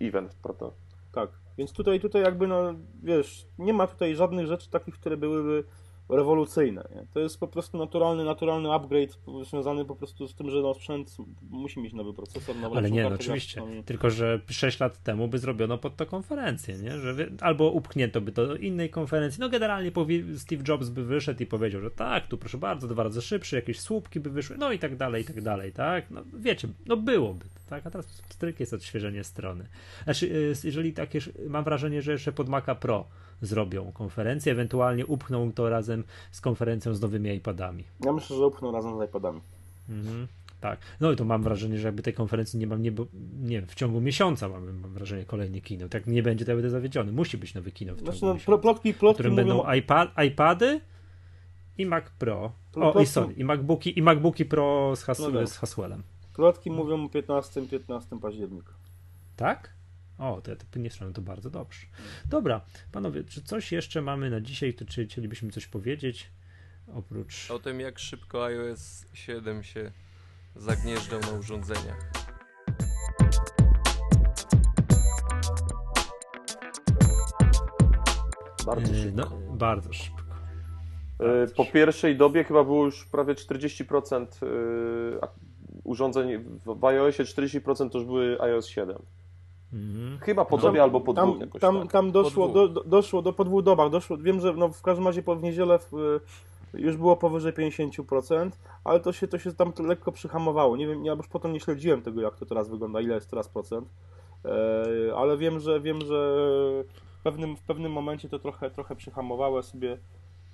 event, 0.00 0.34
prawda? 0.42 0.70
Tak, 1.12 1.30
więc 1.58 1.72
tutaj, 1.72 2.00
tutaj 2.00 2.22
jakby, 2.22 2.48
no 2.48 2.74
wiesz, 3.02 3.46
nie 3.58 3.72
ma 3.72 3.86
tutaj 3.86 4.14
żadnych 4.14 4.46
rzeczy 4.46 4.70
takich, 4.70 4.94
które 4.94 5.16
byłyby 5.16 5.64
rewolucyjne. 6.08 6.88
Nie? 6.94 7.06
To 7.12 7.20
jest 7.20 7.40
po 7.40 7.48
prostu 7.48 7.78
naturalny, 7.78 8.24
naturalny 8.24 8.72
upgrade 8.72 9.18
związany 9.50 9.84
po 9.84 9.96
prostu 9.96 10.28
z 10.28 10.34
tym, 10.34 10.50
że 10.50 10.62
no, 10.62 10.74
sprzęt 10.74 11.16
musi 11.50 11.80
mieć 11.80 11.92
nowy 11.92 12.14
procesor, 12.14 12.56
nową 12.56 12.76
Ale 12.76 12.90
nie, 12.90 13.02
no, 13.02 13.08
oczywiście. 13.08 13.62
Tylko, 13.84 14.10
że 14.10 14.40
6 14.50 14.80
lat 14.80 15.02
temu 15.02 15.28
by 15.28 15.38
zrobiono 15.38 15.78
pod 15.78 15.96
to 15.96 16.06
konferencję, 16.06 16.78
nie? 16.78 16.98
Że 16.98 17.14
albo 17.40 17.70
upchnięto 17.70 18.20
by 18.20 18.32
to 18.32 18.46
do 18.46 18.56
innej 18.56 18.90
konferencji. 18.90 19.40
No 19.40 19.48
generalnie 19.48 19.92
Steve 20.36 20.62
Jobs 20.68 20.88
by 20.88 21.04
wyszedł 21.04 21.42
i 21.42 21.46
powiedział, 21.46 21.80
że 21.80 21.90
tak, 21.90 22.26
tu 22.26 22.38
proszę 22.38 22.58
bardzo, 22.58 22.88
dwa 22.88 23.02
razy 23.02 23.22
szybszy, 23.22 23.56
jakieś 23.56 23.80
słupki 23.80 24.20
by 24.20 24.30
wyszły, 24.30 24.56
no 24.58 24.72
i 24.72 24.78
tak 24.78 24.96
dalej, 24.96 25.22
i 25.22 25.24
tak 25.24 25.40
dalej, 25.40 25.72
tak? 25.72 26.10
No 26.10 26.22
wiecie, 26.34 26.68
no 26.86 26.96
byłoby, 26.96 27.44
tak? 27.70 27.86
A 27.86 27.90
teraz 27.90 28.22
stryk 28.28 28.60
jest 28.60 28.74
odświeżenie 28.74 29.24
strony. 29.24 29.66
Znaczy, 30.04 30.26
y, 30.26 30.54
jeżeli 30.64 30.92
takie, 30.92 31.18
mam 31.48 31.64
wrażenie, 31.64 32.02
że 32.02 32.12
jeszcze 32.12 32.32
pod 32.32 32.48
Maca 32.48 32.74
Pro 32.74 33.06
zrobią 33.44 33.92
konferencję, 33.92 34.52
ewentualnie 34.52 35.06
upchną 35.06 35.52
to 35.52 35.68
razem 35.68 36.04
z 36.30 36.40
konferencją 36.40 36.94
z 36.94 37.00
nowymi 37.00 37.30
iPadami. 37.30 37.84
Ja 38.04 38.12
myślę, 38.12 38.36
że 38.36 38.46
upchną 38.46 38.72
razem 38.72 38.98
z 38.98 39.04
iPadami. 39.08 39.40
Mhm. 39.88 40.26
Tak. 40.60 40.78
No 41.00 41.12
i 41.12 41.16
to 41.16 41.24
mam 41.24 41.42
wrażenie, 41.42 41.78
że 41.78 41.88
jakby 41.88 42.02
tej 42.02 42.14
konferencji 42.14 42.58
nie 42.58 42.66
mam, 42.66 42.82
nie, 42.82 42.92
nie 43.42 43.62
w 43.62 43.74
ciągu 43.74 44.00
miesiąca 44.00 44.48
mam, 44.48 44.80
mam 44.80 44.92
wrażenie 44.92 45.24
kolejny 45.24 45.60
kino. 45.60 45.88
Tak 45.88 46.06
nie 46.06 46.22
będzie, 46.22 46.44
to 46.44 46.50
ja 46.50 46.56
będę 46.56 46.70
zawiedziony. 46.70 47.12
Musi 47.12 47.38
być 47.38 47.54
nowy 47.54 47.70
kino 47.70 47.94
w 47.94 47.96
ciągu 47.96 48.12
znaczy, 48.12 48.24
no, 48.24 48.34
miesiąca, 48.34 48.62
plotki, 48.62 48.94
plotki 48.94 49.14
w 49.14 49.14
którym 49.14 49.32
mówią... 49.32 49.46
będą 49.46 49.72
iPad, 49.72 50.10
iPady 50.26 50.80
i 51.78 51.86
Mac 51.86 52.04
Pro. 52.18 52.52
O, 52.74 53.00
i 53.00 53.06
sorry, 53.06 53.34
i 53.34 53.44
MacBooki, 53.44 53.98
i 53.98 54.02
MacBooki 54.02 54.44
Pro 54.44 54.92
z, 54.96 55.02
has, 55.02 55.18
no 55.32 55.46
z 55.46 55.56
Haswellem. 55.56 56.02
Plotki 56.34 56.70
mówią 56.70 57.04
o 57.04 57.08
15, 57.08 57.62
15 57.68 58.20
października. 58.20 58.72
Tak? 59.36 59.70
O, 60.18 60.40
to 60.40 60.50
ja 60.50 60.56
to 60.70 60.78
nie 60.78 60.90
to 60.90 61.22
bardzo 61.22 61.50
dobrze. 61.50 61.86
Dobra, 62.26 62.60
panowie, 62.92 63.24
czy 63.24 63.42
coś 63.42 63.72
jeszcze 63.72 64.02
mamy 64.02 64.30
na 64.30 64.40
dzisiaj, 64.40 64.74
to 64.74 64.84
czy 64.84 65.06
chcielibyśmy 65.06 65.50
coś 65.50 65.66
powiedzieć? 65.66 66.30
Oprócz. 66.94 67.50
O 67.50 67.58
tym, 67.58 67.80
jak 67.80 67.98
szybko 67.98 68.44
iOS 68.44 69.04
7 69.12 69.62
się 69.62 69.90
zagnieżdżał 70.56 71.20
na 71.20 71.30
urządzeniach. 71.30 72.10
Bardzo 78.66 78.92
e, 78.92 78.96
szybko. 78.96 79.30
No, 79.30 79.56
bardzo 79.56 79.92
szybko. 79.92 80.22
E, 81.20 81.46
po 81.46 81.64
pierwszej 81.64 82.16
dobie 82.16 82.44
chyba 82.44 82.64
było 82.64 82.84
już 82.84 83.04
prawie 83.04 83.34
40% 83.34 84.26
e, 84.26 85.28
urządzeń 85.84 86.44
w 86.66 86.84
iOSie 86.84 87.24
40% 87.24 87.90
to 87.90 87.98
już 87.98 88.06
były 88.06 88.40
iOS 88.40 88.66
7. 88.66 88.96
Mhm. 89.74 90.18
Chyba 90.18 90.44
po 90.44 90.58
dobie 90.58 90.82
albo 90.82 91.00
po 91.00 91.14
tam, 91.14 91.38
dwóch 91.38 91.60
tam, 91.60 91.82
tak. 91.82 91.92
tam 91.92 92.12
doszło, 92.12 92.48
do, 92.48 92.68
doszło 92.68 93.22
do 93.22 93.32
po 93.32 93.44
dwóch 93.44 93.62
dobach. 93.62 93.90
Doszło, 93.90 94.16
wiem, 94.16 94.40
że 94.40 94.52
no 94.52 94.68
w 94.68 94.82
każdym 94.82 95.06
razie 95.06 95.22
po 95.22 95.36
w 95.36 95.42
niedzielę 95.42 95.78
w, 95.78 96.20
już 96.74 96.96
było 96.96 97.16
powyżej 97.16 97.52
50%, 97.52 98.50
ale 98.84 99.00
to 99.00 99.12
się, 99.12 99.28
to 99.28 99.38
się 99.38 99.52
tam 99.52 99.72
lekko 99.78 100.12
przyhamowało. 100.12 100.76
Nie 100.76 100.86
wiem, 100.86 101.04
ja 101.04 101.12
już 101.12 101.28
potem 101.28 101.52
nie 101.52 101.60
śledziłem 101.60 102.02
tego, 102.02 102.20
jak 102.20 102.36
to 102.36 102.46
teraz 102.46 102.68
wygląda, 102.68 103.00
ile 103.00 103.14
jest 103.14 103.30
teraz 103.30 103.48
procent. 103.48 103.88
E, 104.44 105.16
ale 105.16 105.36
wiem, 105.36 105.60
że 105.60 105.80
wiem, 105.80 106.00
że 106.00 106.36
w 107.18 107.22
pewnym, 107.22 107.56
w 107.56 107.62
pewnym 107.62 107.92
momencie 107.92 108.28
to 108.28 108.38
trochę, 108.38 108.70
trochę 108.70 108.96
przyhamowało 108.96 109.62
sobie 109.62 109.98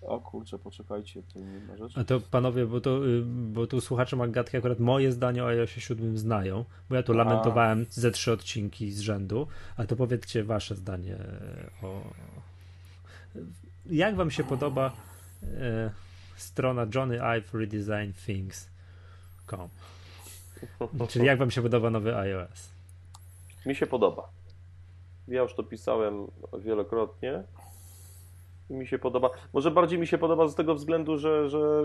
o 0.03 0.21
kurczę, 0.21 0.59
poczekajcie, 0.59 1.23
to 1.23 1.39
inna 1.39 1.77
rzecz. 1.77 1.99
A 1.99 2.05
to 2.05 2.21
panowie, 2.21 2.67
bo, 2.67 2.81
to, 2.81 3.07
y, 3.07 3.23
bo 3.25 3.67
tu 3.67 3.81
słuchacze 3.81 4.17
Magatki 4.17 4.57
akurat 4.57 4.79
moje 4.79 5.13
zdanie 5.13 5.45
o 5.45 5.47
iOSie 5.47 5.81
7 5.81 6.19
znają, 6.19 6.65
bo 6.89 6.97
ja 6.97 7.03
tu 7.03 7.13
lamentowałem 7.13 7.87
ze 7.91 8.11
trzy 8.11 8.33
odcinki 8.33 8.93
z 8.93 9.01
rzędu, 9.01 9.47
a 9.77 9.87
to 9.87 9.97
powiedzcie 9.97 10.45
wasze 10.45 10.75
zdanie 10.75 11.17
o... 11.83 12.03
Jak 13.87 14.17
wam 14.17 14.31
się 14.31 14.45
podoba 14.45 14.93
e, 15.43 15.91
strona 16.37 16.87
Johnny 16.95 17.23
Ive 17.23 17.55
Redesign 17.55 18.13
Things.com? 18.27 19.69
Czyli 21.09 21.27
jak 21.27 21.39
wam 21.39 21.51
się 21.51 21.63
podoba 21.63 21.91
nowy 21.91 22.17
iOS? 22.17 22.71
Mi 23.67 23.75
się 23.75 23.87
podoba. 23.87 24.29
Ja 25.29 25.43
już 25.43 25.55
to 25.55 25.63
pisałem 25.63 26.27
wielokrotnie 26.59 27.43
mi 28.71 28.87
się 28.87 28.99
podoba. 28.99 29.31
Może 29.53 29.71
bardziej 29.71 29.99
mi 29.99 30.07
się 30.07 30.19
podoba 30.19 30.49
z 30.49 30.55
tego 30.55 30.75
względu, 30.75 31.19
że, 31.19 31.49
że, 31.49 31.83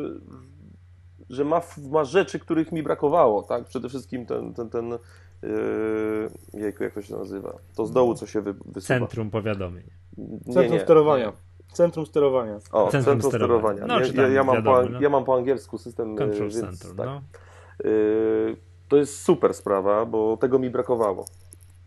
że 1.29 1.45
ma, 1.45 1.61
ma 1.91 2.03
rzeczy, 2.03 2.39
których 2.39 2.71
mi 2.71 2.83
brakowało, 2.83 3.43
tak? 3.43 3.65
Przede 3.65 3.89
wszystkim 3.89 4.25
ten, 4.25 4.53
ten, 4.53 4.69
ten 4.69 4.89
yy, 4.91 4.99
jejku, 6.53 6.83
jak 6.83 6.93
to 6.93 7.01
się 7.01 7.15
nazywa? 7.15 7.57
To 7.75 7.85
z 7.85 7.91
dołu, 7.91 8.15
co 8.15 8.25
się 8.25 8.41
wy, 8.41 8.53
wysuwa. 8.53 8.81
Centrum 8.81 9.31
powiadomień. 9.31 9.83
Centrum 10.53 10.73
nie, 10.73 10.79
sterowania. 10.79 11.25
Nie. 11.25 11.31
Centrum 11.73 12.05
sterowania. 12.05 12.55
O, 12.71 12.91
centrum, 12.91 13.03
centrum 13.03 13.31
sterowania. 13.31 13.85
sterowania. 13.85 14.15
No, 14.15 14.21
ja, 14.23 14.29
ja, 14.29 14.43
mam 14.43 14.55
wiadomo, 14.55 14.83
po, 14.83 14.89
no. 14.89 15.01
ja 15.01 15.09
mam 15.09 15.25
po 15.25 15.35
angielsku 15.35 15.77
system. 15.77 16.15
Control 16.15 16.49
więc, 16.49 16.79
Center, 16.79 16.95
tak. 16.97 17.05
no. 17.05 17.21
Yy, 17.83 18.57
to 18.89 18.97
jest 18.97 19.21
super 19.21 19.53
sprawa, 19.53 20.05
bo 20.05 20.37
tego 20.37 20.59
mi 20.59 20.69
brakowało. 20.69 21.25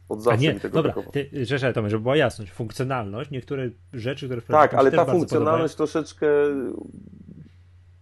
Od 0.09 0.19
A 0.19 0.23
zawsze 0.23 0.43
nie, 0.43 0.55
mi 0.55 0.61
tego 0.61 0.75
dobra, 0.75 0.93
brakowało. 0.93 1.13
ty, 1.13 1.47
rzecz, 1.47 1.75
Tomek, 1.75 1.91
żeby 1.91 2.03
była 2.03 2.17
jasność, 2.17 2.53
funkcjonalność, 2.53 3.31
niektóre 3.31 3.71
rzeczy, 3.93 4.27
które 4.27 4.41
w 4.41 4.47
Tak, 4.47 4.75
ale 4.75 4.93
ta 4.93 5.05
funkcjonalność 5.05 5.75
troszeczkę 5.75 6.27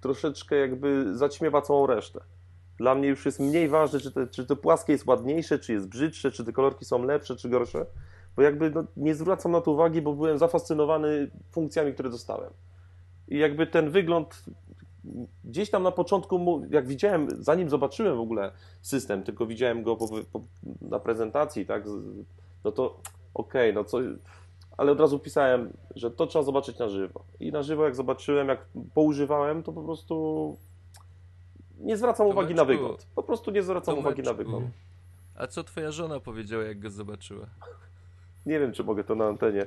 troszeczkę 0.01 0.57
jakby 0.57 1.17
zaćmiewa 1.17 1.63
całą 1.63 1.87
resztę. 1.87 2.21
Dla 2.79 2.95
mnie 2.95 3.09
już 3.09 3.27
jest 3.27 3.41
mniej 3.41 3.69
ważne, 3.69 4.01
czy, 4.01 4.13
te, 4.13 4.27
czy 4.27 4.47
to 4.47 4.57
płaskie 4.57 4.93
jest 4.93 5.07
ładniejsze, 5.07 5.59
czy 5.59 5.73
jest 5.73 5.89
brzydsze, 5.89 6.31
czy 6.31 6.45
te 6.45 6.53
kolorki 6.53 6.85
są 6.85 7.05
lepsze, 7.05 7.37
czy 7.37 7.49
gorsze, 7.49 7.87
bo 8.37 8.43
jakby 8.43 8.71
no, 8.71 8.85
nie 8.97 9.15
zwracam 9.15 9.53
na 9.53 9.61
to 9.61 9.71
uwagi, 9.71 10.03
bo 10.03 10.15
byłem 10.15 10.39
zafascynowany 10.39 11.31
funkcjami, 11.51 11.93
które 11.95 12.11
dostałem. 12.11 12.51
I 13.29 13.39
jakby 13.39 13.67
ten 13.67 13.91
wygląd 13.91 14.45
gdzieś 15.45 15.71
tam 15.71 15.83
na 15.83 15.91
początku, 15.91 16.63
jak 16.71 16.87
widziałem, 16.87 17.29
zanim 17.39 17.71
zobaczyłem 17.71 18.17
w 18.17 18.21
ogóle 18.21 18.53
system, 18.83 19.23
tylko 19.23 19.47
widziałem 19.47 19.83
go 19.83 19.97
po, 19.97 20.09
po, 20.33 20.41
na 20.81 20.99
prezentacji, 20.99 21.67
tak, 21.67 21.85
no 22.65 22.73
to 22.73 23.01
okej, 23.35 23.75
no 23.75 23.85
co, 23.85 23.99
ale 24.77 24.93
od 24.93 25.01
razu 25.01 25.19
pisałem, 25.19 25.73
że 25.95 26.11
to 26.11 26.27
trzeba 26.27 26.43
zobaczyć 26.43 26.79
na 26.79 26.89
żywo. 26.89 27.25
I 27.41 27.53
na 27.53 27.63
żywo 27.63 27.85
jak 27.85 27.95
zobaczyłem, 27.95 28.49
jak 28.49 28.67
poużywałem, 28.95 29.63
to 29.63 29.73
po 29.73 29.83
prostu 29.83 30.57
nie 31.79 31.97
zwracam 31.97 32.27
uwagi 32.27 32.55
na 32.55 32.63
Tomeczku, 32.63 32.83
wygląd. 32.83 33.07
Po 33.15 33.23
prostu 33.23 33.51
nie 33.51 33.63
zwracam 33.63 33.99
uwagi 33.99 34.23
na 34.23 34.31
Tomeczku, 34.31 34.53
wygląd. 34.53 34.75
A 35.37 35.47
co 35.47 35.65
twoja 35.65 35.91
żona 35.91 36.21
powiedziała, 36.21 36.65
jak 36.65 36.79
go 36.79 36.91
zobaczyła? 36.91 37.47
Nie 38.47 38.61
wiem, 38.61 38.73
czy 38.73 38.85
mogę 38.85 39.05
to 39.05 39.15
na 39.15 39.27
antenie. 39.27 39.67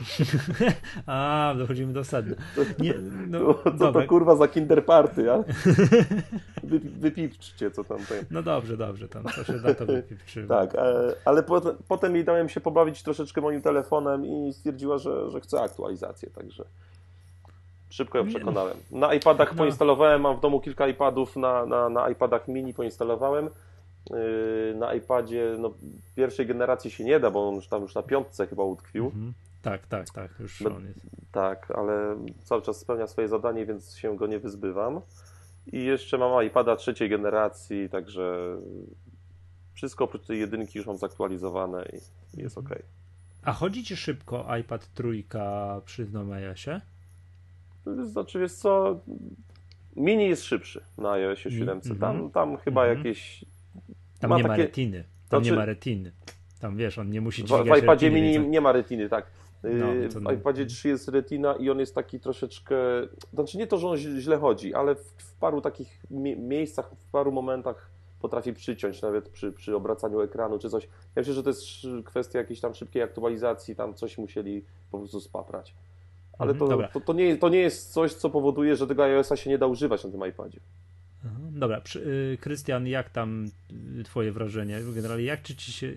A, 1.06 1.54
dochodzimy 1.58 1.92
do 1.92 2.04
sedna. 2.04 2.36
Nie, 2.78 2.94
no, 3.28 3.54
co 3.64 3.70
dobra. 3.70 4.02
to 4.02 4.08
kurwa 4.08 4.36
za 4.36 4.48
kinder 4.48 4.84
party, 4.84 5.22
ja? 5.22 5.44
Wy, 6.64 6.78
wypipczcie, 6.78 7.70
co 7.70 7.84
tam 7.84 7.98
ten. 8.08 8.24
No 8.30 8.42
dobrze, 8.42 8.76
dobrze, 8.76 9.08
tam 9.08 9.24
co 9.24 9.44
się 9.44 9.52
da 9.52 9.74
to 9.74 9.86
wypieprzyło. 9.86 10.48
Tak, 10.48 10.74
e, 10.74 11.14
ale 11.24 11.42
potem, 11.42 11.76
potem 11.88 12.14
jej 12.14 12.24
dałem 12.24 12.48
się 12.48 12.60
pobawić 12.60 13.02
troszeczkę 13.02 13.40
moim 13.40 13.62
telefonem 13.62 14.26
i 14.26 14.52
stwierdziła, 14.52 14.98
że, 14.98 15.30
że 15.30 15.40
chce 15.40 15.60
aktualizację, 15.60 16.30
także 16.30 16.64
szybko 17.90 18.18
ją 18.18 18.24
no. 18.24 18.30
przekonałem. 18.30 18.76
Na 18.90 19.14
iPadach 19.14 19.52
No. 19.52 19.58
poinstalowałem, 19.58 20.20
mam 20.20 20.36
w 20.36 20.40
domu 20.40 20.60
kilka 20.60 20.88
iPadów, 20.88 21.36
na, 21.36 21.66
na, 21.66 21.88
na 21.88 22.10
iPadach 22.10 22.48
mini 22.48 22.74
poinstalowałem. 22.74 23.48
Yy, 24.10 24.74
Na 24.78 24.94
iPadzie 24.94 25.56
no, 25.58 25.70
pierwszej 26.16 26.46
generacji 26.46 26.90
się 26.90 27.04
nie 27.04 27.20
da, 27.20 27.30
bo 27.30 27.48
on 27.48 27.54
już 27.54 27.68
tam 27.68 27.82
już 27.82 27.94
na 27.94 28.02
piątce 28.02 28.46
chyba 28.46 28.62
utkwił. 28.64 29.04
Mhm. 29.06 29.32
Tak, 29.62 29.86
tak, 29.86 30.10
tak, 30.10 30.30
już 30.40 30.60
No, 30.60 30.76
on 30.76 30.84
jest. 30.86 31.06
Tak, 31.32 31.70
ale 31.70 32.16
cały 32.44 32.62
czas 32.62 32.80
spełnia 32.80 33.06
swoje 33.06 33.28
zadanie, 33.28 33.66
więc 33.66 33.96
się 33.96 34.16
go 34.16 34.26
nie 34.26 34.38
wyzbywam. 34.38 35.00
I 35.72 35.84
jeszcze 35.84 36.18
mam 36.18 36.44
iPada 36.46 36.76
trzeciej 36.76 37.08
generacji, 37.08 37.88
także 37.88 38.56
wszystko 39.74 40.04
oprócz 40.04 40.26
tej 40.26 40.40
jedynki 40.40 40.78
już 40.78 40.86
mam 40.86 40.96
zaktualizowane 40.96 41.84
i 42.36 42.40
jest 42.40 42.58
ok. 42.58 42.68
A 43.44 43.52
chodzi 43.52 43.84
ci 43.84 43.96
szybko 43.96 44.56
iPad 44.60 44.94
trójka 44.94 45.80
przy 45.84 46.06
Nomejasie? 46.12 46.80
Znaczy, 48.04 48.38
wiesz 48.40 48.52
co, 48.52 49.00
mini 49.96 50.28
jest 50.28 50.44
szybszy 50.44 50.80
na 50.98 51.10
iOSie 51.12 51.48
Mi- 51.50 51.58
7. 51.58 51.80
Tam, 51.80 51.92
mhm. 52.10 52.30
tam 52.30 52.56
chyba 52.56 52.82
Mhm. 52.84 52.98
jakieś... 52.98 53.44
Tam 54.20 54.30
Ma 54.30 54.36
nie 54.36 54.42
ma 54.42 54.48
takie- 54.48 54.62
retiny. 54.62 55.04
Tam 55.28 55.42
nie 55.42 55.44
Znaczy- 55.48 55.58
ma 55.58 55.64
retiny. 55.64 56.12
Tam 56.60 56.76
wiesz, 56.76 56.98
on 56.98 57.10
nie 57.10 57.20
musi 57.20 57.42
W, 57.42 57.44
w 57.44 57.48
dźwigać 57.48 57.82
iPadzie 57.82 58.08
retiny, 58.10 58.32
mini 58.38 58.48
nie 58.48 58.60
ma 58.60 58.72
retiny, 58.72 59.08
tak. 59.08 59.26
No, 59.62 59.94
Yy, 59.94 60.08
to 60.08 60.20
w 60.20 60.22
no. 60.22 60.32
iPadzie 60.32 60.66
3 60.66 60.88
jest 60.88 61.08
retina 61.08 61.54
i 61.54 61.70
on 61.70 61.78
jest 61.80 61.94
taki 61.94 62.20
troszeczkę, 62.20 62.76
znaczy 63.34 63.58
nie 63.58 63.66
to, 63.66 63.78
że 63.78 63.88
on 63.88 63.96
źle 63.96 64.38
chodzi, 64.38 64.74
ale 64.74 64.94
w, 64.94 65.00
w 65.18 65.34
paru 65.34 65.60
takich 65.60 66.02
mie- 66.10 66.36
miejscach, 66.36 66.90
w 66.98 67.10
paru 67.10 67.32
momentach 67.32 67.90
potrafi 68.20 68.52
przyciąć, 68.52 69.02
nawet 69.02 69.28
przy, 69.28 69.52
przy 69.52 69.76
obracaniu 69.76 70.20
ekranu 70.20 70.58
czy 70.58 70.70
coś. 70.70 70.84
Ja 70.84 70.90
myślę, 71.16 71.34
że 71.34 71.42
to 71.42 71.50
jest 71.50 71.62
kwestia 72.04 72.38
jakiejś 72.38 72.60
tam 72.60 72.74
szybkiej 72.74 73.02
aktualizacji, 73.02 73.76
tam 73.76 73.94
coś 73.94 74.18
musieli 74.18 74.64
po 74.90 74.98
prostu 74.98 75.20
spaprać. 75.20 75.74
Ale 76.38 76.52
Mhm, 76.52 76.70
to, 76.70 76.88
to, 76.92 77.00
to, 77.00 77.12
nie, 77.12 77.36
to 77.36 77.48
nie 77.48 77.58
jest 77.58 77.92
coś, 77.92 78.12
co 78.14 78.30
powoduje, 78.30 78.76
że 78.76 78.86
tego 78.86 79.04
iOS-a 79.04 79.36
się 79.36 79.50
nie 79.50 79.58
da 79.58 79.66
używać 79.66 80.04
na 80.04 80.10
tym 80.10 80.28
iPadzie. 80.28 80.60
Aha, 81.26 81.38
Dobra, 81.50 81.80
y, 81.96 82.38
Krystian, 82.40 82.86
jak 82.86 83.10
tam 83.10 83.50
y, 84.00 84.04
twoje 84.04 84.32
wrażenie? 84.32 84.80
Generalnie, 84.94 85.24
jak 85.24 85.42
czy 85.42 85.56
ci 85.56 85.72
się... 85.72 85.92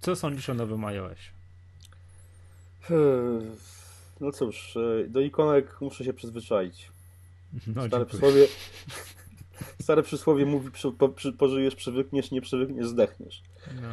Co 0.00 0.16
sądzisz 0.16 0.50
o 0.50 0.54
nowym 0.54 0.84
iOSie? 0.84 1.30
No 4.20 4.32
cóż, 4.32 4.76
e, 4.76 5.08
do 5.08 5.20
ikonek 5.20 5.80
muszę 5.80 6.04
się 6.04 6.12
przyzwyczaić. 6.12 6.90
No, 7.66 7.86
Stare 7.86 8.06
przysłowie, 8.06 8.46
stare 9.82 10.02
przysłowie 10.02 10.46
mówi, 10.46 10.70
przy, 10.70 10.92
po, 10.92 11.08
przy, 11.08 11.32
pożyjesz, 11.32 11.74
przywykniesz, 11.74 12.30
nie 12.30 12.40
przywykniesz, 12.40 12.86
zdechniesz. 12.86 13.42
No. 13.82 13.88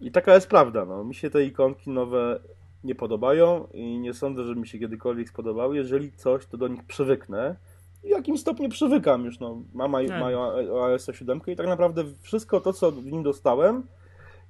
I 0.00 0.10
taka 0.10 0.34
jest 0.34 0.48
prawda. 0.48 0.84
No. 0.84 1.04
Mi 1.04 1.14
się 1.14 1.30
te 1.30 1.44
ikonki 1.44 1.90
nowe 1.90 2.40
nie 2.84 2.94
podobają 2.94 3.68
i 3.74 3.98
nie 3.98 4.14
sądzę, 4.14 4.44
że 4.44 4.54
mi 4.54 4.68
się 4.68 4.78
kiedykolwiek 4.78 5.28
spodobały. 5.28 5.76
Jeżeli 5.76 6.12
coś, 6.12 6.46
to 6.46 6.56
do 6.56 6.68
nich 6.68 6.84
przywyknę. 6.84 7.56
I 8.04 8.06
w 8.06 8.10
jakim 8.10 8.38
stopniu 8.38 8.68
przywykam 8.68 9.24
już. 9.24 9.40
No. 9.40 9.62
Mam 9.74 9.92
Nie. 9.92 10.08
mają 10.08 10.52
iOS 10.84 11.06
7 11.12 11.40
i 11.46 11.56
tak 11.56 11.66
naprawdę 11.66 12.04
wszystko 12.20 12.60
to, 12.60 12.72
co 12.72 12.92
w 12.92 13.06
nim 13.06 13.22
dostałem, 13.22 13.82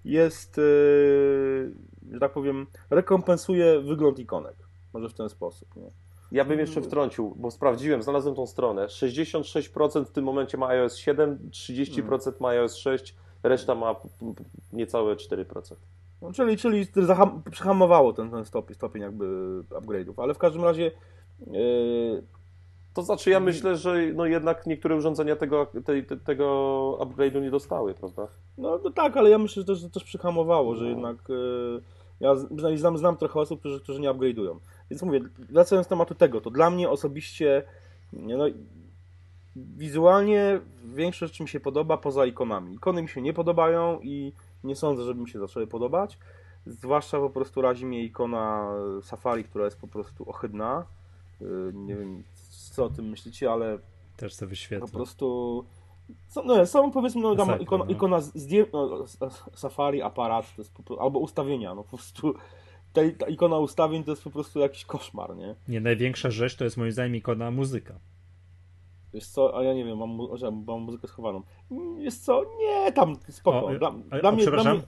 jest, 0.05 0.57
yy, 0.57 1.73
że 2.13 2.21
tak 2.21 2.33
powiem, 2.33 2.67
rekompensuje 2.91 3.81
wygląd 3.81 4.19
ikonek. 4.19 4.57
Może 4.93 5.09
w 5.09 5.15
ten 5.15 5.29
sposób. 5.29 5.77
Nie? 5.77 5.91
Ja 6.33 6.45
bym 6.45 6.59
jeszcze 6.59 6.81
wtrącił, 6.83 7.35
bo 7.37 7.51
sprawdziłem, 7.51 8.03
znalazłem 8.03 8.35
tą 8.35 8.47
stronę. 8.47 8.87
66% 8.87 10.05
w 10.05 10.11
tym 10.11 10.25
momencie 10.25 10.59
ma 10.59 10.69
iOS 10.69 10.97
7, 10.97 11.39
30% 11.51 12.33
ma 12.41 12.49
iOS 12.49 12.75
6, 12.75 13.15
reszta 13.43 13.75
ma 13.75 13.95
niecałe 14.73 15.15
4%. 15.17 15.75
No, 16.23 16.33
czyli 16.33 16.57
czyli 16.57 16.87
zaham, 16.95 17.43
przyhamowało 17.51 18.13
ten, 18.13 18.31
ten 18.31 18.45
stopień, 18.45 18.75
stopień 18.75 19.03
jakby 19.03 19.25
upgrade'ów. 19.71 20.23
Ale 20.23 20.35
w 20.35 20.39
każdym 20.39 20.65
razie 20.65 20.91
yy, 21.47 22.23
To 22.95 23.03
znaczy, 23.03 23.31
ja 23.31 23.41
myślę, 23.41 23.77
że 23.77 23.95
no 24.15 24.27
jednak 24.27 24.67
niektóre 24.67 24.97
urządzenia 24.97 25.37
tego, 25.37 25.67
tej, 25.85 26.07
te, 26.07 26.17
tego 26.17 26.47
upgrade'u 27.01 27.43
nie 27.43 27.51
dostały, 27.51 27.95
prawda? 27.95 28.29
No, 28.59 28.81
no 28.85 28.91
tak, 28.91 29.17
ale 29.17 29.31
ja 29.31 29.39
myślę, 29.39 29.63
że 29.63 29.67
też, 29.67 29.91
też 29.93 30.05
przyhamowało, 30.05 30.77
że 30.77 30.85
No. 30.85 30.91
jednak 30.91 31.17
e, 31.31 31.35
ja 32.25 32.37
z- 32.37 32.45
przynajmniej 32.47 32.79
znam, 32.79 32.99
znam 32.99 33.17
trochę 33.17 33.41
osób, 33.41 33.61
którzy, 33.61 33.81
którzy 33.81 34.01
nie 34.01 34.11
upgrade'ują. 34.11 34.59
Więc 34.91 35.03
mówię, 35.03 35.21
wracając 35.39 35.87
do 35.87 35.89
tematu 35.89 36.15
tego, 36.15 36.41
to 36.41 36.51
dla 36.51 36.71
mnie 36.71 36.91
osobiście 36.91 37.63
no, 38.13 38.45
wizualnie 39.57 40.61
większość 40.85 41.33
rzeczy 41.33 41.43
mi 41.43 41.49
się 41.49 41.61
podoba 41.61 41.97
poza 41.97 42.27
ikonami. 42.27 42.75
Ikony 42.75 43.03
mi 43.03 43.09
się 43.09 43.23
nie 43.23 43.33
podobają 43.33 44.01
i 44.03 44.33
nie 44.65 44.77
sądzę, 44.77 45.03
żeby 45.05 45.21
mi 45.21 45.29
się 45.31 45.39
zaczęły 45.39 45.67
podobać. 45.67 46.19
Zwłaszcza 46.67 47.19
po 47.19 47.31
prostu 47.31 47.63
razi 47.63 47.87
mnie 47.87 48.03
ikona 48.05 48.71
Safari, 49.03 49.45
która 49.45 49.65
jest 49.65 49.81
po 49.81 49.89
prostu 49.89 50.31
ohydna. 50.31 50.85
Nie 51.73 51.97
wiem, 51.97 52.23
co 52.71 52.85
o 52.85 52.91
tym 52.91 53.09
myślicie, 53.09 53.53
ale 53.53 53.79
Też 54.17 54.35
sobie 54.35 54.47
po 54.47 54.51
wyświetlę. 54.51 54.89
prostu. 54.89 55.65
Są, 56.29 56.45
no, 56.45 56.67
są 56.67 56.91
powiedzmy, 56.91 57.23
no, 57.23 57.37
tam 57.37 57.61
ikona, 57.61 57.85
no. 57.85 57.91
ikona 57.91 58.21
zdję, 58.21 58.67
no, 58.73 59.05
Safari, 59.55 60.03
aparat, 60.03 60.57
to 60.57 60.63
jest 60.63 60.73
prostu- 60.75 61.01
albo 61.01 61.19
ustawienia, 61.19 61.75
no 61.75 61.83
po 61.83 61.89
prostu. 61.89 62.35
Ta, 62.93 63.01
ta 63.19 63.29
ikona 63.29 63.59
ustawień 63.59 64.05
to 64.05 64.11
jest 64.11 64.25
po 64.25 64.31
prostu 64.31 64.61
jakiś 64.61 64.85
koszmar, 64.85 65.37
nie? 65.37 65.55
Nie, 65.69 65.81
największa 65.81 66.31
rzecz 66.31 66.57
to 66.57 66.65
jest 66.65 66.77
moim 66.77 66.93
zdaniem 66.93 67.17
ikona 67.17 67.51
muzyka. 67.51 67.95
Wiesz 69.15 69.27
co, 69.29 69.59
a 69.59 69.63
ja 69.63 69.75
nie 69.75 69.85
wiem, 69.85 69.99
mam, 69.99 70.19
mam 70.67 70.81
muzykę 70.81 71.09
schowaną. 71.09 71.43
Wiesz 71.99 72.19
co, 72.19 72.43
nie, 72.59 72.93
tam 72.93 73.17
spoko. 73.29 73.67
O, 73.67 73.79
dla, 73.79 73.89
o, 73.89 73.93
dla, 74.21 74.29
o, 74.29 74.33
mnie, 74.33 74.43
dla 74.43 74.43
przepraszam. 74.43 74.77
mnie, 74.77 74.83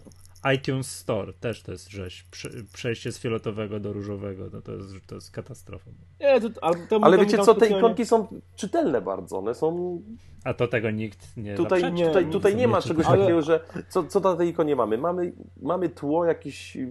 iTunes 0.54 0.90
Store 0.90 1.32
też 1.32 1.62
to 1.62 1.72
jest 1.72 1.90
rzeź. 1.90 2.24
Prze- 2.30 2.50
Przejście 2.74 3.12
z 3.12 3.18
fioletowego 3.18 3.80
do 3.80 3.92
różowego, 3.92 4.44
no 4.52 4.62
to 4.62 4.72
jest, 4.72 5.06
to 5.06 5.14
jest 5.14 5.30
katastrofa. 5.30 5.90
nie, 6.20 6.40
to, 6.40 6.48
ale, 6.64 6.76
to, 6.86 7.00
Ale 7.02 7.16
to 7.16 7.24
wiecie 7.24 7.38
co, 7.38 7.54
te 7.54 7.66
ikonki 7.66 8.06
są 8.06 8.26
czytelne 8.56 9.00
bardzo, 9.00 9.38
one 9.38 9.54
są... 9.54 10.00
A 10.44 10.54
to 10.54 10.68
tego 10.68 10.90
nikt 10.90 11.36
nie 11.36 11.54
Tutaj, 11.54 11.92
nie, 11.92 12.06
tutaj, 12.06 12.26
nie- 12.26 12.32
tutaj 12.32 12.56
nie 12.56 12.68
ma 12.68 12.82
czegoś 12.82 13.06
takiego, 13.06 13.42
że... 13.42 13.60
Co, 13.88 14.04
co 14.04 14.20
na 14.20 14.36
tej 14.36 14.48
ikonie 14.48 14.76
mamy? 14.76 14.98
Mamy, 14.98 15.32
mamy 15.62 15.88
tło 15.88 16.24
jakieś 16.24 16.76
yy, 16.76 16.86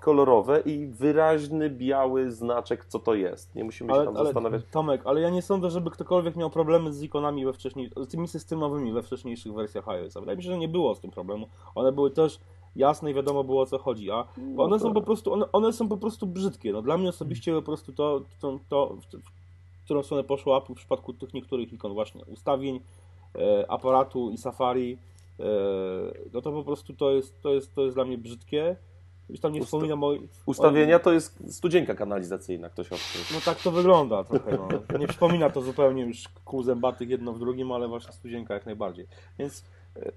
kolorowe 0.00 0.60
i 0.60 0.86
wyraźny 0.86 1.70
biały 1.70 2.30
znaczek, 2.30 2.84
co 2.84 2.98
to 2.98 3.14
jest. 3.14 3.54
Nie 3.54 3.64
musimy 3.64 3.88
się 3.88 3.94
Ale, 3.94 4.04
tam 4.04 4.16
ale 4.16 4.24
zastanawiać. 4.24 4.62
Tomek, 4.70 5.00
ale 5.04 5.20
ja 5.20 5.30
nie 5.30 5.42
sądzę, 5.42 5.70
żeby 5.70 5.90
ktokolwiek 5.90 6.36
miał 6.36 6.50
problemy 6.50 6.92
z 6.92 7.02
ikonami 7.02 7.44
we 7.44 7.52
wcześniej, 7.52 7.90
z 7.96 8.08
tymi 8.08 8.28
systemowymi 8.28 8.92
we 8.92 9.02
wcześniejszych 9.02 9.52
wersjach 9.54 9.88
iOS. 9.88 10.14
Wydaje 10.14 10.36
mi 10.36 10.42
się, 10.42 10.50
że 10.50 10.58
nie 10.58 10.68
było 10.68 10.94
z 10.94 11.00
tym 11.00 11.10
problemu. 11.10 11.48
One 11.74 11.92
były 11.92 12.10
też 12.22 12.40
jasne 12.76 13.10
i 13.10 13.14
wiadomo 13.14 13.44
było 13.44 13.62
o 13.62 13.66
co 13.66 13.78
chodzi, 13.78 14.10
a 14.10 14.24
bo 14.56 14.64
one 14.64 14.78
są 14.78 14.94
po 14.94 15.02
prostu, 15.02 15.32
one, 15.32 15.52
one 15.52 15.72
są 15.72 15.88
po 15.88 15.96
prostu 15.96 16.26
brzydkie. 16.26 16.72
No, 16.72 16.82
dla 16.82 16.98
mnie 16.98 17.08
osobiście 17.08 17.52
po 17.52 17.62
prostu 17.62 17.92
to, 17.92 18.20
to, 18.40 18.58
to 18.68 18.96
w, 18.96 19.16
w 19.16 19.84
którą 19.84 20.02
stronę 20.02 20.24
poszło 20.24 20.58
Apple 20.58 20.72
w 20.72 20.76
przypadku 20.76 21.12
tych 21.12 21.34
niektórych 21.34 21.72
ikon 21.72 21.94
właśnie 21.94 22.24
ustawień, 22.24 22.80
e, 23.34 23.70
aparatu 23.70 24.30
i 24.30 24.38
Safari, 24.38 24.98
e, 25.40 25.44
no 26.32 26.40
to 26.42 26.52
po 26.52 26.64
prostu 26.64 26.94
to 26.94 27.10
jest, 27.10 27.42
to 27.42 27.54
jest, 27.54 27.74
to 27.74 27.82
jest 27.82 27.96
dla 27.96 28.04
mnie 28.04 28.18
brzydkie. 28.18 28.76
Już 29.28 29.40
tam 29.40 29.52
nie 29.52 29.60
Usta- 29.60 29.66
wspominam 29.66 30.04
o... 30.04 30.12
Ustawienia 30.46 30.98
to 30.98 31.12
jest 31.12 31.54
studzienka 31.54 31.94
kanalizacyjna, 31.94 32.68
ktoś 32.68 32.86
odkrył. 32.86 33.22
No 33.34 33.40
tak 33.44 33.62
to 33.62 33.70
wygląda 33.70 34.24
trochę. 34.24 34.58
No. 34.92 34.98
Nie 34.98 35.06
przypomina 35.06 35.50
to 35.50 35.60
zupełnie 35.62 36.02
już 36.02 36.28
kół 36.44 36.62
zębatych 36.62 37.08
jedno 37.08 37.32
w 37.32 37.38
drugim, 37.38 37.72
ale 37.72 37.88
właśnie 37.88 38.12
studzienka 38.12 38.54
jak 38.54 38.66
najbardziej. 38.66 39.06
Więc 39.38 39.64
e, 39.96 40.12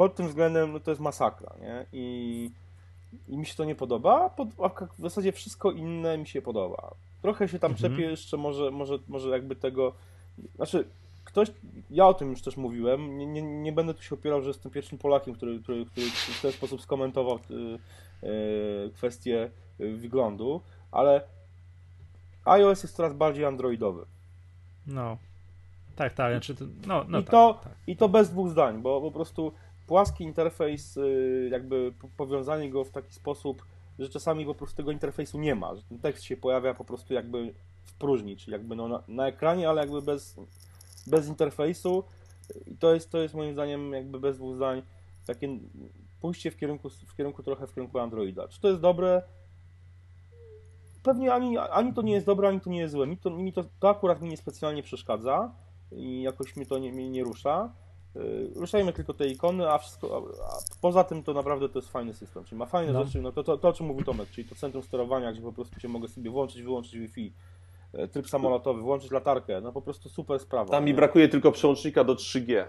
pod 0.00 0.14
tym 0.14 0.28
względem 0.28 0.72
no, 0.72 0.80
to 0.80 0.90
jest 0.90 1.00
masakra, 1.00 1.54
nie? 1.60 1.86
I, 1.92 2.50
i 3.28 3.36
mi 3.36 3.46
się 3.46 3.54
to 3.54 3.64
nie 3.64 3.74
podoba, 3.74 4.30
pod, 4.30 4.48
a 4.62 4.68
w 4.98 5.02
zasadzie 5.02 5.32
wszystko 5.32 5.70
inne 5.70 6.18
mi 6.18 6.26
się 6.26 6.42
podoba. 6.42 6.94
Trochę 7.22 7.48
się 7.48 7.58
tam 7.58 7.70
Mhm. 7.72 8.00
jeszcze, 8.00 8.36
może, 8.36 8.70
może, 8.70 8.98
może 9.08 9.28
jakby 9.28 9.56
tego, 9.56 9.92
znaczy 10.56 10.84
ktoś, 11.24 11.48
ja 11.90 12.06
o 12.06 12.14
tym 12.14 12.30
już 12.30 12.42
też 12.42 12.56
mówiłem, 12.56 13.18
nie, 13.18 13.26
nie, 13.26 13.42
nie 13.42 13.72
będę 13.72 13.94
tu 13.94 14.02
się 14.02 14.14
opierał, 14.14 14.42
że 14.42 14.48
jestem 14.48 14.72
pierwszym 14.72 14.98
Polakiem, 14.98 15.34
który, 15.34 15.60
który, 15.62 15.84
który 15.84 16.06
w 16.10 16.42
ten 16.42 16.52
sposób 16.52 16.82
skomentował 16.82 17.38
y, 17.50 17.78
y, 18.26 18.90
kwestię 18.94 19.50
wyglądu, 19.78 20.60
ale 20.92 21.22
iOS 22.44 22.82
jest 22.82 22.96
coraz 22.96 23.14
bardziej 23.14 23.44
androidowy. 23.44 24.04
No. 24.86 25.16
Tak, 25.96 26.14
tak, 26.14 26.32
znaczy 26.32 26.54
no, 26.86 27.04
no 27.08 27.18
I, 27.18 27.22
tak, 27.22 27.30
to, 27.30 27.60
tak. 27.64 27.72
I 27.86 27.96
to 27.96 28.08
bez 28.08 28.30
dwóch 28.30 28.50
zdań, 28.50 28.82
bo 28.82 29.00
po 29.00 29.10
prostu 29.10 29.52
płaski 29.90 30.24
interfejs, 30.24 30.96
y, 30.96 31.48
jakby 31.52 31.92
po- 31.98 32.08
powiązanie 32.16 32.70
go 32.70 32.84
w 32.84 32.90
taki 32.90 33.14
sposób, 33.14 33.64
że 33.98 34.08
czasami 34.08 34.46
po 34.46 34.54
prostu 34.54 34.76
tego 34.76 34.90
interfejsu 34.90 35.38
nie 35.38 35.54
ma, 35.54 35.74
że 35.74 35.82
ten 35.82 35.98
tekst 35.98 36.24
się 36.24 36.36
pojawia 36.36 36.74
po 36.74 36.84
prostu 36.84 37.14
jakby 37.14 37.54
w 37.82 37.94
próżni, 37.94 38.36
czyli 38.36 38.52
jakby 38.52 38.76
no 38.76 38.88
na, 38.88 39.02
na 39.08 39.28
ekranie, 39.28 39.68
ale 39.68 39.80
jakby 39.80 40.02
bez, 40.02 40.36
bez 41.06 41.28
interfejsu 41.28 42.04
i 42.66 42.76
to 42.76 42.94
jest, 42.94 43.10
to 43.10 43.18
jest 43.18 43.34
moim 43.34 43.52
zdaniem 43.52 43.92
jakby 43.92 44.20
bez 44.20 44.36
dwóch 44.36 44.56
zdań 44.56 44.82
takie 45.26 45.58
pójście 46.20 46.50
w 46.50 46.56
kierunku, 46.56 46.90
w 46.90 47.16
kierunku 47.16 47.42
trochę 47.42 47.66
w 47.66 47.74
kierunku 47.74 47.98
Androida. 47.98 48.48
Czy 48.48 48.60
to 48.60 48.68
jest 48.68 48.80
dobre? 48.80 49.22
Pewnie 51.02 51.34
ani, 51.34 51.58
ani 51.58 51.92
to 51.94 52.02
nie 52.02 52.12
jest 52.12 52.26
dobre, 52.26 52.48
ani 52.48 52.60
to 52.60 52.70
nie 52.70 52.78
jest 52.78 52.92
złe. 52.92 53.06
Mi 53.06 53.16
to, 53.16 53.30
mi 53.30 53.52
to, 53.52 53.64
to 53.80 53.88
akurat 53.88 54.22
mi 54.22 54.28
niespecjalnie 54.28 54.82
przeszkadza 54.82 55.52
i 55.92 56.22
jakoś 56.22 56.56
mi 56.56 56.66
to 56.66 56.78
nie, 56.78 56.92
mnie 56.92 57.10
nie 57.10 57.24
rusza. 57.24 57.72
Yy, 58.14 58.50
Ruszajmy 58.56 58.92
tylko 58.92 59.14
te 59.14 59.26
ikony, 59.28 59.70
a, 59.70 59.78
wszystko, 59.78 60.26
a, 60.42 60.46
a 60.46 60.58
poza 60.80 61.04
tym 61.04 61.22
to 61.22 61.34
naprawdę 61.34 61.68
to 61.68 61.78
jest 61.78 61.88
fajny 61.92 62.14
system. 62.14 62.44
Czyli 62.44 62.58
ma 62.58 62.66
fajne 62.66 62.92
No. 62.92 63.04
rzeczy, 63.04 63.22
no 63.22 63.32
to, 63.32 63.44
to, 63.44 63.56
to 63.58 63.68
o 63.68 63.72
czym 63.72 63.86
mówił 63.86 64.04
Tomek, 64.04 64.30
czyli 64.30 64.48
to 64.48 64.54
centrum 64.54 64.82
sterowania, 64.82 65.32
gdzie 65.32 65.42
po 65.42 65.52
prostu 65.52 65.80
się 65.80 65.88
mogę 65.88 66.08
sobie 66.08 66.30
włączyć, 66.30 66.62
wyłączyć 66.62 66.98
Wi-Fi, 66.98 67.32
e, 67.92 68.08
tryb 68.08 68.28
samolotowy, 68.28 68.80
włączyć 68.82 69.10
latarkę, 69.10 69.60
no 69.60 69.72
po 69.72 69.82
prostu 69.82 70.08
super 70.08 70.38
sprawa. 70.40 70.70
Tam 70.70 70.84
mi 70.84 70.94
brakuje 70.94 71.28
tylko 71.28 71.52
przełącznika 71.52 72.04
do 72.04 72.14
3G. 72.14 72.64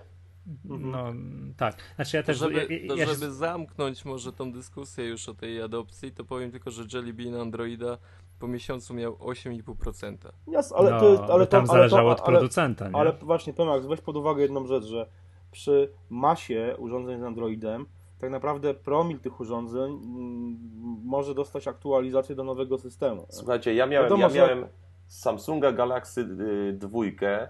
No, 0.66 1.14
tak. 1.58 1.76
Znaczy 1.96 2.18
ja 2.18 2.24
To 2.24 2.28
też... 2.28 2.38
żeby, 2.38 2.54
ja, 2.54 2.62
ja, 2.64 2.88
to 2.88 2.96
ja 2.96 3.06
się- 3.06 3.14
żeby 3.14 3.32
zamknąć 3.32 4.06
może 4.06 4.34
tą 4.34 4.52
dyskusję 4.52 5.06
już 5.06 5.30
o 5.30 5.34
tej 5.34 5.62
adopcji, 5.62 6.12
to 6.12 6.24
powiem 6.24 6.52
tylko, 6.52 6.72
że 6.72 6.84
Jelly 6.94 7.14
Bean 7.14 7.36
Androida 7.36 7.98
po 8.40 8.48
miesiącu 8.48 8.94
miał 8.94 9.14
8,5%. 9.14 10.18
Jas, 10.48 10.72
ale 10.72 10.92
no, 10.92 11.00
to 11.00 11.06
ale 11.08 11.40
bo 11.40 11.46
to, 11.46 11.48
tam 11.48 11.60
ale 11.60 11.68
zależało 11.68 12.16
to, 12.16 12.22
od 12.22 12.28
ale, 12.30 12.38
producenta, 12.38 12.90
nie? 12.90 12.96
Ale 12.96 13.14
właśnie, 13.14 13.54
Tomek, 13.54 13.88
weź 13.88 14.02
pod 14.02 14.16
uwagę 14.18 14.42
jedną 14.42 14.68
rzecz, 14.68 14.84
że 14.84 15.10
przy 15.52 15.92
masie 16.10 16.76
urządzeń 16.78 17.20
z 17.20 17.24
Androidem, 17.24 17.86
tak 18.20 18.30
naprawdę 18.32 18.74
promil 18.74 19.20
tych 19.20 19.40
urządzeń 19.40 19.94
mm, 19.94 20.58
może 21.06 21.36
dostać 21.36 21.68
aktualizację 21.68 22.36
do 22.36 22.44
nowego 22.44 22.78
systemu. 22.78 23.26
Słuchajcie, 23.30 23.74
ja 23.74 23.86
miałem, 23.88 24.06
Wiadomo, 24.06 24.22
ja 24.22 24.30
miałem 24.36 24.66
Samsunga 25.08 25.72
Galaxy 25.72 26.22
y, 26.70 26.74
dwójkę 26.74 27.48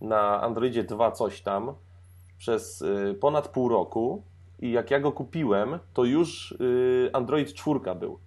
na 0.00 0.40
Androidzie 0.42 0.84
2 0.84 1.10
coś 1.10 1.42
tam 1.42 1.72
przez 2.38 2.82
y, 2.82 3.16
ponad 3.20 3.48
pół 3.48 3.68
roku 3.68 4.22
i 4.58 4.72
jak 4.72 4.90
ja 4.90 5.00
go 5.00 5.12
kupiłem, 5.12 5.78
to 5.94 6.04
już 6.04 6.52
y, 6.52 7.10
Android 7.12 7.54
4 7.54 7.80
był. 8.00 8.18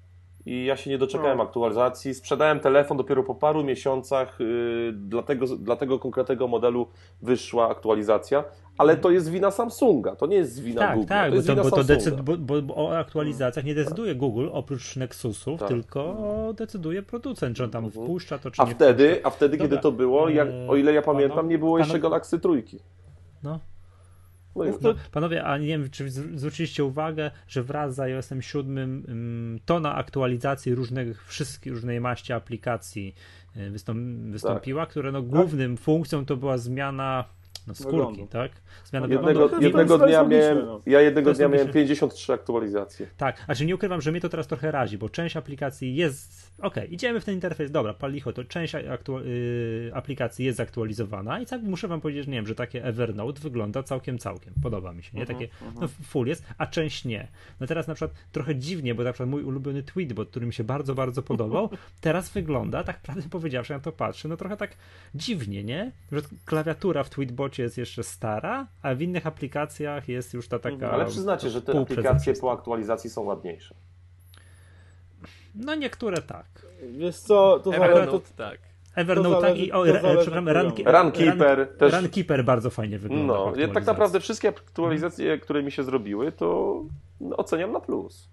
I 0.46 0.66
ja 0.66 0.78
się 0.78 0.90
nie 0.90 0.98
doczekałem 0.98 1.38
No. 1.38 1.44
aktualizacji. 1.44 2.14
Sprzedałem 2.14 2.60
telefon 2.60 2.98
dopiero 2.98 3.24
po 3.24 3.36
paru 3.36 3.64
miesiącach. 3.64 4.42
y, 4.42 4.92
Dla 4.94 5.24
tego, 5.24 5.46
dla 5.48 5.76
tego 5.76 6.00
konkretnego 6.00 6.48
modelu 6.48 6.88
wyszła 7.22 7.70
aktualizacja. 7.70 8.44
Ale 8.78 8.98
to 8.98 9.12
jest 9.12 9.30
wina 9.32 9.52
Samsunga, 9.52 10.16
to 10.16 10.26
nie 10.28 10.36
jest 10.36 10.62
wina 10.64 10.82
tak, 10.82 10.96
Google. 10.96 11.08
tak, 11.10 11.26
to 11.26 11.30
bo, 11.32 11.36
jest 11.36 11.48
to, 11.48 11.56
bo, 11.56 11.64
to 11.64 11.70
Samsunga. 11.70 11.96
decyd, 11.96 12.22
bo, 12.22 12.38
bo, 12.38 12.62
bo 12.62 12.76
o 12.76 12.98
aktualizacjach 12.98 13.66
nie 13.66 13.76
decyduje 13.76 14.16
Google 14.16 14.48
oprócz 14.52 14.96
Nexusów, 14.96 15.60
Tak. 15.60 15.70
tylko 15.70 16.54
decyduje 16.58 17.02
producent, 17.04 17.58
czy 17.58 17.64
on 17.64 17.70
tam 17.70 17.86
Mhm. 17.86 18.06
wpuszcza 18.06 18.38
to, 18.40 18.52
czy 18.52 18.62
A 18.62 18.66
nie 18.66 18.72
wtedy, 18.76 19.10
wpuszcza. 19.12 19.28
a 19.28 19.32
wtedy 19.32 19.58
kiedy 19.58 19.70
Dobra. 19.70 19.82
to 19.82 19.92
było, 19.92 20.30
jak, 20.30 20.48
Eee, 20.48 20.68
o 20.70 20.76
ile 20.76 20.94
ja 20.94 21.02
pamiętam, 21.02 21.50
nie 21.50 21.58
było 21.58 21.78
jeszcze 21.78 21.94
pano- 21.94 22.02
Galaxy 22.02 22.40
trójki. 22.40 22.80
No. 23.44 23.60
No 24.56 24.64
No 24.66 24.72
No, 24.82 24.94
panowie, 25.12 25.44
a 25.44 25.58
nie 25.58 25.68
wiem, 25.68 25.90
czy 25.90 26.06
zw- 26.06 26.38
zwróciliście 26.38 26.84
uwagę, 26.86 27.32
że 27.48 27.64
wraz 27.64 27.96
z 27.96 28.00
iOS 28.00 28.30
7 28.40 28.78
ym, 29.10 29.60
tona 29.66 29.96
aktualizacji 29.96 30.76
różnych, 30.76 31.26
wszystkich, 31.28 31.74
różnej 31.74 32.02
maści 32.02 32.34
aplikacji 32.34 33.16
y, 33.58 33.70
wystąp, 33.70 34.00
wystąpiła, 34.32 34.86
które 34.86 35.12
no, 35.12 35.22
głównym 35.22 35.78
funkcją 35.78 36.26
to 36.26 36.38
była 36.38 36.58
zmiana 36.58 37.24
no, 37.68 37.74
skórki, 37.76 37.92
Wyglądu. 37.98 38.28
tak? 38.28 38.52
Zmiana 38.86 39.08
Jednego, 39.08 39.28
wyglądu. 39.28 39.66
jednego 39.66 39.98
dnia 39.98 40.24
miałem, 40.24 40.66
no. 40.66 40.82
ja 40.86 41.02
jednego 41.02 41.34
dnia 41.34 41.48
miałem 41.48 41.68
logiczne. 41.68 41.82
53 41.82 42.34
aktualizacje. 42.34 43.08
Tak, 43.18 43.44
a 43.48 43.56
czy 43.56 43.66
nie 43.66 43.76
ukrywam, 43.76 44.02
że 44.02 44.12
mnie 44.12 44.22
to 44.22 44.30
teraz 44.30 44.48
trochę 44.48 44.72
razi, 44.72 44.98
bo 44.98 45.10
część 45.10 45.38
aplikacji 45.38 45.96
jest. 45.96 46.54
Okej, 46.62 46.94
idziemy 46.94 47.20
w 47.20 47.26
ten 47.26 47.36
interfejs, 47.36 47.72
dobra, 47.72 47.94
palicho, 47.94 48.34
to 48.34 48.44
część 48.44 48.76
aktu... 48.76 49.20
y, 49.20 49.92
aplikacji 49.94 50.46
jest 50.46 50.58
zaktualizowana 50.58 51.40
i 51.40 51.46
tak 51.46 51.62
muszę 51.62 51.88
wam 51.88 52.02
powiedzieć, 52.02 52.26
że 52.26 52.32
nie 52.32 52.38
wiem, 52.38 52.48
że 52.48 52.56
takie 52.56 52.84
Evernote 52.86 53.42
wygląda 53.42 53.84
całkiem, 53.84 54.18
całkiem. 54.20 54.54
Podoba 54.64 54.94
mi 54.94 55.04
się, 55.04 55.18
nie? 55.18 55.26
Takie, 55.26 55.48
no 55.82 55.88
full 55.88 56.28
jest, 56.28 56.44
a 56.58 56.68
część 56.68 57.06
nie. 57.06 57.28
No 57.60 57.68
teraz 57.68 57.88
na 57.88 57.96
przykład 57.96 58.18
trochę 58.32 58.56
dziwnie, 58.56 58.96
bo 58.96 59.04
na 59.04 59.14
przykład 59.14 59.30
mój 59.30 59.44
ulubiony 59.44 59.84
tweetbot, 59.84 60.30
który 60.30 60.46
mi 60.46 60.54
się 60.54 60.64
bardzo, 60.64 60.96
bardzo 60.96 61.22
podobał, 61.22 61.70
teraz 62.02 62.30
wygląda, 62.30 62.84
tak 62.84 63.02
prawdę 63.02 63.30
powiedziawszy, 63.30 63.74
na 63.74 63.80
to 63.80 63.92
patrzę, 63.92 64.28
no 64.28 64.38
trochę 64.38 64.58
tak 64.58 64.78
dziwnie, 65.16 65.64
nie? 65.64 65.92
Że 66.12 66.22
klawiatura 66.46 67.04
w 67.04 67.10
jest 67.60 67.78
jeszcze 67.78 68.04
stara, 68.04 68.68
a 68.82 68.96
w 68.96 69.02
innych 69.02 69.28
aplikacjach 69.28 70.10
jest 70.10 70.34
już 70.34 70.48
ta 70.48 70.60
taka. 70.60 70.92
Ale 70.92 71.06
przyznacie, 71.06 71.50
że 71.50 71.62
te 71.62 71.80
aplikacje 71.80 72.34
po 72.34 72.52
aktualizacji 72.52 73.10
są 73.10 73.22
ładniejsze. 73.22 73.76
No 75.56 75.76
niektóre 75.76 76.22
tak. 76.22 76.46
Wiesz 76.92 77.18
co, 77.18 77.60
to 77.64 77.72
zależy, 77.72 77.90
to, 77.94 78.00
Evernote 78.02 78.30
tak. 78.38 78.60
Evernote 78.96 79.36
To 79.36 79.42
tak 79.42 79.58
i 79.58 79.72
o, 79.72 79.84
to 79.84 79.90
re, 79.90 80.00
przepraszam, 80.00 80.50
Run, 80.50 80.72
programu. 80.72 81.04
Runkeeper 81.12 81.68
też- 81.78 81.94
Runkeeper 81.94 82.46
bardzo 82.46 82.70
fajnie 82.70 83.00
wygląda. 83.00 83.34
No, 83.34 83.54
ja 83.58 83.68
tak 83.68 83.86
naprawdę 83.86 84.20
wszystkie 84.20 84.50
aktualizacje, 84.50 85.38
które 85.38 85.64
mi 85.64 85.72
się 85.72 85.84
zrobiły, 85.84 86.32
to 86.32 86.76
oceniam 87.38 87.72
na 87.72 87.80
plus. 87.80 88.30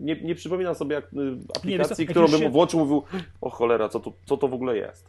Nie, 0.00 0.22
nie 0.22 0.34
przypominam 0.34 0.74
sobie 0.74 0.94
jak, 0.94 1.04
y, 1.04 1.36
aplikacji, 1.56 2.06
co, 2.06 2.10
którą 2.10 2.28
bym 2.28 2.40
się- 2.40 2.50
włączył 2.50 2.80
mówił, 2.80 3.02
o 3.40 3.50
cholera, 3.50 3.88
co 3.88 4.00
to, 4.00 4.12
co 4.26 4.36
to 4.36 4.48
w 4.48 4.54
ogóle 4.54 4.76
jest. 4.76 5.06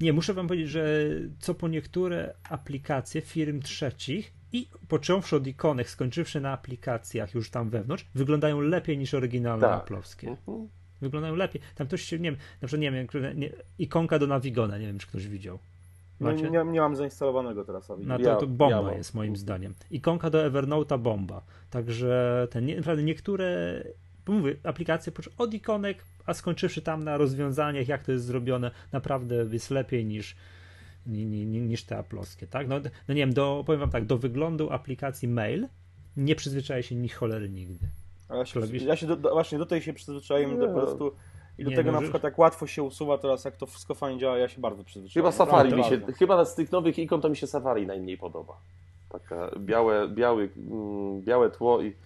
Nie, 0.00 0.12
muszę 0.12 0.34
wam 0.34 0.48
powiedzieć, 0.48 0.70
że 0.70 1.08
co 1.38 1.54
po 1.54 1.68
niektóre 1.68 2.34
aplikacje 2.50 3.20
firm 3.20 3.62
trzecich 3.62 4.32
i 4.52 4.68
począwszy 4.88 5.36
od 5.36 5.46
ikonek, 5.46 5.90
skończywszy 5.90 6.40
na 6.40 6.52
aplikacjach 6.52 7.34
już 7.34 7.50
tam 7.50 7.70
wewnątrz, 7.70 8.06
wyglądają 8.14 8.60
lepiej 8.60 8.98
niż 8.98 9.14
oryginalne 9.14 9.66
Tak. 9.66 9.82
aplowskie. 9.82 10.28
Mhm. 10.28 10.68
Wyglądają 11.00 11.34
lepiej. 11.34 11.62
Tam 11.74 11.86
ktoś 11.86 12.02
się, 12.02 12.18
nie 12.18 12.30
wiem, 12.30 12.40
na 12.62 12.68
przykład 12.68 12.80
nie 12.82 12.92
wiem, 12.92 13.06
nie, 13.40 13.50
ikonka 13.78 14.18
do 14.18 14.26
Navigona, 14.26 14.78
nie 14.78 14.86
wiem, 14.86 14.98
czy 14.98 15.06
ktoś 15.06 15.26
widział. 15.26 15.58
Macie? 16.20 16.50
nie, 16.50 16.64
nie, 16.64 16.80
mam 16.80 16.96
zainstalowanego 16.96 17.64
teraz. 17.64 17.88
No 17.98 18.18
to, 18.18 18.24
Ja- 18.24 18.36
to 18.36 18.46
bomba 18.46 18.92
ja 18.92 18.98
jest 18.98 19.14
moim 19.14 19.36
zdaniem. 19.36 19.74
Ikonka 19.90 20.30
do 20.30 20.50
Evernote'a 20.50 20.98
bomba. 20.98 21.42
Także 21.70 22.48
ten, 22.50 22.66
nie, 22.66 22.76
naprawdę 22.76 23.02
niektóre 23.02 23.82
bo 24.28 24.34
mówię, 24.34 24.56
aplikacje 24.64 25.12
od 25.38 25.54
ikonek, 25.54 26.04
a 26.28 26.34
skończywszy 26.34 26.82
tam 26.82 27.04
na 27.04 27.16
rozwiązaniach, 27.16 27.88
jak 27.88 28.02
to 28.02 28.12
jest 28.12 28.24
zrobione, 28.24 28.70
naprawdę 28.92 29.34
jest 29.50 29.70
lepiej 29.70 30.04
niż, 30.04 30.36
ni, 31.06 31.26
ni, 31.26 31.46
ni, 31.46 31.60
niż 31.60 31.84
te 31.84 31.98
aploskie, 31.98 32.46
tak? 32.46 32.68
No, 32.68 32.80
no 33.08 33.14
nie 33.14 33.20
wiem, 33.20 33.32
do, 33.32 33.62
powiem 33.66 33.80
wam 33.80 33.90
tak, 33.90 34.04
do 34.04 34.18
wyglądu 34.18 34.70
aplikacji 34.70 35.28
mail 35.28 35.68
nie 36.16 36.34
przyzwyczaja 36.34 36.82
się 36.82 36.94
ni 36.94 37.08
cholery 37.08 37.48
nigdy. 37.48 37.86
A 38.28 38.36
Ja 38.36 38.44
się, 38.44 38.60
ja 38.76 38.96
się 38.96 39.06
do, 39.06 39.16
do, 39.16 39.30
właśnie 39.30 39.58
do 39.58 39.66
tej 39.66 39.82
się 39.82 39.92
przyzwyczaiłem 39.92 40.52
Nie. 40.52 40.58
do 40.58 40.66
po 40.66 40.74
prostu 40.74 41.12
i 41.58 41.64
do 41.64 41.70
Nie, 41.70 41.76
tego 41.76 41.92
no, 41.92 41.96
na 41.96 42.02
przykład 42.02 42.22
jak 42.22 42.38
łatwo 42.38 42.66
się 42.66 42.82
usuwa 42.82 43.18
teraz, 43.18 43.44
jak 43.44 43.56
to 43.56 43.66
wszystko 43.66 43.94
fajnie 43.94 44.20
działa, 44.20 44.38
ja 44.38 44.48
się 44.48 44.60
bardzo 44.60 44.84
przyzwyczaiłem. 44.84 45.32
Chyba 45.32 45.32
Safari 45.32 45.74
mi 45.74 45.84
się, 45.84 45.98
bardzo. 45.98 46.18
chyba 46.18 46.44
z 46.44 46.54
tych 46.54 46.72
nowych 46.72 46.98
ikon 46.98 47.20
to 47.20 47.28
mi 47.28 47.36
się 47.36 47.46
Safari 47.46 47.86
najmniej 47.86 48.18
podoba. 48.18 48.60
Taka 49.08 49.50
białe, 49.58 50.08
biały, 50.08 50.50
mm, 50.56 51.22
białe 51.22 51.50
tło 51.50 51.82
i 51.82 51.96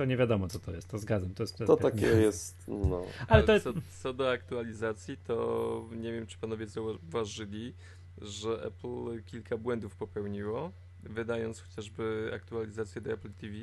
To 0.00 0.04
nie 0.04 0.16
wiadomo, 0.16 0.48
co 0.48 0.58
to 0.58 0.72
jest, 0.72 0.88
to 0.88 0.98
zgadzam. 0.98 1.34
To, 1.34 1.42
jest, 1.42 1.56
to 1.56 1.64
jest 1.64 1.82
takie 1.82 2.06
jest, 2.26 2.64
no. 2.68 3.02
Ale 3.28 3.42
to 3.42 3.52
jest... 3.52 3.64
co, 3.64 3.72
co 4.02 4.12
do 4.12 4.30
aktualizacji, 4.30 5.16
to 5.16 5.88
nie 5.96 6.12
wiem, 6.12 6.26
czy 6.26 6.38
panowie 6.38 6.66
zauważyli, 6.66 7.74
że 8.22 8.62
Apple 8.64 9.22
kilka 9.26 9.56
błędów 9.58 9.96
popełniło, 9.96 10.72
wydając 11.02 11.60
chociażby 11.60 12.30
aktualizację 12.34 13.00
do 13.00 13.12
Apple 13.12 13.32
TV. 13.32 13.54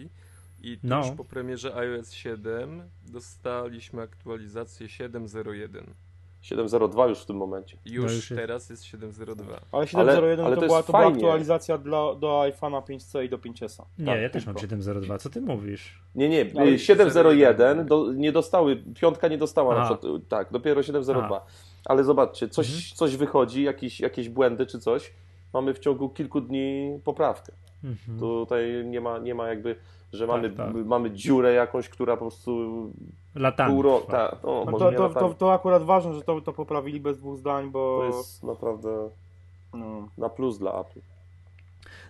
I 0.62 0.78
tuż 0.78 0.90
No. 0.90 1.14
po 1.18 1.26
premierze 1.26 1.76
iOS 1.76 2.12
7 2.12 2.84
dostaliśmy 3.06 4.02
aktualizację 4.02 4.88
7.01. 4.88 5.84
702 6.42 7.08
już 7.08 7.20
w 7.20 7.26
tym 7.26 7.36
momencie. 7.38 7.78
Już, 7.86 8.06
No 8.06 8.12
już 8.12 8.30
teraz 8.30 8.70
jest 8.70 8.84
7.02. 8.84 9.44
Ale 9.72 9.88
701 9.88 10.46
ale 10.46 10.56
to, 10.56 10.62
to 10.62 10.68
była, 10.68 10.84
to 10.84 10.94
była 10.94 11.08
aktualizacja 11.08 11.78
dla, 11.78 12.16
do 12.16 12.28
iPhone'a 12.28 12.82
5C 12.82 13.24
i 13.24 13.30
do 13.30 13.38
5S. 13.38 13.84
Nie, 14.00 14.06
tak, 14.06 14.22
ja 14.22 14.30
też 14.30 14.46
mam 14.46 14.56
tylko. 14.56 14.62
702, 14.76 15.18
co 15.18 15.30
ty 15.30 15.42
mówisz? 15.42 16.02
Nie, 16.16 16.30
nie, 16.30 16.46
Ale 16.56 16.66
y, 16.66 16.80
701 16.80 17.86
do, 17.86 18.14
nie 18.14 18.32
dostały, 18.32 18.84
piątka 19.02 19.28
nie 19.28 19.38
dostała 19.38 19.76
na 19.76 19.86
przykład, 19.86 20.12
tak, 20.30 20.52
dopiero 20.52 20.84
702. 20.84 21.46
Ale 21.86 22.04
zobaczcie, 22.04 22.50
coś, 22.50 22.68
Mhm. 22.68 22.84
coś 22.96 23.16
wychodzi, 23.16 23.64
jakieś, 23.64 24.00
jakieś 24.00 24.30
błędy 24.30 24.66
czy 24.66 24.80
coś, 24.80 25.14
mamy 25.54 25.74
w 25.74 25.80
ciągu 25.80 26.10
kilku 26.10 26.42
dni 26.42 27.00
poprawkę. 27.04 27.54
Mhm. 27.88 28.20
Tutaj 28.20 28.86
nie 28.86 29.02
ma, 29.02 29.18
nie 29.20 29.36
ma 29.36 29.48
jakby, 29.48 29.76
że 30.14 30.28
Tak, 30.28 30.36
mamy, 30.36 30.50
tak. 30.50 30.76
mamy 30.86 31.12
dziurę 31.12 31.54
jakąś, 31.54 31.90
która 31.90 32.14
po 32.18 32.22
prostu 32.22 32.52
Latami. 33.36 33.74
pół 33.74 33.82
roku, 33.82 34.12
tak, 34.12 34.36
no, 34.44 34.66
No 34.66 34.72
to, 34.72 34.92
to, 34.92 35.04
latami. 35.04 35.14
to, 35.14 35.34
to 35.34 35.54
akurat 35.54 35.84
ważne, 35.84 36.14
że 36.14 36.22
to, 36.22 36.42
to 36.42 36.54
poprawili 36.54 37.00
bez 37.00 37.18
dwóch 37.18 37.38
zdań, 37.38 37.70
bo 37.72 38.00
to 38.12 38.18
jest 38.18 38.44
naprawdę 38.44 39.10
no, 39.74 40.08
na 40.18 40.30
plus 40.30 40.60
dla 40.60 40.80
Apple. 40.82 41.00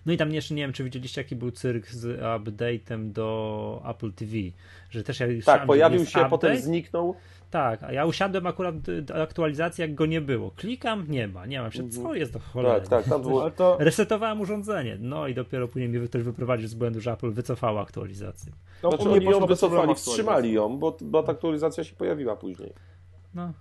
No 0.06 0.12
i 0.12 0.16
tam 0.16 0.32
jeszcze 0.32 0.54
nie 0.54 0.62
wiem, 0.62 0.72
czy 0.72 0.84
widzieliście, 0.84 1.20
jaki 1.20 1.36
był 1.36 1.50
cyrk 1.50 1.86
z 1.90 2.20
update'em 2.20 3.12
do 3.12 3.82
Apple 3.90 4.12
TV, 4.12 4.32
że 4.90 5.02
też 5.02 5.20
jak 5.20 5.30
Tak, 5.44 5.66
pojawił 5.66 5.98
się, 6.00 6.04
update, 6.18 6.28
potem 6.30 6.56
zniknął. 6.56 7.14
Tak, 7.50 7.82
a 7.82 7.92
ja 7.92 8.04
usiadłem 8.06 8.46
akurat 8.46 8.74
do 8.80 9.22
aktualizacji, 9.22 9.82
jak 9.82 9.94
go 9.94 10.06
nie 10.06 10.20
było. 10.20 10.50
Klikam, 10.50 11.04
nie 11.08 11.28
ma, 11.28 11.46
nie 11.46 11.58
ma. 11.60 11.64
Myślę, 11.66 11.88
co 11.88 12.14
jest 12.14 12.32
do 12.32 12.38
cholery? 12.38 12.80
Tak, 12.80 12.88
tak, 12.88 13.04
tam 13.04 13.22
było, 13.22 13.42
ale 13.42 13.50
to, 13.50 13.76
Resetowałem 13.80 14.40
urządzenie, 14.40 14.96
no 15.00 15.28
i 15.28 15.34
dopiero 15.34 15.68
później 15.68 15.88
mnie 15.88 16.00
ktoś 16.08 16.22
wyprowadził 16.22 16.68
z 16.68 16.74
błędu, 16.74 17.00
że 17.00 17.12
Apple 17.12 17.30
wycofało 17.30 17.80
aktualizację. 17.80 18.52
to 18.82 18.88
Znaczy 18.90 19.10
oni 19.10 19.24
ją 19.24 19.46
wycofali, 19.46 19.94
wstrzymali 19.94 20.52
ją, 20.52 20.78
bo, 20.78 20.96
bo 21.00 21.22
ta 21.22 21.32
aktualizacja 21.32 21.84
się 21.84 21.96
pojawiła 21.96 22.36
później. 22.36 22.72
No. 23.34 23.52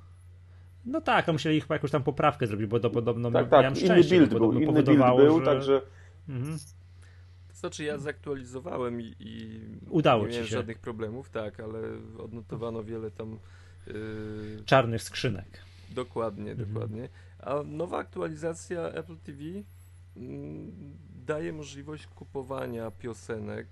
No 0.86 1.02
tak, 1.02 1.28
no 1.28 1.34
musieli 1.34 1.62
chyba 1.62 1.76
jakąś 1.76 1.92
tam 1.92 2.04
poprawkę 2.04 2.48
zrobić, 2.48 2.68
bo 2.68 2.80
to 2.80 2.90
podobno 2.90 3.32
Tak, 3.32 3.52
miałem 3.52 3.74
tak, 3.74 3.84
inny 3.84 3.94
szczęście, 3.94 4.16
build 4.18 4.30
był, 4.34 4.54
inny 4.54 4.84
build 4.84 5.16
był, 5.18 5.40
że... 5.40 5.46
także 5.46 5.82
Mhm. 6.30 6.58
To 7.50 7.56
znaczy 7.56 7.84
ja 7.84 7.98
zaktualizowałem 7.98 9.02
i, 9.02 9.16
i 9.20 9.60
Udało 9.90 10.24
nie 10.24 10.30
ci 10.30 10.34
miałem 10.34 10.48
się. 10.48 10.58
żadnych 10.58 10.80
problemów, 10.80 11.30
tak, 11.30 11.60
ale 11.60 11.80
odnotowano 12.18 12.84
wiele 12.84 13.12
tam 13.12 13.40
yy, 13.94 14.64
Czarnych 14.66 15.04
skrzynek. 15.04 15.48
dokładnie, 15.90 16.52
Mhm. 16.52 16.70
dokładnie. 16.74 17.10
A 17.40 17.64
nowa 17.64 17.98
aktualizacja 17.98 18.82
Apple 18.82 19.18
TV 19.18 19.42
mm, 20.18 20.72
daje 21.26 21.54
możliwość 21.54 22.08
kupowania 22.08 22.92
piosenek. 22.92 23.68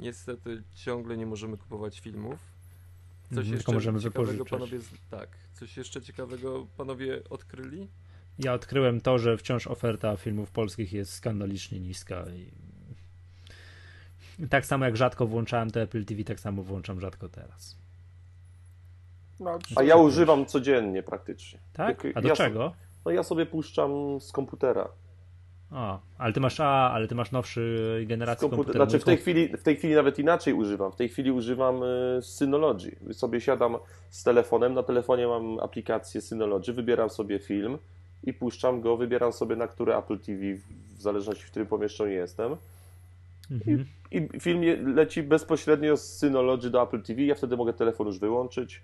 Niestety 0.00 0.62
ciągle 0.74 1.16
nie 1.16 1.26
możemy 1.26 1.56
kupować 1.56 2.00
filmów. 2.00 2.38
Coś 3.28 3.38
Mhm, 3.38 3.54
jeszcze 3.54 3.72
możemy 3.72 4.00
ciekawego 4.00 4.44
panowie 4.44 4.78
tak, 5.10 5.28
coś 5.54 5.76
jeszcze 5.76 6.02
ciekawego 6.02 6.66
panowie 6.76 7.22
odkryli? 7.30 7.88
Ja 8.38 8.52
odkryłem 8.54 9.00
to, 9.00 9.18
że 9.18 9.36
wciąż 9.36 9.66
oferta 9.66 10.16
filmów 10.16 10.50
polskich 10.50 10.92
jest 10.92 11.12
skandalicznie 11.12 11.80
niska 11.80 12.24
i 12.30 12.52
tak 14.46 14.66
samo 14.66 14.84
jak 14.84 14.96
rzadko 14.96 15.26
włączałem 15.26 15.70
to 15.70 15.80
Apple 15.80 16.04
TV, 16.04 16.24
tak 16.24 16.40
samo 16.40 16.62
włączam 16.62 17.00
rzadko 17.00 17.28
teraz. 17.28 17.76
No, 19.40 19.58
A 19.76 19.82
ja 19.82 19.96
używam 19.96 20.46
codziennie 20.46 21.02
praktycznie. 21.02 21.58
Tak? 21.72 22.04
Jak- 22.04 22.16
A 22.16 22.20
do 22.20 22.28
ja, 22.28 22.36
czego? 22.36 22.72
No 23.04 23.10
ja 23.10 23.22
sobie 23.22 23.46
puszczam 23.46 24.20
z 24.20 24.32
komputera. 24.32 24.88
A, 25.70 25.98
ale 26.18 26.32
ty 26.32 26.40
masz, 26.40 26.60
a, 26.60 26.90
ale 26.92 27.08
ty 27.08 27.14
masz 27.14 27.32
nowszy 27.32 27.78
Z 28.04 28.08
generacji 28.08 28.40
komputer... 28.40 28.64
komputera. 28.64 28.84
Znaczy 28.84 28.98
w 29.02 29.04
tej, 29.04 29.16
chwili, 29.16 29.48
w 29.56 29.62
tej 29.62 29.76
chwili 29.76 29.94
nawet 29.94 30.18
inaczej 30.18 30.54
używam. 30.54 30.92
W 30.92 30.96
tej 30.96 31.08
chwili 31.08 31.30
używam 31.32 31.82
y, 31.82 32.22
Synology. 32.22 32.96
Sobie 33.12 33.40
siadam 33.40 33.76
z 34.10 34.22
telefonem, 34.24 34.74
na 34.74 34.82
telefonie 34.82 35.26
mam 35.26 35.60
aplikację 35.60 36.20
Synology, 36.20 36.72
wybieram 36.72 37.10
sobie 37.10 37.38
film 37.38 37.78
i 38.24 38.32
puszczam 38.32 38.80
go, 38.80 38.96
wybieram 38.96 39.32
sobie 39.32 39.56
na 39.56 39.66
które 39.68 39.96
Apple 39.98 40.18
TV, 40.18 40.40
w 40.96 41.00
zależności 41.02 41.42
w 41.44 41.50
którym 41.50 41.68
pomieszczeniu 41.68 42.10
jestem. 42.12 42.56
Mhm. 43.50 43.86
I 44.10 44.40
film 44.40 44.62
je- 44.64 44.76
leci 44.76 45.22
bezpośrednio 45.22 45.96
z 45.96 46.16
Synology 46.18 46.70
do 46.70 46.82
Apple 46.82 47.02
TV. 47.02 47.22
Ja 47.22 47.34
wtedy 47.34 47.56
mogę 47.56 47.72
telefon 47.72 48.06
już 48.06 48.18
wyłączyć 48.18 48.82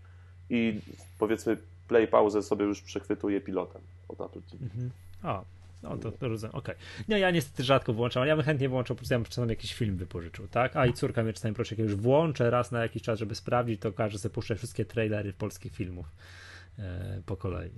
i 0.51 0.81
powiedzmy 1.19 1.57
play 1.89 2.09
pauzę 2.09 2.43
sobie 2.43 2.65
już 2.65 2.83
przechwytuję 2.83 3.41
pilotem 3.41 3.83
od 4.09 4.21
Apple 4.21 4.43
TV. 4.43 4.65
Mhm. 4.65 4.91
A, 5.23 5.45
no 5.83 5.97
to, 5.97 6.13
to 6.13 6.29
rozumiem, 6.29 6.55
okej. 6.57 6.75
Nie, 7.09 7.19
ja 7.19 7.31
niestety 7.31 7.65
rzadko 7.65 7.93
włączam, 7.93 8.21
ale 8.21 8.29
ja 8.29 8.37
bym 8.37 8.45
chętnie 8.45 8.69
włączył, 8.69 8.97
po 8.97 8.99
prostu 8.99 9.15
ja 9.15 9.19
bym 9.19 9.25
czasem 9.25 9.49
jakiś 9.49 9.75
film 9.75 9.97
wypożyczył, 9.97 10.49
tak? 10.49 10.77
A 10.77 10.87
i 10.87 10.93
córka 10.93 11.23
mnie 11.23 11.33
czasami 11.33 11.55
prosi, 11.55 11.75
jak 11.75 11.79
już 11.79 11.97
włączę 11.97 12.51
raz 12.51 12.73
na 12.73 12.83
jakiś 12.83 13.03
czas, 13.03 13.19
żeby 13.19 13.35
sprawdzić, 13.35 13.81
to 13.81 13.93
każe 13.93 14.19
sobie 14.19 14.35
puszczać 14.35 14.59
wszystkie 14.59 14.85
trailery 14.85 15.33
polskich 15.33 15.73
filmów 15.73 16.07
e, 16.79 17.23
po 17.27 17.37
kolei. 17.37 17.71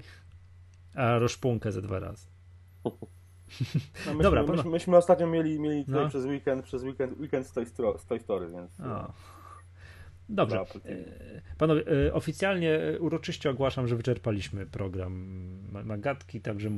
A 0.95 1.19
rozpunkę 1.19 1.73
ze 1.73 1.83
dwa 1.83 1.99
razy. 1.99 2.27
No, 2.85 2.93
myśmy, 4.07 4.23
Dobra, 4.23 4.43
myśmy, 4.43 4.71
myśmy 4.71 4.97
ostatnio 4.97 5.27
mieli, 5.27 5.61
mieli 5.61 5.85
tutaj 5.85 6.03
No. 6.03 6.09
przez 6.09 6.25
weekend, 6.25 6.65
przez 6.65 6.83
weekend, 6.83 7.21
weekend 7.21 7.47
z 7.47 7.53
Toy 8.07 8.21
Story, 8.21 8.49
więc 8.49 8.81
O. 8.81 9.13
Dobrze. 10.29 10.61
E, 10.61 10.65
Panowie, 11.59 11.83
e, 12.07 12.15
oficjalnie 12.15 12.75
e, 12.75 12.99
uroczyście 12.99 13.51
ogłaszam, 13.51 13.89
że 13.89 13.97
wyczerpaliśmy 13.97 14.67
program 14.67 15.13
Ma- 15.73 15.85
Magatki, 15.85 16.41
także 16.41 16.71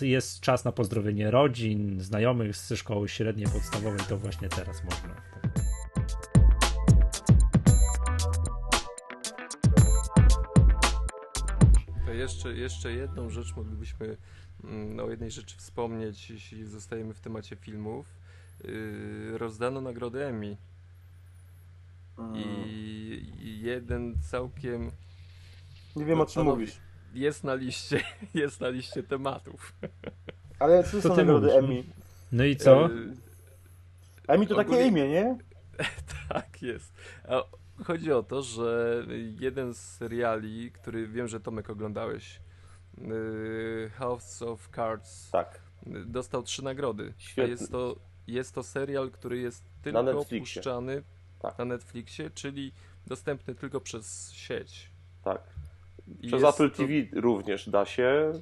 jest, 0.00 0.40
czas 0.40 0.64
na 0.64 0.72
pozdrowienie 0.72 1.30
rodzin, 1.30 2.00
znajomych 2.00 2.56
ze 2.56 2.76
szkoły 2.76 3.08
średniej, 3.08 3.46
podstawowej, 3.46 4.00
to 4.08 4.16
właśnie 4.16 4.48
teraz 4.48 4.84
można. 4.84 5.22
To 12.06 12.12
jeszcze, 12.12 12.52
jeszcze 12.52 12.92
jedną 12.92 13.30
rzecz 13.30 13.56
moglibyśmy 13.56 14.16
mm, 14.64 15.00
o 15.00 15.10
jednej 15.10 15.30
rzeczy 15.30 15.56
wspomnieć, 15.56 16.30
jeśli 16.30 16.64
zostajemy 16.64 17.14
w 17.14 17.20
temacie 17.20 17.56
filmów. 17.56 18.06
Yy, 18.64 19.38
rozdano 19.38 19.80
nagrody 19.80 20.24
Emmy 20.24 20.56
Mm. 22.18 22.36
i 22.36 23.32
i 23.40 23.60
jeden 23.60 24.14
całkiem 24.30 24.90
nie 25.96 26.04
wiem 26.04 26.20
o 26.20 26.26
czym 26.26 26.34
panowie- 26.42 26.50
mówisz. 26.60 26.76
jest 27.14 27.44
na 27.44 27.54
liście, 27.54 28.00
jest 28.34 28.60
na 28.60 28.68
liście 28.68 29.02
tematów. 29.02 29.72
Ale 30.58 30.84
co 30.84 31.02
są 31.02 31.10
ty 31.10 31.16
nagrody 31.16 31.52
Emmy? 31.52 31.82
No 32.32 32.44
i 32.44 32.56
co? 32.56 32.88
Emmy 34.28 34.46
to 34.46 34.54
takie 34.54 34.70
Ogólnie- 34.70 34.86
imię, 34.88 35.08
nie? 35.08 35.38
Tak 36.28 36.62
jest. 36.62 36.92
Chodzi 37.84 38.12
o 38.12 38.22
to, 38.22 38.42
że 38.42 39.02
jeden 39.40 39.74
z 39.74 39.78
seriali, 39.80 40.72
który 40.72 41.08
wiem, 41.08 41.28
że 41.28 41.40
Tomek 41.40 41.70
oglądałeś, 41.70 42.40
yy, 42.98 43.90
House 43.94 44.42
of 44.42 44.68
Cards, 44.74 45.30
Tak. 45.30 45.60
dostał 46.06 46.42
trzy 46.42 46.64
nagrody. 46.64 47.12
Świetny. 47.16 47.44
A 47.44 47.46
jest 47.46 47.70
to, 47.72 47.96
jest 48.26 48.54
to 48.54 48.62
serial, 48.62 49.10
który 49.10 49.38
jest 49.38 49.64
tylko 49.82 50.24
puszczany 50.38 51.02
Tak. 51.48 51.58
na 51.58 51.64
Netflixie, 51.64 52.30
czyli 52.30 52.72
dostępny 53.06 53.54
tylko 53.54 53.80
przez 53.80 54.32
sieć. 54.32 54.90
Tak. 55.24 55.38
Przez 56.22 56.42
jest 56.42 56.44
Apple 56.60 56.70
to- 56.70 56.76
TV 56.76 56.92
również 57.20 57.68
da 57.68 57.84
się. 57.84 58.32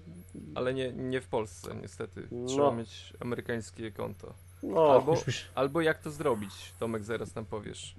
Ale 0.54 0.74
nie, 0.74 0.92
nie 0.92 1.20
w 1.20 1.26
Polsce, 1.26 1.74
niestety. 1.82 2.28
No. 2.30 2.46
Trzeba 2.48 2.70
mieć 2.70 3.12
amerykańskie 3.20 3.92
konto. 3.92 4.34
No, 4.62 4.92
Albo, 4.92 5.12
Już 5.26 5.44
albo 5.54 5.80
jak 5.80 5.98
to 5.98 6.10
zrobić, 6.10 6.72
Tomek, 6.80 7.04
zaraz 7.04 7.34
nam 7.34 7.44
powiesz. 7.44 7.94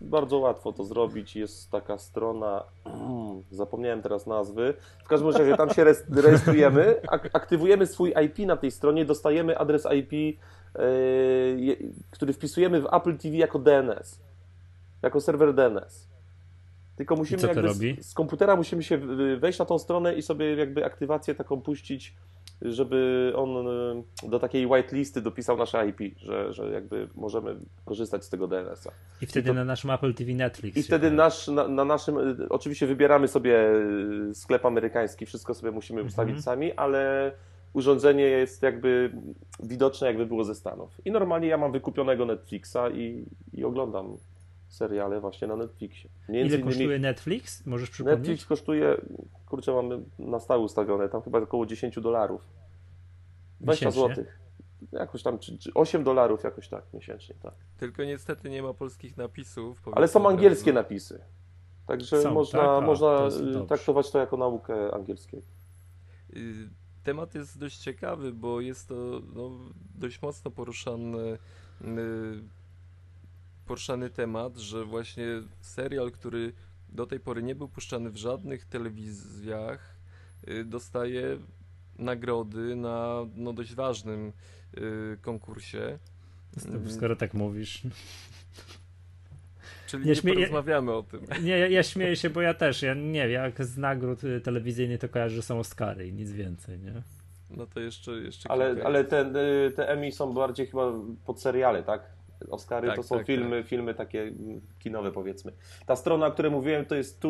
bardzo 0.00 0.38
łatwo 0.38 0.72
to 0.72 0.84
zrobić. 0.84 1.36
Jest 1.36 1.70
taka 1.70 1.98
strona, 1.98 2.64
zapomniałem 3.50 4.02
teraz 4.02 4.26
nazwy. 4.26 4.74
W 5.04 5.08
każdym 5.08 5.30
razie 5.30 5.56
tam 5.56 5.70
się 5.74 5.84
rejestrujemy, 6.10 7.00
ak- 7.08 7.30
aktywujemy 7.32 7.86
swój 7.86 8.14
IP 8.24 8.38
na 8.38 8.56
tej 8.56 8.70
stronie, 8.70 9.04
dostajemy 9.04 9.58
adres 9.58 9.86
IP, 9.98 10.12
yy, 10.12 10.36
je- 11.58 11.76
który 12.10 12.32
wpisujemy 12.32 12.80
w 12.80 12.86
Apple 12.94 13.16
TV 13.18 13.36
jako 13.36 13.58
DNS, 13.58 14.20
jako 15.02 15.20
serwer 15.20 15.54
DNS. 15.54 16.08
Tylko 16.96 17.16
musimy 17.16 17.38
co 17.38 17.46
to 17.48 17.52
jakby 17.52 17.68
robi? 17.68 17.96
Z, 18.00 18.10
z 18.10 18.14
komputera 18.14 18.56
musimy 18.56 18.82
się 18.82 18.98
wejść 19.38 19.58
na 19.58 19.64
tą 19.64 19.78
stronę 19.78 20.14
i 20.14 20.22
sobie 20.22 20.54
jakby 20.56 20.84
aktywację 20.84 21.34
taką 21.34 21.60
puścić, 21.60 22.14
żeby 22.62 23.32
on 23.36 23.48
yy, 24.22 24.28
do 24.30 24.38
takiej 24.38 24.66
whitelisty 24.66 25.20
dopisał 25.22 25.56
nasze 25.56 25.88
IP, 25.88 26.18
że, 26.18 26.52
że 26.52 26.70
jakby 26.70 27.08
możemy 27.14 27.56
korzystać 27.84 28.24
z 28.24 28.28
tego 28.28 28.48
DNS-a. 28.48 28.90
I 29.22 29.26
wtedy 29.26 29.48
to- 29.48 29.54
na 29.54 29.64
naszym 29.64 29.90
Apple 29.90 30.14
TV 30.14 30.32
Netflix. 30.32 30.76
I 30.76 30.82
wtedy 30.82 31.10
nasz, 31.10 31.48
na, 31.48 31.68
na 31.68 31.84
naszym, 31.84 32.18
y, 32.18 32.48
oczywiście 32.48 32.86
wybieramy 32.86 33.28
sobie 33.28 33.70
y, 34.30 34.34
sklep 34.34 34.66
amerykański, 34.66 35.26
wszystko 35.26 35.54
sobie 35.54 35.70
musimy 35.72 36.00
Mhm. 36.00 36.08
ustawić 36.08 36.44
sami, 36.44 36.72
ale 36.72 37.32
urządzenie 37.72 38.24
jest 38.24 38.62
jakby 38.62 39.12
widoczne, 39.62 40.06
jakby 40.06 40.26
było 40.26 40.44
ze 40.44 40.54
Stanów. 40.54 40.90
I 41.04 41.10
normalnie 41.10 41.48
ja 41.48 41.58
mam 41.58 41.72
wykupionego 41.72 42.26
Netflixa 42.26 42.78
i, 42.94 43.24
i 43.52 43.64
oglądam 43.64 44.16
seriale 44.68 45.20
właśnie 45.20 45.48
na 45.48 45.56
Netflixie. 45.56 46.10
Między 46.28 46.48
Ile 46.48 46.56
innymi 46.56 46.64
kosztuje 46.64 46.98
Netflix? 46.98 47.66
Możesz 47.66 47.90
przypomnieć? 47.90 48.18
Netflix 48.18 48.46
kosztuje, 48.46 48.96
kurczę, 49.46 49.72
mamy 49.72 50.00
na 50.18 50.40
stałe 50.40 50.60
ustawione, 50.60 51.08
tam 51.08 51.22
chyba 51.22 51.38
około 51.38 51.66
10 51.66 52.00
dolarów. 52.00 52.42
20 53.60 53.86
Miesięcznie? 53.86 54.14
zł. 54.14 54.24
Jakoś 54.92 55.22
tam, 55.22 55.38
czy, 55.38 55.58
czy 55.58 55.70
8 55.74 56.04
dolarów 56.04 56.44
jakoś 56.44 56.68
tak 56.68 56.84
miesięcznie, 56.94 57.34
tak. 57.42 57.54
Tylko 57.78 58.04
niestety 58.04 58.50
nie 58.50 58.62
ma 58.62 58.74
polskich 58.74 59.16
napisów. 59.16 59.82
Ale 59.92 60.08
są 60.08 60.26
od 60.26 60.32
angielskie 60.32 60.72
razu. 60.72 60.82
napisy. 60.82 61.20
Także 61.86 62.22
Są, 62.22 62.34
można, 62.34 62.60
tak? 62.60 62.68
A, 62.68 62.80
można 62.80 63.16
to 63.18 63.62
y, 63.62 63.66
traktować 63.66 64.10
to 64.10 64.18
jako 64.18 64.36
naukę 64.36 64.94
angielskiej. 64.94 65.42
Y, 66.36 66.68
Temat 67.04 67.34
jest 67.34 67.58
dość 67.58 67.78
ciekawy, 67.78 68.32
bo 68.32 68.60
jest 68.60 68.88
to 68.88 68.94
no, 69.34 69.50
dość 69.94 70.22
mocno 70.22 70.50
poruszany, 70.50 71.18
y, 71.18 71.36
poruszany 73.66 74.10
temat, 74.10 74.56
że 74.56 74.84
właśnie 74.84 75.26
serial, 75.60 76.10
który 76.10 76.52
do 76.88 77.06
tej 77.06 77.20
pory 77.20 77.42
nie 77.42 77.54
był 77.54 77.68
puszczany 77.68 78.10
w 78.10 78.16
żadnych 78.16 78.64
telewizjach, 78.64 79.96
y, 80.48 80.64
dostaje 80.64 81.38
nagrody 81.98 82.76
na 82.76 83.26
no, 83.34 83.52
dość 83.52 83.74
ważnym 83.74 84.32
y, 84.78 85.18
konkursie. 85.22 85.98
Mhm. 86.66 86.90
Skoro 86.90 87.16
tak 87.16 87.34
mówisz. 87.34 87.82
Czyli 89.86 90.06
Nie 90.06 90.12
nie, 90.12 90.34
porozmawiamy 90.34 90.92
o 90.92 91.02
tym. 91.02 91.20
Nie, 91.42 91.58
ja, 91.58 91.68
ja 91.68 91.82
śmieję 91.82 92.16
się, 92.16 92.30
bo 92.30 92.40
ja 92.40 92.54
też, 92.54 92.82
ja 92.82 92.94
nie 92.94 93.28
wiem, 93.28 93.44
jak 93.44 93.64
z 93.64 93.76
nagród 93.76 94.24
y, 94.24 94.40
telewizyjnych 94.40 95.00
to 95.00 95.08
kojarzę, 95.08 95.36
że 95.36 95.42
są 95.42 95.58
Oscary 95.58 96.08
i 96.08 96.12
nic 96.12 96.32
więcej, 96.32 96.78
nie? 96.78 97.02
No 97.50 97.66
to 97.66 97.80
jeszcze, 97.80 98.12
jeszcze 98.12 98.50
Ale, 98.50 98.76
ale 98.84 99.04
te, 99.04 99.32
te 99.76 99.88
Emmy 99.88 100.12
są 100.12 100.32
bardziej 100.32 100.66
chyba 100.66 100.92
pod 101.26 101.40
seriale, 101.40 101.82
tak? 101.82 102.15
Oscary 102.50 102.88
Tak, 102.88 102.96
to 102.96 103.02
są 103.02 103.16
tak, 103.16 103.26
filmy, 103.26 103.64
filmy 103.64 103.94
takie 103.94 104.22
mm, 104.22 104.60
kinowe 104.78 105.12
powiedzmy. 105.12 105.52
Ta 105.86 105.96
strona, 105.96 106.26
o 106.26 106.30
której 106.32 106.52
mówiłem, 106.52 106.84
to 106.84 106.94
jest 106.94 107.20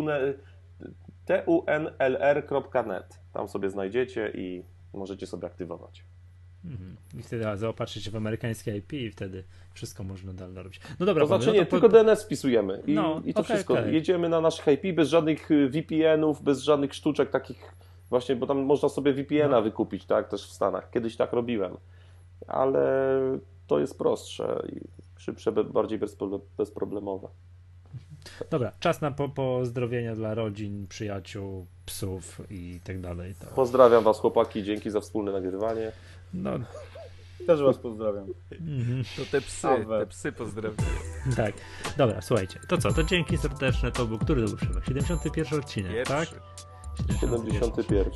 tunlr.net. 1.26 3.20
Tam 3.32 3.48
sobie 3.48 3.70
znajdziecie 3.70 4.32
i 4.34 4.62
możecie 4.94 5.26
sobie 5.26 5.46
aktywować. 5.46 6.04
Mhm. 6.64 6.96
I 7.18 7.22
wtedy 7.22 7.44
zaopatrzyć 7.56 8.04
się 8.04 8.10
w 8.10 8.16
amerykańskie 8.16 8.76
IP 8.76 8.92
i 8.92 9.10
wtedy 9.10 9.44
wszystko 9.72 10.04
można 10.04 10.32
dalej 10.32 10.56
robić. 10.56 10.80
No 11.00 11.06
dobra, 11.06 11.22
To 11.22 11.26
znaczy 11.26 11.40
panowie, 11.44 11.58
nie, 11.58 11.64
no 11.72 11.80
tylko 11.80 11.88
DNS 11.88 12.24
wpisujemy 12.24 12.82
i, 12.86 12.94
No, 12.94 13.22
i 13.24 13.34
to 13.34 13.40
okej, 13.40 13.54
wszystko. 13.54 13.74
okej. 13.74 13.94
Jedziemy 13.94 14.28
na 14.28 14.40
nasz 14.40 14.62
IP 14.66 14.96
bez 14.96 15.08
żadnych 15.08 15.50
y, 15.50 15.68
VPN-ów, 15.68 16.42
bez 16.42 16.62
żadnych 16.62 16.94
sztuczek 16.94 17.30
takich 17.30 17.74
właśnie, 18.10 18.36
bo 18.36 18.46
tam 18.46 18.58
można 18.58 18.88
sobie 18.88 19.12
VPN-a 19.12 19.56
No. 19.56 19.62
wykupić, 19.62 20.04
tak, 20.04 20.28
też 20.28 20.46
w 20.48 20.52
Stanach. 20.52 20.90
Kiedyś 20.90 21.16
tak 21.16 21.32
robiłem, 21.32 21.76
ale 22.46 22.80
to 23.66 23.78
jest 23.80 23.98
prostsze 23.98 24.62
i 24.72 24.80
szybsze, 25.20 25.52
bardziej 25.52 25.98
bezproble- 25.98 26.40
bezproblemowe. 26.56 27.28
Dobra, 28.50 28.72
czas 28.80 29.00
na 29.00 29.10
po 29.10 29.28
pozdrowienia 29.28 30.14
dla 30.14 30.34
rodzin, 30.34 30.86
przyjaciół, 30.88 31.66
psów 31.86 32.40
i 32.50 32.80
tak 32.84 33.00
dalej. 33.00 33.34
To, 33.34 33.46
Pozdrawiam 33.54 34.04
Was 34.04 34.18
chłopaki, 34.20 34.62
dzięki 34.62 34.90
za 34.90 35.00
wspólne 35.00 35.32
nagrywanie. 35.32 35.92
no, 36.34 36.50
Też 37.46 37.62
was 37.62 37.78
pozdrawiam. 37.78 38.26
To 39.16 39.22
te 39.30 39.40
psy, 39.40 39.68
Awe. 39.68 39.98
te 40.00 40.06
psy 40.06 40.32
pozdrawiam. 40.32 40.76
tak. 41.36 41.54
Dobra, 41.96 42.22
słuchajcie, 42.22 42.60
to 42.68 42.78
co, 42.78 42.92
to 42.92 43.02
dzięki 43.02 43.38
serdeczne, 43.38 43.92
to 43.92 44.06
był, 44.06 44.18
który 44.18 44.42
to 44.42 44.48
był 44.48 44.56
Przemek? 44.56 44.84
71 44.84 45.58
odcinek, 45.60 46.06
tak? 46.06 46.28
Pierwszy. 46.28 47.20
71. 47.20 48.12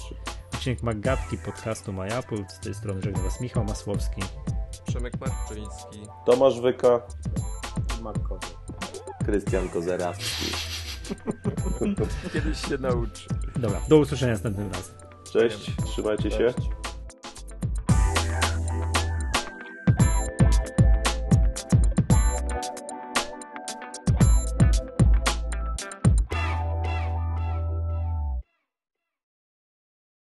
Odcinek 0.55 0.83
Magatki 0.83 1.39
podcastu 1.39 1.93
MyApple, 1.93 2.45
z 2.49 2.61
tej 2.61 2.75
strony 2.75 3.03
żegna 3.03 3.23
Was 3.23 3.41
Michał 3.41 3.65
Masłowski. 3.65 4.23
Przemek 4.91 5.13
Marczyński. 5.21 6.01
Tomasz 6.27 6.61
Wyka, 6.61 7.01
Matko. 8.03 8.39
Krystian 9.25 9.69
Kozerawski. 9.69 10.45
Kiedyś 12.33 12.69
się 12.69 12.79
nauczy. 12.79 13.29
Dobra, 13.57 13.81
do 13.89 13.99
usłyszenia 13.99 14.33
następnym 14.33 14.73
razem. 14.73 14.95
Cześć, 15.33 15.71
trzymajcie 15.87 16.31
się. 16.31 16.39
Cześć. 16.39 16.69